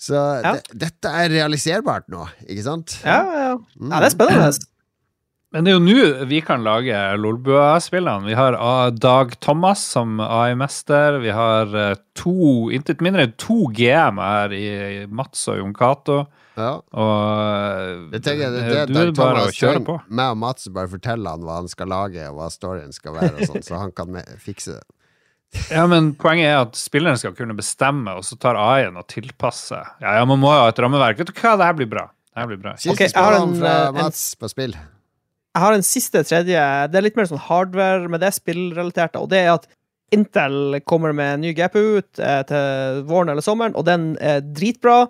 Så 0.00 0.16
Ja. 0.16 0.54
det, 0.56 0.62
dette 0.80 1.08
er 1.12 1.28
realiserbart 1.28 2.08
nå, 2.08 2.24
ikke 2.48 2.64
sant? 2.64 2.96
Ja, 3.04 3.20
ja. 3.36 3.50
Ja 3.90 4.00
det 4.00 4.08
er 4.08 4.14
spennende. 4.16 4.50
Men 5.50 5.66
det 5.66 5.72
er 5.72 5.78
jo 5.80 5.82
nå 5.82 6.26
vi 6.30 6.38
kan 6.46 6.62
lage 6.62 6.94
Lolbua-spillene. 7.18 8.28
Vi 8.28 8.36
har 8.38 8.54
Dag 8.94 9.32
Thomas 9.42 9.82
som 9.96 10.20
AI-mester. 10.22 11.18
Vi 11.24 11.32
har 11.34 11.72
eh, 11.74 11.96
to, 12.14 12.68
intet 12.70 13.02
mindre 13.02 13.24
enn 13.26 13.32
to 13.40 13.64
GM 13.74 14.20
her 14.22 14.54
i 14.54 14.68
Mats 15.10 15.42
og 15.50 15.58
Jon 15.58 15.74
Cato. 15.74 16.20
Ja. 16.54 16.76
Og 16.78 18.12
Det 18.14 18.20
jeg, 18.30 18.38
det, 18.38 18.62
eh, 18.62 18.70
det, 18.70 18.86
du 18.94 19.00
er 19.00 19.12
bare 19.16 19.48
å 19.48 19.50
kjøre 19.54 19.82
på. 19.86 19.98
meg 20.06 20.36
og 20.36 20.38
Mats 20.44 20.70
bare 20.70 20.90
forteller 20.92 21.34
han 21.34 21.42
hva 21.48 21.58
han 21.64 21.70
skal 21.72 21.90
lage, 21.90 22.28
og 22.30 22.38
hva 22.38 22.46
storyen 22.54 22.94
skal 22.94 23.16
være, 23.18 23.32
og 23.40 23.50
sånn, 23.50 23.66
så 23.66 23.82
han 23.82 23.94
kan 23.96 24.22
fikse 24.38 24.78
det. 24.78 24.86
Ja, 25.74 25.82
men 25.90 26.12
Poenget 26.14 26.46
er 26.46 26.60
at 26.62 26.78
spilleren 26.78 27.18
skal 27.18 27.34
kunne 27.34 27.56
bestemme, 27.58 28.12
og 28.14 28.22
så 28.22 28.38
tar 28.38 28.54
AI-en 28.54 29.00
og 29.02 29.08
tilpasser. 29.10 29.96
Ja, 29.98 30.14
ja, 30.20 30.28
man 30.30 30.38
må 30.38 30.52
jo 30.54 30.60
ha 30.62 30.70
et 30.70 30.78
rammeverk. 30.78 31.18
Vet 31.18 31.32
du 31.32 31.34
hva, 31.42 31.56
det 31.58 31.66
her 31.72 31.74
blir 31.80 31.90
bra. 31.90 32.06
Det 32.30 32.38
her 32.44 32.50
blir 32.52 32.60
bra. 32.62 32.76
Siste 32.78 32.94
Ok, 32.94 33.02
jeg 33.08 33.16
har 33.18 33.34
spørsmål 33.34 33.48
en, 33.50 33.60
fra 33.64 33.74
eh, 33.74 33.88
en- 33.90 33.98
Mats 33.98 34.22
på 34.38 34.50
spill. 34.54 34.78
Jeg 35.50 35.64
har 35.64 35.74
en 35.74 35.86
siste 35.86 36.22
tredje. 36.22 36.64
Det 36.92 36.98
er 36.98 37.04
litt 37.04 37.16
mer 37.18 37.26
sånn 37.26 37.42
hardware, 37.42 38.06
men 38.10 38.22
det 38.22 38.28
er 38.30 38.36
spillrelatert. 38.36 39.18
Og 39.18 39.30
det 39.32 39.44
er 39.44 39.54
at 39.56 39.66
Intel 40.14 40.80
kommer 40.90 41.14
med 41.14 41.36
en 41.36 41.42
ny 41.44 41.52
GPU 41.54 42.00
ut 42.00 42.18
eh, 42.22 42.42
til 42.48 43.02
våren 43.06 43.30
eller 43.30 43.44
sommeren, 43.46 43.76
og 43.78 43.86
den 43.86 44.12
er 44.22 44.42
dritbra. 44.42 45.04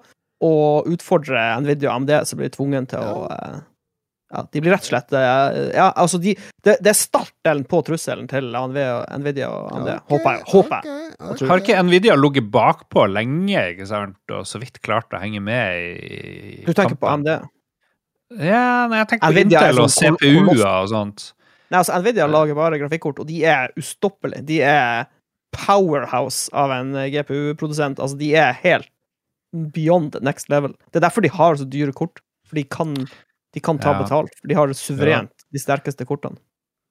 Og 0.44 0.88
utfordrer 0.88 1.58
Nvidia 1.60 1.90
og 1.90 1.98
AMD, 1.98 2.14
som 2.28 2.40
blir 2.40 2.52
tvungen 2.52 2.86
til 2.88 3.04
å 3.04 3.26
eh, 3.28 3.58
Ja, 4.30 4.44
de 4.48 4.62
blir 4.62 4.72
rett 4.72 4.86
og 4.86 4.88
slett 4.88 5.12
eh, 5.12 5.58
Ja, 5.74 5.90
altså, 5.90 6.16
de, 6.22 6.32
det, 6.64 6.78
det 6.80 6.92
er 6.94 6.96
startdelen 6.96 7.66
på 7.68 7.82
trusselen 7.84 8.28
til 8.30 8.48
Nvidia 8.48 9.50
og 9.52 9.68
AMD. 9.76 9.90
okay, 9.90 10.06
Håper 10.14 10.38
jeg. 10.38 10.46
Håper 10.54 10.76
jeg. 10.88 10.96
ok, 11.18 11.34
ok. 11.34 11.44
Har 11.50 11.64
ikke 11.64 11.82
Nvidia 11.84 12.16
ligget 12.16 12.48
bakpå 12.54 13.04
lenge 13.12 13.66
ikke 13.74 13.88
sant? 13.90 14.16
og 14.32 14.48
så 14.48 14.62
vidt 14.62 14.80
klart 14.80 15.12
å 15.12 15.20
henge 15.20 15.44
med 15.44 16.00
i 16.08 16.64
Du 16.64 16.72
tenker 16.72 16.96
på 16.96 17.04
kampen? 17.04 17.28
AMD? 17.36 17.50
Ja, 18.38 18.86
nei, 18.90 19.00
jeg 19.00 19.08
tenker 19.14 19.26
på 19.26 19.34
Nvidia 19.34 19.62
Intel 19.64 19.80
og 19.82 19.90
sånn. 19.90 20.16
CPU-er 20.20 20.66
og 20.84 20.90
sånt. 20.92 21.24
Nei, 21.70 21.78
altså, 21.80 21.96
Nvidia 22.02 22.26
lager 22.30 22.54
bare 22.58 22.78
grafikkort, 22.82 23.18
og 23.22 23.26
de 23.30 23.40
er 23.46 23.72
ustoppelige. 23.78 24.44
De 24.46 24.60
er 24.66 25.08
powerhouse 25.54 26.50
av 26.54 26.70
en 26.74 26.94
eh, 26.98 27.08
GPU-produsent. 27.14 27.98
Altså, 28.02 28.18
de 28.20 28.30
er 28.38 28.52
helt 28.62 28.90
beyond 29.74 30.14
next 30.22 30.50
level. 30.52 30.76
Det 30.92 31.00
er 31.00 31.06
derfor 31.08 31.26
de 31.26 31.32
har 31.34 31.58
så 31.58 31.66
dyre 31.66 31.94
kort. 31.96 32.22
For 32.46 32.58
de 32.58 32.64
kan, 32.70 32.94
de 33.54 33.60
kan 33.62 33.78
ta 33.82 33.92
Ja. 33.94 34.02
betalt. 34.04 34.34
For 34.40 34.50
de 34.50 34.54
har 34.58 34.72
suverent 34.74 35.46
de 35.50 35.58
sterkeste 35.62 36.06
kortene. 36.06 36.38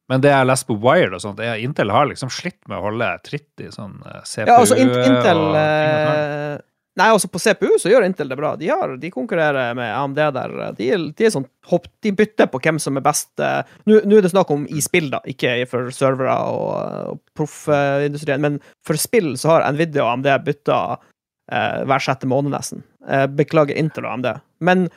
Men 0.10 0.22
det 0.24 0.32
jeg 0.32 0.48
leser 0.48 0.66
på 0.66 0.76
Wired 0.82 1.14
og 1.14 1.22
sånt, 1.22 1.40
er 1.40 1.54
at 1.54 1.62
Intel 1.64 1.92
har 1.94 2.08
liksom 2.10 2.32
slitt 2.34 2.58
med 2.68 2.80
å 2.80 2.86
holde 2.88 3.10
tritt 3.24 3.62
i 3.62 3.68
sånn 3.70 4.00
eh, 4.10 4.24
CPU 4.26 4.48
Ja, 4.50 4.56
altså, 4.58 4.76
Intel 4.80 5.38
og 5.38 5.54
og 5.54 5.59
eh, 5.59 6.58
Nei, 7.00 7.08
altså, 7.16 7.30
på 7.32 7.39
CPU 7.39 7.70
så 7.80 7.92
gjør 7.93 8.04
Intel 8.05 8.28
det 8.32 8.36
bra. 8.39 8.51
De, 8.59 8.67
har, 8.67 8.92
de 9.00 9.12
konkurrerer 9.13 9.76
med 9.78 9.88
AMD 9.96 10.17
der. 10.36 10.55
De, 10.76 10.89
de 11.16 11.28
er 11.28 11.32
sånn 11.32 11.47
hopp, 11.71 11.86
De 12.04 12.12
bytter 12.16 12.50
på 12.51 12.59
hvem 12.66 12.80
som 12.82 13.00
er 13.00 13.05
best. 13.05 13.32
eh, 13.39 13.62
Nå 13.88 14.01
nå 14.04 14.17
er 14.20 14.26
det 14.26 14.34
snakk 14.34 14.51
om 14.51 14.66
i 14.67 14.84
spill, 14.84 15.08
da, 15.13 15.21
ikke 15.32 15.54
for 15.71 15.92
servere 15.96 16.36
og, 16.51 17.13
og 17.13 17.21
proffindustrien. 17.39 18.43
Men 18.43 18.58
for 18.86 19.00
spill 19.00 19.36
så 19.39 19.55
har 19.55 19.67
Nvidia 19.71 20.04
og 20.04 20.17
AMD 20.17 20.32
bytta 20.47 20.80
eh, 20.97 21.84
hver 21.88 22.04
sjette 22.04 22.28
måned, 22.30 22.51
nesten. 22.55 22.84
Eh, 23.08 23.28
beklager 23.39 23.80
Intel 23.80 24.08
og 24.09 24.17
AMD. 24.17 24.32
Men 24.67 24.89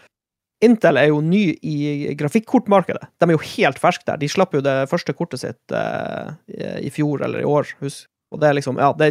Intel 0.62 0.98
er 1.00 1.08
jo 1.10 1.20
ny 1.26 1.44
i 1.66 2.14
grafikkortmarkedet. 2.18 3.08
De 3.18 3.26
er 3.26 3.34
jo 3.34 3.46
helt 3.56 3.80
ferske 3.82 4.06
der. 4.06 4.20
De 4.22 4.28
slapp 4.30 4.52
jo 4.54 4.60
det 4.62 4.76
første 4.90 5.14
kortet 5.18 5.42
sitt 5.42 5.74
eh, 5.74 6.34
i 6.82 6.90
fjor 6.94 7.24
eller 7.26 7.42
i 7.42 7.48
år. 7.48 7.72
Husk. 7.82 8.06
Og 8.32 8.40
det 8.42 8.48
er 8.50 8.58
liksom 8.60 8.78
Ja, 8.80 8.92
det, 8.98 9.08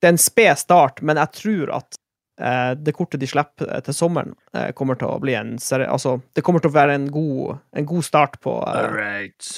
det 0.00 0.08
er 0.08 0.14
en 0.14 0.20
sped 0.20 0.60
start, 0.60 1.00
men 1.04 1.18
jeg 1.20 1.32
tror 1.40 1.72
at 1.80 1.99
det 2.40 2.94
kortet 2.96 3.20
de 3.20 3.28
slipper 3.28 3.68
eh, 3.68 3.82
til 3.84 3.96
sommeren, 3.96 4.36
eh, 4.56 4.70
kommer 4.76 4.98
til 5.00 5.10
å 5.10 5.18
bli 5.22 5.36
en 5.38 5.58
seri... 5.62 5.88
Altså, 5.88 6.18
det 6.36 6.44
kommer 6.46 6.62
til 6.62 6.72
å 6.72 6.78
være 6.78 6.96
en 6.96 7.10
god, 7.12 7.60
en 7.76 7.88
god 7.90 8.06
start 8.06 8.40
på 8.44 8.56
eh, 8.64 8.80
All 8.80 8.96
right. 8.96 9.50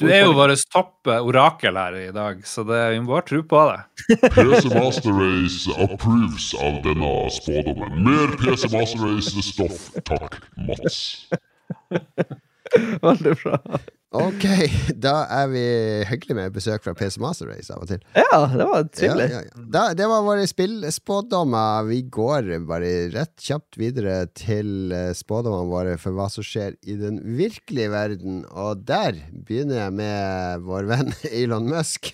Du 0.00 0.06
er 0.08 0.22
jo 0.24 0.32
vårt 0.32 0.62
toppe 0.72 1.12
eh, 1.12 1.26
orakel 1.28 1.76
her 1.76 1.96
i 1.98 2.10
dag, 2.16 2.40
så 2.48 2.64
det, 2.64 2.78
vi 2.94 3.00
må 3.02 3.12
bare 3.12 3.26
tro 3.28 3.42
på 3.44 3.64
det. 3.68 3.80
PC 4.32 4.70
Master 4.72 5.16
Race 5.18 5.74
approves 5.84 6.52
av 6.56 6.78
denne 6.86 7.14
spådommen. 7.36 7.98
Mer 8.06 8.36
PC 8.40 8.70
Master 8.72 9.04
Race-stoff, 9.04 9.90
takk, 10.08 10.38
Mats. 10.56 11.02
Veldig 13.06 13.34
bra. 13.42 13.58
Ok, 14.10 14.42
da 14.98 15.20
er 15.30 15.50
vi 15.52 15.60
hyggelig 16.08 16.34
med 16.34 16.54
besøk 16.56 16.82
fra 16.82 16.96
PC 16.98 17.20
Master 17.22 17.46
Race 17.46 17.70
av 17.70 17.84
og 17.84 17.92
til. 17.92 18.00
Ja, 18.18 18.40
det 18.50 18.66
var 18.66 18.88
trivelig. 18.90 19.26
Ja, 19.30 19.42
ja, 19.44 19.52
ja. 19.54 19.66
Da, 19.76 19.82
det 19.94 20.08
var 20.10 20.24
våre 20.26 20.48
spillspådommer. 20.50 21.86
Vi 21.86 22.00
går 22.10 22.50
bare 22.66 22.90
rett 23.14 23.36
kjapt 23.46 23.78
videre 23.78 24.24
til 24.34 24.90
eh, 24.96 25.12
spådommene 25.14 25.70
våre 25.70 25.94
for 26.02 26.18
hva 26.18 26.26
som 26.32 26.42
skjer 26.42 26.74
i 26.90 26.98
den 26.98 27.20
virkelige 27.38 27.92
verden. 27.94 28.42
Og 28.50 28.82
der 28.88 29.22
begynner 29.30 29.84
jeg 29.84 29.96
med 30.02 30.66
vår 30.66 30.90
venn 30.90 31.14
Elon 31.30 31.70
Musk. 31.70 32.10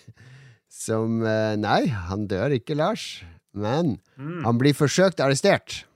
Som 0.69 1.23
eh, 1.25 1.57
Nei, 1.57 1.87
han 2.11 2.29
dør 2.29 2.59
ikke, 2.61 2.77
Lars. 2.77 3.25
Men 3.57 3.97
han 4.45 4.61
blir 4.61 4.77
forsøkt 4.77 5.25
arrestert. 5.25 5.87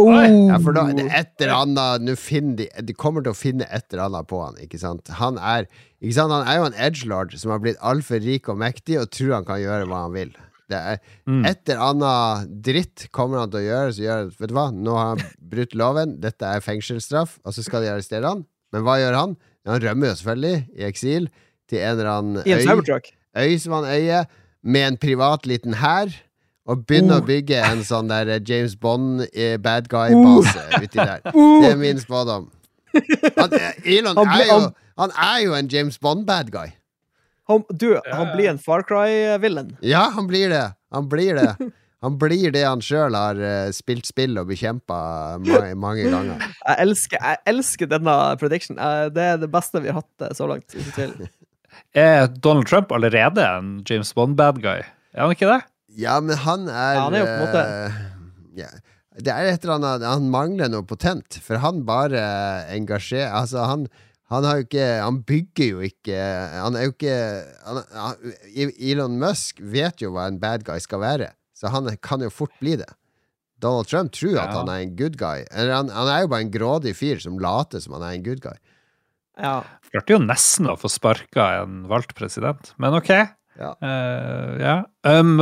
Oh. 0.00 0.08
Ja, 0.14 0.56
for 0.62 0.72
da, 0.72 0.86
det 0.96 1.04
er 1.04 1.18
et 1.18 1.42
eller 1.44 1.66
annet 1.66 2.04
nå 2.06 2.14
finner 2.16 2.62
de, 2.62 2.66
de 2.88 2.94
kommer 2.96 3.24
til 3.24 3.34
å 3.34 3.36
finne 3.36 3.66
et 3.68 3.84
eller 3.92 4.06
annet 4.06 4.28
på 4.30 4.38
han, 4.40 4.56
ikke 4.64 4.80
sant? 4.80 5.10
Han 5.18 5.36
er, 5.36 5.66
ikke 6.00 6.16
sant? 6.16 6.32
Han 6.32 6.48
er 6.48 6.60
jo 6.60 6.68
en 6.70 6.78
edgelord 6.86 7.34
som 7.36 7.52
har 7.52 7.60
blitt 7.60 7.82
altfor 7.84 8.22
rik 8.24 8.48
og 8.48 8.60
mektig 8.62 8.96
og 9.02 9.10
tror 9.12 9.36
han 9.36 9.48
kan 9.48 9.60
gjøre 9.60 9.90
hva 9.90 10.06
han 10.06 10.16
vil. 10.16 10.32
Det 10.72 10.78
er 10.78 11.00
Et 11.50 11.68
eller 11.68 11.82
annet 11.84 12.52
dritt 12.64 13.06
kommer 13.12 13.42
han 13.42 13.50
til 13.52 13.58
å 13.60 13.64
gjøre 13.66 13.88
Så 13.92 14.04
gjør 14.06 14.28
Vet 14.38 14.48
du 14.48 14.54
hva, 14.56 14.66
nå 14.72 14.94
har 14.96 15.08
han 15.10 15.24
brutt 15.52 15.74
loven, 15.76 16.14
dette 16.22 16.48
er 16.48 16.64
fengselsstraff, 16.64 17.34
og 17.44 17.52
så 17.52 17.64
skal 17.66 17.84
de 17.84 17.90
arrestere 17.92 18.30
han. 18.30 18.46
Men 18.72 18.86
hva 18.86 18.96
gjør 19.02 19.18
han? 19.18 19.34
Han 19.68 19.82
rømmer 19.84 20.08
jo 20.08 20.18
selvfølgelig, 20.22 20.62
i 20.78 20.86
eksil, 20.88 21.28
til 21.68 21.82
en 21.82 21.92
eller 21.98 22.08
annen 22.14 22.40
øy, 22.40 22.46
øy 23.36 23.52
som 23.60 23.76
han 23.76 23.90
eier, 23.92 24.30
med 24.62 24.86
en 24.86 24.96
privat 25.02 25.44
liten 25.50 25.76
hær. 25.82 26.14
Og 26.70 26.84
begynne 26.86 27.16
Oh. 27.16 27.22
å 27.22 27.26
bygge 27.26 27.58
en 27.66 27.80
sånn 27.82 28.06
der 28.12 28.28
eh, 28.36 28.40
James 28.46 28.76
Bond 28.78 29.24
eh, 29.34 29.56
bad 29.58 29.88
guy-base 29.90 30.62
uti 30.78 30.98
der. 31.00 31.20
Det 31.62 31.72
er 31.72 31.76
min 31.80 31.98
spådom. 31.98 32.50
Han, 33.38 33.50
Elon 33.84 34.16
Han 34.16 34.28
ble, 34.28 34.42
er 34.42 34.46
jo, 34.46 34.58
han- 34.60 34.72
han 35.02 35.12
er 35.24 35.38
jo 35.46 35.54
en 35.56 35.68
James 35.72 35.96
Bond-bad 35.98 36.50
guy. 36.52 36.68
Han, 37.48 37.64
du, 37.74 37.96
han 38.12 38.28
blir 38.36 38.50
en 38.52 38.58
Far 38.62 38.84
Cry-villain. 38.86 39.72
Ja, 39.82 40.10
han 40.14 40.26
blir 40.30 40.52
det. 40.52 40.66
Han 40.92 41.08
blir 41.10 41.34
det. 41.40 41.48
Han 42.02 42.18
blir 42.18 42.50
det 42.54 42.62
han 42.66 42.80
sjøl 42.84 43.14
har 43.16 43.38
eh, 43.40 43.70
spilt 43.74 44.06
spill 44.06 44.36
og 44.38 44.46
bekjempa 44.52 44.98
mange, 45.42 45.72
mange 45.78 46.04
ganger. 46.12 46.44
Jeg 46.66 46.78
elsker, 46.84 47.18
jeg 47.22 47.38
elsker 47.54 47.90
denne 47.90 48.14
prediction. 48.38 48.76
Det 49.14 49.22
er 49.32 49.40
det 49.42 49.50
beste 49.54 49.80
vi 49.82 49.90
har 49.90 50.02
hatt 50.04 50.36
så 50.38 50.46
langt. 50.50 50.76
Er 51.96 52.26
Donald 52.28 52.66
Trump 52.68 52.92
allerede 52.92 53.42
en 53.58 53.82
James 53.88 54.12
Bond-bad 54.14 54.60
guy? 54.62 54.82
Er 55.14 55.24
han 55.26 55.32
ikke 55.34 55.48
det? 55.48 55.60
Ja, 55.98 56.20
men 56.24 56.36
han 56.40 56.68
er, 56.68 56.94
Ja, 56.96 57.02
han 57.04 57.14
er 57.14 57.20
jo 57.20 57.26
på 57.26 57.34
en 57.34 57.42
måte- 57.46 57.66
eh, 57.68 58.00
ja. 58.62 58.70
Det 59.12 59.28
er 59.28 59.50
et 59.50 59.64
eller 59.64 59.74
annet 59.76 60.04
Han 60.08 60.30
mangler 60.32 60.70
noe 60.72 60.86
potent, 60.88 61.36
for 61.44 61.60
han 61.60 61.82
bare 61.84 62.22
engasjerer 62.72 63.28
Altså, 63.42 63.66
han 63.68 63.86
han 64.32 64.46
har 64.48 64.56
jo 64.62 64.64
ikke 64.64 64.86
Han 65.04 65.18
bygger 65.28 65.66
jo 65.68 65.82
ikke 65.84 66.16
Han 66.62 66.78
er 66.80 66.86
jo 66.86 66.92
ikke 66.94 67.16
han, 67.66 67.82
han, 67.92 68.32
Elon 68.80 69.18
Musk 69.20 69.60
vet 69.60 70.00
jo 70.00 70.14
hva 70.14 70.30
en 70.30 70.38
bad 70.40 70.64
guy 70.64 70.78
skal 70.80 71.02
være, 71.04 71.28
så 71.52 71.68
han 71.68 71.90
kan 72.00 72.24
jo 72.24 72.30
fort 72.32 72.54
bli 72.62 72.78
det. 72.80 72.88
Donald 73.60 73.86
Trump 73.92 74.10
tror 74.16 74.38
at 74.40 74.54
han 74.56 74.68
er 74.72 74.80
en 74.86 74.96
good 74.96 75.18
guy. 75.20 75.44
Eller 75.52 75.74
han, 75.76 75.92
han 75.92 76.08
er 76.08 76.22
jo 76.24 76.30
bare 76.32 76.46
en 76.46 76.50
grådig 76.50 76.96
fyr 76.96 77.20
som 77.22 77.36
later 77.38 77.78
som 77.84 77.92
han 77.98 78.02
er 78.08 78.16
en 78.16 78.24
good 78.24 78.40
guy. 78.42 78.56
Ja. 79.38 79.62
Klarte 79.92 80.16
jo 80.16 80.18
nesten 80.24 80.66
å 80.72 80.74
få 80.80 80.88
sparka 80.90 81.50
en 81.60 81.82
valgt 81.92 82.16
president, 82.18 82.72
men 82.82 82.96
OK. 82.96 83.12
Ja. 83.62 83.72
Uh, 83.78 84.58
yeah. 84.58 84.82
Um, 85.06 85.38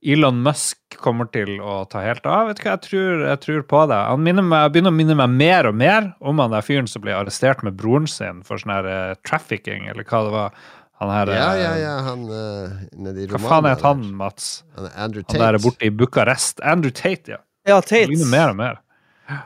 Elon 0.00 0.38
Musk 0.44 0.78
kommer 1.02 1.26
til 1.34 1.56
å 1.58 1.80
ta 1.90 2.00
helt 2.04 2.26
av. 2.28 2.48
Vet 2.48 2.60
du 2.60 2.64
hva, 2.64 2.76
jeg 2.76 2.84
tror, 2.86 3.22
jeg 3.26 3.40
tror 3.42 3.64
på 3.72 3.80
det. 3.90 3.98
Han 4.08 4.22
meg, 4.24 4.72
begynner 4.72 4.94
å 4.94 4.98
minne 4.98 5.16
meg 5.18 5.34
mer 5.34 5.68
og 5.70 5.74
mer 5.78 6.12
om 6.22 6.38
han 6.42 6.54
der 6.54 6.64
fyren 6.64 6.88
som 6.90 7.02
ble 7.02 7.16
arrestert 7.18 7.64
med 7.66 7.76
broren 7.78 8.06
sin 8.10 8.44
for 8.46 8.62
sånn 8.62 8.76
her 8.76 8.86
uh, 8.88 9.16
trafficking, 9.26 9.88
eller 9.90 10.06
hva 10.06 10.22
det 10.26 10.34
var. 10.36 10.60
Han 10.98 11.12
her 11.14 11.30
Ja, 11.30 11.48
eh, 11.54 11.60
ja, 11.62 11.74
ja, 11.78 11.90
han 12.08 12.22
uh, 12.26 12.78
nedi 12.98 13.28
Hva 13.30 13.38
faen 13.42 13.68
het 13.70 13.84
han. 13.86 14.00
Mats? 14.18 14.48
Han 14.78 14.88
er 14.88 14.96
Andrew 15.04 15.26
Han 15.30 15.42
der 15.44 15.58
borte 15.62 15.86
i 15.86 15.92
Bucharest. 15.94 16.62
Andrew 16.66 16.94
Tate, 16.94 17.36
ja. 17.36 17.42
ja, 17.68 17.76
Han 17.78 17.86
Tate. 17.86 18.08
Ligner 18.10 18.32
mer 18.32 18.54
og 18.54 18.58
mer. 18.58 18.80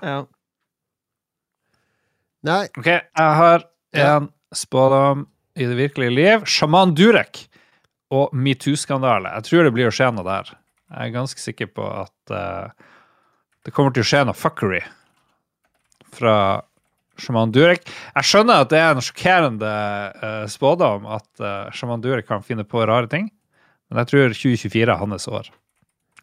Ja. 0.04 0.16
Nei, 2.48 2.62
Ok, 2.78 2.88
jeg 2.88 3.36
har 3.42 3.66
Ja. 3.92 4.16
en 4.16 4.30
spådom 4.56 5.26
i 5.58 5.68
det 5.68 5.76
virkelige 5.78 6.14
liv. 6.14 6.46
Sjaman 6.48 6.94
Durek 6.96 7.46
og 8.12 8.32
metoo-skandale. 8.36 9.32
Jeg 9.38 9.48
tror 9.48 9.66
det 9.66 9.74
blir 9.76 9.88
å 9.88 9.94
skje 9.94 10.10
noe 10.14 10.26
der. 10.26 10.50
Jeg 10.92 11.08
er 11.08 11.14
ganske 11.14 11.40
sikker 11.40 11.70
på 11.72 11.86
at 11.86 12.34
uh, 12.34 12.90
det 13.64 13.72
kommer 13.72 13.94
til 13.94 14.04
å 14.04 14.08
skje 14.08 14.26
noe 14.28 14.36
fuckery 14.36 14.82
fra 16.12 16.36
sjaman 17.20 17.52
Durek. 17.54 17.86
Jeg 17.88 18.28
skjønner 18.28 18.64
at 18.64 18.72
det 18.72 18.80
er 18.80 18.92
en 18.92 19.04
sjokkerende 19.04 19.72
uh, 20.20 20.44
spådom 20.50 21.08
at 21.16 21.28
uh, 21.40 21.72
sjaman 21.76 22.04
Durek 22.04 22.28
kan 22.28 22.44
finne 22.44 22.66
på 22.68 22.84
rare 22.88 23.08
ting, 23.12 23.30
men 23.88 24.02
jeg 24.02 24.12
tror 24.12 24.36
2024 24.36 24.84
er 24.88 25.00
hans 25.00 25.28
år. 25.30 25.48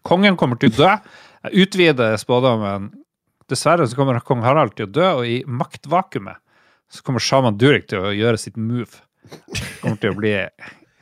Kongen 0.05 0.37
kommer 0.39 0.59
til 0.59 0.71
å 0.71 0.77
dø. 0.77 0.91
Jeg 1.49 1.65
utvider 1.65 2.17
spådommen. 2.21 2.91
Dessverre 3.49 3.87
så 3.89 3.97
kommer 3.97 4.21
kong 4.21 4.45
Harald 4.45 4.75
til 4.77 4.85
å 4.85 4.93
dø, 4.93 5.07
og 5.19 5.25
i 5.27 5.41
maktvakuumet 5.49 6.37
så 6.89 7.05
kommer 7.05 7.21
sjaman 7.21 7.57
Durek 7.61 7.89
til 7.89 8.05
å 8.05 8.13
gjøre 8.13 8.39
sitt 8.41 8.57
move. 8.57 9.01
Kommer 9.81 9.99
til 10.01 10.11
å 10.13 10.17
bli 10.17 10.33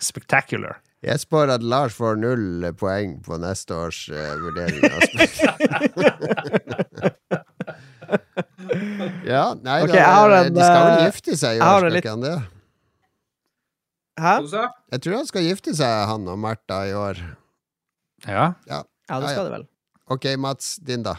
spectacular. 0.03 0.77
Jeg 1.05 1.21
spår 1.21 1.51
at 1.53 1.63
Lars 1.63 1.93
får 1.93 2.17
null 2.19 2.65
poeng 2.77 3.19
på 3.25 3.37
neste 3.39 3.75
års 3.77 4.09
uh, 4.09 4.33
vurdering 4.41 4.81
ja, 9.27 9.53
nei 9.61 9.81
okay, 9.83 9.99
da, 9.99 10.39
en, 10.39 10.55
De 10.55 10.63
skal 10.63 10.81
vel 10.81 10.93
eh, 10.95 11.03
gifte 11.05 11.37
seg 11.37 11.59
i 11.59 11.61
år, 11.61 11.85
skal 11.85 11.99
ikke 11.99 12.13
han 12.15 12.23
det? 12.25 12.37
Hæ? 14.17 14.33
Jeg 14.95 15.03
tror 15.05 15.15
han 15.19 15.29
skal 15.29 15.45
gifte 15.45 15.75
seg, 15.77 15.93
han 16.09 16.25
og 16.31 16.37
Märtha, 16.41 16.79
i 16.89 16.93
år. 16.97 17.21
Ja. 18.25 18.45
Ja, 18.65 18.79
det 18.81 19.13
Ja, 19.13 19.19
ja. 19.21 19.29
skal 19.29 19.45
det 19.45 19.53
vel. 19.53 19.65
Ok, 20.09 20.25
Mats, 20.41 20.77
din, 20.81 21.03
da. 21.05 21.13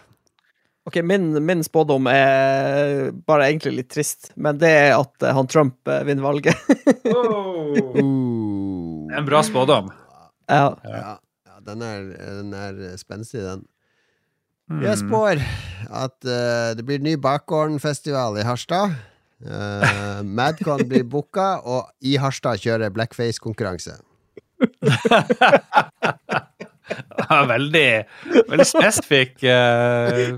Ok, 0.88 1.02
min, 1.04 1.44
min 1.44 1.60
spådom 1.64 2.06
er 2.08 3.10
bare 3.28 3.50
egentlig 3.50 3.74
litt 3.76 3.90
trist, 3.92 4.30
men 4.40 4.56
det 4.56 4.70
er 4.72 4.94
at 4.96 5.20
eh, 5.20 5.34
han 5.36 5.50
Trump 5.50 5.90
eh, 5.90 6.00
vinner 6.08 6.24
valget. 6.24 6.56
oh. 7.12 8.06
En 9.12 9.26
bra 9.28 9.42
spådom. 9.44 9.90
ja. 10.48 10.70
Ja, 10.80 11.18
ja 11.44 11.58
den, 11.68 11.84
er, 11.84 12.08
den 12.40 12.56
er 12.56 12.96
spenstig, 12.96 13.44
den. 13.44 13.66
Mm. 14.72 14.80
Jeg 14.86 15.00
spår 15.02 15.44
at 16.04 16.16
uh, 16.24 16.72
det 16.76 16.84
blir 16.88 17.04
ny 17.04 17.18
Bakgården-festival 17.20 18.40
i 18.40 18.48
Harstad. 18.48 18.96
Uh, 19.44 20.24
Madcon 20.40 20.88
blir 20.88 21.04
booka, 21.04 21.60
og 21.68 21.92
i 22.00 22.16
Harstad 22.16 22.64
kjører 22.64 22.92
blackface-konkurranse. 22.96 24.00
Ja, 26.90 27.40
veldig, 27.48 27.88
veldig 28.48 28.66
spesifikk 28.68 29.42
eh, 29.44 30.36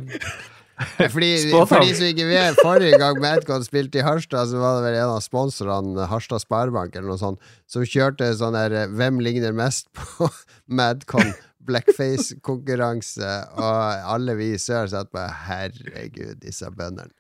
Fordi, 1.13 1.29
for 1.53 1.85
de 1.85 1.93
som 1.95 2.07
ikke 2.09 2.27
vet, 2.31 2.57
forrige 2.65 2.99
gang 3.01 3.21
Madcon 3.21 3.67
spilte 3.67 4.01
i 4.01 4.05
Harstad, 4.07 4.49
så 4.51 4.63
var 4.63 4.79
det 4.79 4.89
vel 4.89 4.97
en 5.03 5.13
av 5.19 5.21
sponsorene, 5.25 6.09
Harstad 6.11 6.43
Sparebank 6.43 6.97
eller 6.97 7.13
noe 7.13 7.21
sånt, 7.21 7.53
som 7.71 7.85
kjørte 7.85 8.33
sånn 8.39 8.57
der 8.57 8.75
eh, 8.87 8.91
Hvem 8.97 9.21
ligner 9.25 9.55
mest 9.57 9.91
på 9.97 10.31
Madcon? 10.81 11.35
Blackface-konkurranse, 11.71 13.31
og 13.61 14.07
alle 14.15 14.33
vi 14.39 14.47
i 14.55 14.59
sør 14.59 14.89
satt 14.91 15.11
bare 15.13 15.35
Herregud, 15.45 16.39
disse 16.41 16.71
bøndene. 16.73 17.13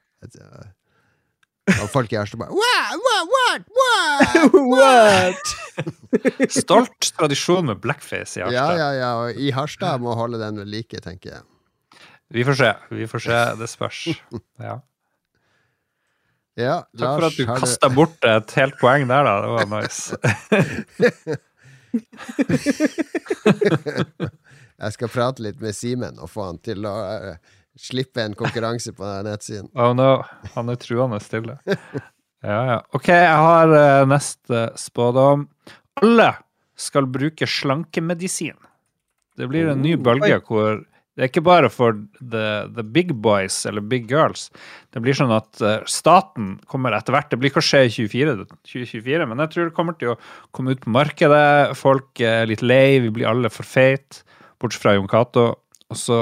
Og 1.82 1.88
folk 1.92 2.12
i 2.12 2.18
Harstad 2.18 2.40
bare 2.40 2.50
What? 2.50 2.90
What? 3.04 3.24
What? 3.34 3.62
What? 3.78 4.54
What? 4.74 6.50
stolt 6.60 7.10
tradisjon 7.16 7.66
med 7.70 7.80
blackface 7.84 8.38
i 8.38 8.42
Ja, 8.42 8.46
Harstad. 8.50 8.78
ja, 8.80 8.90
ja. 8.98 9.10
Og 9.22 9.40
i 9.40 9.50
Harstad 9.54 10.02
må 10.02 10.14
holde 10.18 10.40
den 10.42 10.58
ved 10.62 10.68
like, 10.72 11.00
tenker 11.04 11.30
jeg. 11.36 11.42
Vi 12.30 12.44
får 12.46 12.54
se. 12.60 12.70
Vi 12.94 13.06
får 13.10 13.18
se. 13.26 13.38
Det 13.62 13.68
spørs. 13.70 14.04
Ja. 14.70 14.78
Ja, 16.58 16.80
Takk 16.98 17.14
for 17.16 17.24
at 17.30 17.36
du 17.38 17.46
kasta 17.46 17.88
du... 17.88 17.94
bort 17.96 18.24
et 18.26 18.50
helt 18.58 18.74
poeng 18.82 19.06
der, 19.08 19.22
da. 19.24 19.34
Det 19.40 19.50
var 19.54 19.66
nice. 19.70 20.12
Jeg 24.80 24.92
skal 24.96 25.10
prate 25.12 25.42
litt 25.44 25.60
med 25.62 25.74
Simen 25.76 26.18
og 26.20 26.28
få 26.32 26.46
han 26.50 26.58
til 26.64 26.84
å 26.88 26.94
eh, 27.14 27.36
slippe 27.80 28.22
en 28.22 28.36
konkurranse 28.38 28.92
på 28.96 29.10
nettsiden. 29.26 29.70
Oh 29.74 29.92
no, 29.96 30.20
han 30.54 30.72
er 30.72 30.80
truende 30.80 31.20
stille. 31.24 31.58
Ja, 32.40 32.60
ja. 32.70 32.76
OK, 32.96 33.08
jeg 33.12 33.40
har 33.44 33.72
eh, 33.76 34.06
neste 34.08 34.70
spådom. 34.80 35.42
Alle 36.00 36.30
skal 36.80 37.08
bruke 37.12 37.44
slankemedisin. 37.44 38.56
Det 39.36 39.48
blir 39.48 39.68
en 39.68 39.82
ny 39.84 39.96
bølge 40.00 40.38
hvor 40.46 40.80
det 41.18 41.26
er 41.26 41.28
ikke 41.34 41.42
bare 41.44 41.68
for 41.68 41.98
the, 42.16 42.44
the 42.72 42.84
big 42.86 43.10
boys 43.20 43.58
eller 43.68 43.84
big 43.84 44.06
girls. 44.08 44.46
Det 44.94 45.02
blir 45.04 45.16
sånn 45.18 45.32
at 45.34 45.60
eh, 45.60 45.82
staten 45.84 46.54
kommer 46.70 46.94
etter 46.96 47.12
hvert. 47.12 47.28
Det 47.28 47.36
blir 47.42 47.52
kanskje 47.52 47.82
i 47.84 47.90
2024, 47.92 48.46
2024, 48.70 49.26
men 49.28 49.42
jeg 49.44 49.52
tror 49.52 49.68
det 49.68 49.76
kommer 49.76 49.98
til 50.00 50.14
å 50.14 50.18
komme 50.56 50.72
ut 50.72 50.80
på 50.80 50.94
markedet. 50.94 51.74
Folk 51.76 52.22
er 52.24 52.48
litt 52.48 52.64
lei, 52.64 53.02
vi 53.04 53.12
blir 53.18 53.28
alle 53.28 53.52
for 53.52 53.68
feite, 53.68 54.22
bortsett 54.62 54.86
fra 54.86 54.94
Jon 54.96 55.10
Cato. 55.10 55.44
Og 55.90 55.98
så, 55.98 56.16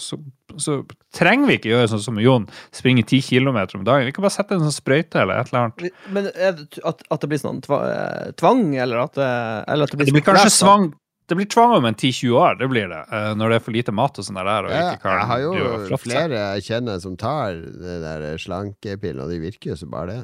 så, 0.00 0.16
så 0.58 0.72
trenger 1.14 1.46
vi 1.46 1.54
ikke 1.60 1.70
gjøre 1.70 1.90
sånn 1.92 2.02
som 2.02 2.16
Jon, 2.18 2.48
springe 2.74 3.04
ti 3.06 3.20
kilometer 3.22 3.78
om 3.78 3.84
dagen. 3.86 4.08
Vi 4.08 4.12
kan 4.16 4.24
bare 4.26 4.34
sette 4.34 4.56
en 4.56 4.64
sånn 4.66 4.74
sprøyte 4.74 5.20
eller 5.22 5.38
et 5.38 5.52
eller 5.52 5.68
annet. 5.68 5.94
Men 6.10 6.26
det 6.26 6.80
at, 6.82 7.04
at 7.14 7.20
det 7.22 7.28
blir 7.30 7.38
sånn 7.38 7.60
eh, 7.62 8.32
tvang, 8.40 8.64
eller 8.74 9.04
at 9.04 9.14
det, 9.20 9.30
eller 9.70 9.86
at 9.86 9.94
det 9.94 10.00
blir, 10.02 10.10
Det 10.10 10.16
blir 10.18 10.24
sånn 10.24 10.28
kanskje 10.32 10.50
flash, 10.50 10.58
svang 10.64 10.88
Det 11.30 11.38
blir 11.38 11.46
tvang 11.54 11.76
om 11.78 11.86
en 11.88 11.94
10-20 11.96 12.34
år, 12.36 12.58
det 12.58 12.68
blir 12.74 12.90
det. 12.90 12.98
eh, 13.14 13.30
Når 13.38 13.48
det 13.54 13.56
er 13.60 13.64
for 13.64 13.76
lite 13.78 13.94
mat 13.96 14.18
og 14.18 14.26
sånn 14.26 14.42
der. 14.42 14.66
Og 14.66 14.74
Ja, 14.74 14.82
ikke 14.92 15.02
kan 15.06 15.16
jeg 15.20 15.30
har 15.30 15.40
jo 15.46 15.96
flere 16.02 16.42
jeg 16.42 16.66
kjenner 16.66 17.00
som 17.06 17.14
tar 17.16 17.54
det 17.62 17.96
der 18.02 18.26
slankepillen, 18.42 19.22
og 19.24 19.30
de 19.30 19.38
virker 19.46 19.70
jo 19.72 19.76
som 19.80 19.94
bare 19.94 20.06
det. 20.10 20.20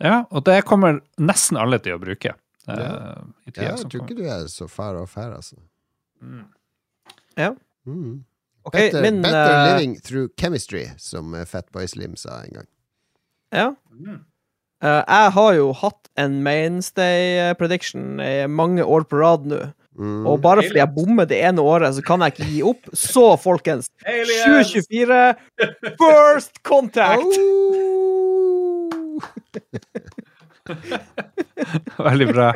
Ja, 0.00 0.24
og 0.30 0.44
det 0.48 0.62
kommer 0.64 1.00
nesten 1.20 1.60
alle 1.60 1.78
til 1.84 1.94
å 1.98 2.00
bruke. 2.02 2.32
eh, 2.68 2.74
Ja. 2.80 3.14
i 3.46 3.52
Ja, 3.54 3.76
jeg 3.76 3.88
tror 3.92 4.02
ikke 4.08 4.16
du 4.16 4.24
er 4.26 4.48
så 4.48 4.66
far 4.68 4.96
off 4.96 5.14
her, 5.20 5.30
altså. 5.36 5.56
Ja. 7.38 7.52
Mm. 7.88 8.24
Okay, 8.68 8.90
better 8.90 9.02
men, 9.02 9.22
better 9.24 9.52
eh, 9.52 9.72
living 9.72 9.96
through 10.04 10.28
chemistry, 10.36 10.88
som 11.00 11.34
eh, 11.34 11.46
Fatboy 11.48 11.88
Slim 11.88 12.16
sa 12.20 12.42
en 12.44 12.58
gang. 12.58 12.68
Ja. 13.54 13.68
Mm. 13.92 14.20
Eh, 14.84 15.02
jeg 15.08 15.34
har 15.38 15.52
jo 15.56 15.72
hatt 15.72 16.10
en 16.20 16.42
mainstay 16.44 17.54
prediction 17.58 18.20
i 18.20 18.46
mange 18.50 18.84
år 18.84 19.08
på 19.08 19.22
rad 19.22 19.48
nå. 19.48 19.62
Mm. 19.98 20.26
Og 20.30 20.42
bare 20.44 20.62
fordi 20.62 20.78
jeg 20.78 20.94
bommer 20.94 21.26
det 21.26 21.40
ene 21.42 21.64
året, 21.64 21.96
så 21.96 22.04
kan 22.06 22.22
jeg 22.22 22.36
ikke 22.36 22.50
gi 22.52 22.60
opp. 22.70 22.90
Så, 22.94 23.24
folkens, 23.42 23.88
2024 24.04 25.34
First 25.98 26.62
Contact! 26.62 27.24
Oh! 27.24 27.88
Veldig 32.08 32.28
bra. 32.30 32.52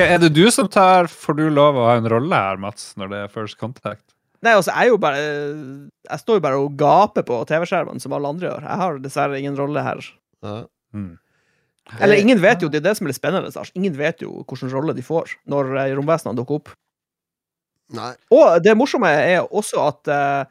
Er 0.00 0.18
det 0.22 0.32
du 0.34 0.46
som 0.50 0.68
tar 0.72 1.06
Får 1.12 1.36
du 1.38 1.44
lov 1.52 1.76
å 1.78 1.86
ha 1.90 1.98
en 2.00 2.08
rolle 2.10 2.34
her, 2.34 2.58
Mats, 2.60 2.94
når 2.98 3.12
det 3.12 3.20
er 3.24 3.34
first 3.34 3.58
contact? 3.60 4.04
Nei, 4.40 4.54
altså, 4.56 4.72
jeg 4.72 4.88
er 4.88 4.94
jo 4.94 5.00
bare 5.00 5.18
Jeg 5.20 6.20
står 6.22 6.38
jo 6.38 6.44
bare 6.44 6.60
og 6.62 6.76
gaper 6.80 7.24
på 7.28 7.40
TV-skjermen 7.48 8.00
som 8.00 8.14
alle 8.16 8.30
andre 8.32 8.48
gjør. 8.48 8.68
Jeg 8.68 8.80
har 8.82 9.00
dessverre 9.04 9.40
ingen 9.40 9.58
rolle 9.58 9.82
her. 9.84 10.00
Ja. 10.44 10.54
Mm. 10.96 11.18
Eller 11.98 12.22
ingen 12.22 12.38
vet 12.40 12.62
jo, 12.62 12.70
det 12.70 12.80
er 12.80 12.86
det 12.88 12.94
som 12.96 13.06
er 13.06 13.12
litt 13.12 13.18
spennende. 13.18 13.50
Lars. 13.54 13.72
Ingen 13.76 13.96
vet 13.98 14.22
jo 14.22 14.44
hvilken 14.44 14.70
rolle 14.72 14.94
de 14.96 15.02
får 15.04 15.34
når 15.50 15.74
eh, 15.74 15.92
romvesenene 15.98 16.38
dukker 16.38 16.60
opp. 16.60 16.72
Nei. 17.96 18.12
Og 18.30 18.60
det 18.62 18.76
morsomme 18.78 19.10
er 19.10 19.42
også 19.42 19.82
at 19.82 20.10
uh, 20.14 20.44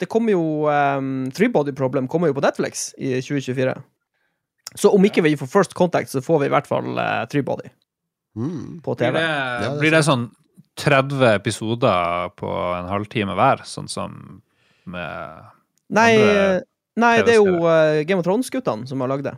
det 0.00 0.08
kommer 0.08 0.32
jo 0.32 0.44
um, 0.64 1.28
Three-body 1.36 1.74
problem 1.76 2.08
kommer 2.08 2.30
jo 2.30 2.38
på 2.38 2.44
Netflix 2.44 2.88
i 2.96 3.18
2024. 3.20 3.74
Så 4.80 4.88
om 4.94 5.04
ikke 5.04 5.22
vi 5.26 5.34
får 5.36 5.50
First 5.52 5.76
Contact, 5.76 6.08
så 6.08 6.22
får 6.24 6.40
vi 6.40 6.48
i 6.48 6.54
hvert 6.54 6.70
fall 6.70 6.96
uh, 6.96 7.26
Three-body 7.30 7.68
Mm. 8.38 8.78
på 8.84 8.94
Blir 8.94 9.10
TV. 9.10 9.18
det, 9.18 9.22
det 9.26 9.66
er 9.66 9.78
blir 9.80 9.90
det 9.90 10.00
sånn 10.06 10.28
30 10.78 11.34
episoder 11.34 12.30
på 12.36 12.50
en 12.76 12.88
halvtime 12.88 13.34
hver, 13.36 13.64
sånn 13.68 13.88
som 13.90 14.42
med 14.86 15.42
Nei, 15.90 16.12
andre 16.16 16.62
nei 16.96 17.14
det 17.26 17.34
er 17.34 17.40
jo 17.42 17.66
eh, 17.66 18.04
Game 18.06 18.20
of 18.22 18.26
Thrones-guttene 18.26 18.86
som 18.86 19.00
har 19.02 19.08
lagd 19.10 19.24
det. 19.26 19.34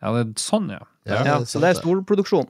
Ja, 0.00 0.12
det 0.14 0.20
er 0.22 0.32
sånn, 0.40 0.70
ja. 0.70 0.80
Ja, 1.04 1.14
Ja, 1.16 1.22
det 1.24 1.30
er 1.42 1.46
så 1.50 1.60
det 1.60 1.70
er 1.74 1.80
storproduksjon. 1.80 2.48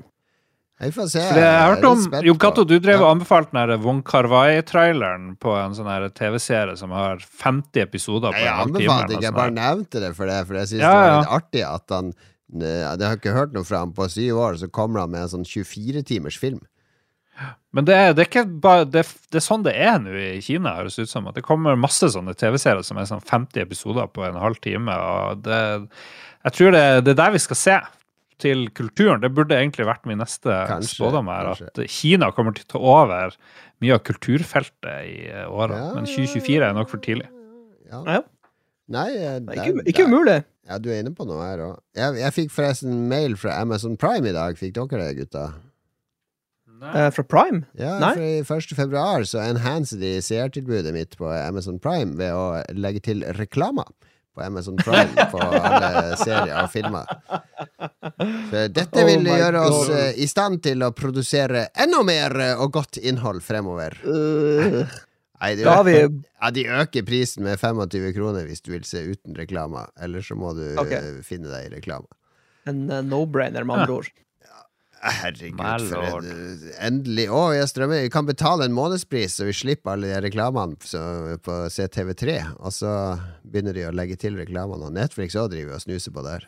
Jeg 0.81 0.95
får 0.97 1.09
se. 1.13 1.21
For 1.21 1.37
jeg 1.37 1.57
har 1.61 1.75
hørt 1.75 1.83
er 1.85 1.89
om 1.91 2.25
Jon 2.25 2.39
Cato, 2.41 2.65
du 2.65 2.79
drev 2.81 3.03
og 3.03 3.07
Ja. 3.07 3.11
anbefalte 3.13 3.67
den 3.69 3.83
Von 3.83 4.03
Carvai-traileren 4.03 5.37
på 5.37 5.53
en 5.59 5.75
sånn 5.77 5.91
TV-serie 6.17 6.77
som 6.77 6.91
har 6.91 7.19
50 7.19 7.83
episoder 7.83 8.33
på 8.33 8.39
Jeg 8.41 8.49
en 8.49 8.55
halvtime. 8.63 8.89
anbefalte 8.89 9.05
eller 9.05 9.19
ikke, 9.19 9.29
jeg 9.29 9.35
bare 9.35 9.51
nevnte 9.59 10.01
det 10.01 10.17
for 10.17 10.27
det, 10.27 10.47
for 10.47 10.55
jeg 10.55 10.67
syns 10.69 10.81
Ja, 10.81 10.91
det 10.91 10.97
var 10.97 11.07
ja. 11.07 11.19
litt 11.21 11.43
artig 11.43 11.65
at 11.69 11.85
han 11.91 12.15
eh, 12.63 12.97
Jeg 12.97 13.01
har 13.09 13.17
ikke 13.17 13.37
hørt 13.37 13.53
noe 13.53 13.65
fra 13.65 13.79
ham 13.79 13.93
på 13.93 14.09
syv 14.09 14.37
år, 14.41 14.55
så 14.57 14.71
kommer 14.73 15.01
han 15.01 15.11
med 15.11 15.21
en 15.21 15.29
sånn 15.29 15.45
24-timers 15.45 16.39
film. 16.39 16.61
Men 17.73 17.87
det 17.87 17.95
er, 17.95 18.11
det 18.17 18.25
er 18.25 18.29
ikke 18.29 18.43
bare 18.65 18.85
det, 18.91 19.05
det 19.31 19.39
er 19.39 19.45
sånn 19.45 19.63
det 19.63 19.73
er 19.79 20.01
nå 20.03 20.11
i 20.19 20.41
Kina, 20.43 20.73
høres 20.81 20.97
det 20.99 21.07
ut 21.07 21.13
som. 21.13 21.29
At 21.31 21.37
det 21.39 21.45
kommer 21.47 21.79
masse 21.79 22.09
sånne 22.13 22.35
TV-serier 22.35 22.83
som 22.87 22.99
er 22.99 23.07
sånn 23.09 23.23
50 23.23 23.63
episoder 23.63 24.11
på 24.11 24.25
en 24.27 24.39
halv 24.43 24.59
time. 24.65 24.91
Og 24.93 25.45
det, 25.47 25.61
jeg 26.49 26.57
tror 26.59 26.75
det, 26.75 26.85
det 27.07 27.15
er 27.15 27.21
der 27.23 27.35
vi 27.37 27.43
skal 27.47 27.61
se. 27.61 27.79
Til 28.41 28.71
kulturen. 28.73 29.21
Det 29.21 29.29
burde 29.37 29.53
egentlig 29.53 29.85
vært 29.85 30.07
min 30.09 30.17
neste 30.17 30.49
Kanskje, 30.49 30.95
spådom 30.97 31.27
her. 31.29 31.51
kanskje. 31.51 31.67
At 31.75 31.91
Kina 31.93 32.31
kommer 32.33 32.55
til 32.57 32.65
å 32.65 32.71
ta 32.71 32.81
over 32.81 33.35
mye 33.85 33.99
av 33.99 34.01
kulturfeltet 34.09 35.11
i 35.11 35.17
eh, 35.29 35.43
åra. 35.45 35.77
Ja. 35.77 35.91
Men 35.99 36.09
2024 36.09 36.65
er 36.71 36.73
nok 36.79 36.89
for 36.89 37.03
tidlig. 37.05 37.27
Ja. 37.91 38.01
Ja. 38.07 38.23
Nei, 38.97 39.11
eh, 39.19 39.35
Det 39.45 39.59
er 39.59 39.69
ikke, 39.69 39.85
ikke 39.93 40.07
umulig. 40.09 40.39
Ja, 40.71 40.79
du 40.81 40.89
er 40.89 41.03
inne 41.03 41.13
på 41.13 41.27
noe 41.29 41.45
her 41.45 41.61
òg. 41.67 41.75
Jeg, 42.01 42.17
jeg 42.23 42.37
fikk 42.39 42.55
forresten 42.57 42.97
mail 43.13 43.37
fra 43.37 43.59
Amazon 43.61 44.01
Prime 44.01 44.33
i 44.33 44.33
dag. 44.33 44.57
Fikk 44.57 44.73
dere 44.79 45.03
det, 45.11 45.13
gutta? 45.21 45.45
Eh, 46.81 47.11
fra 47.11 47.25
Prime? 47.25 47.63
Ja, 47.73 47.99
Nei. 48.01 48.15
for 48.45 48.57
i 48.57 48.61
1. 48.61 48.77
februar 48.77 49.25
så 49.29 49.43
enhancer 49.45 50.01
de 50.01 50.15
seertilbudet 50.25 50.95
mitt 50.97 51.17
på 51.21 51.29
Amazon 51.29 51.79
Prime 51.83 52.17
ved 52.17 52.33
å 52.33 52.63
legge 52.73 53.03
til 53.11 53.25
reklamer 53.37 53.91
på 54.35 54.43
Amazon 54.47 54.79
Prime 54.81 55.27
på 55.33 55.43
alle 55.43 56.17
serier 56.21 56.57
og 56.63 56.71
filmer. 56.73 57.11
Så 58.51 58.65
dette 58.73 59.05
vil 59.05 59.27
oh 59.27 59.39
gjøre 59.43 59.67
oss 59.67 59.83
God. 59.83 59.95
eh, 59.99 60.23
i 60.25 60.29
stand 60.31 60.63
til 60.65 60.87
å 60.87 60.93
produsere 60.97 61.67
enda 61.85 62.01
mer 62.07 62.37
eh, 62.41 62.57
og 62.63 62.73
godt 62.79 63.01
innhold 63.03 63.45
fremover. 63.45 64.01
Uh, 65.41 65.47
Nei, 65.47 65.55
de, 65.57 65.65
øker, 65.65 65.85
vi 65.87 65.95
ja, 65.97 66.49
de 66.53 66.63
øker 66.83 67.05
prisen 67.09 67.47
med 67.47 67.57
25 67.57 68.11
kroner 68.13 68.45
hvis 68.45 68.61
du 68.61 68.75
vil 68.75 68.83
se 68.85 69.01
uten 69.09 69.33
reklamer. 69.39 69.89
Eller 69.97 70.21
så 70.21 70.37
må 70.37 70.51
du 70.53 70.67
okay. 70.83 71.15
finne 71.25 71.49
deg 71.49 71.71
i 71.71 71.71
reklame. 71.79 72.05
en 72.69 72.83
no-brainer, 73.09 73.65
med 73.65 73.81
andre 73.81 73.95
ord. 74.03 74.11
Herregud, 75.01 75.61
for 75.89 76.27
en 76.29 76.73
Endelig. 76.85 77.27
Å, 77.33 77.43
jeg 77.57 77.69
strømmer. 77.71 78.03
Vi 78.05 78.13
kan 78.13 78.29
betale 78.29 78.67
en 78.69 78.77
månedspris, 78.77 79.39
så 79.39 79.49
vi 79.49 79.55
slipper 79.57 79.95
alle 79.95 80.11
de 80.11 80.21
reklamene 80.27 80.77
på 81.41 81.57
CTV3. 81.73 82.37
Og 82.61 82.75
så 82.77 82.93
begynner 83.41 83.77
de 83.77 83.87
å 83.89 83.95
legge 83.97 84.19
til 84.21 84.37
reklamene. 84.37 84.91
Og 84.91 84.97
Netflix 84.99 85.39
òg 85.41 85.55
driver 85.55 85.79
og 85.79 85.85
snuser 85.87 86.13
på 86.13 86.25
der. 86.27 86.45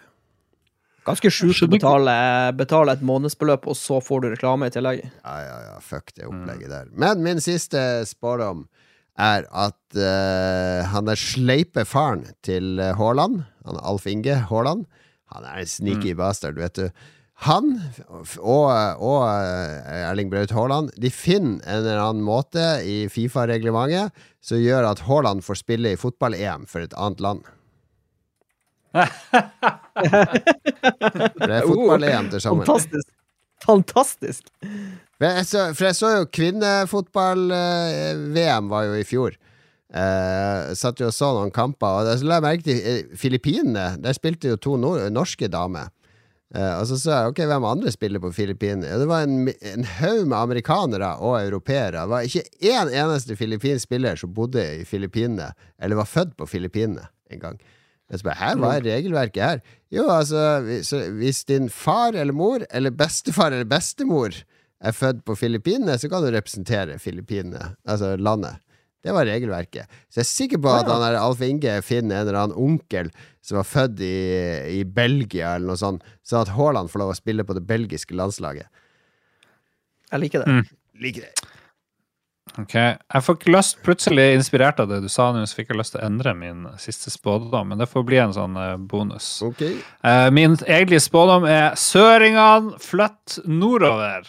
Ganske 1.03 1.33
sjukt 1.35 1.65
å 1.65 1.71
betale, 1.71 2.15
betale 2.55 2.95
et 2.95 3.03
månedsbeløp, 3.03 3.65
og 3.67 3.75
så 3.79 3.99
får 4.05 4.23
du 4.23 4.29
reklame 4.37 4.69
i 4.69 4.75
tillegg. 4.75 5.01
Ja, 5.03 5.39
ja, 5.43 5.57
ja. 5.71 5.79
Fuck 5.83 6.13
det 6.15 6.29
opplegget 6.29 6.71
der. 6.71 6.93
Men 6.95 7.25
min 7.25 7.43
siste 7.43 7.81
spådom 8.07 8.67
er 9.19 9.49
at 9.51 9.97
uh, 9.99 10.85
han 10.93 11.11
er 11.11 11.19
sleipe 11.21 11.85
faren 11.89 12.23
til 12.47 12.79
eh, 12.81 12.95
Haaland, 12.97 13.43
han 13.67 13.81
Alf 13.83 14.07
Inge 14.09 14.39
Haaland, 14.49 14.87
han 15.35 15.45
er 15.49 15.61
en 15.61 15.69
sneaky 15.69 16.15
bastard, 16.17 16.57
vet 16.61 16.79
du. 16.79 17.03
Han 17.43 17.73
og, 18.39 18.69
og 19.03 19.25
eh, 19.27 20.05
Erling 20.07 20.29
Braut 20.31 20.53
Haaland 20.55 20.93
De 21.03 21.11
finner 21.11 21.59
en 21.67 21.81
eller 21.81 21.99
annen 21.99 22.23
måte 22.27 22.63
i 22.87 23.09
Fifa-reglementet 23.11 24.15
som 24.43 24.59
gjør 24.63 24.87
at 24.93 25.03
Haaland 25.07 25.43
får 25.47 25.55
spille 25.63 25.93
i 25.95 25.99
fotball-EM 25.99 26.67
for 26.71 26.81
et 26.83 26.95
annet 26.99 27.21
land. 27.23 27.43
Det 28.93 29.07
er 31.47 31.63
fotball-EM 31.67 32.31
til 32.33 32.41
sammen. 32.43 32.67
Fantastisk. 32.67 33.09
Fantastisk. 33.63 34.43
For 35.23 35.85
jeg 35.87 35.95
så 35.95 36.09
jo 36.17 36.27
kvinnefotball-VM 36.35 38.65
var 38.73 38.83
jo 38.89 38.95
i 38.99 39.07
fjor. 39.07 39.31
Eh, 39.93 40.73
satt 40.79 41.01
jo 41.03 41.07
og 41.11 41.15
så 41.15 41.29
noen 41.37 41.53
kamper, 41.55 41.91
og 42.01 42.05
så 42.19 42.25
la 42.27 42.35
jeg 42.41 42.47
merke 42.47 42.65
til 42.67 42.79
eh, 42.81 43.03
Filippinene. 43.19 43.87
Der 44.03 44.13
spilte 44.17 44.49
jo 44.51 44.57
to 44.59 44.73
norske 44.81 45.47
damer. 45.53 45.87
Eh, 46.55 46.73
og 46.77 46.85
så 46.91 46.99
sa 47.01 47.19
jeg 47.19 47.33
ok, 47.33 47.43
hvem 47.49 47.65
andre 47.65 47.93
spiller 47.95 48.21
på 48.21 48.33
Filippinene? 48.37 48.91
Ja, 48.91 48.99
det 49.01 49.09
var 49.09 49.25
en, 49.25 49.49
en 49.49 49.87
haug 49.99 50.27
med 50.27 50.37
amerikanere 50.37 51.15
og 51.25 51.39
europeere. 51.41 52.03
Det 52.03 52.13
var 52.13 52.27
ikke 52.29 52.45
én 52.73 52.93
eneste 52.93 53.37
filippinsk 53.41 53.89
spiller 53.89 54.21
som 54.21 54.35
bodde 54.37 54.65
i 54.83 54.83
Filippinene, 54.89 55.53
eller 55.81 56.03
var 56.03 56.11
født 56.11 56.37
på 56.37 56.49
Filippinene 56.51 57.09
en 57.33 57.41
gang. 57.41 57.63
Jeg 58.13 58.21
spør, 58.21 58.37
Hæ, 58.37 58.51
hva 58.61 58.75
er 58.77 58.85
regelverket 58.85 59.43
her? 59.43 59.63
Jo, 59.93 60.05
altså, 60.13 60.61
hvis, 60.67 60.91
hvis 61.17 61.45
din 61.49 61.71
far 61.73 62.13
eller 62.13 62.37
mor, 62.37 62.67
eller 62.69 62.93
bestefar 62.93 63.55
eller 63.55 63.69
bestemor 63.69 64.37
er 64.83 64.93
født 64.93 65.23
på 65.25 65.37
Filippinene, 65.39 65.97
så 65.97 66.11
kan 66.13 66.21
du 66.21 66.29
representere 66.35 66.99
Filippinene, 67.01 67.71
altså 67.89 68.13
landet. 68.21 68.61
Det 69.03 69.11
var 69.15 69.27
regelverket. 69.27 69.87
Så 70.09 70.21
jeg 70.21 70.27
er 70.27 70.31
sikker 70.31 70.61
på 70.63 70.71
at 70.71 70.87
Ja. 70.87 70.93
han 70.95 71.03
der 71.03 71.19
Alf 71.21 71.41
Inge 71.43 71.81
finner 71.83 72.21
en 72.21 72.29
eller 72.29 72.39
annen 72.39 72.57
onkel 72.57 73.11
som 73.43 73.57
var 73.59 73.65
født 73.67 74.01
i, 74.07 74.13
i 74.81 74.85
Belgia, 74.85 75.57
eller 75.57 75.73
noe 75.73 75.81
sånt, 75.81 76.05
så 76.23 76.43
at 76.45 76.53
Haaland 76.55 76.91
får 76.93 77.03
lov 77.03 77.11
å 77.11 77.19
spille 77.19 77.43
på 77.45 77.55
det 77.59 77.65
belgiske 77.67 78.15
landslaget. 78.15 78.69
Jeg 80.13 80.21
liker 80.23 80.45
det. 80.45 80.47
Mm. 80.53 80.67
Liker 81.03 81.27
det. 81.27 81.49
Ok, 82.59 82.75
Jeg 82.75 83.23
fikk 83.25 83.45
lyst, 83.49 83.79
plutselig 83.87 84.25
inspirert 84.37 84.81
av 84.83 84.89
det 84.91 84.99
du 85.01 85.09
sa 85.09 85.31
nå, 85.33 85.41
så 85.49 85.57
fikk 85.57 85.71
jeg 85.73 85.79
lyst 85.79 85.95
til 85.95 86.03
å 86.03 86.07
endre 86.09 86.35
min 86.37 86.67
siste 86.83 87.09
spådom, 87.11 87.71
men 87.71 87.79
det 87.81 87.87
får 87.89 88.05
bli 88.05 88.19
en 88.21 88.35
sånn 88.37 88.59
eh, 88.61 88.75
bonus. 88.77 89.29
Ok. 89.47 89.63
Eh, 89.63 90.27
min 90.37 90.59
egentlige 90.67 91.01
spådom 91.07 91.47
er 91.49 91.73
søringene 91.81 92.75
flytt 92.83 93.39
nordover. 93.49 94.29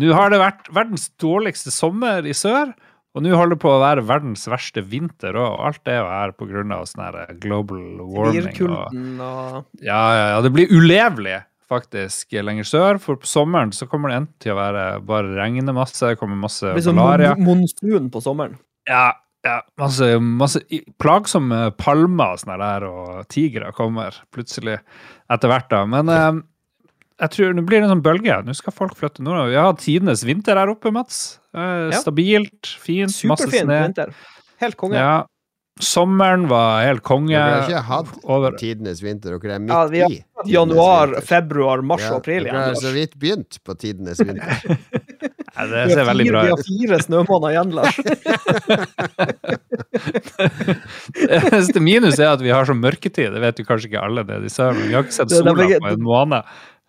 Nå 0.00 0.10
har 0.16 0.32
det 0.32 0.40
vært 0.42 0.72
verdens 0.74 1.06
dårligste 1.22 1.70
sommer 1.70 2.26
i 2.26 2.34
sør, 2.34 2.72
og 3.12 3.24
nå 3.24 3.32
holder 3.36 3.56
det 3.56 3.60
på 3.60 3.68
å 3.68 3.80
være 3.82 4.04
verdens 4.08 4.46
verste 4.48 4.80
vinter 4.88 5.36
og 5.36 5.58
alt 5.66 5.82
det 5.84 5.94
er 5.94 6.00
jo 6.00 6.10
her 6.10 6.34
på 6.36 6.46
grunn 6.48 6.72
av 6.72 6.86
sånn 6.88 7.18
global 7.42 7.82
warming. 8.00 8.28
Og, 8.28 8.36
Virkulten 8.38 9.08
og 9.20 9.58
ja, 9.84 10.02
ja, 10.16 10.28
ja, 10.34 10.38
det 10.44 10.52
blir 10.54 10.72
ulevelig 10.72 11.42
faktisk 11.72 12.34
lenger 12.44 12.66
sør, 12.68 12.98
for 13.00 13.16
på 13.20 13.28
sommeren 13.28 13.72
så 13.72 13.86
kommer 13.88 14.12
det 14.12 14.16
enten 14.22 14.38
til 14.44 14.52
å 14.54 14.58
være 14.60 14.86
bare 15.08 15.34
regne 15.38 15.72
masse, 15.76 16.04
det 16.04 16.18
kommer 16.20 16.36
masse 16.40 16.66
Det 16.66 16.76
blir 16.76 16.84
sånn 16.88 16.98
malaria. 17.00 17.34
mon 17.38 17.62
monsun 17.62 18.08
på 18.12 18.24
sommeren. 18.24 18.56
Ja, 18.88 19.10
Ja, 19.42 19.56
masse, 19.74 20.06
masse 20.22 20.60
plagsomme 21.02 21.72
palmer 21.74 22.36
og 22.36 22.38
sånne 22.38 22.58
der, 22.60 22.84
og 22.86 23.24
tigre 23.26 23.72
kommer 23.74 24.14
plutselig 24.30 24.76
etter 25.34 25.50
hvert, 25.50 25.66
da. 25.72 25.80
Men 25.90 26.12
eh, 26.14 26.36
jeg 27.24 27.34
tror 27.34 27.56
det 27.58 27.64
blir 27.66 27.82
en 27.82 27.90
sånn 27.90 28.04
bølge. 28.04 28.36
Nå 28.46 28.54
skal 28.54 28.76
folk 28.76 28.94
flytte 29.00 29.24
nordover. 29.26 29.50
Vi 29.50 29.58
har 29.58 29.74
tidenes 29.82 30.22
vinter 30.28 30.60
her 30.60 30.70
oppe, 30.70 30.92
Mats. 30.94 31.40
Eh, 31.54 31.90
Ja. 31.92 31.98
Stabilt, 32.00 32.66
fint, 32.80 33.24
masse 33.28 33.48
snø. 33.50 33.82
vinter. 33.86 34.14
Helt 34.60 34.76
konge. 34.76 34.94
Ja. 34.96 35.24
Sommeren 35.80 36.48
var 36.48 36.82
helt 36.84 37.02
konge. 37.02 37.28
Vi 37.32 37.34
har 37.36 37.62
ikke 37.64 37.82
hatt 37.88 38.08
over 38.28 38.52
tidenes 38.60 39.00
vinter, 39.02 39.38
dere 39.40 39.54
er 39.54 39.58
midt 39.58 39.70
Ja, 39.72 39.86
vi 39.88 40.00
har 40.04 40.10
i. 40.12 40.18
hatt 40.36 40.46
Januar, 40.52 41.06
vinter. 41.14 41.26
februar, 41.26 41.82
mars 41.82 42.02
Ja, 42.02 42.10
og 42.12 42.16
april 42.20 42.44
Dere 42.44 42.52
har 42.66 42.74
så 42.76 42.92
vidt 42.92 43.16
begynt 43.18 43.58
på 43.64 43.74
tidenes 43.80 44.20
vinter. 44.26 44.78
Ja, 45.52 45.66
det 45.68 45.90
ser 45.92 46.04
veldig 46.08 46.26
bra 46.30 46.42
bra 46.42 46.42
vi 46.42 46.50
har 46.52 46.62
fire 46.68 46.98
snømåneder 47.02 47.50
igjen, 47.52 47.72
Lars. 47.76 47.96
Eneste 51.52 51.80
minus 51.82 52.18
er 52.20 52.30
at 52.32 52.42
vi 52.44 52.52
har 52.52 52.64
så 52.68 52.74
mørketid. 52.76 53.32
Det 53.34 53.40
vet 53.42 53.58
jo 53.60 53.66
kanskje 53.68 53.90
ikke 53.90 54.02
alle 54.04 54.24
det 54.28 54.38
de 54.44 54.50
ser, 54.52 54.72
men 54.76 54.88
vi 54.88 54.94
har 54.96 55.02
ikke 55.06 55.16
sett 55.18 55.28
Det- 55.28 55.42
det 55.44 55.56
sola 55.56 55.78
på 55.80 55.92
en 55.92 56.02
måned. 56.06 56.42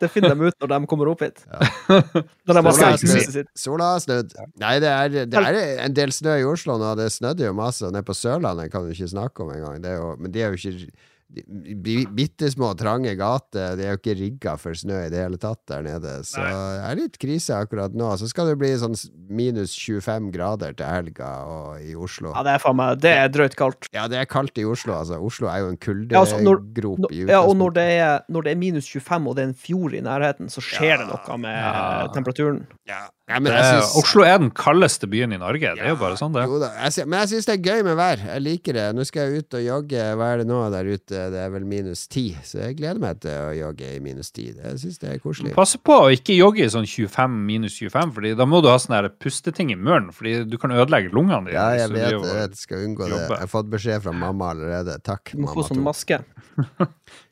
Det 0.03 0.09
finner 0.11 0.33
de 0.35 0.49
ut 0.51 0.57
når 0.63 0.71
de 0.73 0.79
kommer 0.91 1.11
opp 1.13 1.23
hit. 1.23 1.43
Ja. 1.47 1.69
Når 2.47 2.57
de 2.57 2.63
har 2.67 2.75
Sola 2.75 2.97
snø. 2.99 3.43
Sola 3.63 3.89
har 3.93 4.03
snudd. 4.03 4.35
Nei, 4.59 4.73
det 4.83 4.91
er, 4.91 5.17
det 5.31 5.39
er 5.39 5.59
en 5.85 5.95
del 5.95 6.11
snø 6.15 6.35
i 6.41 6.45
Oslo 6.47 6.75
nå. 6.81 6.93
Det 6.99 7.07
snødde 7.13 7.47
jo 7.47 7.55
masse. 7.57 7.85
Og 7.87 7.95
nede 7.95 8.05
på 8.07 8.15
Sørlandet 8.17 8.71
kan 8.73 8.83
du 8.83 8.91
ikke 8.93 9.09
snakke 9.13 9.45
om 9.45 9.53
engang. 9.55 9.79
Det 9.83 9.95
er 9.95 10.19
Men 10.19 10.33
de 10.35 10.43
er 10.43 10.53
jo 10.53 10.59
ikke 10.59 10.91
Bitte 11.33 12.49
små, 12.51 12.71
trange 12.77 13.15
gater. 13.17 13.75
De 13.77 13.85
er 13.87 13.95
jo 13.95 13.99
ikke 13.99 14.15
rigga 14.19 14.53
for 14.61 14.77
snø 14.77 14.99
i 15.07 15.09
det 15.13 15.21
hele 15.23 15.39
tatt 15.41 15.61
der 15.69 15.81
nede. 15.85 16.11
Så 16.27 16.41
det 16.43 16.83
er 16.89 16.99
litt 16.99 17.17
krise 17.21 17.57
akkurat 17.57 17.95
nå. 17.97 18.11
Så 18.21 18.29
skal 18.29 18.51
det 18.51 18.57
bli 18.61 18.69
sånn 18.79 18.93
minus 19.33 19.73
25 19.79 20.29
grader 20.33 20.75
til 20.77 20.85
helga 20.89 21.31
og 21.49 21.81
i 21.81 21.95
Oslo. 21.97 22.33
Ja, 22.35 22.43
det 22.45 22.55
er 22.57 22.63
faen 22.63 22.77
meg 22.77 23.01
Det 23.03 23.13
er 23.17 23.31
drøyt 23.33 23.57
kaldt. 23.59 23.89
Ja, 23.95 24.05
det 24.11 24.19
er 24.21 24.29
kaldt 24.29 24.61
i 24.61 24.67
Oslo, 24.69 24.93
altså. 24.99 25.17
Oslo 25.23 25.49
er 25.49 25.63
jo 25.63 25.71
en 25.73 25.79
Ja, 26.11 26.21
altså, 26.21 26.39
i 26.39 26.45
kuldegrop 26.45 27.11
i 27.11 27.25
Ja, 27.27 27.41
og 27.41 27.57
når 27.57 27.73
det, 27.79 27.87
er, 27.97 28.21
når 28.29 28.45
det 28.47 28.51
er 28.53 28.61
minus 28.61 28.87
25 28.93 29.27
og 29.29 29.35
det 29.35 29.43
er 29.43 29.49
en 29.49 29.57
fjord 29.57 29.93
i 29.97 30.01
nærheten, 30.05 30.49
så 30.53 30.61
skjer 30.61 31.01
det 31.01 31.09
noe 31.09 31.37
med 31.37 31.57
Ja. 31.57 32.07
temperaturen. 32.13 32.65
Ja. 32.87 33.07
Ja, 33.23 33.37
men 33.39 33.53
jeg 33.55 33.63
synes, 33.63 33.91
Oslo 34.01 34.25
er 34.27 34.37
den 34.41 34.49
kaldeste 34.51 35.07
byen 35.07 35.31
i 35.31 35.37
Norge. 35.39 35.69
Det 35.77 35.79
er 35.85 35.93
jo 35.93 35.99
bare 36.01 36.17
sånn, 36.19 36.33
det. 36.35 36.41
Jo 36.43 36.57
da, 36.59 36.67
jeg, 36.75 37.05
men 37.07 37.21
jeg 37.21 37.29
syns 37.31 37.45
det 37.47 37.53
er 37.55 37.61
gøy 37.69 37.83
med 37.87 37.95
vær. 37.95 38.19
Jeg 38.19 38.41
liker 38.43 38.75
det. 38.75 38.83
Nå 38.97 39.05
skal 39.07 39.29
jeg 39.31 39.45
ut 39.45 39.55
og 39.55 39.61
jogge. 39.63 40.01
Hva 40.19 40.27
er 40.33 40.41
det 40.41 40.47
nå 40.49 40.57
der 40.73 40.89
ute? 40.91 41.21
Det 41.31 41.39
er 41.39 41.53
vel 41.53 41.63
minus 41.71 42.01
ti. 42.11 42.25
Så 42.43 42.59
jeg 42.59 42.75
gleder 42.81 42.99
meg 42.99 43.21
til 43.23 43.31
å 43.31 43.53
jogge 43.55 43.93
i 43.95 44.01
minus 44.03 44.33
ti. 44.35 44.49
Jeg 44.51 44.81
syns 44.81 44.99
det 44.99 45.13
er 45.13 45.21
koselig. 45.23 45.53
Pass 45.55 45.77
på 45.79 45.95
å 46.03 46.09
ikke 46.11 46.35
jogge 46.35 46.65
i 46.65 46.67
sånn 46.73 46.83
25 46.89 47.37
minus 47.47 47.77
25, 47.79 48.11
Fordi 48.17 48.33
da 48.41 48.49
må 48.51 48.59
du 48.61 48.67
ha 48.67 48.75
sånne 48.83 48.99
her 48.99 49.07
pusteting 49.23 49.71
i 49.71 49.79
munnen, 49.79 50.11
Fordi 50.11 50.35
du 50.51 50.57
kan 50.59 50.75
ødelegge 50.75 51.15
lungene 51.15 51.47
dine. 51.47 51.55
Ja, 51.55 51.69
jeg 51.79 51.93
vet 51.95 52.11
jeg 52.11 52.19
vet, 52.27 52.59
skal 52.59 52.83
unngå 52.89 53.07
det. 53.07 53.21
Jeg 53.23 53.39
har 53.45 53.51
fått 53.55 53.71
beskjed 53.71 54.03
fra 54.03 54.11
mamma 54.11 54.51
allerede. 54.51 54.99
Takk, 55.07 55.31
Du 55.31 55.45
må 55.45 55.55
få 55.55 55.63
sånn 55.71 55.79
maske. 55.87 56.19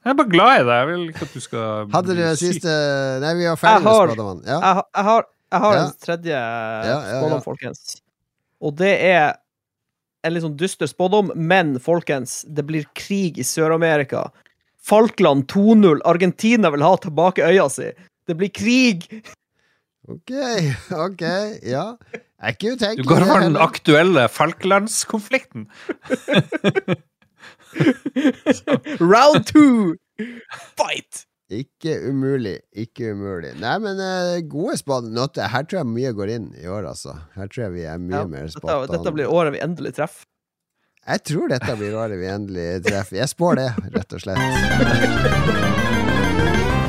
Jeg 0.02 0.10
er 0.16 0.16
bare 0.18 0.32
glad 0.32 0.56
i 0.56 0.64
deg. 0.66 0.72
Jeg 0.80 0.88
vil 0.90 1.04
ikke 1.12 1.26
at 1.28 1.34
du 1.36 1.42
skal 1.44 1.92
Hadde 1.94 2.16
du 2.16 2.22
det 2.24 2.32
siste 2.42 2.72
Nei, 3.22 3.36
vi 3.38 3.46
var 3.46 3.54
Jeg 3.54 3.62
ferdig 3.62 3.84
med 3.84 3.92
har- 3.92 4.10
spådommen. 4.16 4.40
Ja. 4.48 4.56
Jeg, 4.58 4.76
har- 4.80 4.88
jeg 4.98 5.06
har, 5.12 5.28
jeg 5.52 5.60
har 5.66 5.74
Ja. 5.76 5.84
en 5.86 5.94
tredje 6.06 6.32
ja, 6.32 6.98
spådom, 7.10 7.38
ja. 7.38 7.42
folkens. 7.46 8.02
Og 8.62 8.76
det 8.78 8.94
er 9.10 9.36
en 10.24 10.34
litt 10.36 10.44
sånn 10.46 10.58
dyster 10.58 10.88
spådom, 10.88 11.32
men 11.36 11.80
folkens, 11.82 12.44
det 12.48 12.64
blir 12.68 12.86
krig 12.96 13.40
i 13.42 13.44
Sør-Amerika. 13.48 14.28
Falkland 14.82 15.48
2-0. 15.52 16.02
Argentina 16.06 16.70
vil 16.74 16.82
ha 16.86 16.96
tilbake 16.98 17.46
øya 17.46 17.68
si. 17.70 17.92
Det 18.30 18.38
blir 18.38 18.50
krig! 18.54 19.08
Ok, 20.10 20.32
ok. 21.08 21.22
Ja. 21.64 21.96
Er 22.42 22.56
ikke 22.56 22.74
utenkelig. 22.76 23.04
Du 23.06 23.10
går 23.10 23.26
for 23.30 23.40
den 23.46 23.58
aktuelle 23.62 24.28
Falklandskonflikten. 24.30 25.68
Round 29.00 29.46
two! 29.48 29.96
Fight! 30.78 31.26
Ikke 31.52 31.98
umulig. 32.08 32.60
Ikke 32.72 33.12
umulig. 33.12 33.52
Nei, 33.60 33.76
men 33.84 34.00
uh, 34.00 34.40
gode 34.48 34.78
spadenøtter. 34.80 35.50
Her 35.52 35.66
tror 35.68 35.82
jeg 35.82 35.90
mye 35.92 36.14
går 36.16 36.36
inn 36.38 36.48
i 36.56 36.68
år, 36.72 36.88
altså. 36.94 37.18
Her 37.36 37.52
tror 37.52 37.66
jeg 37.68 37.74
vi 37.76 37.84
er 37.92 38.00
mye 38.00 38.22
Ja, 38.22 38.28
mer 38.32 38.48
dette, 38.48 38.78
dette 38.94 39.16
blir 39.18 39.28
året 39.32 39.58
vi 39.58 39.64
endelig 39.64 39.92
treffer. 40.00 40.28
Jeg 41.02 41.20
tror 41.26 41.50
dette 41.50 41.76
blir 41.80 41.98
året 41.98 42.22
vi 42.22 42.28
endelig 42.30 42.68
treffer. 42.86 43.20
Jeg 43.20 43.30
spår 43.34 43.54
det, 43.60 43.70
rett 43.98 44.16
og 44.16 44.22
slett. 44.24 44.40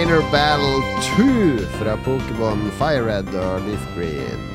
Trainer 0.00 0.30
Battle 0.32 0.80
2 1.16 1.58
fra 1.78 1.92
Pokémon 2.06 2.60
Firered 2.78 3.26
og 3.36 3.66
Leaf 3.66 3.82
Green. 3.92 4.46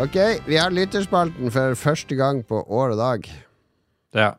Ok, 0.00 0.16
vi 0.46 0.56
har 0.56 0.72
lytterspalten 0.72 1.52
for 1.52 1.76
første 1.76 2.16
gang 2.16 2.40
på 2.48 2.62
år 2.62 2.94
og 2.94 3.02
dag. 3.02 3.28
Ja. 4.16 4.30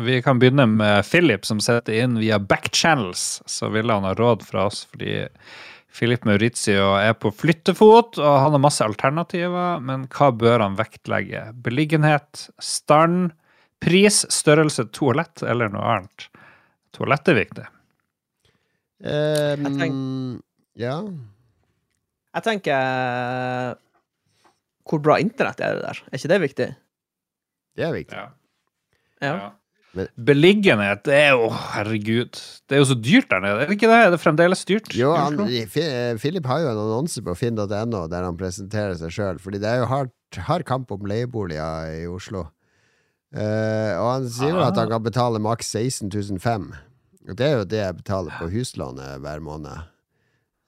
Vi 0.00 0.16
kan 0.24 0.40
begynne 0.40 0.64
med 0.78 1.04
Philip, 1.04 1.44
som 1.44 1.60
setter 1.60 2.06
inn 2.06 2.16
via 2.22 2.40
backchannels. 2.40 3.42
Så 3.44 3.68
ville 3.74 3.92
han 3.92 4.08
ha 4.08 4.14
råd 4.16 4.48
fra 4.48 4.64
oss, 4.70 4.86
fordi 4.88 5.26
Philip 5.92 6.24
Maurizio 6.24 6.94
er 6.96 7.12
på 7.20 7.34
flyttefot, 7.36 8.16
og 8.16 8.40
han 8.46 8.56
har 8.56 8.64
masse 8.64 8.88
alternativer, 8.88 9.84
men 9.84 10.08
hva 10.08 10.32
bør 10.32 10.64
han 10.64 10.80
vektlegge? 10.80 11.50
Beliggenhet, 11.52 12.48
stand, 12.56 13.34
pris, 13.84 14.24
størrelse, 14.32 14.88
toalett 14.96 15.44
eller 15.44 15.76
noe 15.76 15.84
annet? 15.98 16.30
Toalett 16.96 17.28
er 17.28 17.36
viktig. 17.38 17.66
Um, 18.98 19.68
Jeg 19.78 19.92
ja. 20.82 20.96
Jeg 22.34 22.42
tenker 22.42 23.76
Hvor 24.88 24.98
bra 25.04 25.18
internett 25.22 25.60
er 25.62 25.76
det 25.78 25.84
der? 25.84 26.00
Er 26.08 26.18
ikke 26.18 26.30
det 26.32 26.40
viktig? 26.42 26.68
Det 27.78 27.84
er 27.86 27.94
viktig. 27.94 28.24
Ja. 29.22 29.32
Men- 29.94 30.10
Beliggenhet, 30.22 31.02
det 31.06 31.14
er 31.14 31.30
jo 31.38 31.48
Herregud. 31.48 32.36
Det 32.68 32.76
er 32.76 32.82
jo 32.82 32.88
så 32.90 32.94
dyrt 33.00 33.30
der 33.30 33.40
nede. 33.40 33.62
Er 33.62 33.66
det 33.66 33.78
ikke 33.78 33.88
det? 33.90 34.00
Er 34.06 34.10
det 34.12 34.20
fremdeles 34.20 34.64
dyrt? 34.68 34.90
Jo, 34.94 35.14
han, 35.16 35.38
Philip 36.18 36.46
har 36.46 36.60
jo 36.60 36.68
en 36.70 36.82
annonse 36.82 37.22
på 37.24 37.34
finn.no 37.38 38.04
der 38.10 38.22
han 38.26 38.36
presenterer 38.36 38.94
seg 39.00 39.10
sjøl, 39.14 39.38
fordi 39.42 39.58
det 39.62 39.68
er 39.70 39.80
jo 39.82 39.88
hard, 39.90 40.12
hard 40.36 40.64
kamp 40.68 40.90
om 40.92 41.06
leieboliger 41.08 42.02
i 42.02 42.06
Oslo. 42.06 42.48
Eh, 43.34 43.92
og 44.00 44.06
han 44.14 44.28
sier 44.32 44.54
jo 44.54 44.60
Ah. 44.62 44.68
at 44.70 44.76
han 44.80 44.88
kan 44.88 45.02
betale 45.04 45.38
maks 45.42 45.68
16 45.76 46.38
500. 46.40 46.78
Og 47.28 47.36
det 47.36 47.44
er 47.46 47.56
jo 47.58 47.64
det 47.68 47.80
jeg 47.82 47.96
betaler 47.98 48.32
på 48.40 48.48
huslånet 48.54 49.20
hver 49.20 49.40
måned. 49.44 49.84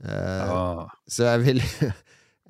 Eh, 0.04 0.50
Ah. 0.50 0.86
Så 1.08 1.24
jeg 1.24 1.40
vil 1.46 1.60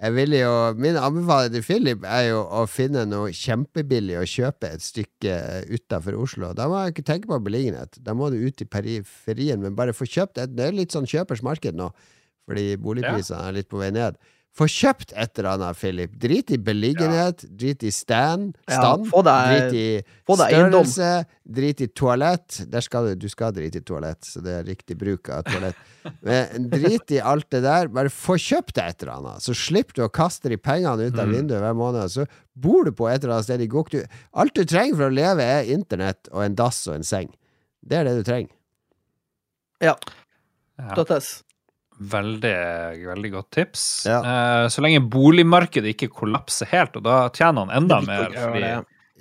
Jeg 0.00 0.14
vil 0.16 0.32
jo 0.32 0.72
Min 0.80 0.96
anbefaling 0.96 1.52
til 1.52 1.62
Philip 1.62 2.04
er 2.08 2.30
jo 2.30 2.38
å 2.48 2.62
finne 2.66 3.02
noe 3.06 3.34
kjempebillig 3.36 4.16
å 4.16 4.24
kjøpe 4.24 4.70
et 4.72 4.80
stykke 4.80 5.34
utafor 5.76 6.16
Oslo. 6.16 6.54
Da 6.56 6.66
må 6.70 6.78
jeg 6.86 6.94
ikke 6.94 7.04
tenke 7.12 7.28
på 7.28 7.36
beliggenhet. 7.44 7.98
Da 8.02 8.14
må 8.16 8.30
du 8.32 8.38
ut 8.40 8.62
i 8.62 8.64
periferien, 8.64 9.60
men 9.60 9.74
bare 9.76 9.92
få 9.92 10.08
kjøpt 10.08 10.38
et 10.40 10.56
Det 10.56 10.64
er 10.70 10.72
litt 10.72 10.90
sånn 10.96 11.04
kjøpers 11.04 11.42
marked 11.44 11.76
nå, 11.76 11.90
fordi 12.48 12.76
boligprisene 12.80 13.42
er 13.50 13.52
litt 13.58 13.68
på 13.68 13.76
vei 13.82 13.90
ned. 13.92 14.16
Få 14.60 14.66
kjøpt 14.68 15.14
et 15.16 15.38
eller 15.40 15.54
annet, 15.54 15.76
Philip. 15.80 16.12
Drit 16.20 16.50
i 16.52 16.58
beliggenhet, 16.60 17.46
drit 17.56 17.80
i 17.88 17.90
stand, 17.96 18.50
stand 18.68 19.06
ja, 19.08 19.22
deg- 19.24 19.70
drit 19.70 19.76
i 19.80 19.86
størrelse, 20.84 21.26
drit 21.48 21.80
i 21.80 21.86
toalett. 21.96 22.58
Der 22.68 22.84
skal 22.84 23.06
du, 23.08 23.14
du 23.22 23.28
skal 23.32 23.54
drite 23.56 23.80
i 23.80 23.84
toalett, 23.88 24.20
så 24.28 24.42
det 24.44 24.52
er 24.58 24.68
riktig 24.68 24.98
bruk 25.00 25.30
av 25.32 25.46
toalett. 25.48 25.80
Men 26.28 26.68
drit 26.72 27.14
i 27.16 27.22
alt 27.24 27.48
det 27.56 27.62
der. 27.64 27.88
Bare 27.88 28.12
få 28.12 28.36
kjøpt 28.36 28.76
deg 28.76 28.92
et 28.92 29.02
eller 29.06 29.14
annet, 29.16 29.46
så 29.48 29.56
slipper 29.56 29.96
du 29.96 30.04
å 30.04 30.12
kaste 30.12 30.52
de 30.52 30.60
pengene 30.60 31.08
ut 31.08 31.16
av 31.18 31.24
Mm. 31.26 31.34
vinduet 31.38 31.64
hver 31.64 31.74
måned. 31.80 32.12
Så 32.12 32.26
bor 32.54 32.84
du 32.84 32.92
på 32.92 33.08
et 33.08 33.22
eller 33.24 33.38
annet 33.38 33.48
sted 33.48 33.60
i 33.64 33.70
Goktu. 33.72 34.02
Alt 34.36 34.54
du 34.54 34.64
trenger 34.68 34.96
for 35.00 35.08
å 35.08 35.14
leve, 35.16 35.40
er 35.56 35.72
internett 35.72 36.28
og 36.32 36.44
en 36.44 36.54
dass 36.60 36.84
og 36.86 36.94
en 37.00 37.02
seng. 37.16 37.32
Det 37.80 37.96
er 37.96 38.04
det 38.04 38.18
du 38.20 38.24
trenger. 38.28 38.52
ja. 39.80 39.96
Ja. 40.80 40.94
Veldig, 42.00 42.56
veldig 43.10 43.30
godt 43.34 43.50
tips. 43.52 43.82
Ja. 44.08 44.20
Eh, 44.24 44.68
så 44.72 44.80
lenge 44.80 45.02
boligmarkedet 45.12 45.92
ikke 45.92 46.08
kollapser 46.22 46.70
helt, 46.70 46.96
og 46.96 47.04
da 47.04 47.26
tjener 47.28 47.66
han 47.66 47.82
enda 47.82 48.00
er 48.00 48.08
mer. 48.08 48.36
Fordi 48.36 48.62
det. 48.64 48.72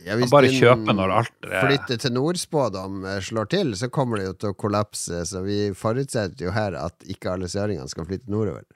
Ja, 0.05 0.15
han 0.15 0.29
bare 0.31 0.47
kjøper 0.53 0.95
når 0.95 1.11
alt 1.11 1.47
er 1.49 1.65
Flytte 1.65 1.97
til 1.99 2.13
nordspådom 2.15 3.01
eh, 3.03 3.17
slår 3.25 3.49
til, 3.51 3.73
så 3.75 3.89
kommer 3.91 4.21
det 4.21 4.29
jo 4.29 4.35
til 4.39 4.53
å 4.53 4.57
kollapse. 4.63 5.25
Så 5.27 5.43
vi 5.43 5.57
forutsetter 5.75 6.47
jo 6.47 6.53
her 6.55 6.77
at 6.79 7.03
ikke 7.11 7.33
alle 7.33 7.49
søringene 7.51 7.91
skal 7.91 8.07
flytte 8.09 8.31
nordover. 8.31 8.65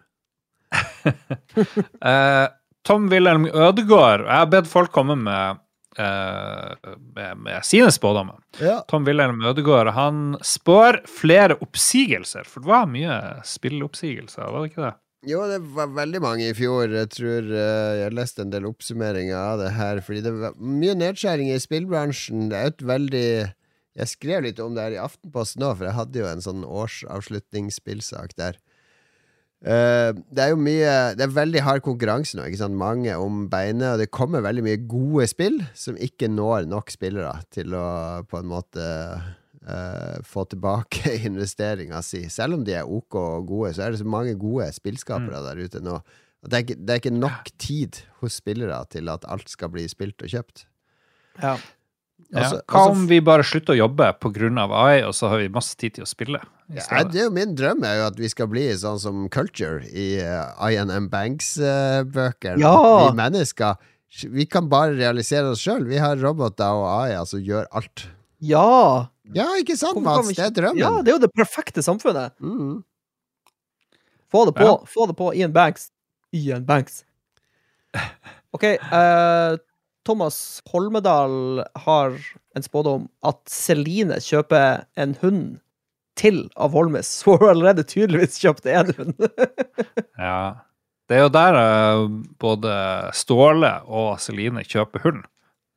Eh, 2.04 2.48
Tom 2.84 3.06
Wilhelm 3.12 3.46
Ødegaard 3.46 4.24
Jeg 4.26 4.34
har 4.34 4.48
bedt 4.50 4.68
folk 4.68 4.90
komme 4.96 5.14
med 5.20 5.60
med, 5.98 7.38
med 7.38 7.66
sine 7.68 7.92
spådommer. 7.94 8.40
Ja. 8.60 8.80
Tom 8.90 9.06
Wilhelm 9.06 9.44
Ødegaard 9.46 9.92
han 9.94 10.38
spår 10.42 11.04
flere 11.10 11.60
oppsigelser, 11.62 12.48
for 12.50 12.66
det 12.66 12.72
var 12.72 12.90
mye 12.90 13.20
spilleoppsigelser, 13.46 14.48
var 14.50 14.64
det 14.64 14.74
ikke 14.74 14.86
det? 14.88 14.94
Jo, 15.24 15.46
det 15.48 15.62
var 15.72 15.92
veldig 15.96 16.20
mange 16.24 16.50
i 16.50 16.56
fjor. 16.56 16.92
Jeg 16.92 17.10
tror 17.14 17.48
eh, 17.48 17.92
jeg 17.96 18.08
har 18.10 18.16
lest 18.16 18.42
en 18.44 18.52
del 18.52 18.68
oppsummeringer 18.68 19.38
av 19.38 19.62
det 19.62 19.70
her. 19.78 20.02
Fordi 20.04 20.24
det 20.26 20.34
var 20.36 20.58
mye 20.60 20.96
nedskjæring 21.00 21.52
i 21.54 21.60
spillbransjen. 21.64 22.50
Det 22.52 22.60
er 22.60 22.74
et 22.74 22.88
veldig 22.94 23.28
Jeg 23.94 24.10
skrev 24.10 24.42
litt 24.42 24.60
om 24.60 24.74
det 24.76 24.84
her 24.88 24.96
i 24.96 25.04
Aftenposten 25.04 25.62
nå, 25.62 25.70
for 25.78 25.86
jeg 25.86 25.96
hadde 25.96 26.20
jo 26.20 26.28
en 26.28 26.44
sånn 26.44 26.64
årsavslutningsspillsak 26.66 28.34
der. 28.42 28.58
Eh, 29.64 30.10
det 30.28 30.42
er 30.44 30.50
jo 30.52 30.58
mye 30.60 31.14
Det 31.16 31.24
er 31.24 31.36
veldig 31.38 31.62
hard 31.64 31.84
konkurranse 31.86 32.36
nå. 32.36 32.48
Ikke 32.50 32.60
sant? 32.60 32.76
Mange 32.80 33.16
om 33.20 33.46
beinet, 33.52 33.94
og 33.94 34.02
det 34.02 34.12
kommer 34.12 34.44
veldig 34.44 34.66
mye 34.66 34.82
gode 34.90 35.30
spill 35.32 35.62
som 35.78 35.96
ikke 35.96 36.28
når 36.32 36.68
nok 36.72 36.92
spillere 36.92 37.38
til 37.54 37.76
å 37.78 37.86
på 38.28 38.42
en 38.42 38.50
måte 38.52 38.88
uh, 39.64 40.18
få 40.28 40.44
tilbake 40.52 41.16
investeringa 41.30 42.04
si. 42.04 42.26
Selv 42.34 42.60
om 42.60 42.68
de 42.68 42.76
er 42.76 42.90
ok 42.90 43.20
og 43.22 43.48
gode, 43.48 43.72
så 43.78 43.86
er 43.86 43.94
det 43.94 44.04
så 44.04 44.10
mange 44.10 44.36
gode 44.40 44.68
spillskapere 44.76 45.40
der 45.48 45.64
ute 45.64 45.84
nå. 45.84 46.02
Det 46.44 46.58
er, 46.58 46.66
ikke, 46.66 46.76
det 46.76 46.92
er 46.92 47.00
ikke 47.00 47.16
nok 47.16 47.54
tid 47.56 48.02
hos 48.20 48.42
spillere 48.42 48.82
til 48.92 49.08
at 49.08 49.24
alt 49.32 49.48
skal 49.48 49.72
bli 49.72 49.86
spilt 49.88 50.26
og 50.26 50.34
kjøpt. 50.34 50.66
Ja. 51.40 51.56
Altså- 52.34 52.56
ja. 52.56 52.62
Hva 52.68 52.80
altså- 52.80 52.92
om 52.92 53.08
vi 53.08 53.20
bare 53.22 53.44
slutter 53.44 53.74
å 53.74 53.78
jobbe 53.78 54.08
pga. 54.20 54.50
AI, 54.74 55.02
og 55.04 55.14
så 55.14 55.30
har 55.30 55.38
vi 55.40 55.50
masse 55.50 55.76
tid 55.78 55.94
til 55.96 56.04
å 56.04 56.08
spille? 56.08 56.42
Ja, 56.74 57.04
det 57.04 57.20
er 57.20 57.26
jo 57.26 57.32
Min 57.32 57.56
drøm 57.56 57.84
er 57.84 57.98
jo 58.00 58.08
at 58.08 58.16
vi 58.18 58.28
skal 58.30 58.48
bli 58.48 58.68
sånn 58.74 59.00
som 59.00 59.30
Culture 59.30 59.84
i 59.86 60.18
uh, 60.20 60.56
INM 60.60 61.10
Banks-bøkene. 61.10 62.58
Ja! 62.60 63.10
Vi 63.10 63.16
mennesker 63.16 63.78
Vi 64.30 64.46
kan 64.46 64.70
bare 64.70 64.96
realisere 64.96 65.50
oss 65.52 65.62
sjøl. 65.62 65.86
Vi 65.86 65.98
har 65.98 66.16
roboter 66.18 66.70
og 66.70 66.86
AI 67.04 67.26
som 67.26 67.40
gjør 67.40 67.66
alt. 67.72 68.08
ja. 68.40 69.08
Ja, 69.34 69.46
ikke 69.56 69.78
sant, 69.80 70.02
Mats? 70.04 70.28
Ikke... 70.30 70.36
Det 70.36 70.46
er 70.46 70.56
drømmen. 70.62 70.80
Ja, 70.82 70.90
det 71.02 71.14
er 71.14 71.16
jo 71.16 71.22
det 71.24 71.32
perfekte 71.34 71.82
samfunnet. 71.82 72.34
Mm. 72.44 72.84
Få 74.30 74.46
det 74.50 74.56
på. 74.58 74.66
Ja. 74.68 74.76
Få 74.90 75.08
det 75.08 75.16
på 75.16 75.30
Ian 75.34 75.54
Banks. 75.54 75.92
Ian 76.34 76.66
Banks. 76.66 77.06
OK. 78.52 78.64
eh, 78.64 79.58
Thomas 80.08 80.62
Holmedal 80.72 81.64
har 81.86 82.18
en 82.56 82.66
spådom 82.66 83.08
at 83.26 83.40
Celine 83.50 84.20
kjøper 84.24 84.84
en 85.00 85.16
hund 85.22 85.46
til 86.20 86.46
av 86.60 86.76
Holmes. 86.76 87.10
Så 87.10 87.34
hun 87.38 87.48
har 87.48 87.56
allerede 87.56 87.86
tydeligvis 87.88 88.40
kjøpt 88.44 88.70
én 88.70 88.94
hund. 88.98 89.18
Ja. 90.20 90.64
Det 91.12 91.18
er 91.18 91.26
jo 91.26 91.32
der 91.36 91.56
eh, 91.60 92.02
både 92.40 92.74
Ståle 93.18 93.74
og 93.92 94.22
Celine 94.24 94.62
kjøper 94.64 95.04
hund, 95.04 95.26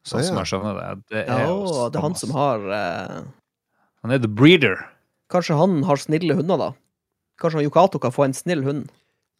sånn 0.06 0.22
ja. 0.22 0.26
som 0.28 0.38
jeg 0.38 0.50
skjønner 0.52 0.76
det. 0.78 0.90
Det 1.10 1.22
er, 1.24 1.40
jo 1.48 1.88
det 1.90 1.98
er 1.98 2.04
han 2.04 2.14
som 2.16 2.34
har 2.36 2.62
eh, 2.76 3.16
Han 4.04 4.14
er 4.14 4.20
the 4.22 4.30
breeder. 4.30 4.84
Kanskje 5.34 5.58
han 5.58 5.80
har 5.88 5.98
snille 5.98 6.36
hunder, 6.38 6.62
da? 6.62 6.68
Kanskje 7.42 7.58
han 7.58 7.66
Yokato 7.66 7.98
kan 8.00 8.14
få 8.14 8.28
en 8.28 8.36
snill 8.38 8.62
hund? 8.64 8.86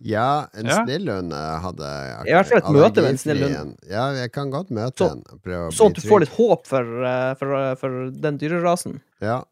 Ja, 0.05 0.47
en 0.53 0.67
Ja. 0.69 0.83
snill 0.85 1.09
hund 1.09 1.33
eh, 1.33 1.59
hadde 1.65 1.91
I 2.29 2.33
hvert 2.35 2.49
fall 2.51 2.59
et 2.59 2.71
møte 2.77 3.01
med 3.03 3.11
en 3.15 3.19
snill 3.23 3.43
hund. 3.49 3.77
Ja, 3.89 4.11
jeg 4.13 4.33
kan 4.33 4.51
godt 4.53 4.69
møte 4.71 4.99
Så- 5.07 5.13
en. 5.13 5.23
prøve 5.41 5.73
Sånn 5.73 5.95
at 5.95 6.03
du 6.03 6.09
får 6.09 6.21
litt 6.21 6.35
håp 6.37 6.67
for, 6.67 7.05
eh, 7.05 7.35
for, 7.41 7.55
eh, 7.57 7.75
for 7.81 8.11
den 8.11 8.37
dyrerasen. 8.39 9.01
Ja. 9.25 9.43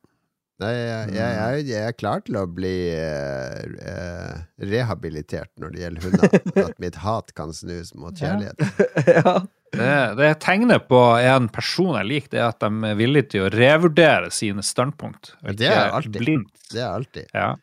Nei, 0.61 0.71
jeg, 0.71 1.09
jeg, 1.17 1.17
jeg, 1.35 1.67
jeg 1.67 1.83
er 1.89 1.93
klar 1.99 2.21
til 2.23 2.37
å 2.39 2.45
bli 2.47 2.91
eh, 2.95 3.65
eh, 3.91 4.37
rehabilitert 4.63 5.51
når 5.59 5.73
det 5.73 5.81
gjelder 5.83 6.05
hunder. 6.05 6.67
At 6.69 6.79
mitt 6.79 6.95
hat 7.03 7.35
kan 7.35 7.51
snus 7.57 7.91
mot 7.99 8.15
kjærlighet. 8.15 8.61
ja. 9.17 9.41
Det, 9.75 10.17
det 10.21 10.29
tegnet 10.45 10.87
på 10.87 11.01
en 11.19 11.49
person 11.51 11.97
jeg 11.99 12.07
liker, 12.07 12.31
det 12.37 12.39
er 12.45 12.53
at 12.53 12.61
de 12.63 12.69
er 12.93 12.95
villige 12.95 13.31
til 13.33 13.49
å 13.49 13.51
revurdere 13.51 14.31
sine 14.31 14.63
standpunkt. 14.63 15.33
Det 15.59 15.67
er 15.67 15.91
alltid. 15.91 16.21
Blind. 16.21 16.47
Det 16.71 16.79
er 16.85 16.93
alltid. 16.93 17.27
Ja. 17.35 17.57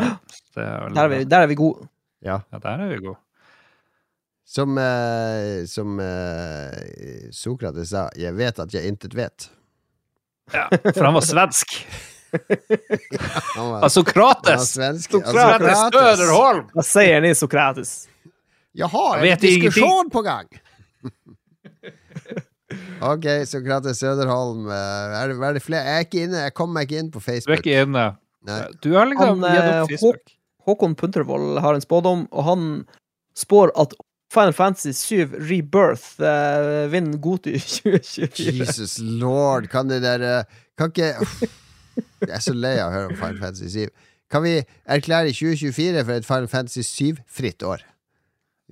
Ja. 0.00 0.14
Det 0.54 0.62
er 0.64 0.88
Der, 0.94 1.02
er 1.02 1.08
vi, 1.08 1.24
der 1.24 1.38
er 1.38 1.46
vi 1.50 1.54
gode. 1.54 1.88
Ja. 2.22 2.38
Ja, 2.52 2.58
der 2.62 2.70
er 2.84 2.88
vi 2.94 3.00
gode. 3.06 3.18
Som, 4.52 4.76
eh, 4.78 5.64
som 5.66 6.00
eh, 6.00 7.30
Sokrates 7.32 7.88
sa, 7.88 8.08
'Jeg 8.16 8.36
vet 8.36 8.58
at 8.58 8.74
jeg 8.74 8.84
intet 8.88 9.14
vet'. 9.16 9.48
Ja, 10.52 10.66
for 10.92 11.04
han 11.04 11.14
var 11.14 11.20
svensk. 11.24 11.86
Han 13.56 13.66
var, 13.70 13.82
Altså 13.84 14.02
Krates! 14.02 14.68
svensk. 14.72 15.10
Sokrates 15.12 15.78
Söderholm! 15.92 16.64
Hva 16.72 16.82
sier 16.82 17.20
ni, 17.20 17.34
Sokrates? 17.36 18.08
Jeg 18.74 18.88
har 18.88 19.18
en 19.20 19.38
diskusjon 19.38 20.08
på 20.10 20.22
gang! 20.24 20.48
ok, 23.12 23.26
Sokrates 23.46 23.98
Søderholm. 24.00 24.66
eh, 24.68 25.22
Er 25.22 25.28
det, 25.28 25.36
er 25.44 25.52
det 25.52 25.62
flere? 25.62 25.82
Jeg 25.84 25.94
er 25.94 25.98
ikke 26.06 26.22
inne. 26.24 26.38
Jeg 26.46 26.54
kommer 26.54 26.80
meg 26.80 26.88
ikke 26.90 26.98
inn 27.02 27.10
på 27.12 27.18
Du 27.20 27.24
er 27.24 27.32
Facebook. 27.32 27.58
ikke 27.66 27.82
inne. 27.82 28.06
Du 28.82 28.92
har 28.94 29.06
liksom 29.06 29.42
Han, 29.42 29.54
gitt 29.54 29.64
eh, 29.64 29.82
opp 29.82 29.90
Facebook. 29.90 30.36
Håkon 30.66 30.94
Puntervold 30.94 31.58
har 31.62 31.74
en 31.74 31.82
spådom, 31.82 32.26
og 32.30 32.44
han 32.46 32.66
spår 33.38 33.72
at 33.78 33.94
Final 34.32 34.54
Fantasy 34.56 34.92
7 34.92 35.34
Rebirth 35.50 36.22
uh, 36.22 36.88
vinner 36.92 37.18
Goti 37.18 37.58
2024. 37.82 38.54
Jesus 38.58 38.98
lord, 38.98 39.68
kan 39.68 39.90
det 39.90 40.02
der 40.02 40.24
eh, 40.24 40.44
Kan 40.78 40.92
ikke 40.92 41.12
Jeg 42.22 42.30
er 42.30 42.40
så 42.40 42.54
lei 42.56 42.78
av 42.80 42.88
å 42.88 42.94
høre 42.94 43.10
om 43.10 43.18
Final 43.18 43.40
Fantasy 43.42 43.68
7. 43.84 43.88
Kan 44.32 44.44
vi 44.46 44.54
erklære 44.88 45.34
2024 45.36 46.04
for 46.06 46.14
et 46.14 46.28
Final 46.28 46.48
Fantasy 46.48 46.84
7-fritt 46.86 47.66
år? 47.68 47.82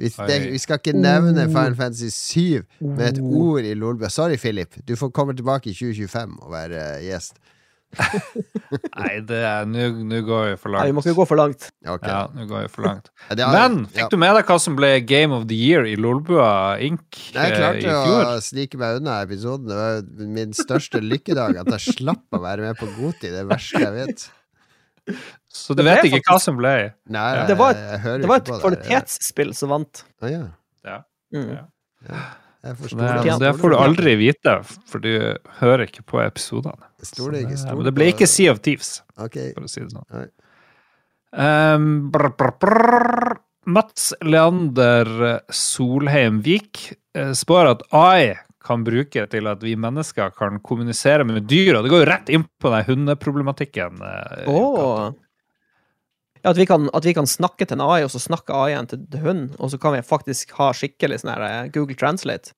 Vi, 0.01 0.09
det, 0.09 0.39
vi 0.55 0.59
skal 0.63 0.79
ikke 0.81 0.95
nevne 0.97 1.45
Final 1.51 1.77
Fantasy 1.77 2.09
7 2.09 2.87
med 2.87 3.05
et 3.11 3.21
ord 3.21 3.67
i 3.69 3.75
Lolbua. 3.77 4.09
Sorry, 4.09 4.39
Philip. 4.41 4.79
Du 4.89 4.95
får 4.97 5.13
komme 5.13 5.37
tilbake 5.37 5.69
i 5.69 5.77
2025 5.77 6.39
og 6.41 6.55
være 6.55 6.87
uh, 6.95 7.03
gjest. 7.05 7.37
Nei, 9.01 9.15
det 9.27 9.39
er 9.43 9.67
Nå 9.67 10.21
går 10.27 10.45
vi 10.53 10.57
for 10.63 10.71
langt. 10.73 10.85
Nei, 10.85 10.91
vi 10.93 10.97
må 10.97 11.03
ikke 11.03 11.15
gå 11.19 11.27
for 11.27 11.41
langt. 11.41 11.67
Okay. 11.83 12.11
Ja, 12.13 12.21
nå 12.35 12.47
går 12.51 12.65
vi 12.67 12.71
for 12.73 12.87
langt. 12.87 13.11
Ja, 13.41 13.49
Men 13.55 13.81
ja. 13.83 13.91
fikk 13.97 14.13
du 14.15 14.19
med 14.23 14.35
deg 14.39 14.51
hva 14.51 14.59
som 14.63 14.77
ble 14.79 14.93
Game 15.09 15.35
of 15.37 15.47
the 15.51 15.59
Year 15.59 15.89
i 15.91 15.97
Lolbua 15.99 16.51
Inc. 16.87 17.03
Nei, 17.35 17.47
Jeg 17.49 17.51
eh, 17.51 17.57
i 17.57 17.61
klarte 17.61 17.95
fjor? 18.07 18.23
å 18.31 18.37
snike 18.47 18.81
meg 18.81 19.01
unna 19.01 19.19
episoden. 19.27 19.67
Det 19.71 19.81
var 19.81 20.29
min 20.39 20.55
største 20.57 21.03
lykkedag 21.03 21.59
at 21.65 21.73
jeg 21.79 21.97
slapp 22.01 22.39
å 22.39 22.43
være 22.45 22.69
med 22.71 22.79
på 22.81 22.89
Goti. 22.99 23.33
Det 23.35 23.43
verste 23.51 23.83
jeg 23.83 23.97
vet. 23.99 24.29
Så 25.51 25.75
du 25.75 25.83
vet 25.83 26.05
ikke 26.07 26.21
ikke 26.21 26.37
hva 26.37 26.43
som 26.43 26.59
ble? 26.61 26.75
Nei, 27.11 27.29
Det 27.49 27.57
var 27.59 27.75
et- 27.75 27.81
jeg, 27.83 28.03
jeg 28.05 28.23
Det 28.23 28.29
var 28.31 28.43
et 28.45 28.51
kvalitetsspill 28.63 29.55
som 29.59 29.73
vant. 29.75 30.05
Å, 30.23 30.31
ja. 30.31 31.01
Mm. 31.35 31.51
Ja. 32.11 32.23
Jeg 32.61 32.77
det, 32.77 33.39
det. 33.41 33.51
Får 33.57 33.73
du 33.73 33.77
aldri 33.81 34.13
vite, 34.21 34.53
for 34.87 35.01
du 35.01 35.13
hører 35.63 35.87
ikke 35.87 36.03
på 36.05 36.21
episodene. 36.21 36.77
Det- 37.01 37.09
stoler 37.09 37.85
det 37.87 37.95
ble 37.97 38.11
ikke 38.13 38.29
Sea 38.29 38.53
of 38.53 38.61
Thieves, 38.61 39.03
Ok. 39.17 39.39
for 39.55 39.65
å 39.65 39.69
si 39.71 39.81
det 39.81 39.93
sånn. 39.95 40.29
Um, 41.33 42.11
brr, 42.11 42.33
brr, 42.37 42.53
brr. 42.61 43.37
Mats 43.71 44.13
Leander 44.25 45.41
Solheim 45.53 46.41
Vik 46.43 46.93
eh, 47.15 47.33
spår 47.37 47.71
at 47.71 47.83
AI 47.93 48.35
kan 48.65 48.83
bruke 48.85 49.27
til 49.31 49.47
at 49.47 49.61
vi 49.63 49.75
mennesker 49.77 50.33
kan 50.37 50.59
kommunisere 50.65 51.25
med 51.25 51.47
dyr, 51.49 51.77
og 51.79 51.85
det 51.85 51.93
går 51.93 52.03
jo 52.05 52.09
rett 52.11 52.29
inn 52.33 52.45
på 52.61 52.73
den 52.73 52.85
hundeproblematikken. 52.89 54.01
Oh. 54.49 54.81
Åh. 54.81 55.13
Ja, 56.41 56.53
at, 56.55 56.57
vi 56.57 56.65
kan, 56.69 56.89
at 56.97 57.05
vi 57.05 57.13
kan 57.17 57.29
snakke 57.29 57.67
til 57.69 57.77
en 57.77 57.85
AI, 57.85 58.05
og 58.07 58.13
så 58.15 58.21
snakker 58.23 58.57
AI-en 58.57 58.89
til 58.89 59.03
hunden, 59.21 59.51
hund, 59.51 59.61
og 59.61 59.73
så 59.73 59.81
kan 59.81 59.93
vi 59.97 60.01
faktisk 60.07 60.55
ha 60.57 60.71
skikkelig 60.77 61.21
sånn 61.21 61.35
her 61.35 61.45
eh, 61.47 61.71
Google 61.75 61.99
Translate. 62.01 62.55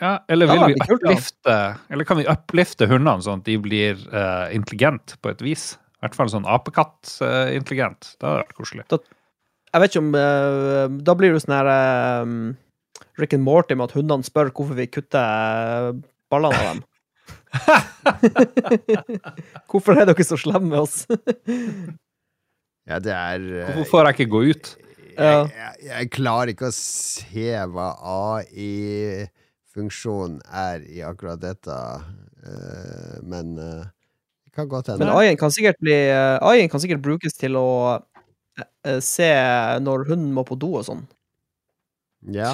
Ja, 0.00 0.18
eller 0.28 0.50
vil 0.50 0.74
vi 0.74 0.92
uplifte 0.92 1.52
Eller 1.88 2.04
kan 2.04 2.18
vi 2.18 2.26
uplifte 2.28 2.88
hundene 2.90 3.22
sånn 3.24 3.40
at 3.40 3.46
de 3.46 3.54
blir 3.62 4.00
uh, 4.12 4.44
intelligent 4.52 5.14
på 5.24 5.30
et 5.32 5.40
vis? 5.40 5.70
I 5.96 6.04
hvert 6.04 6.18
fall 6.18 6.28
sånn 6.28 6.48
apekatt-intelligent. 6.50 8.10
det 8.18 8.26
hadde 8.26 8.42
vært 8.42 8.58
koselig. 8.58 8.84
Jeg 8.90 9.82
vet 9.82 9.94
ikke 9.94 10.02
om 10.04 10.12
uh, 10.18 10.98
Da 11.06 11.14
blir 11.16 11.32
det 11.32 11.40
sånn 11.46 11.56
her 11.56 11.70
eh, 11.72 12.34
Rick 13.22 13.38
and 13.38 13.46
Morty 13.46 13.78
med 13.78 13.88
at 13.88 13.96
hundene 13.96 14.26
spør 14.26 14.52
hvorfor 14.52 14.76
vi 14.76 14.88
kutter 14.92 15.22
eh, 15.22 15.90
ballene 16.32 16.60
av 16.60 16.66
dem. 16.68 16.84
hvorfor 19.70 19.96
er 19.96 20.10
dere 20.10 20.28
så 20.28 20.36
slemme 20.40 20.74
med 20.74 20.84
oss? 20.84 21.06
Ja, 22.86 23.00
det 23.02 23.10
er 23.12 23.40
eh, 23.42 23.72
Hvorfor 23.74 23.90
får 23.90 24.04
jeg 24.06 24.14
ikke 24.16 24.30
gå 24.30 24.40
ut? 24.52 24.76
Jeg, 25.16 25.48
jeg, 25.56 25.72
jeg 25.88 26.10
klarer 26.12 26.46
ikke 26.52 26.68
å 26.68 26.74
se 26.76 27.48
hva 27.72 27.88
AI-funksjonen 28.12 30.40
er 30.44 30.84
i 30.92 31.00
akkurat 31.08 31.40
dette, 31.40 31.72
eh, 32.44 33.16
men 33.24 33.56
eh, 33.58 33.84
det 34.44 34.52
kan 34.54 34.68
godt 34.70 34.88
Men. 35.00 35.08
AI-en 35.16 35.36
kan 35.40 35.50
AI-en 35.56 36.70
kan 36.70 36.80
sikkert 36.84 37.02
brukes 37.04 37.34
til 37.34 37.56
å 37.58 37.66
se 39.02 39.32
når 39.84 40.06
hunden 40.12 40.32
må 40.36 40.42
på 40.48 40.54
do 40.56 40.76
og 40.78 40.84
sånn. 40.86 41.04
Ja. 42.32 42.52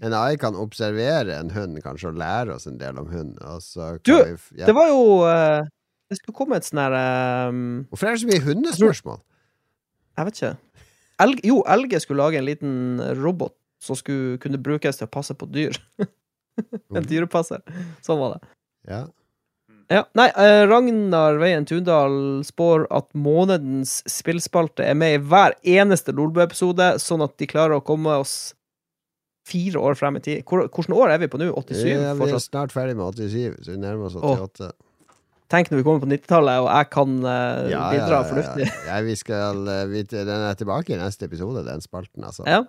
En 0.00 0.12
AI 0.16 0.36
kan 0.40 0.54
observere 0.56 1.34
en 1.36 1.50
hund, 1.52 1.82
kanskje, 1.84 2.08
og 2.12 2.18
lære 2.20 2.54
oss 2.54 2.66
en 2.70 2.78
del 2.80 2.94
om 3.00 3.06
hund. 3.10 3.34
Og 3.44 3.60
så 3.64 3.98
Du, 4.04 4.16
vi, 4.16 4.22
ja. 4.60 4.66
Det 4.68 4.74
var 4.76 4.86
jo 4.92 5.02
Det 6.08 6.16
skulle 6.20 6.36
komme 6.36 6.56
et 6.60 6.66
sånn 6.68 6.82
her 6.82 6.92
um... 7.48 7.86
Hvorfor 7.90 8.06
er 8.08 8.12
det 8.16 8.22
så 8.24 8.30
mye 8.30 8.46
hundespørsmål? 8.46 9.20
Jeg 10.18 10.28
vet 10.28 10.38
ikke. 10.40 10.54
Elg, 11.22 11.42
jo, 11.46 11.60
Elge 11.70 12.00
skulle 12.02 12.24
lage 12.24 12.40
en 12.40 12.48
liten 12.48 12.74
robot 13.22 13.54
som 13.82 13.98
skulle 13.98 14.38
kunne 14.42 14.60
brukes 14.62 14.98
til 14.98 15.08
å 15.08 15.12
passe 15.12 15.36
på 15.38 15.48
dyr. 15.50 15.78
En 16.92 17.06
dyrepasser. 17.08 17.62
Sånn 18.04 18.18
var 18.20 18.34
det. 18.34 18.48
Ja. 18.84 19.06
Ja, 19.92 20.02
nei, 20.16 20.26
eh, 20.36 20.62
Ragnar 20.68 21.38
Veien 21.40 21.64
Tundal 21.68 22.42
spår 22.44 22.84
at 22.92 23.08
månedens 23.16 24.02
spillspalte 24.08 24.84
er 24.84 24.96
med 24.96 25.16
i 25.16 25.22
hver 25.32 25.56
eneste 25.64 26.12
Lolbø-episode, 26.16 26.94
sånn 27.02 27.24
at 27.24 27.34
de 27.40 27.48
klarer 27.48 27.78
å 27.78 27.84
komme 27.84 28.14
oss 28.20 28.52
fire 29.48 29.80
år 29.80 29.96
frem 29.98 30.16
i 30.20 30.22
tid. 30.24 30.44
Hvilket 30.46 30.96
år 30.96 31.14
er 31.16 31.24
vi 31.24 31.28
på 31.32 31.40
nå? 31.40 31.50
87? 31.56 31.82
Ja, 31.90 32.14
vi 32.20 32.30
er 32.30 32.44
snart 32.44 32.72
ferdig 32.74 32.96
med 33.00 33.18
87, 33.18 33.64
så 33.64 33.74
vi 33.74 33.80
nærmer 33.82 34.08
oss 34.08 34.16
Åh. 34.20 34.44
88. 34.46 34.72
Tenk 35.52 35.68
når 35.68 35.82
vi 35.82 35.84
kommer 35.84 36.00
på 36.00 36.08
90-tallet, 36.08 36.62
og 36.64 36.68
jeg 36.70 36.88
kan 36.94 37.16
uh, 37.26 37.66
Ja, 37.68 37.82
bidra 37.92 38.20
ja, 38.20 38.28
fornuftig. 38.30 38.68
Ja, 38.68 38.78
ja, 38.90 39.00
vi 39.04 39.16
skal 39.20 39.66
eh, 39.68 39.82
vi, 39.90 40.04
Den 40.08 40.30
er 40.32 40.56
tilbake 40.56 40.94
i 40.94 41.00
neste 41.00 41.28
episode, 41.28 41.64
den 41.66 41.84
spalten, 41.84 42.24
altså. 42.24 42.46
Ja, 42.48 42.62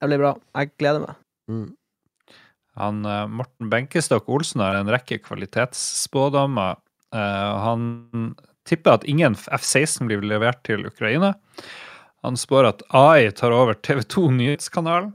det 0.00 0.08
blir 0.08 0.22
bra. 0.22 0.32
Jeg 0.56 0.72
gleder 0.80 1.04
meg. 1.04 1.18
Mm. 1.52 1.66
Han, 2.80 3.02
eh, 3.04 3.26
Morten 3.42 3.68
Benkestok 3.72 4.30
Olsen 4.32 4.64
har 4.64 4.78
en 4.78 4.88
rekke 4.92 5.20
kvalitetsspådommer. 5.20 6.80
Uh, 7.12 7.52
han 7.66 7.84
tipper 8.68 9.00
at 9.00 9.06
ingen 9.10 9.36
F-16 9.36 10.08
blir 10.08 10.24
levert 10.24 10.62
til 10.64 10.86
Ukraina. 10.88 11.34
Han 12.24 12.36
spår 12.40 12.68
at 12.70 12.84
AI 12.96 13.30
tar 13.36 13.52
over 13.56 13.76
TV2 13.76 14.30
Nyhetskanalen. 14.36 15.12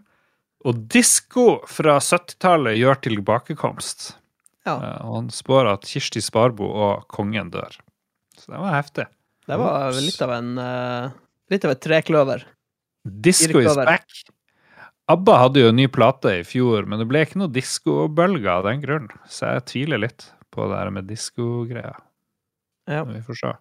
Og 0.65 0.85
disko 0.89 1.59
fra 1.69 1.99
70-tallet 2.01 2.77
gjør 2.79 3.01
tilbakekomst. 3.05 4.15
Ja, 4.65 4.75
Eh, 4.81 5.01
og 5.05 5.15
han 5.19 5.27
spår 5.29 5.69
at 5.75 5.85
Kirsti 5.85 6.21
Sparbo 6.25 6.65
og 6.65 7.05
kongen 7.11 7.51
dør. 7.53 7.77
Så 8.37 8.51
det 8.51 8.61
var 8.61 8.73
heftig. 8.73 9.05
det 9.47 9.57
var 9.61 9.93
litt 9.93 10.21
av 10.21 10.31
en 10.35 10.57
uh, 10.57 11.11
Litt 11.53 11.65
av 11.67 11.75
et 11.75 11.81
trekløver. 11.85 12.41
Disco 13.05 13.59
is 13.61 13.75
back. 13.77 14.09
ABBA 15.13 15.35
hadde 15.37 15.61
jo 15.61 15.67
en 15.69 15.77
ny 15.77 15.85
plate 15.93 16.31
i 16.39 16.41
fjor, 16.41 16.87
men 16.89 16.97
det 16.97 17.05
ble 17.05 17.21
ikke 17.21 17.37
noe 17.37 17.53
diskobølge 17.53 18.49
av 18.49 18.63
den 18.65 18.81
grunn. 18.81 19.05
Så 19.29 19.51
jeg 19.53 19.65
tviler 19.69 20.01
litt 20.01 20.25
på 20.49 20.65
det 20.71 20.79
her 20.79 20.89
med 20.89 21.05
diskogreia. 21.05 21.93
Ja. 22.89 23.03
Vi 23.05 23.21
får 23.27 23.37
se. 23.43 23.53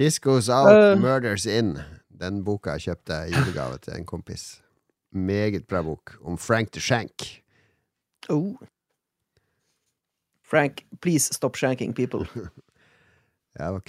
Discos 0.00 0.48
Out, 0.48 0.72
uh, 0.72 0.94
Murders 1.02 1.44
In. 1.44 1.74
Den 2.08 2.40
boka 2.46 2.78
kjøpte 2.80 3.20
jeg 3.20 3.34
i 3.34 3.36
julegave 3.36 3.76
til 3.84 3.98
en 3.98 4.08
kompis. 4.08 4.46
Meget 5.12 5.68
bra 5.68 5.84
bok. 5.84 6.16
Om 6.24 6.40
Frank 6.40 6.72
the 6.72 6.80
Shank. 6.80 7.28
Oh. 8.32 8.56
Frank, 10.48 10.86
please 11.00 11.34
stop 11.34 11.56
shanking 11.56 11.92
people. 11.92 12.24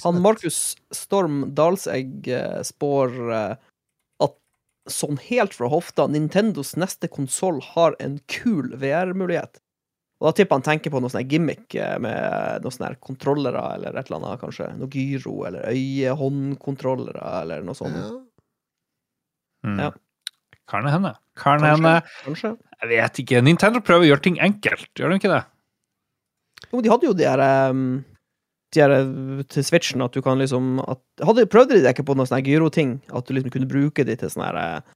Han 0.03 0.22
Markus 0.22 0.77
Storm 0.91 1.53
Dalsegg 1.53 2.27
eh, 2.27 2.61
spår 2.65 3.18
eh, 3.31 3.52
at 4.26 4.36
sånn 4.90 5.19
helt 5.27 5.53
fra 5.53 5.69
hofta 5.69 6.07
Nintendos 6.10 6.73
neste 6.80 7.10
konsoll 7.11 7.60
har 7.76 7.94
en 8.02 8.18
kul 8.31 8.73
VR-mulighet. 8.81 9.61
Og 10.19 10.27
da 10.27 10.31
tipper 10.36 10.57
han 10.57 10.65
tenker 10.65 10.91
på 10.91 10.99
noe 10.99 11.14
sånn 11.14 11.30
gimmick 11.30 11.77
eh, 11.77 11.95
med 12.02 12.65
noen 12.65 12.76
sånne 12.76 12.98
kontrollere 13.03 13.61
eller 13.77 13.94
et 13.94 14.10
eller 14.10 14.18
annet, 14.19 14.41
kanskje. 14.41 14.72
Noe 14.80 14.90
gyro 15.06 15.36
eller 15.48 15.69
øye-hånd-kontrollere 15.69 17.30
eller 17.44 17.64
noe 17.64 17.77
sånt. 17.77 18.02
Ja. 18.02 18.10
Mm. 19.69 19.80
Ja. 19.86 19.94
Kan 20.69 20.86
det 20.86 20.91
hende. 20.98 21.14
Kan 21.40 21.64
det 21.64 21.72
hende. 21.76 21.94
Kanskje. 22.26 22.56
Jeg 22.81 22.91
vet 22.91 23.23
ikke. 23.23 23.45
Nintendo 23.45 23.86
prøver 23.86 24.07
å 24.07 24.11
gjøre 24.11 24.26
ting 24.27 24.41
enkelt, 24.44 24.90
gjør 24.98 25.14
de 25.14 25.22
ikke 25.22 25.31
det? 25.38 25.45
Jo, 26.72 26.81
de 26.84 26.91
hadde 26.91 27.07
jo 27.10 27.14
de 27.18 27.26
her 27.27 27.41
um, 27.72 27.84
De 28.76 28.81
her 28.84 28.94
eh, 28.99 29.44
til 29.49 29.64
Switchen 29.65 30.03
at 30.06 30.14
du 30.14 30.22
kan 30.26 30.38
liksom 30.41 30.80
at, 30.84 31.02
hadde, 31.26 31.48
Prøvde 31.49 31.77
de 31.77 31.84
det 31.86 31.95
ikke 31.95 32.06
på 32.11 32.15
noen 32.19 32.30
sånne 32.30 32.44
gyroting? 32.45 32.98
gyro-ting? 32.99 33.18
At 33.18 33.27
du 33.30 33.34
liksom 33.38 33.53
kunne 33.56 33.69
bruke 33.72 34.06
de 34.06 34.15
til 34.19 34.30
sånn 34.34 34.45
her 34.45 34.60
eh, 34.61 34.95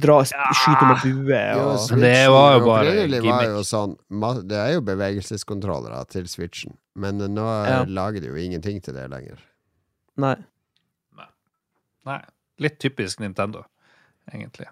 Dra, 0.00 0.20
skyte 0.22 0.86
med 0.86 1.00
bue 1.02 1.40
Jo, 1.56 1.66
Switchen 1.82 2.04
det 2.04 2.28
var 2.30 2.52
jo 2.54 2.64
bare 2.68 2.94
var 3.26 3.44
jo 3.48 3.62
sånn 3.66 3.96
Det 4.46 4.58
er 4.60 4.74
jo 4.76 4.82
bevegelseskontrollere 4.86 6.02
til 6.12 6.28
Switchen, 6.30 6.76
men 6.94 7.18
nå 7.18 7.46
Ja. 7.66 7.80
lager 7.88 8.20
de 8.22 8.28
jo 8.30 8.36
ingenting 8.38 8.78
til 8.84 8.94
det 8.94 9.08
lenger. 9.10 9.40
Nei. 10.20 10.36
Nei. 12.06 12.20
Litt 12.60 12.78
typisk 12.78 13.20
Nintendo, 13.20 13.64
egentlig. 14.32 14.68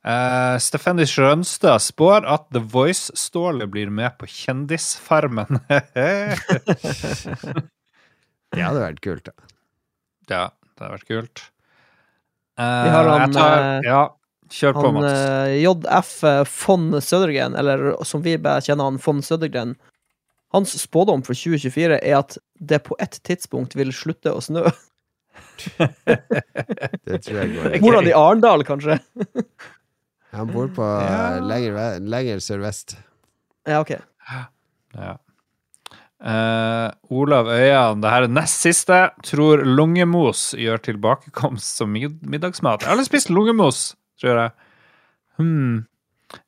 Uh, 0.00 0.56
Stefanie 0.62 1.04
Sjønstad 1.04 1.82
spår 1.84 2.24
at 2.24 2.46
The 2.54 2.62
Voice-Ståle 2.72 3.66
blir 3.68 3.90
med 3.92 4.14
på 4.20 4.24
Kjendisfarmen. 4.32 5.60
Det 8.50 8.64
hadde 8.64 8.80
vært 8.82 9.02
kult, 9.04 9.28
da. 9.28 9.34
ja, 10.32 10.46
det 10.50 10.82
hadde 10.82 10.94
vært 10.96 11.06
kult. 11.10 11.42
Uh, 12.58 12.64
Vi 12.64 12.90
har 12.96 13.10
han, 13.12 13.34
tar, 13.36 13.52
eh, 13.60 13.86
Ja, 13.86 14.00
kjør 14.50 14.74
på, 14.74 14.82
Han 14.88 14.96
Mats. 14.96 15.20
eh, 15.20 15.52
JF 15.62 16.10
von 16.66 16.88
Sødergren, 16.98 17.54
eller 17.60 17.92
som 18.08 18.24
vi 18.24 18.34
bare 18.42 18.64
kjenner 18.66 18.88
han, 18.90 18.98
von 19.04 19.22
Sødergren, 19.22 19.76
hans 20.50 20.74
spådom 20.82 21.22
for 21.22 21.38
2024 21.38 22.00
er 22.02 22.16
at 22.18 22.34
det 22.58 22.80
på 22.88 22.96
et 22.98 23.20
tidspunkt 23.22 23.76
vil 23.78 23.92
slutte 23.94 24.32
å 24.34 24.40
snø. 24.42 24.64
Det 27.06 27.20
tror 27.22 27.36
jeg 27.44 27.52
går. 27.54 27.78
Mora 27.84 28.00
di 28.02 28.10
Arendal, 28.16 28.64
kanskje? 28.66 28.98
Han 30.32 30.50
bor 30.52 30.68
på 30.74 30.86
Ja. 30.86 31.40
lenger, 31.42 31.72
ve- 31.74 32.00
lenger 32.06 32.38
sørvest. 32.44 32.96
Ja, 33.66 33.80
OK. 33.80 33.90
Ja. 34.94 35.16
Uh, 36.20 36.90
Olav 37.16 37.48
Øyan, 37.48 38.02
det 38.02 38.10
her 38.12 38.26
er 38.26 38.32
nest 38.32 38.60
siste. 38.60 38.98
Tror 39.24 39.62
lungemos 39.64 40.50
gjør 40.58 40.82
tilbakekomst 40.84 41.78
som 41.80 41.92
mid 41.94 42.18
middagsmat. 42.28 42.82
Jeg 42.82 42.90
har 42.90 42.96
aldri 42.98 43.08
spist 43.08 43.30
lungemos, 43.32 43.94
tror 44.20 44.36
jeg. 44.42 44.50
Hmm. 45.40 45.86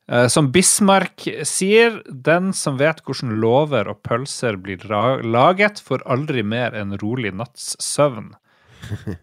Uh, 0.07 0.27
som 0.31 0.51
Bismarck 0.53 1.25
sier, 1.49 1.97
den 2.07 2.53
som 2.55 2.77
vet 2.79 3.01
hvordan 3.03 3.33
lover 3.41 3.89
og 3.91 4.03
pølser 4.05 4.55
blir 4.61 4.85
laget, 5.25 5.81
får 5.83 6.05
aldri 6.05 6.43
mer 6.45 6.77
en 6.77 6.93
rolig 7.01 7.33
natts 7.35 7.73
søvn. 7.83 8.35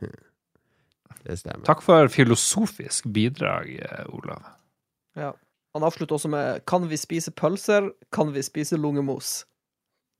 Det 1.25 1.37
stemmer. 1.41 1.65
Takk 1.69 1.83
for 1.85 2.09
filosofisk 2.13 3.07
bidrag, 3.13 3.73
eh, 3.83 4.15
Olav. 4.15 4.43
Ja. 5.19 5.35
Han 5.75 5.85
avslutter 5.87 6.15
også 6.15 6.29
med 6.29 6.65
'Kan 6.67 6.89
vi 6.89 6.97
spise 6.97 7.31
pølser? 7.31 7.91
Kan 8.13 8.33
vi 8.35 8.43
spise 8.43 8.77
lungemos?' 8.77 9.45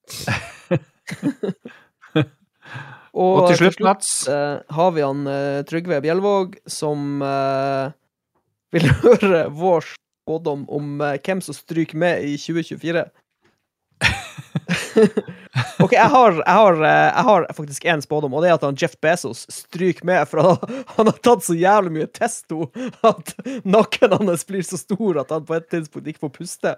Og 3.15 3.49
til 3.49 3.57
slutt, 3.57 3.81
Mats. 3.81 4.29
uh, 4.29 4.61
har 4.71 4.91
vi 4.95 5.01
han 5.03 5.27
uh, 5.27 5.65
Trygve 5.67 6.01
Bjelvåg, 6.01 6.59
som 6.67 7.23
uh, 7.23 7.91
vil 8.73 8.87
høre 9.03 9.51
vår 9.51 9.81
spådom 9.83 10.69
om 10.71 11.03
hvem 11.25 11.41
som 11.43 11.55
stryker 11.55 11.99
med 11.99 12.23
i 12.23 12.37
2024. 12.39 13.05
OK, 15.85 15.95
jeg 15.95 16.11
har, 16.13 16.37
jeg, 16.39 16.57
har, 16.57 16.81
eh, 16.83 17.07
jeg 17.07 17.25
har 17.29 17.47
faktisk 17.57 17.87
én 17.93 18.03
spådom, 18.05 18.35
og 18.35 18.45
det 18.45 18.51
er 18.51 18.59
at 18.59 18.67
han 18.67 18.79
Jeff 18.81 18.97
Bezos 19.03 19.45
stryker 19.53 20.07
med, 20.09 20.29
for 20.31 20.43
han, 20.45 20.85
han 20.97 21.11
har 21.11 21.19
tatt 21.25 21.47
så 21.47 21.57
jævlig 21.59 21.95
mye 21.99 22.11
testo 22.11 22.69
at 23.07 23.35
nakken 23.65 24.17
hans 24.19 24.47
blir 24.49 24.65
så 24.67 24.81
stor 24.81 25.23
at 25.25 25.35
han 25.35 25.47
på 25.49 25.59
et 25.59 25.69
tidspunkt 25.73 26.11
ikke 26.11 26.25
får 26.27 26.35
puste. 26.39 26.75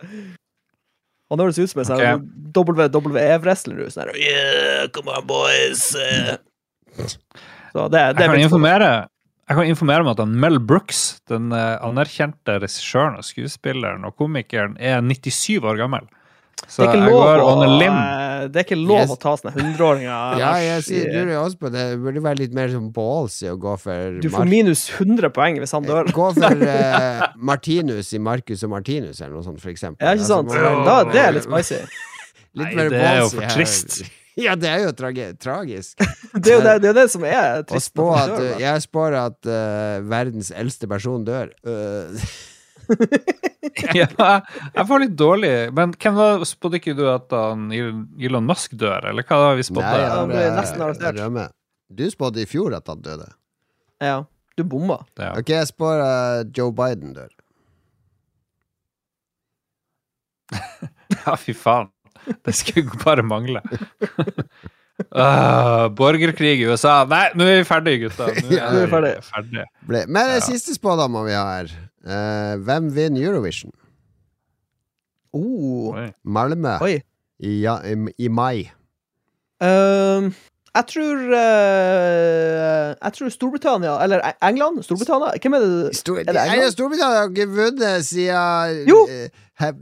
Han 1.32 1.40
høres 1.40 1.60
ut 1.60 1.72
som 1.72 1.80
en 1.80 1.88
sånn 1.88 2.26
WWE-wrestler 2.52 3.78
nå. 3.78 3.88
Sånn 3.92 4.04
her, 4.04 4.18
yeah, 4.20 4.84
come 4.92 5.14
on, 5.14 5.24
boys. 5.28 5.88
Så 5.92 7.88
det, 7.88 8.02
det 8.18 8.26
Jeg 8.26 8.28
kan 8.28 8.36
er 8.36 8.44
informere 8.44 8.92
jeg 9.52 9.58
kan 9.58 9.68
informere 9.68 10.04
om 10.04 10.08
at 10.08 10.20
Mel 10.30 10.60
Brooks, 10.62 11.00
den 11.28 11.50
eh, 11.52 11.74
anerkjente 11.84 12.54
regissøren 12.62 13.18
og 13.18 13.26
skuespilleren 13.26 14.06
og 14.08 14.14
komikeren, 14.16 14.78
er 14.80 15.02
97 15.04 15.66
år 15.66 15.80
gammel. 15.80 16.06
Så 16.68 16.84
Det 16.84 16.88
er 16.88 16.94
ikke 16.94 17.10
lov, 17.10 17.22
å, 17.26 17.46
on 17.52 17.62
a 17.64 17.70
limb. 17.78 17.96
eh, 17.98 18.46
det 18.48 18.60
er 18.60 18.64
ikke 18.64 18.76
lov 18.78 19.00
Yes. 19.02 19.10
å 19.10 19.16
ta 19.20 19.32
sånne 19.36 19.52
hundreåringer. 19.56 20.38
Ja, 20.42 20.52
jeg 20.62 20.84
sier- 20.86 21.08
i- 21.10 21.12
lurer 21.16 21.40
også 21.42 21.58
på 21.58 21.70
det. 21.74 21.82
Det 21.90 21.98
burde 22.04 22.22
være 22.24 22.38
litt 22.38 22.54
mer 22.56 22.68
sånn 22.72 22.86
ballsy 22.94 23.50
å 23.50 23.56
gå 23.60 23.74
for 23.82 24.20
Du 24.22 24.28
får 24.30 24.38
Mar- 24.46 24.48
minus 24.54 24.84
100 24.94 25.30
poeng 25.34 25.58
hvis 25.60 25.72
han 25.76 25.84
dør. 25.84 26.08
Gå 26.14 26.30
for 26.38 26.64
uh, 26.64 27.26
Martinus 27.50 28.12
i 28.14 28.18
Marcus 28.22 28.62
og 28.64 28.70
Martinus, 28.70 29.20
eller 29.20 29.34
noe 29.36 29.44
sånt, 29.44 29.60
for 29.60 29.70
eksempel. 29.74 30.06
Ja, 30.06 30.14
ikke 30.16 30.30
sant? 30.30 30.48
Altså, 30.54 30.84
Da, 30.86 30.96
det 31.12 31.20
er 31.26 31.32
litt 31.36 31.48
spicy. 31.50 31.82
Litt 32.54 32.66
Nei, 32.68 32.74
mer 32.76 32.90
det 32.92 32.98
er 33.00 33.14
jo 33.16 33.28
ballsy 33.28 33.36
for 33.36 33.42
her. 33.48 33.54
trist. 33.56 34.02
Ja, 34.36 34.54
det 34.56 34.68
er 34.68 34.78
jo 34.86 34.92
tragi 34.96 35.24
tragisk. 35.40 35.98
Det 36.32 36.52
er 36.52 36.54
jo 36.56 36.60
det, 36.64 36.72
det, 36.80 36.88
er 36.88 36.92
jo 36.92 36.96
det 37.02 37.10
som 37.12 37.24
er 37.28 37.58
Å 37.60 37.66
trist. 37.68 37.90
spå 37.92 38.06
at 38.16 38.30
dør. 38.32 38.54
Jeg 38.60 38.82
spår 38.86 39.16
at 39.26 39.48
uh, 39.48 40.00
verdens 40.08 40.48
eldste 40.56 40.88
person 40.88 41.24
dør. 41.24 41.50
Uh, 41.64 42.16
Ja, 43.94 44.08
jeg 44.74 44.84
får 44.88 45.02
litt 45.04 45.12
dårlig 45.14 45.50
Men 45.76 45.92
hvem 45.94 46.16
var 46.18 46.40
spådde 46.48 46.80
ikke 46.80 46.96
du 46.98 47.04
at 47.12 47.30
han 47.30 47.68
Elon 47.70 48.48
Musk 48.48 48.74
dør, 48.74 49.06
eller 49.12 49.22
hva 49.28 49.38
var 49.38 49.58
vi 49.60 49.66
spådde? 49.68 49.92
nei, 49.92 50.08
han 50.10 50.32
ble 50.32 50.42
nesten 50.56 50.82
arrestert. 50.82 51.52
Du 51.92 52.02
spådde 52.10 52.42
i 52.42 52.48
fjor 52.48 52.74
at 52.74 52.88
han 52.90 53.02
døde. 53.04 53.28
Ja, 54.02 54.16
du 54.58 54.64
bomma. 54.66 54.98
Ja. 55.20 55.30
Ok, 55.38 55.52
jeg 55.54 55.68
spår 55.70 56.02
uh, 56.02 56.42
Joe 56.56 56.72
Biden 56.74 57.14
dør. 57.16 57.30
ja, 61.24 61.36
fy 61.38 61.54
faen. 61.56 61.90
Det 62.44 62.54
skulle 62.54 62.98
bare 63.02 63.24
mangle. 63.26 63.62
Uh, 65.10 65.88
borgerkrig 65.98 66.60
i 66.60 66.66
USA. 66.70 67.02
Nei, 67.10 67.24
nå 67.38 67.46
er 67.48 67.62
vi 67.62 67.68
ferdige, 67.68 68.08
gutta. 68.08 68.28
Nå 68.30 68.58
er 68.58 68.76
vi 68.76 69.14
ferdige. 69.26 69.66
Men 70.06 70.36
Ja. 70.36 70.42
siste 70.44 70.76
spådommen 70.76 71.26
vi 71.26 71.34
har, 71.38 71.72
uh, 72.06 72.54
hvem 72.66 72.90
vinner 72.94 73.22
Eurovision? 73.28 73.72
Oh, 75.32 75.94
Oi. 75.96 76.10
Malmö 76.24 76.74
oi. 76.84 76.98
i, 77.40 77.60
ja, 77.62 77.78
i, 77.88 77.94
i 78.18 78.28
mai. 78.28 78.66
Ehm, 79.62 80.32
jeg 80.74 80.84
tror 80.90 81.16
uh, 81.16 82.88
Jeg 82.98 83.12
tror 83.16 83.28
Storbritannia, 83.32 83.94
eller 84.04 84.20
England? 84.42 84.82
Storbritannia? 84.84 85.32
Hvem 85.40 85.54
er 85.56 85.64
det? 85.64 85.96
Stor, 85.96 86.18
Er 86.20 86.24
det 86.32 86.42
England? 86.48 86.72
Storbritannia 86.74 87.22
har 87.22 87.30
ikke 87.30 87.48
vunnet 87.48 88.04
siden 88.06 88.84
Jo. 88.90 89.02
Uh, 89.08 89.28
he- 89.62 89.72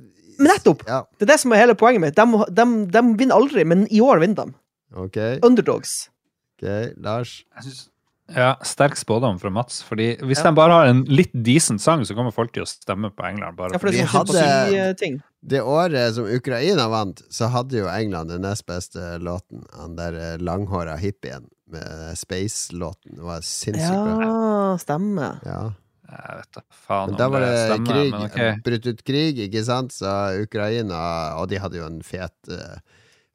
Men 0.40 0.48
nettopp! 0.54 0.84
Ja, 0.88 1.02
Det 1.18 1.26
er 1.28 1.32
det 1.34 1.40
som 1.42 1.52
er 1.52 1.56
hele 1.64 1.74
poenget 1.76 2.00
mitt. 2.00 2.16
De, 2.16 2.44
de, 2.56 2.64
de 2.94 3.02
vinner 3.18 3.34
aldri, 3.36 3.64
men 3.64 3.86
i 3.92 4.00
år 4.00 4.22
vinner 4.22 4.46
de. 4.46 4.54
Okay. 4.96 5.38
Underdogs. 5.44 6.08
ok, 6.56 6.94
Lars. 6.96 7.42
Jeg 7.56 7.62
synes- 7.66 7.89
Ja, 8.36 8.54
Sterk 8.62 8.96
spådom 8.96 9.38
fra 9.40 9.50
Mats. 9.50 9.80
Fordi 9.82 10.16
Hvis 10.22 10.42
de 10.42 10.52
bare 10.54 10.72
har 10.72 10.86
en 10.90 11.02
litt 11.10 11.32
decent 11.34 11.80
sang, 11.82 12.04
så 12.06 12.14
kommer 12.14 12.32
folk 12.34 12.52
til 12.54 12.62
å 12.62 12.68
stemme 12.68 13.10
på 13.10 13.26
England. 13.26 13.56
Bare 13.58 13.72
Ja, 13.74 13.78
for 13.82 13.90
det 13.90 14.06
sånn 14.06 14.26
hadde- 14.28 14.96
ting 14.98 15.20
Det 15.42 15.60
året 15.62 16.14
som 16.14 16.24
Ukraina 16.28 16.88
vant, 16.88 17.22
så 17.32 17.48
hadde 17.48 17.78
jo 17.78 17.86
England 17.88 18.28
den 18.28 18.42
nest 18.42 18.66
beste 18.66 19.18
låten. 19.18 19.64
Han 19.78 19.96
der 19.96 20.12
eh, 20.14 20.36
langhåra 20.38 20.96
hippien 21.00 21.48
med 21.70 22.16
Space-låten. 22.18 23.16
Det 23.16 23.22
var 23.22 23.40
sinnssykt 23.40 24.04
bra. 24.04 24.20
Ja, 24.20 24.76
stemmer. 24.78 25.38
Ja. 25.46 25.72
Jeg 26.10 26.36
vet 26.40 26.52
da 26.56 26.62
faen 26.74 27.06
Men 27.06 27.14
om 27.14 27.18
da 27.20 27.28
var 27.30 27.40
det 27.40 27.58
stemmer, 27.70 27.92
krig, 27.94 28.10
men 28.10 28.22
ok. 28.26 28.62
brutt 28.66 28.86
ut 28.86 29.04
krig, 29.06 29.38
ikke 29.46 29.62
sant? 29.64 29.92
Så 29.94 30.10
Ukraina 30.42 31.36
Og 31.38 31.48
de 31.48 31.60
hadde 31.62 31.78
jo 31.78 31.86
en 31.86 32.00
fet 32.02 32.34
uh, 32.50 32.80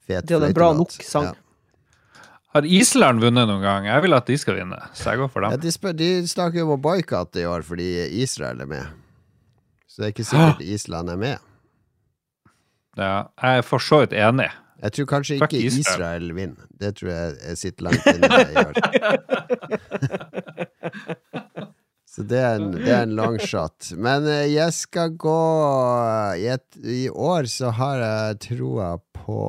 Fet 0.05 0.27
De 0.27 0.35
hadde 0.35 0.49
en 0.51 0.57
bra 0.57 0.73
nok 0.75 0.91
sang. 0.91 1.29
Ja. 1.31 1.33
Har 2.55 2.63
Island 2.65 3.19
vunnet 3.19 3.49
noen 3.49 3.63
gang? 3.65 3.85
Jeg 3.89 4.03
vil 4.05 4.15
at 4.15 4.29
de 4.31 4.37
skal 4.39 4.55
vinne, 4.61 4.77
så 4.95 5.11
jeg 5.11 5.19
går 5.19 5.31
for 5.33 5.43
Ja, 5.43 5.49
dem. 5.51 5.63
de, 5.65 5.71
spør, 5.75 5.95
de 5.99 6.09
snakker 6.31 6.61
jo 6.61 6.67
om 6.69 6.75
å 6.77 6.81
boikotte 6.85 7.41
i 7.43 7.47
år 7.49 7.65
fordi 7.67 7.89
Israel 8.23 8.61
er 8.63 8.69
med. 8.71 8.85
Så 9.91 9.99
det 10.01 10.05
er 10.07 10.13
ikke 10.15 10.27
sikkert 10.29 10.61
Island 10.63 11.11
er 11.11 11.19
med. 11.19 11.37
Ja, 12.95 13.27
jeg 13.43 13.59
er 13.59 13.65
for 13.67 13.83
så 13.83 13.99
vidt 14.05 14.15
enig. 14.15 14.47
Jeg 14.85 14.91
tror 14.95 15.07
kanskje 15.09 15.37
Fuck 15.41 15.53
ikke 15.55 15.67
Israel. 15.67 15.83
Israel 15.83 16.33
vinner. 16.35 16.65
Det 16.79 16.89
tror 16.95 17.09
jeg 17.11 17.35
jeg 17.49 17.57
sitter 17.59 17.81
langt 17.89 18.05
inne 18.11 18.27
i 18.43 18.55
år. 18.63 18.73
Så 22.15 22.23
det 22.23 22.37
er, 22.39 22.53
en, 22.61 22.69
det 22.71 22.87
er 22.95 23.01
en 23.03 23.15
long 23.17 23.33
shot. 23.43 23.89
Men 23.99 24.23
eh, 24.31 24.45
jeg 24.53 24.71
skal 24.71 25.09
gå 25.19 25.35
i, 26.39 26.45
et, 26.53 26.77
I 26.79 27.09
år 27.11 27.43
så 27.51 27.73
har 27.75 27.99
jeg 27.99 28.37
troa 28.45 28.93
på 29.17 29.39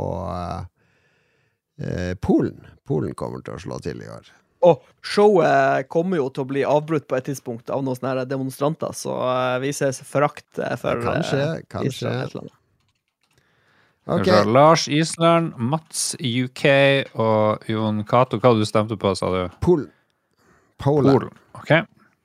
eh, 1.79 2.15
Polen. 2.19 2.59
Polen 2.87 3.15
kommer 3.19 3.43
til 3.45 3.57
å 3.57 3.63
slå 3.63 3.79
til 3.85 4.03
i 4.05 4.11
år. 4.11 4.29
Og 4.67 4.83
showet 5.05 5.89
kommer 5.93 6.19
jo 6.21 6.29
til 6.33 6.47
å 6.47 6.51
bli 6.51 6.63
avbrutt 6.67 7.07
på 7.11 7.19
et 7.19 7.27
tidspunkt 7.29 7.71
av 7.71 7.85
noen 7.85 7.99
sånne 7.99 8.25
demonstranter, 8.29 8.95
så 8.97 9.15
vi 9.63 9.73
ses 9.75 10.01
forakt 10.07 10.59
eh, 10.59 10.75
for 10.81 11.03
kanskje, 11.05 11.43
eh, 11.43 11.67
kanskje. 11.71 11.93
Israel 11.93 12.23
et 12.23 12.33
eller 12.35 12.47
annet. 12.47 12.57
Vi 12.57 12.63
Ok, 14.07 14.29
Lars 14.47 14.85
Island, 14.87 15.57
Mats 15.59 16.15
UK 16.15 16.65
og 17.19 17.65
Jon 17.67 18.05
Cato. 18.07 18.39
Hva 18.39 18.53
du 18.55 18.63
stemte 18.63 18.95
på, 19.03 19.11
sa 19.19 19.33
du? 19.35 19.41
Polen. 19.61 19.89
Polen. 20.79 21.11
Polen. 21.11 21.33
Ok, 21.59 21.73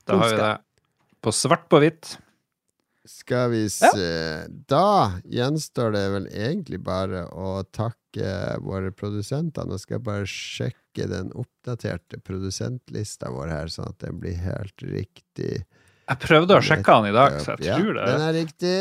da 0.05 0.19
har 0.19 0.29
vi 0.29 0.35
det 0.37 0.51
på 1.25 1.33
svart 1.33 1.65
på 1.73 1.79
hvitt. 1.81 2.19
Skal 3.07 3.49
vi 3.49 3.69
se 3.69 4.47
Da 4.69 5.11
gjenstår 5.25 5.93
det 5.95 6.03
vel 6.13 6.27
egentlig 6.29 6.81
bare 6.85 7.23
å 7.33 7.63
takke 7.73 8.57
våre 8.61 8.91
produsenter. 8.93 9.65
Nå 9.65 9.79
skal 9.81 9.97
jeg 9.97 10.05
bare 10.05 10.27
sjekke 10.29 11.07
den 11.09 11.31
oppdaterte 11.33 12.19
produsentlista 12.21 13.31
vår 13.33 13.53
her, 13.55 13.71
sånn 13.73 13.89
at 13.89 14.03
den 14.05 14.19
blir 14.21 14.37
helt 14.43 14.85
riktig. 14.85 15.63
Jeg 16.11 16.21
prøvde 16.21 16.59
å 16.59 16.65
sjekke 16.65 16.97
den 16.99 17.09
i 17.09 17.15
dag, 17.15 17.39
så 17.41 17.55
jeg 17.55 17.71
Ja, 17.71 17.79
tror 17.79 17.97
det. 17.97 18.05
Den 18.11 18.27
er 18.27 18.37
riktig. 18.37 18.75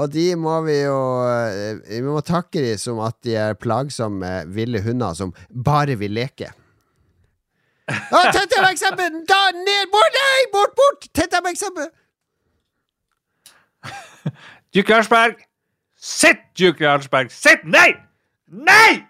Og 0.00 0.10
de 0.14 0.26
må 0.38 0.54
vi 0.62 0.76
jo 0.84 0.98
eh, 1.26 1.80
Vi 1.82 2.00
må 2.06 2.20
takke 2.22 2.62
de 2.62 2.76
som 2.78 3.00
at 3.02 3.16
de 3.26 3.34
er 3.34 3.56
plagsomme 3.58 4.44
ville 4.54 4.80
hunder 4.84 5.16
som 5.18 5.32
bare 5.50 5.96
vil 5.98 6.14
leke. 6.14 6.52
Tett 7.90 8.54
av 8.54 8.68
eksempel! 8.70 9.24
Da, 9.26 9.40
ned! 9.56 9.90
Bort! 9.90 10.14
Nei! 10.14 10.44
Bort, 10.54 10.76
bort! 10.78 11.08
Tett 11.12 11.34
av 11.34 11.48
sammen! 11.58 11.90
Duke 14.74 14.92
Jarlsberg! 14.92 15.40
Sitt, 15.96 16.42
Duke 16.58 16.84
Jarlsberg! 16.84 17.30
Sitt! 17.34 17.64
Nei! 17.64 17.94
Nei! 18.50 19.04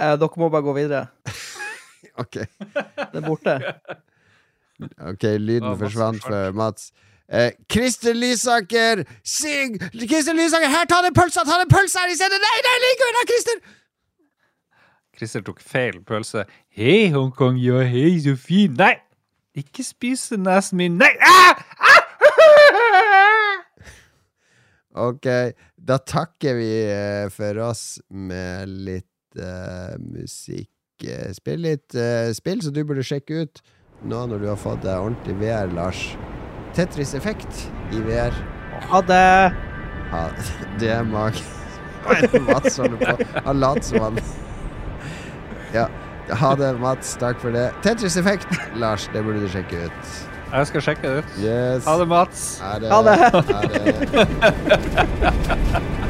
Eh, 0.00 0.16
dere 0.16 0.40
må 0.40 0.48
bare 0.52 0.64
gå 0.64 0.76
videre. 0.78 1.06
Ok. 2.20 2.34
Det 2.34 3.16
er 3.16 3.22
borte. 3.24 3.54
Ok, 5.08 5.24
lyden 5.40 5.76
forsvant 5.78 6.20
for 6.20 6.52
Mats. 6.56 6.90
Eh, 7.30 7.52
Christer 7.70 8.16
Lysaker, 8.18 9.04
syng! 9.24 9.78
Christer 9.94 10.34
Lysaker, 10.36 10.68
her, 10.68 10.88
ta 10.90 10.98
den 11.04 11.14
pølsa! 11.16 11.44
Ta 11.46 11.60
den 11.62 11.70
pølsa 11.70 12.02
her 12.02 12.12
i 12.12 12.16
stedet! 12.18 12.40
Nei, 12.42 12.56
nei, 12.66 12.74
ligg 12.82 13.04
unna, 13.06 13.22
Christer! 13.30 13.62
Christer 15.16 15.44
tok 15.46 15.62
feil 15.64 16.00
pølse. 16.04 16.44
Hei, 16.76 17.06
Hongkong, 17.14 17.60
ja, 17.62 17.84
hei, 17.86 18.18
så 18.24 18.34
fin. 18.40 18.74
Nei! 18.76 18.96
Ikke 19.58 19.82
spise 19.84 20.38
nesen 20.38 20.78
min. 20.78 20.98
Nei! 21.00 21.12
Ah! 21.20 21.64
Ah! 21.80 22.06
Ok, 25.00 25.26
da 25.78 26.00
takker 26.02 26.56
vi 26.58 26.70
eh, 26.90 27.28
for 27.30 27.60
oss 27.62 28.00
med 28.10 28.66
litt 28.88 29.38
uh, 29.38 29.94
musikk. 30.02 30.66
Eh, 31.06 31.30
spill 31.30 31.62
litt 31.62 31.94
uh, 31.94 32.32
spill 32.34 32.58
som 32.64 32.74
du 32.74 32.82
burde 32.84 33.04
sjekke 33.06 33.44
ut 33.44 33.62
nå 34.02 34.24
når 34.26 34.42
du 34.42 34.48
har 34.48 34.58
fått 34.58 34.82
deg 34.82 34.98
ordentlig 34.98 35.36
VR, 35.38 35.70
Lars. 35.76 36.02
Tetris 36.74 37.14
Effekt 37.14 37.66
i 37.94 38.02
VR. 38.02 38.34
Ha 38.90 39.00
det! 39.06 39.30
Ha, 40.10 40.26
det 40.82 40.92
er 40.98 41.06
mag... 41.06 41.38
Hva 42.00 42.16
det 42.24 42.40
Mats 42.46 42.78
holder 42.80 42.96
på? 42.98 43.40
Han 43.44 43.60
later 43.60 43.84
som 43.84 44.06
han 44.06 44.22
Ja. 45.76 45.86
Ha 46.36 46.54
det, 46.58 46.72
Mats. 46.80 47.16
Takk 47.20 47.40
for 47.42 47.50
det. 47.54 47.70
Tetris 47.82 48.16
Effect, 48.20 48.46
Lars, 48.78 49.08
det 49.12 49.24
burde 49.24 49.40
du 49.42 49.48
sjekke 49.50 49.86
ut. 49.86 50.12
Jeg 50.50 50.66
skal 50.66 50.82
sjekke 50.82 51.02
det 51.02 51.18
ut. 51.22 51.24
Yes. 51.44 51.84
Ha 51.86 51.94
det, 52.00 52.08
Mats. 52.10 52.60
Ha 52.64 52.78
det. 52.82 52.90
Ha 52.90 53.02
det. 53.06 53.16
Ha 53.30 53.60
det. 53.70 53.84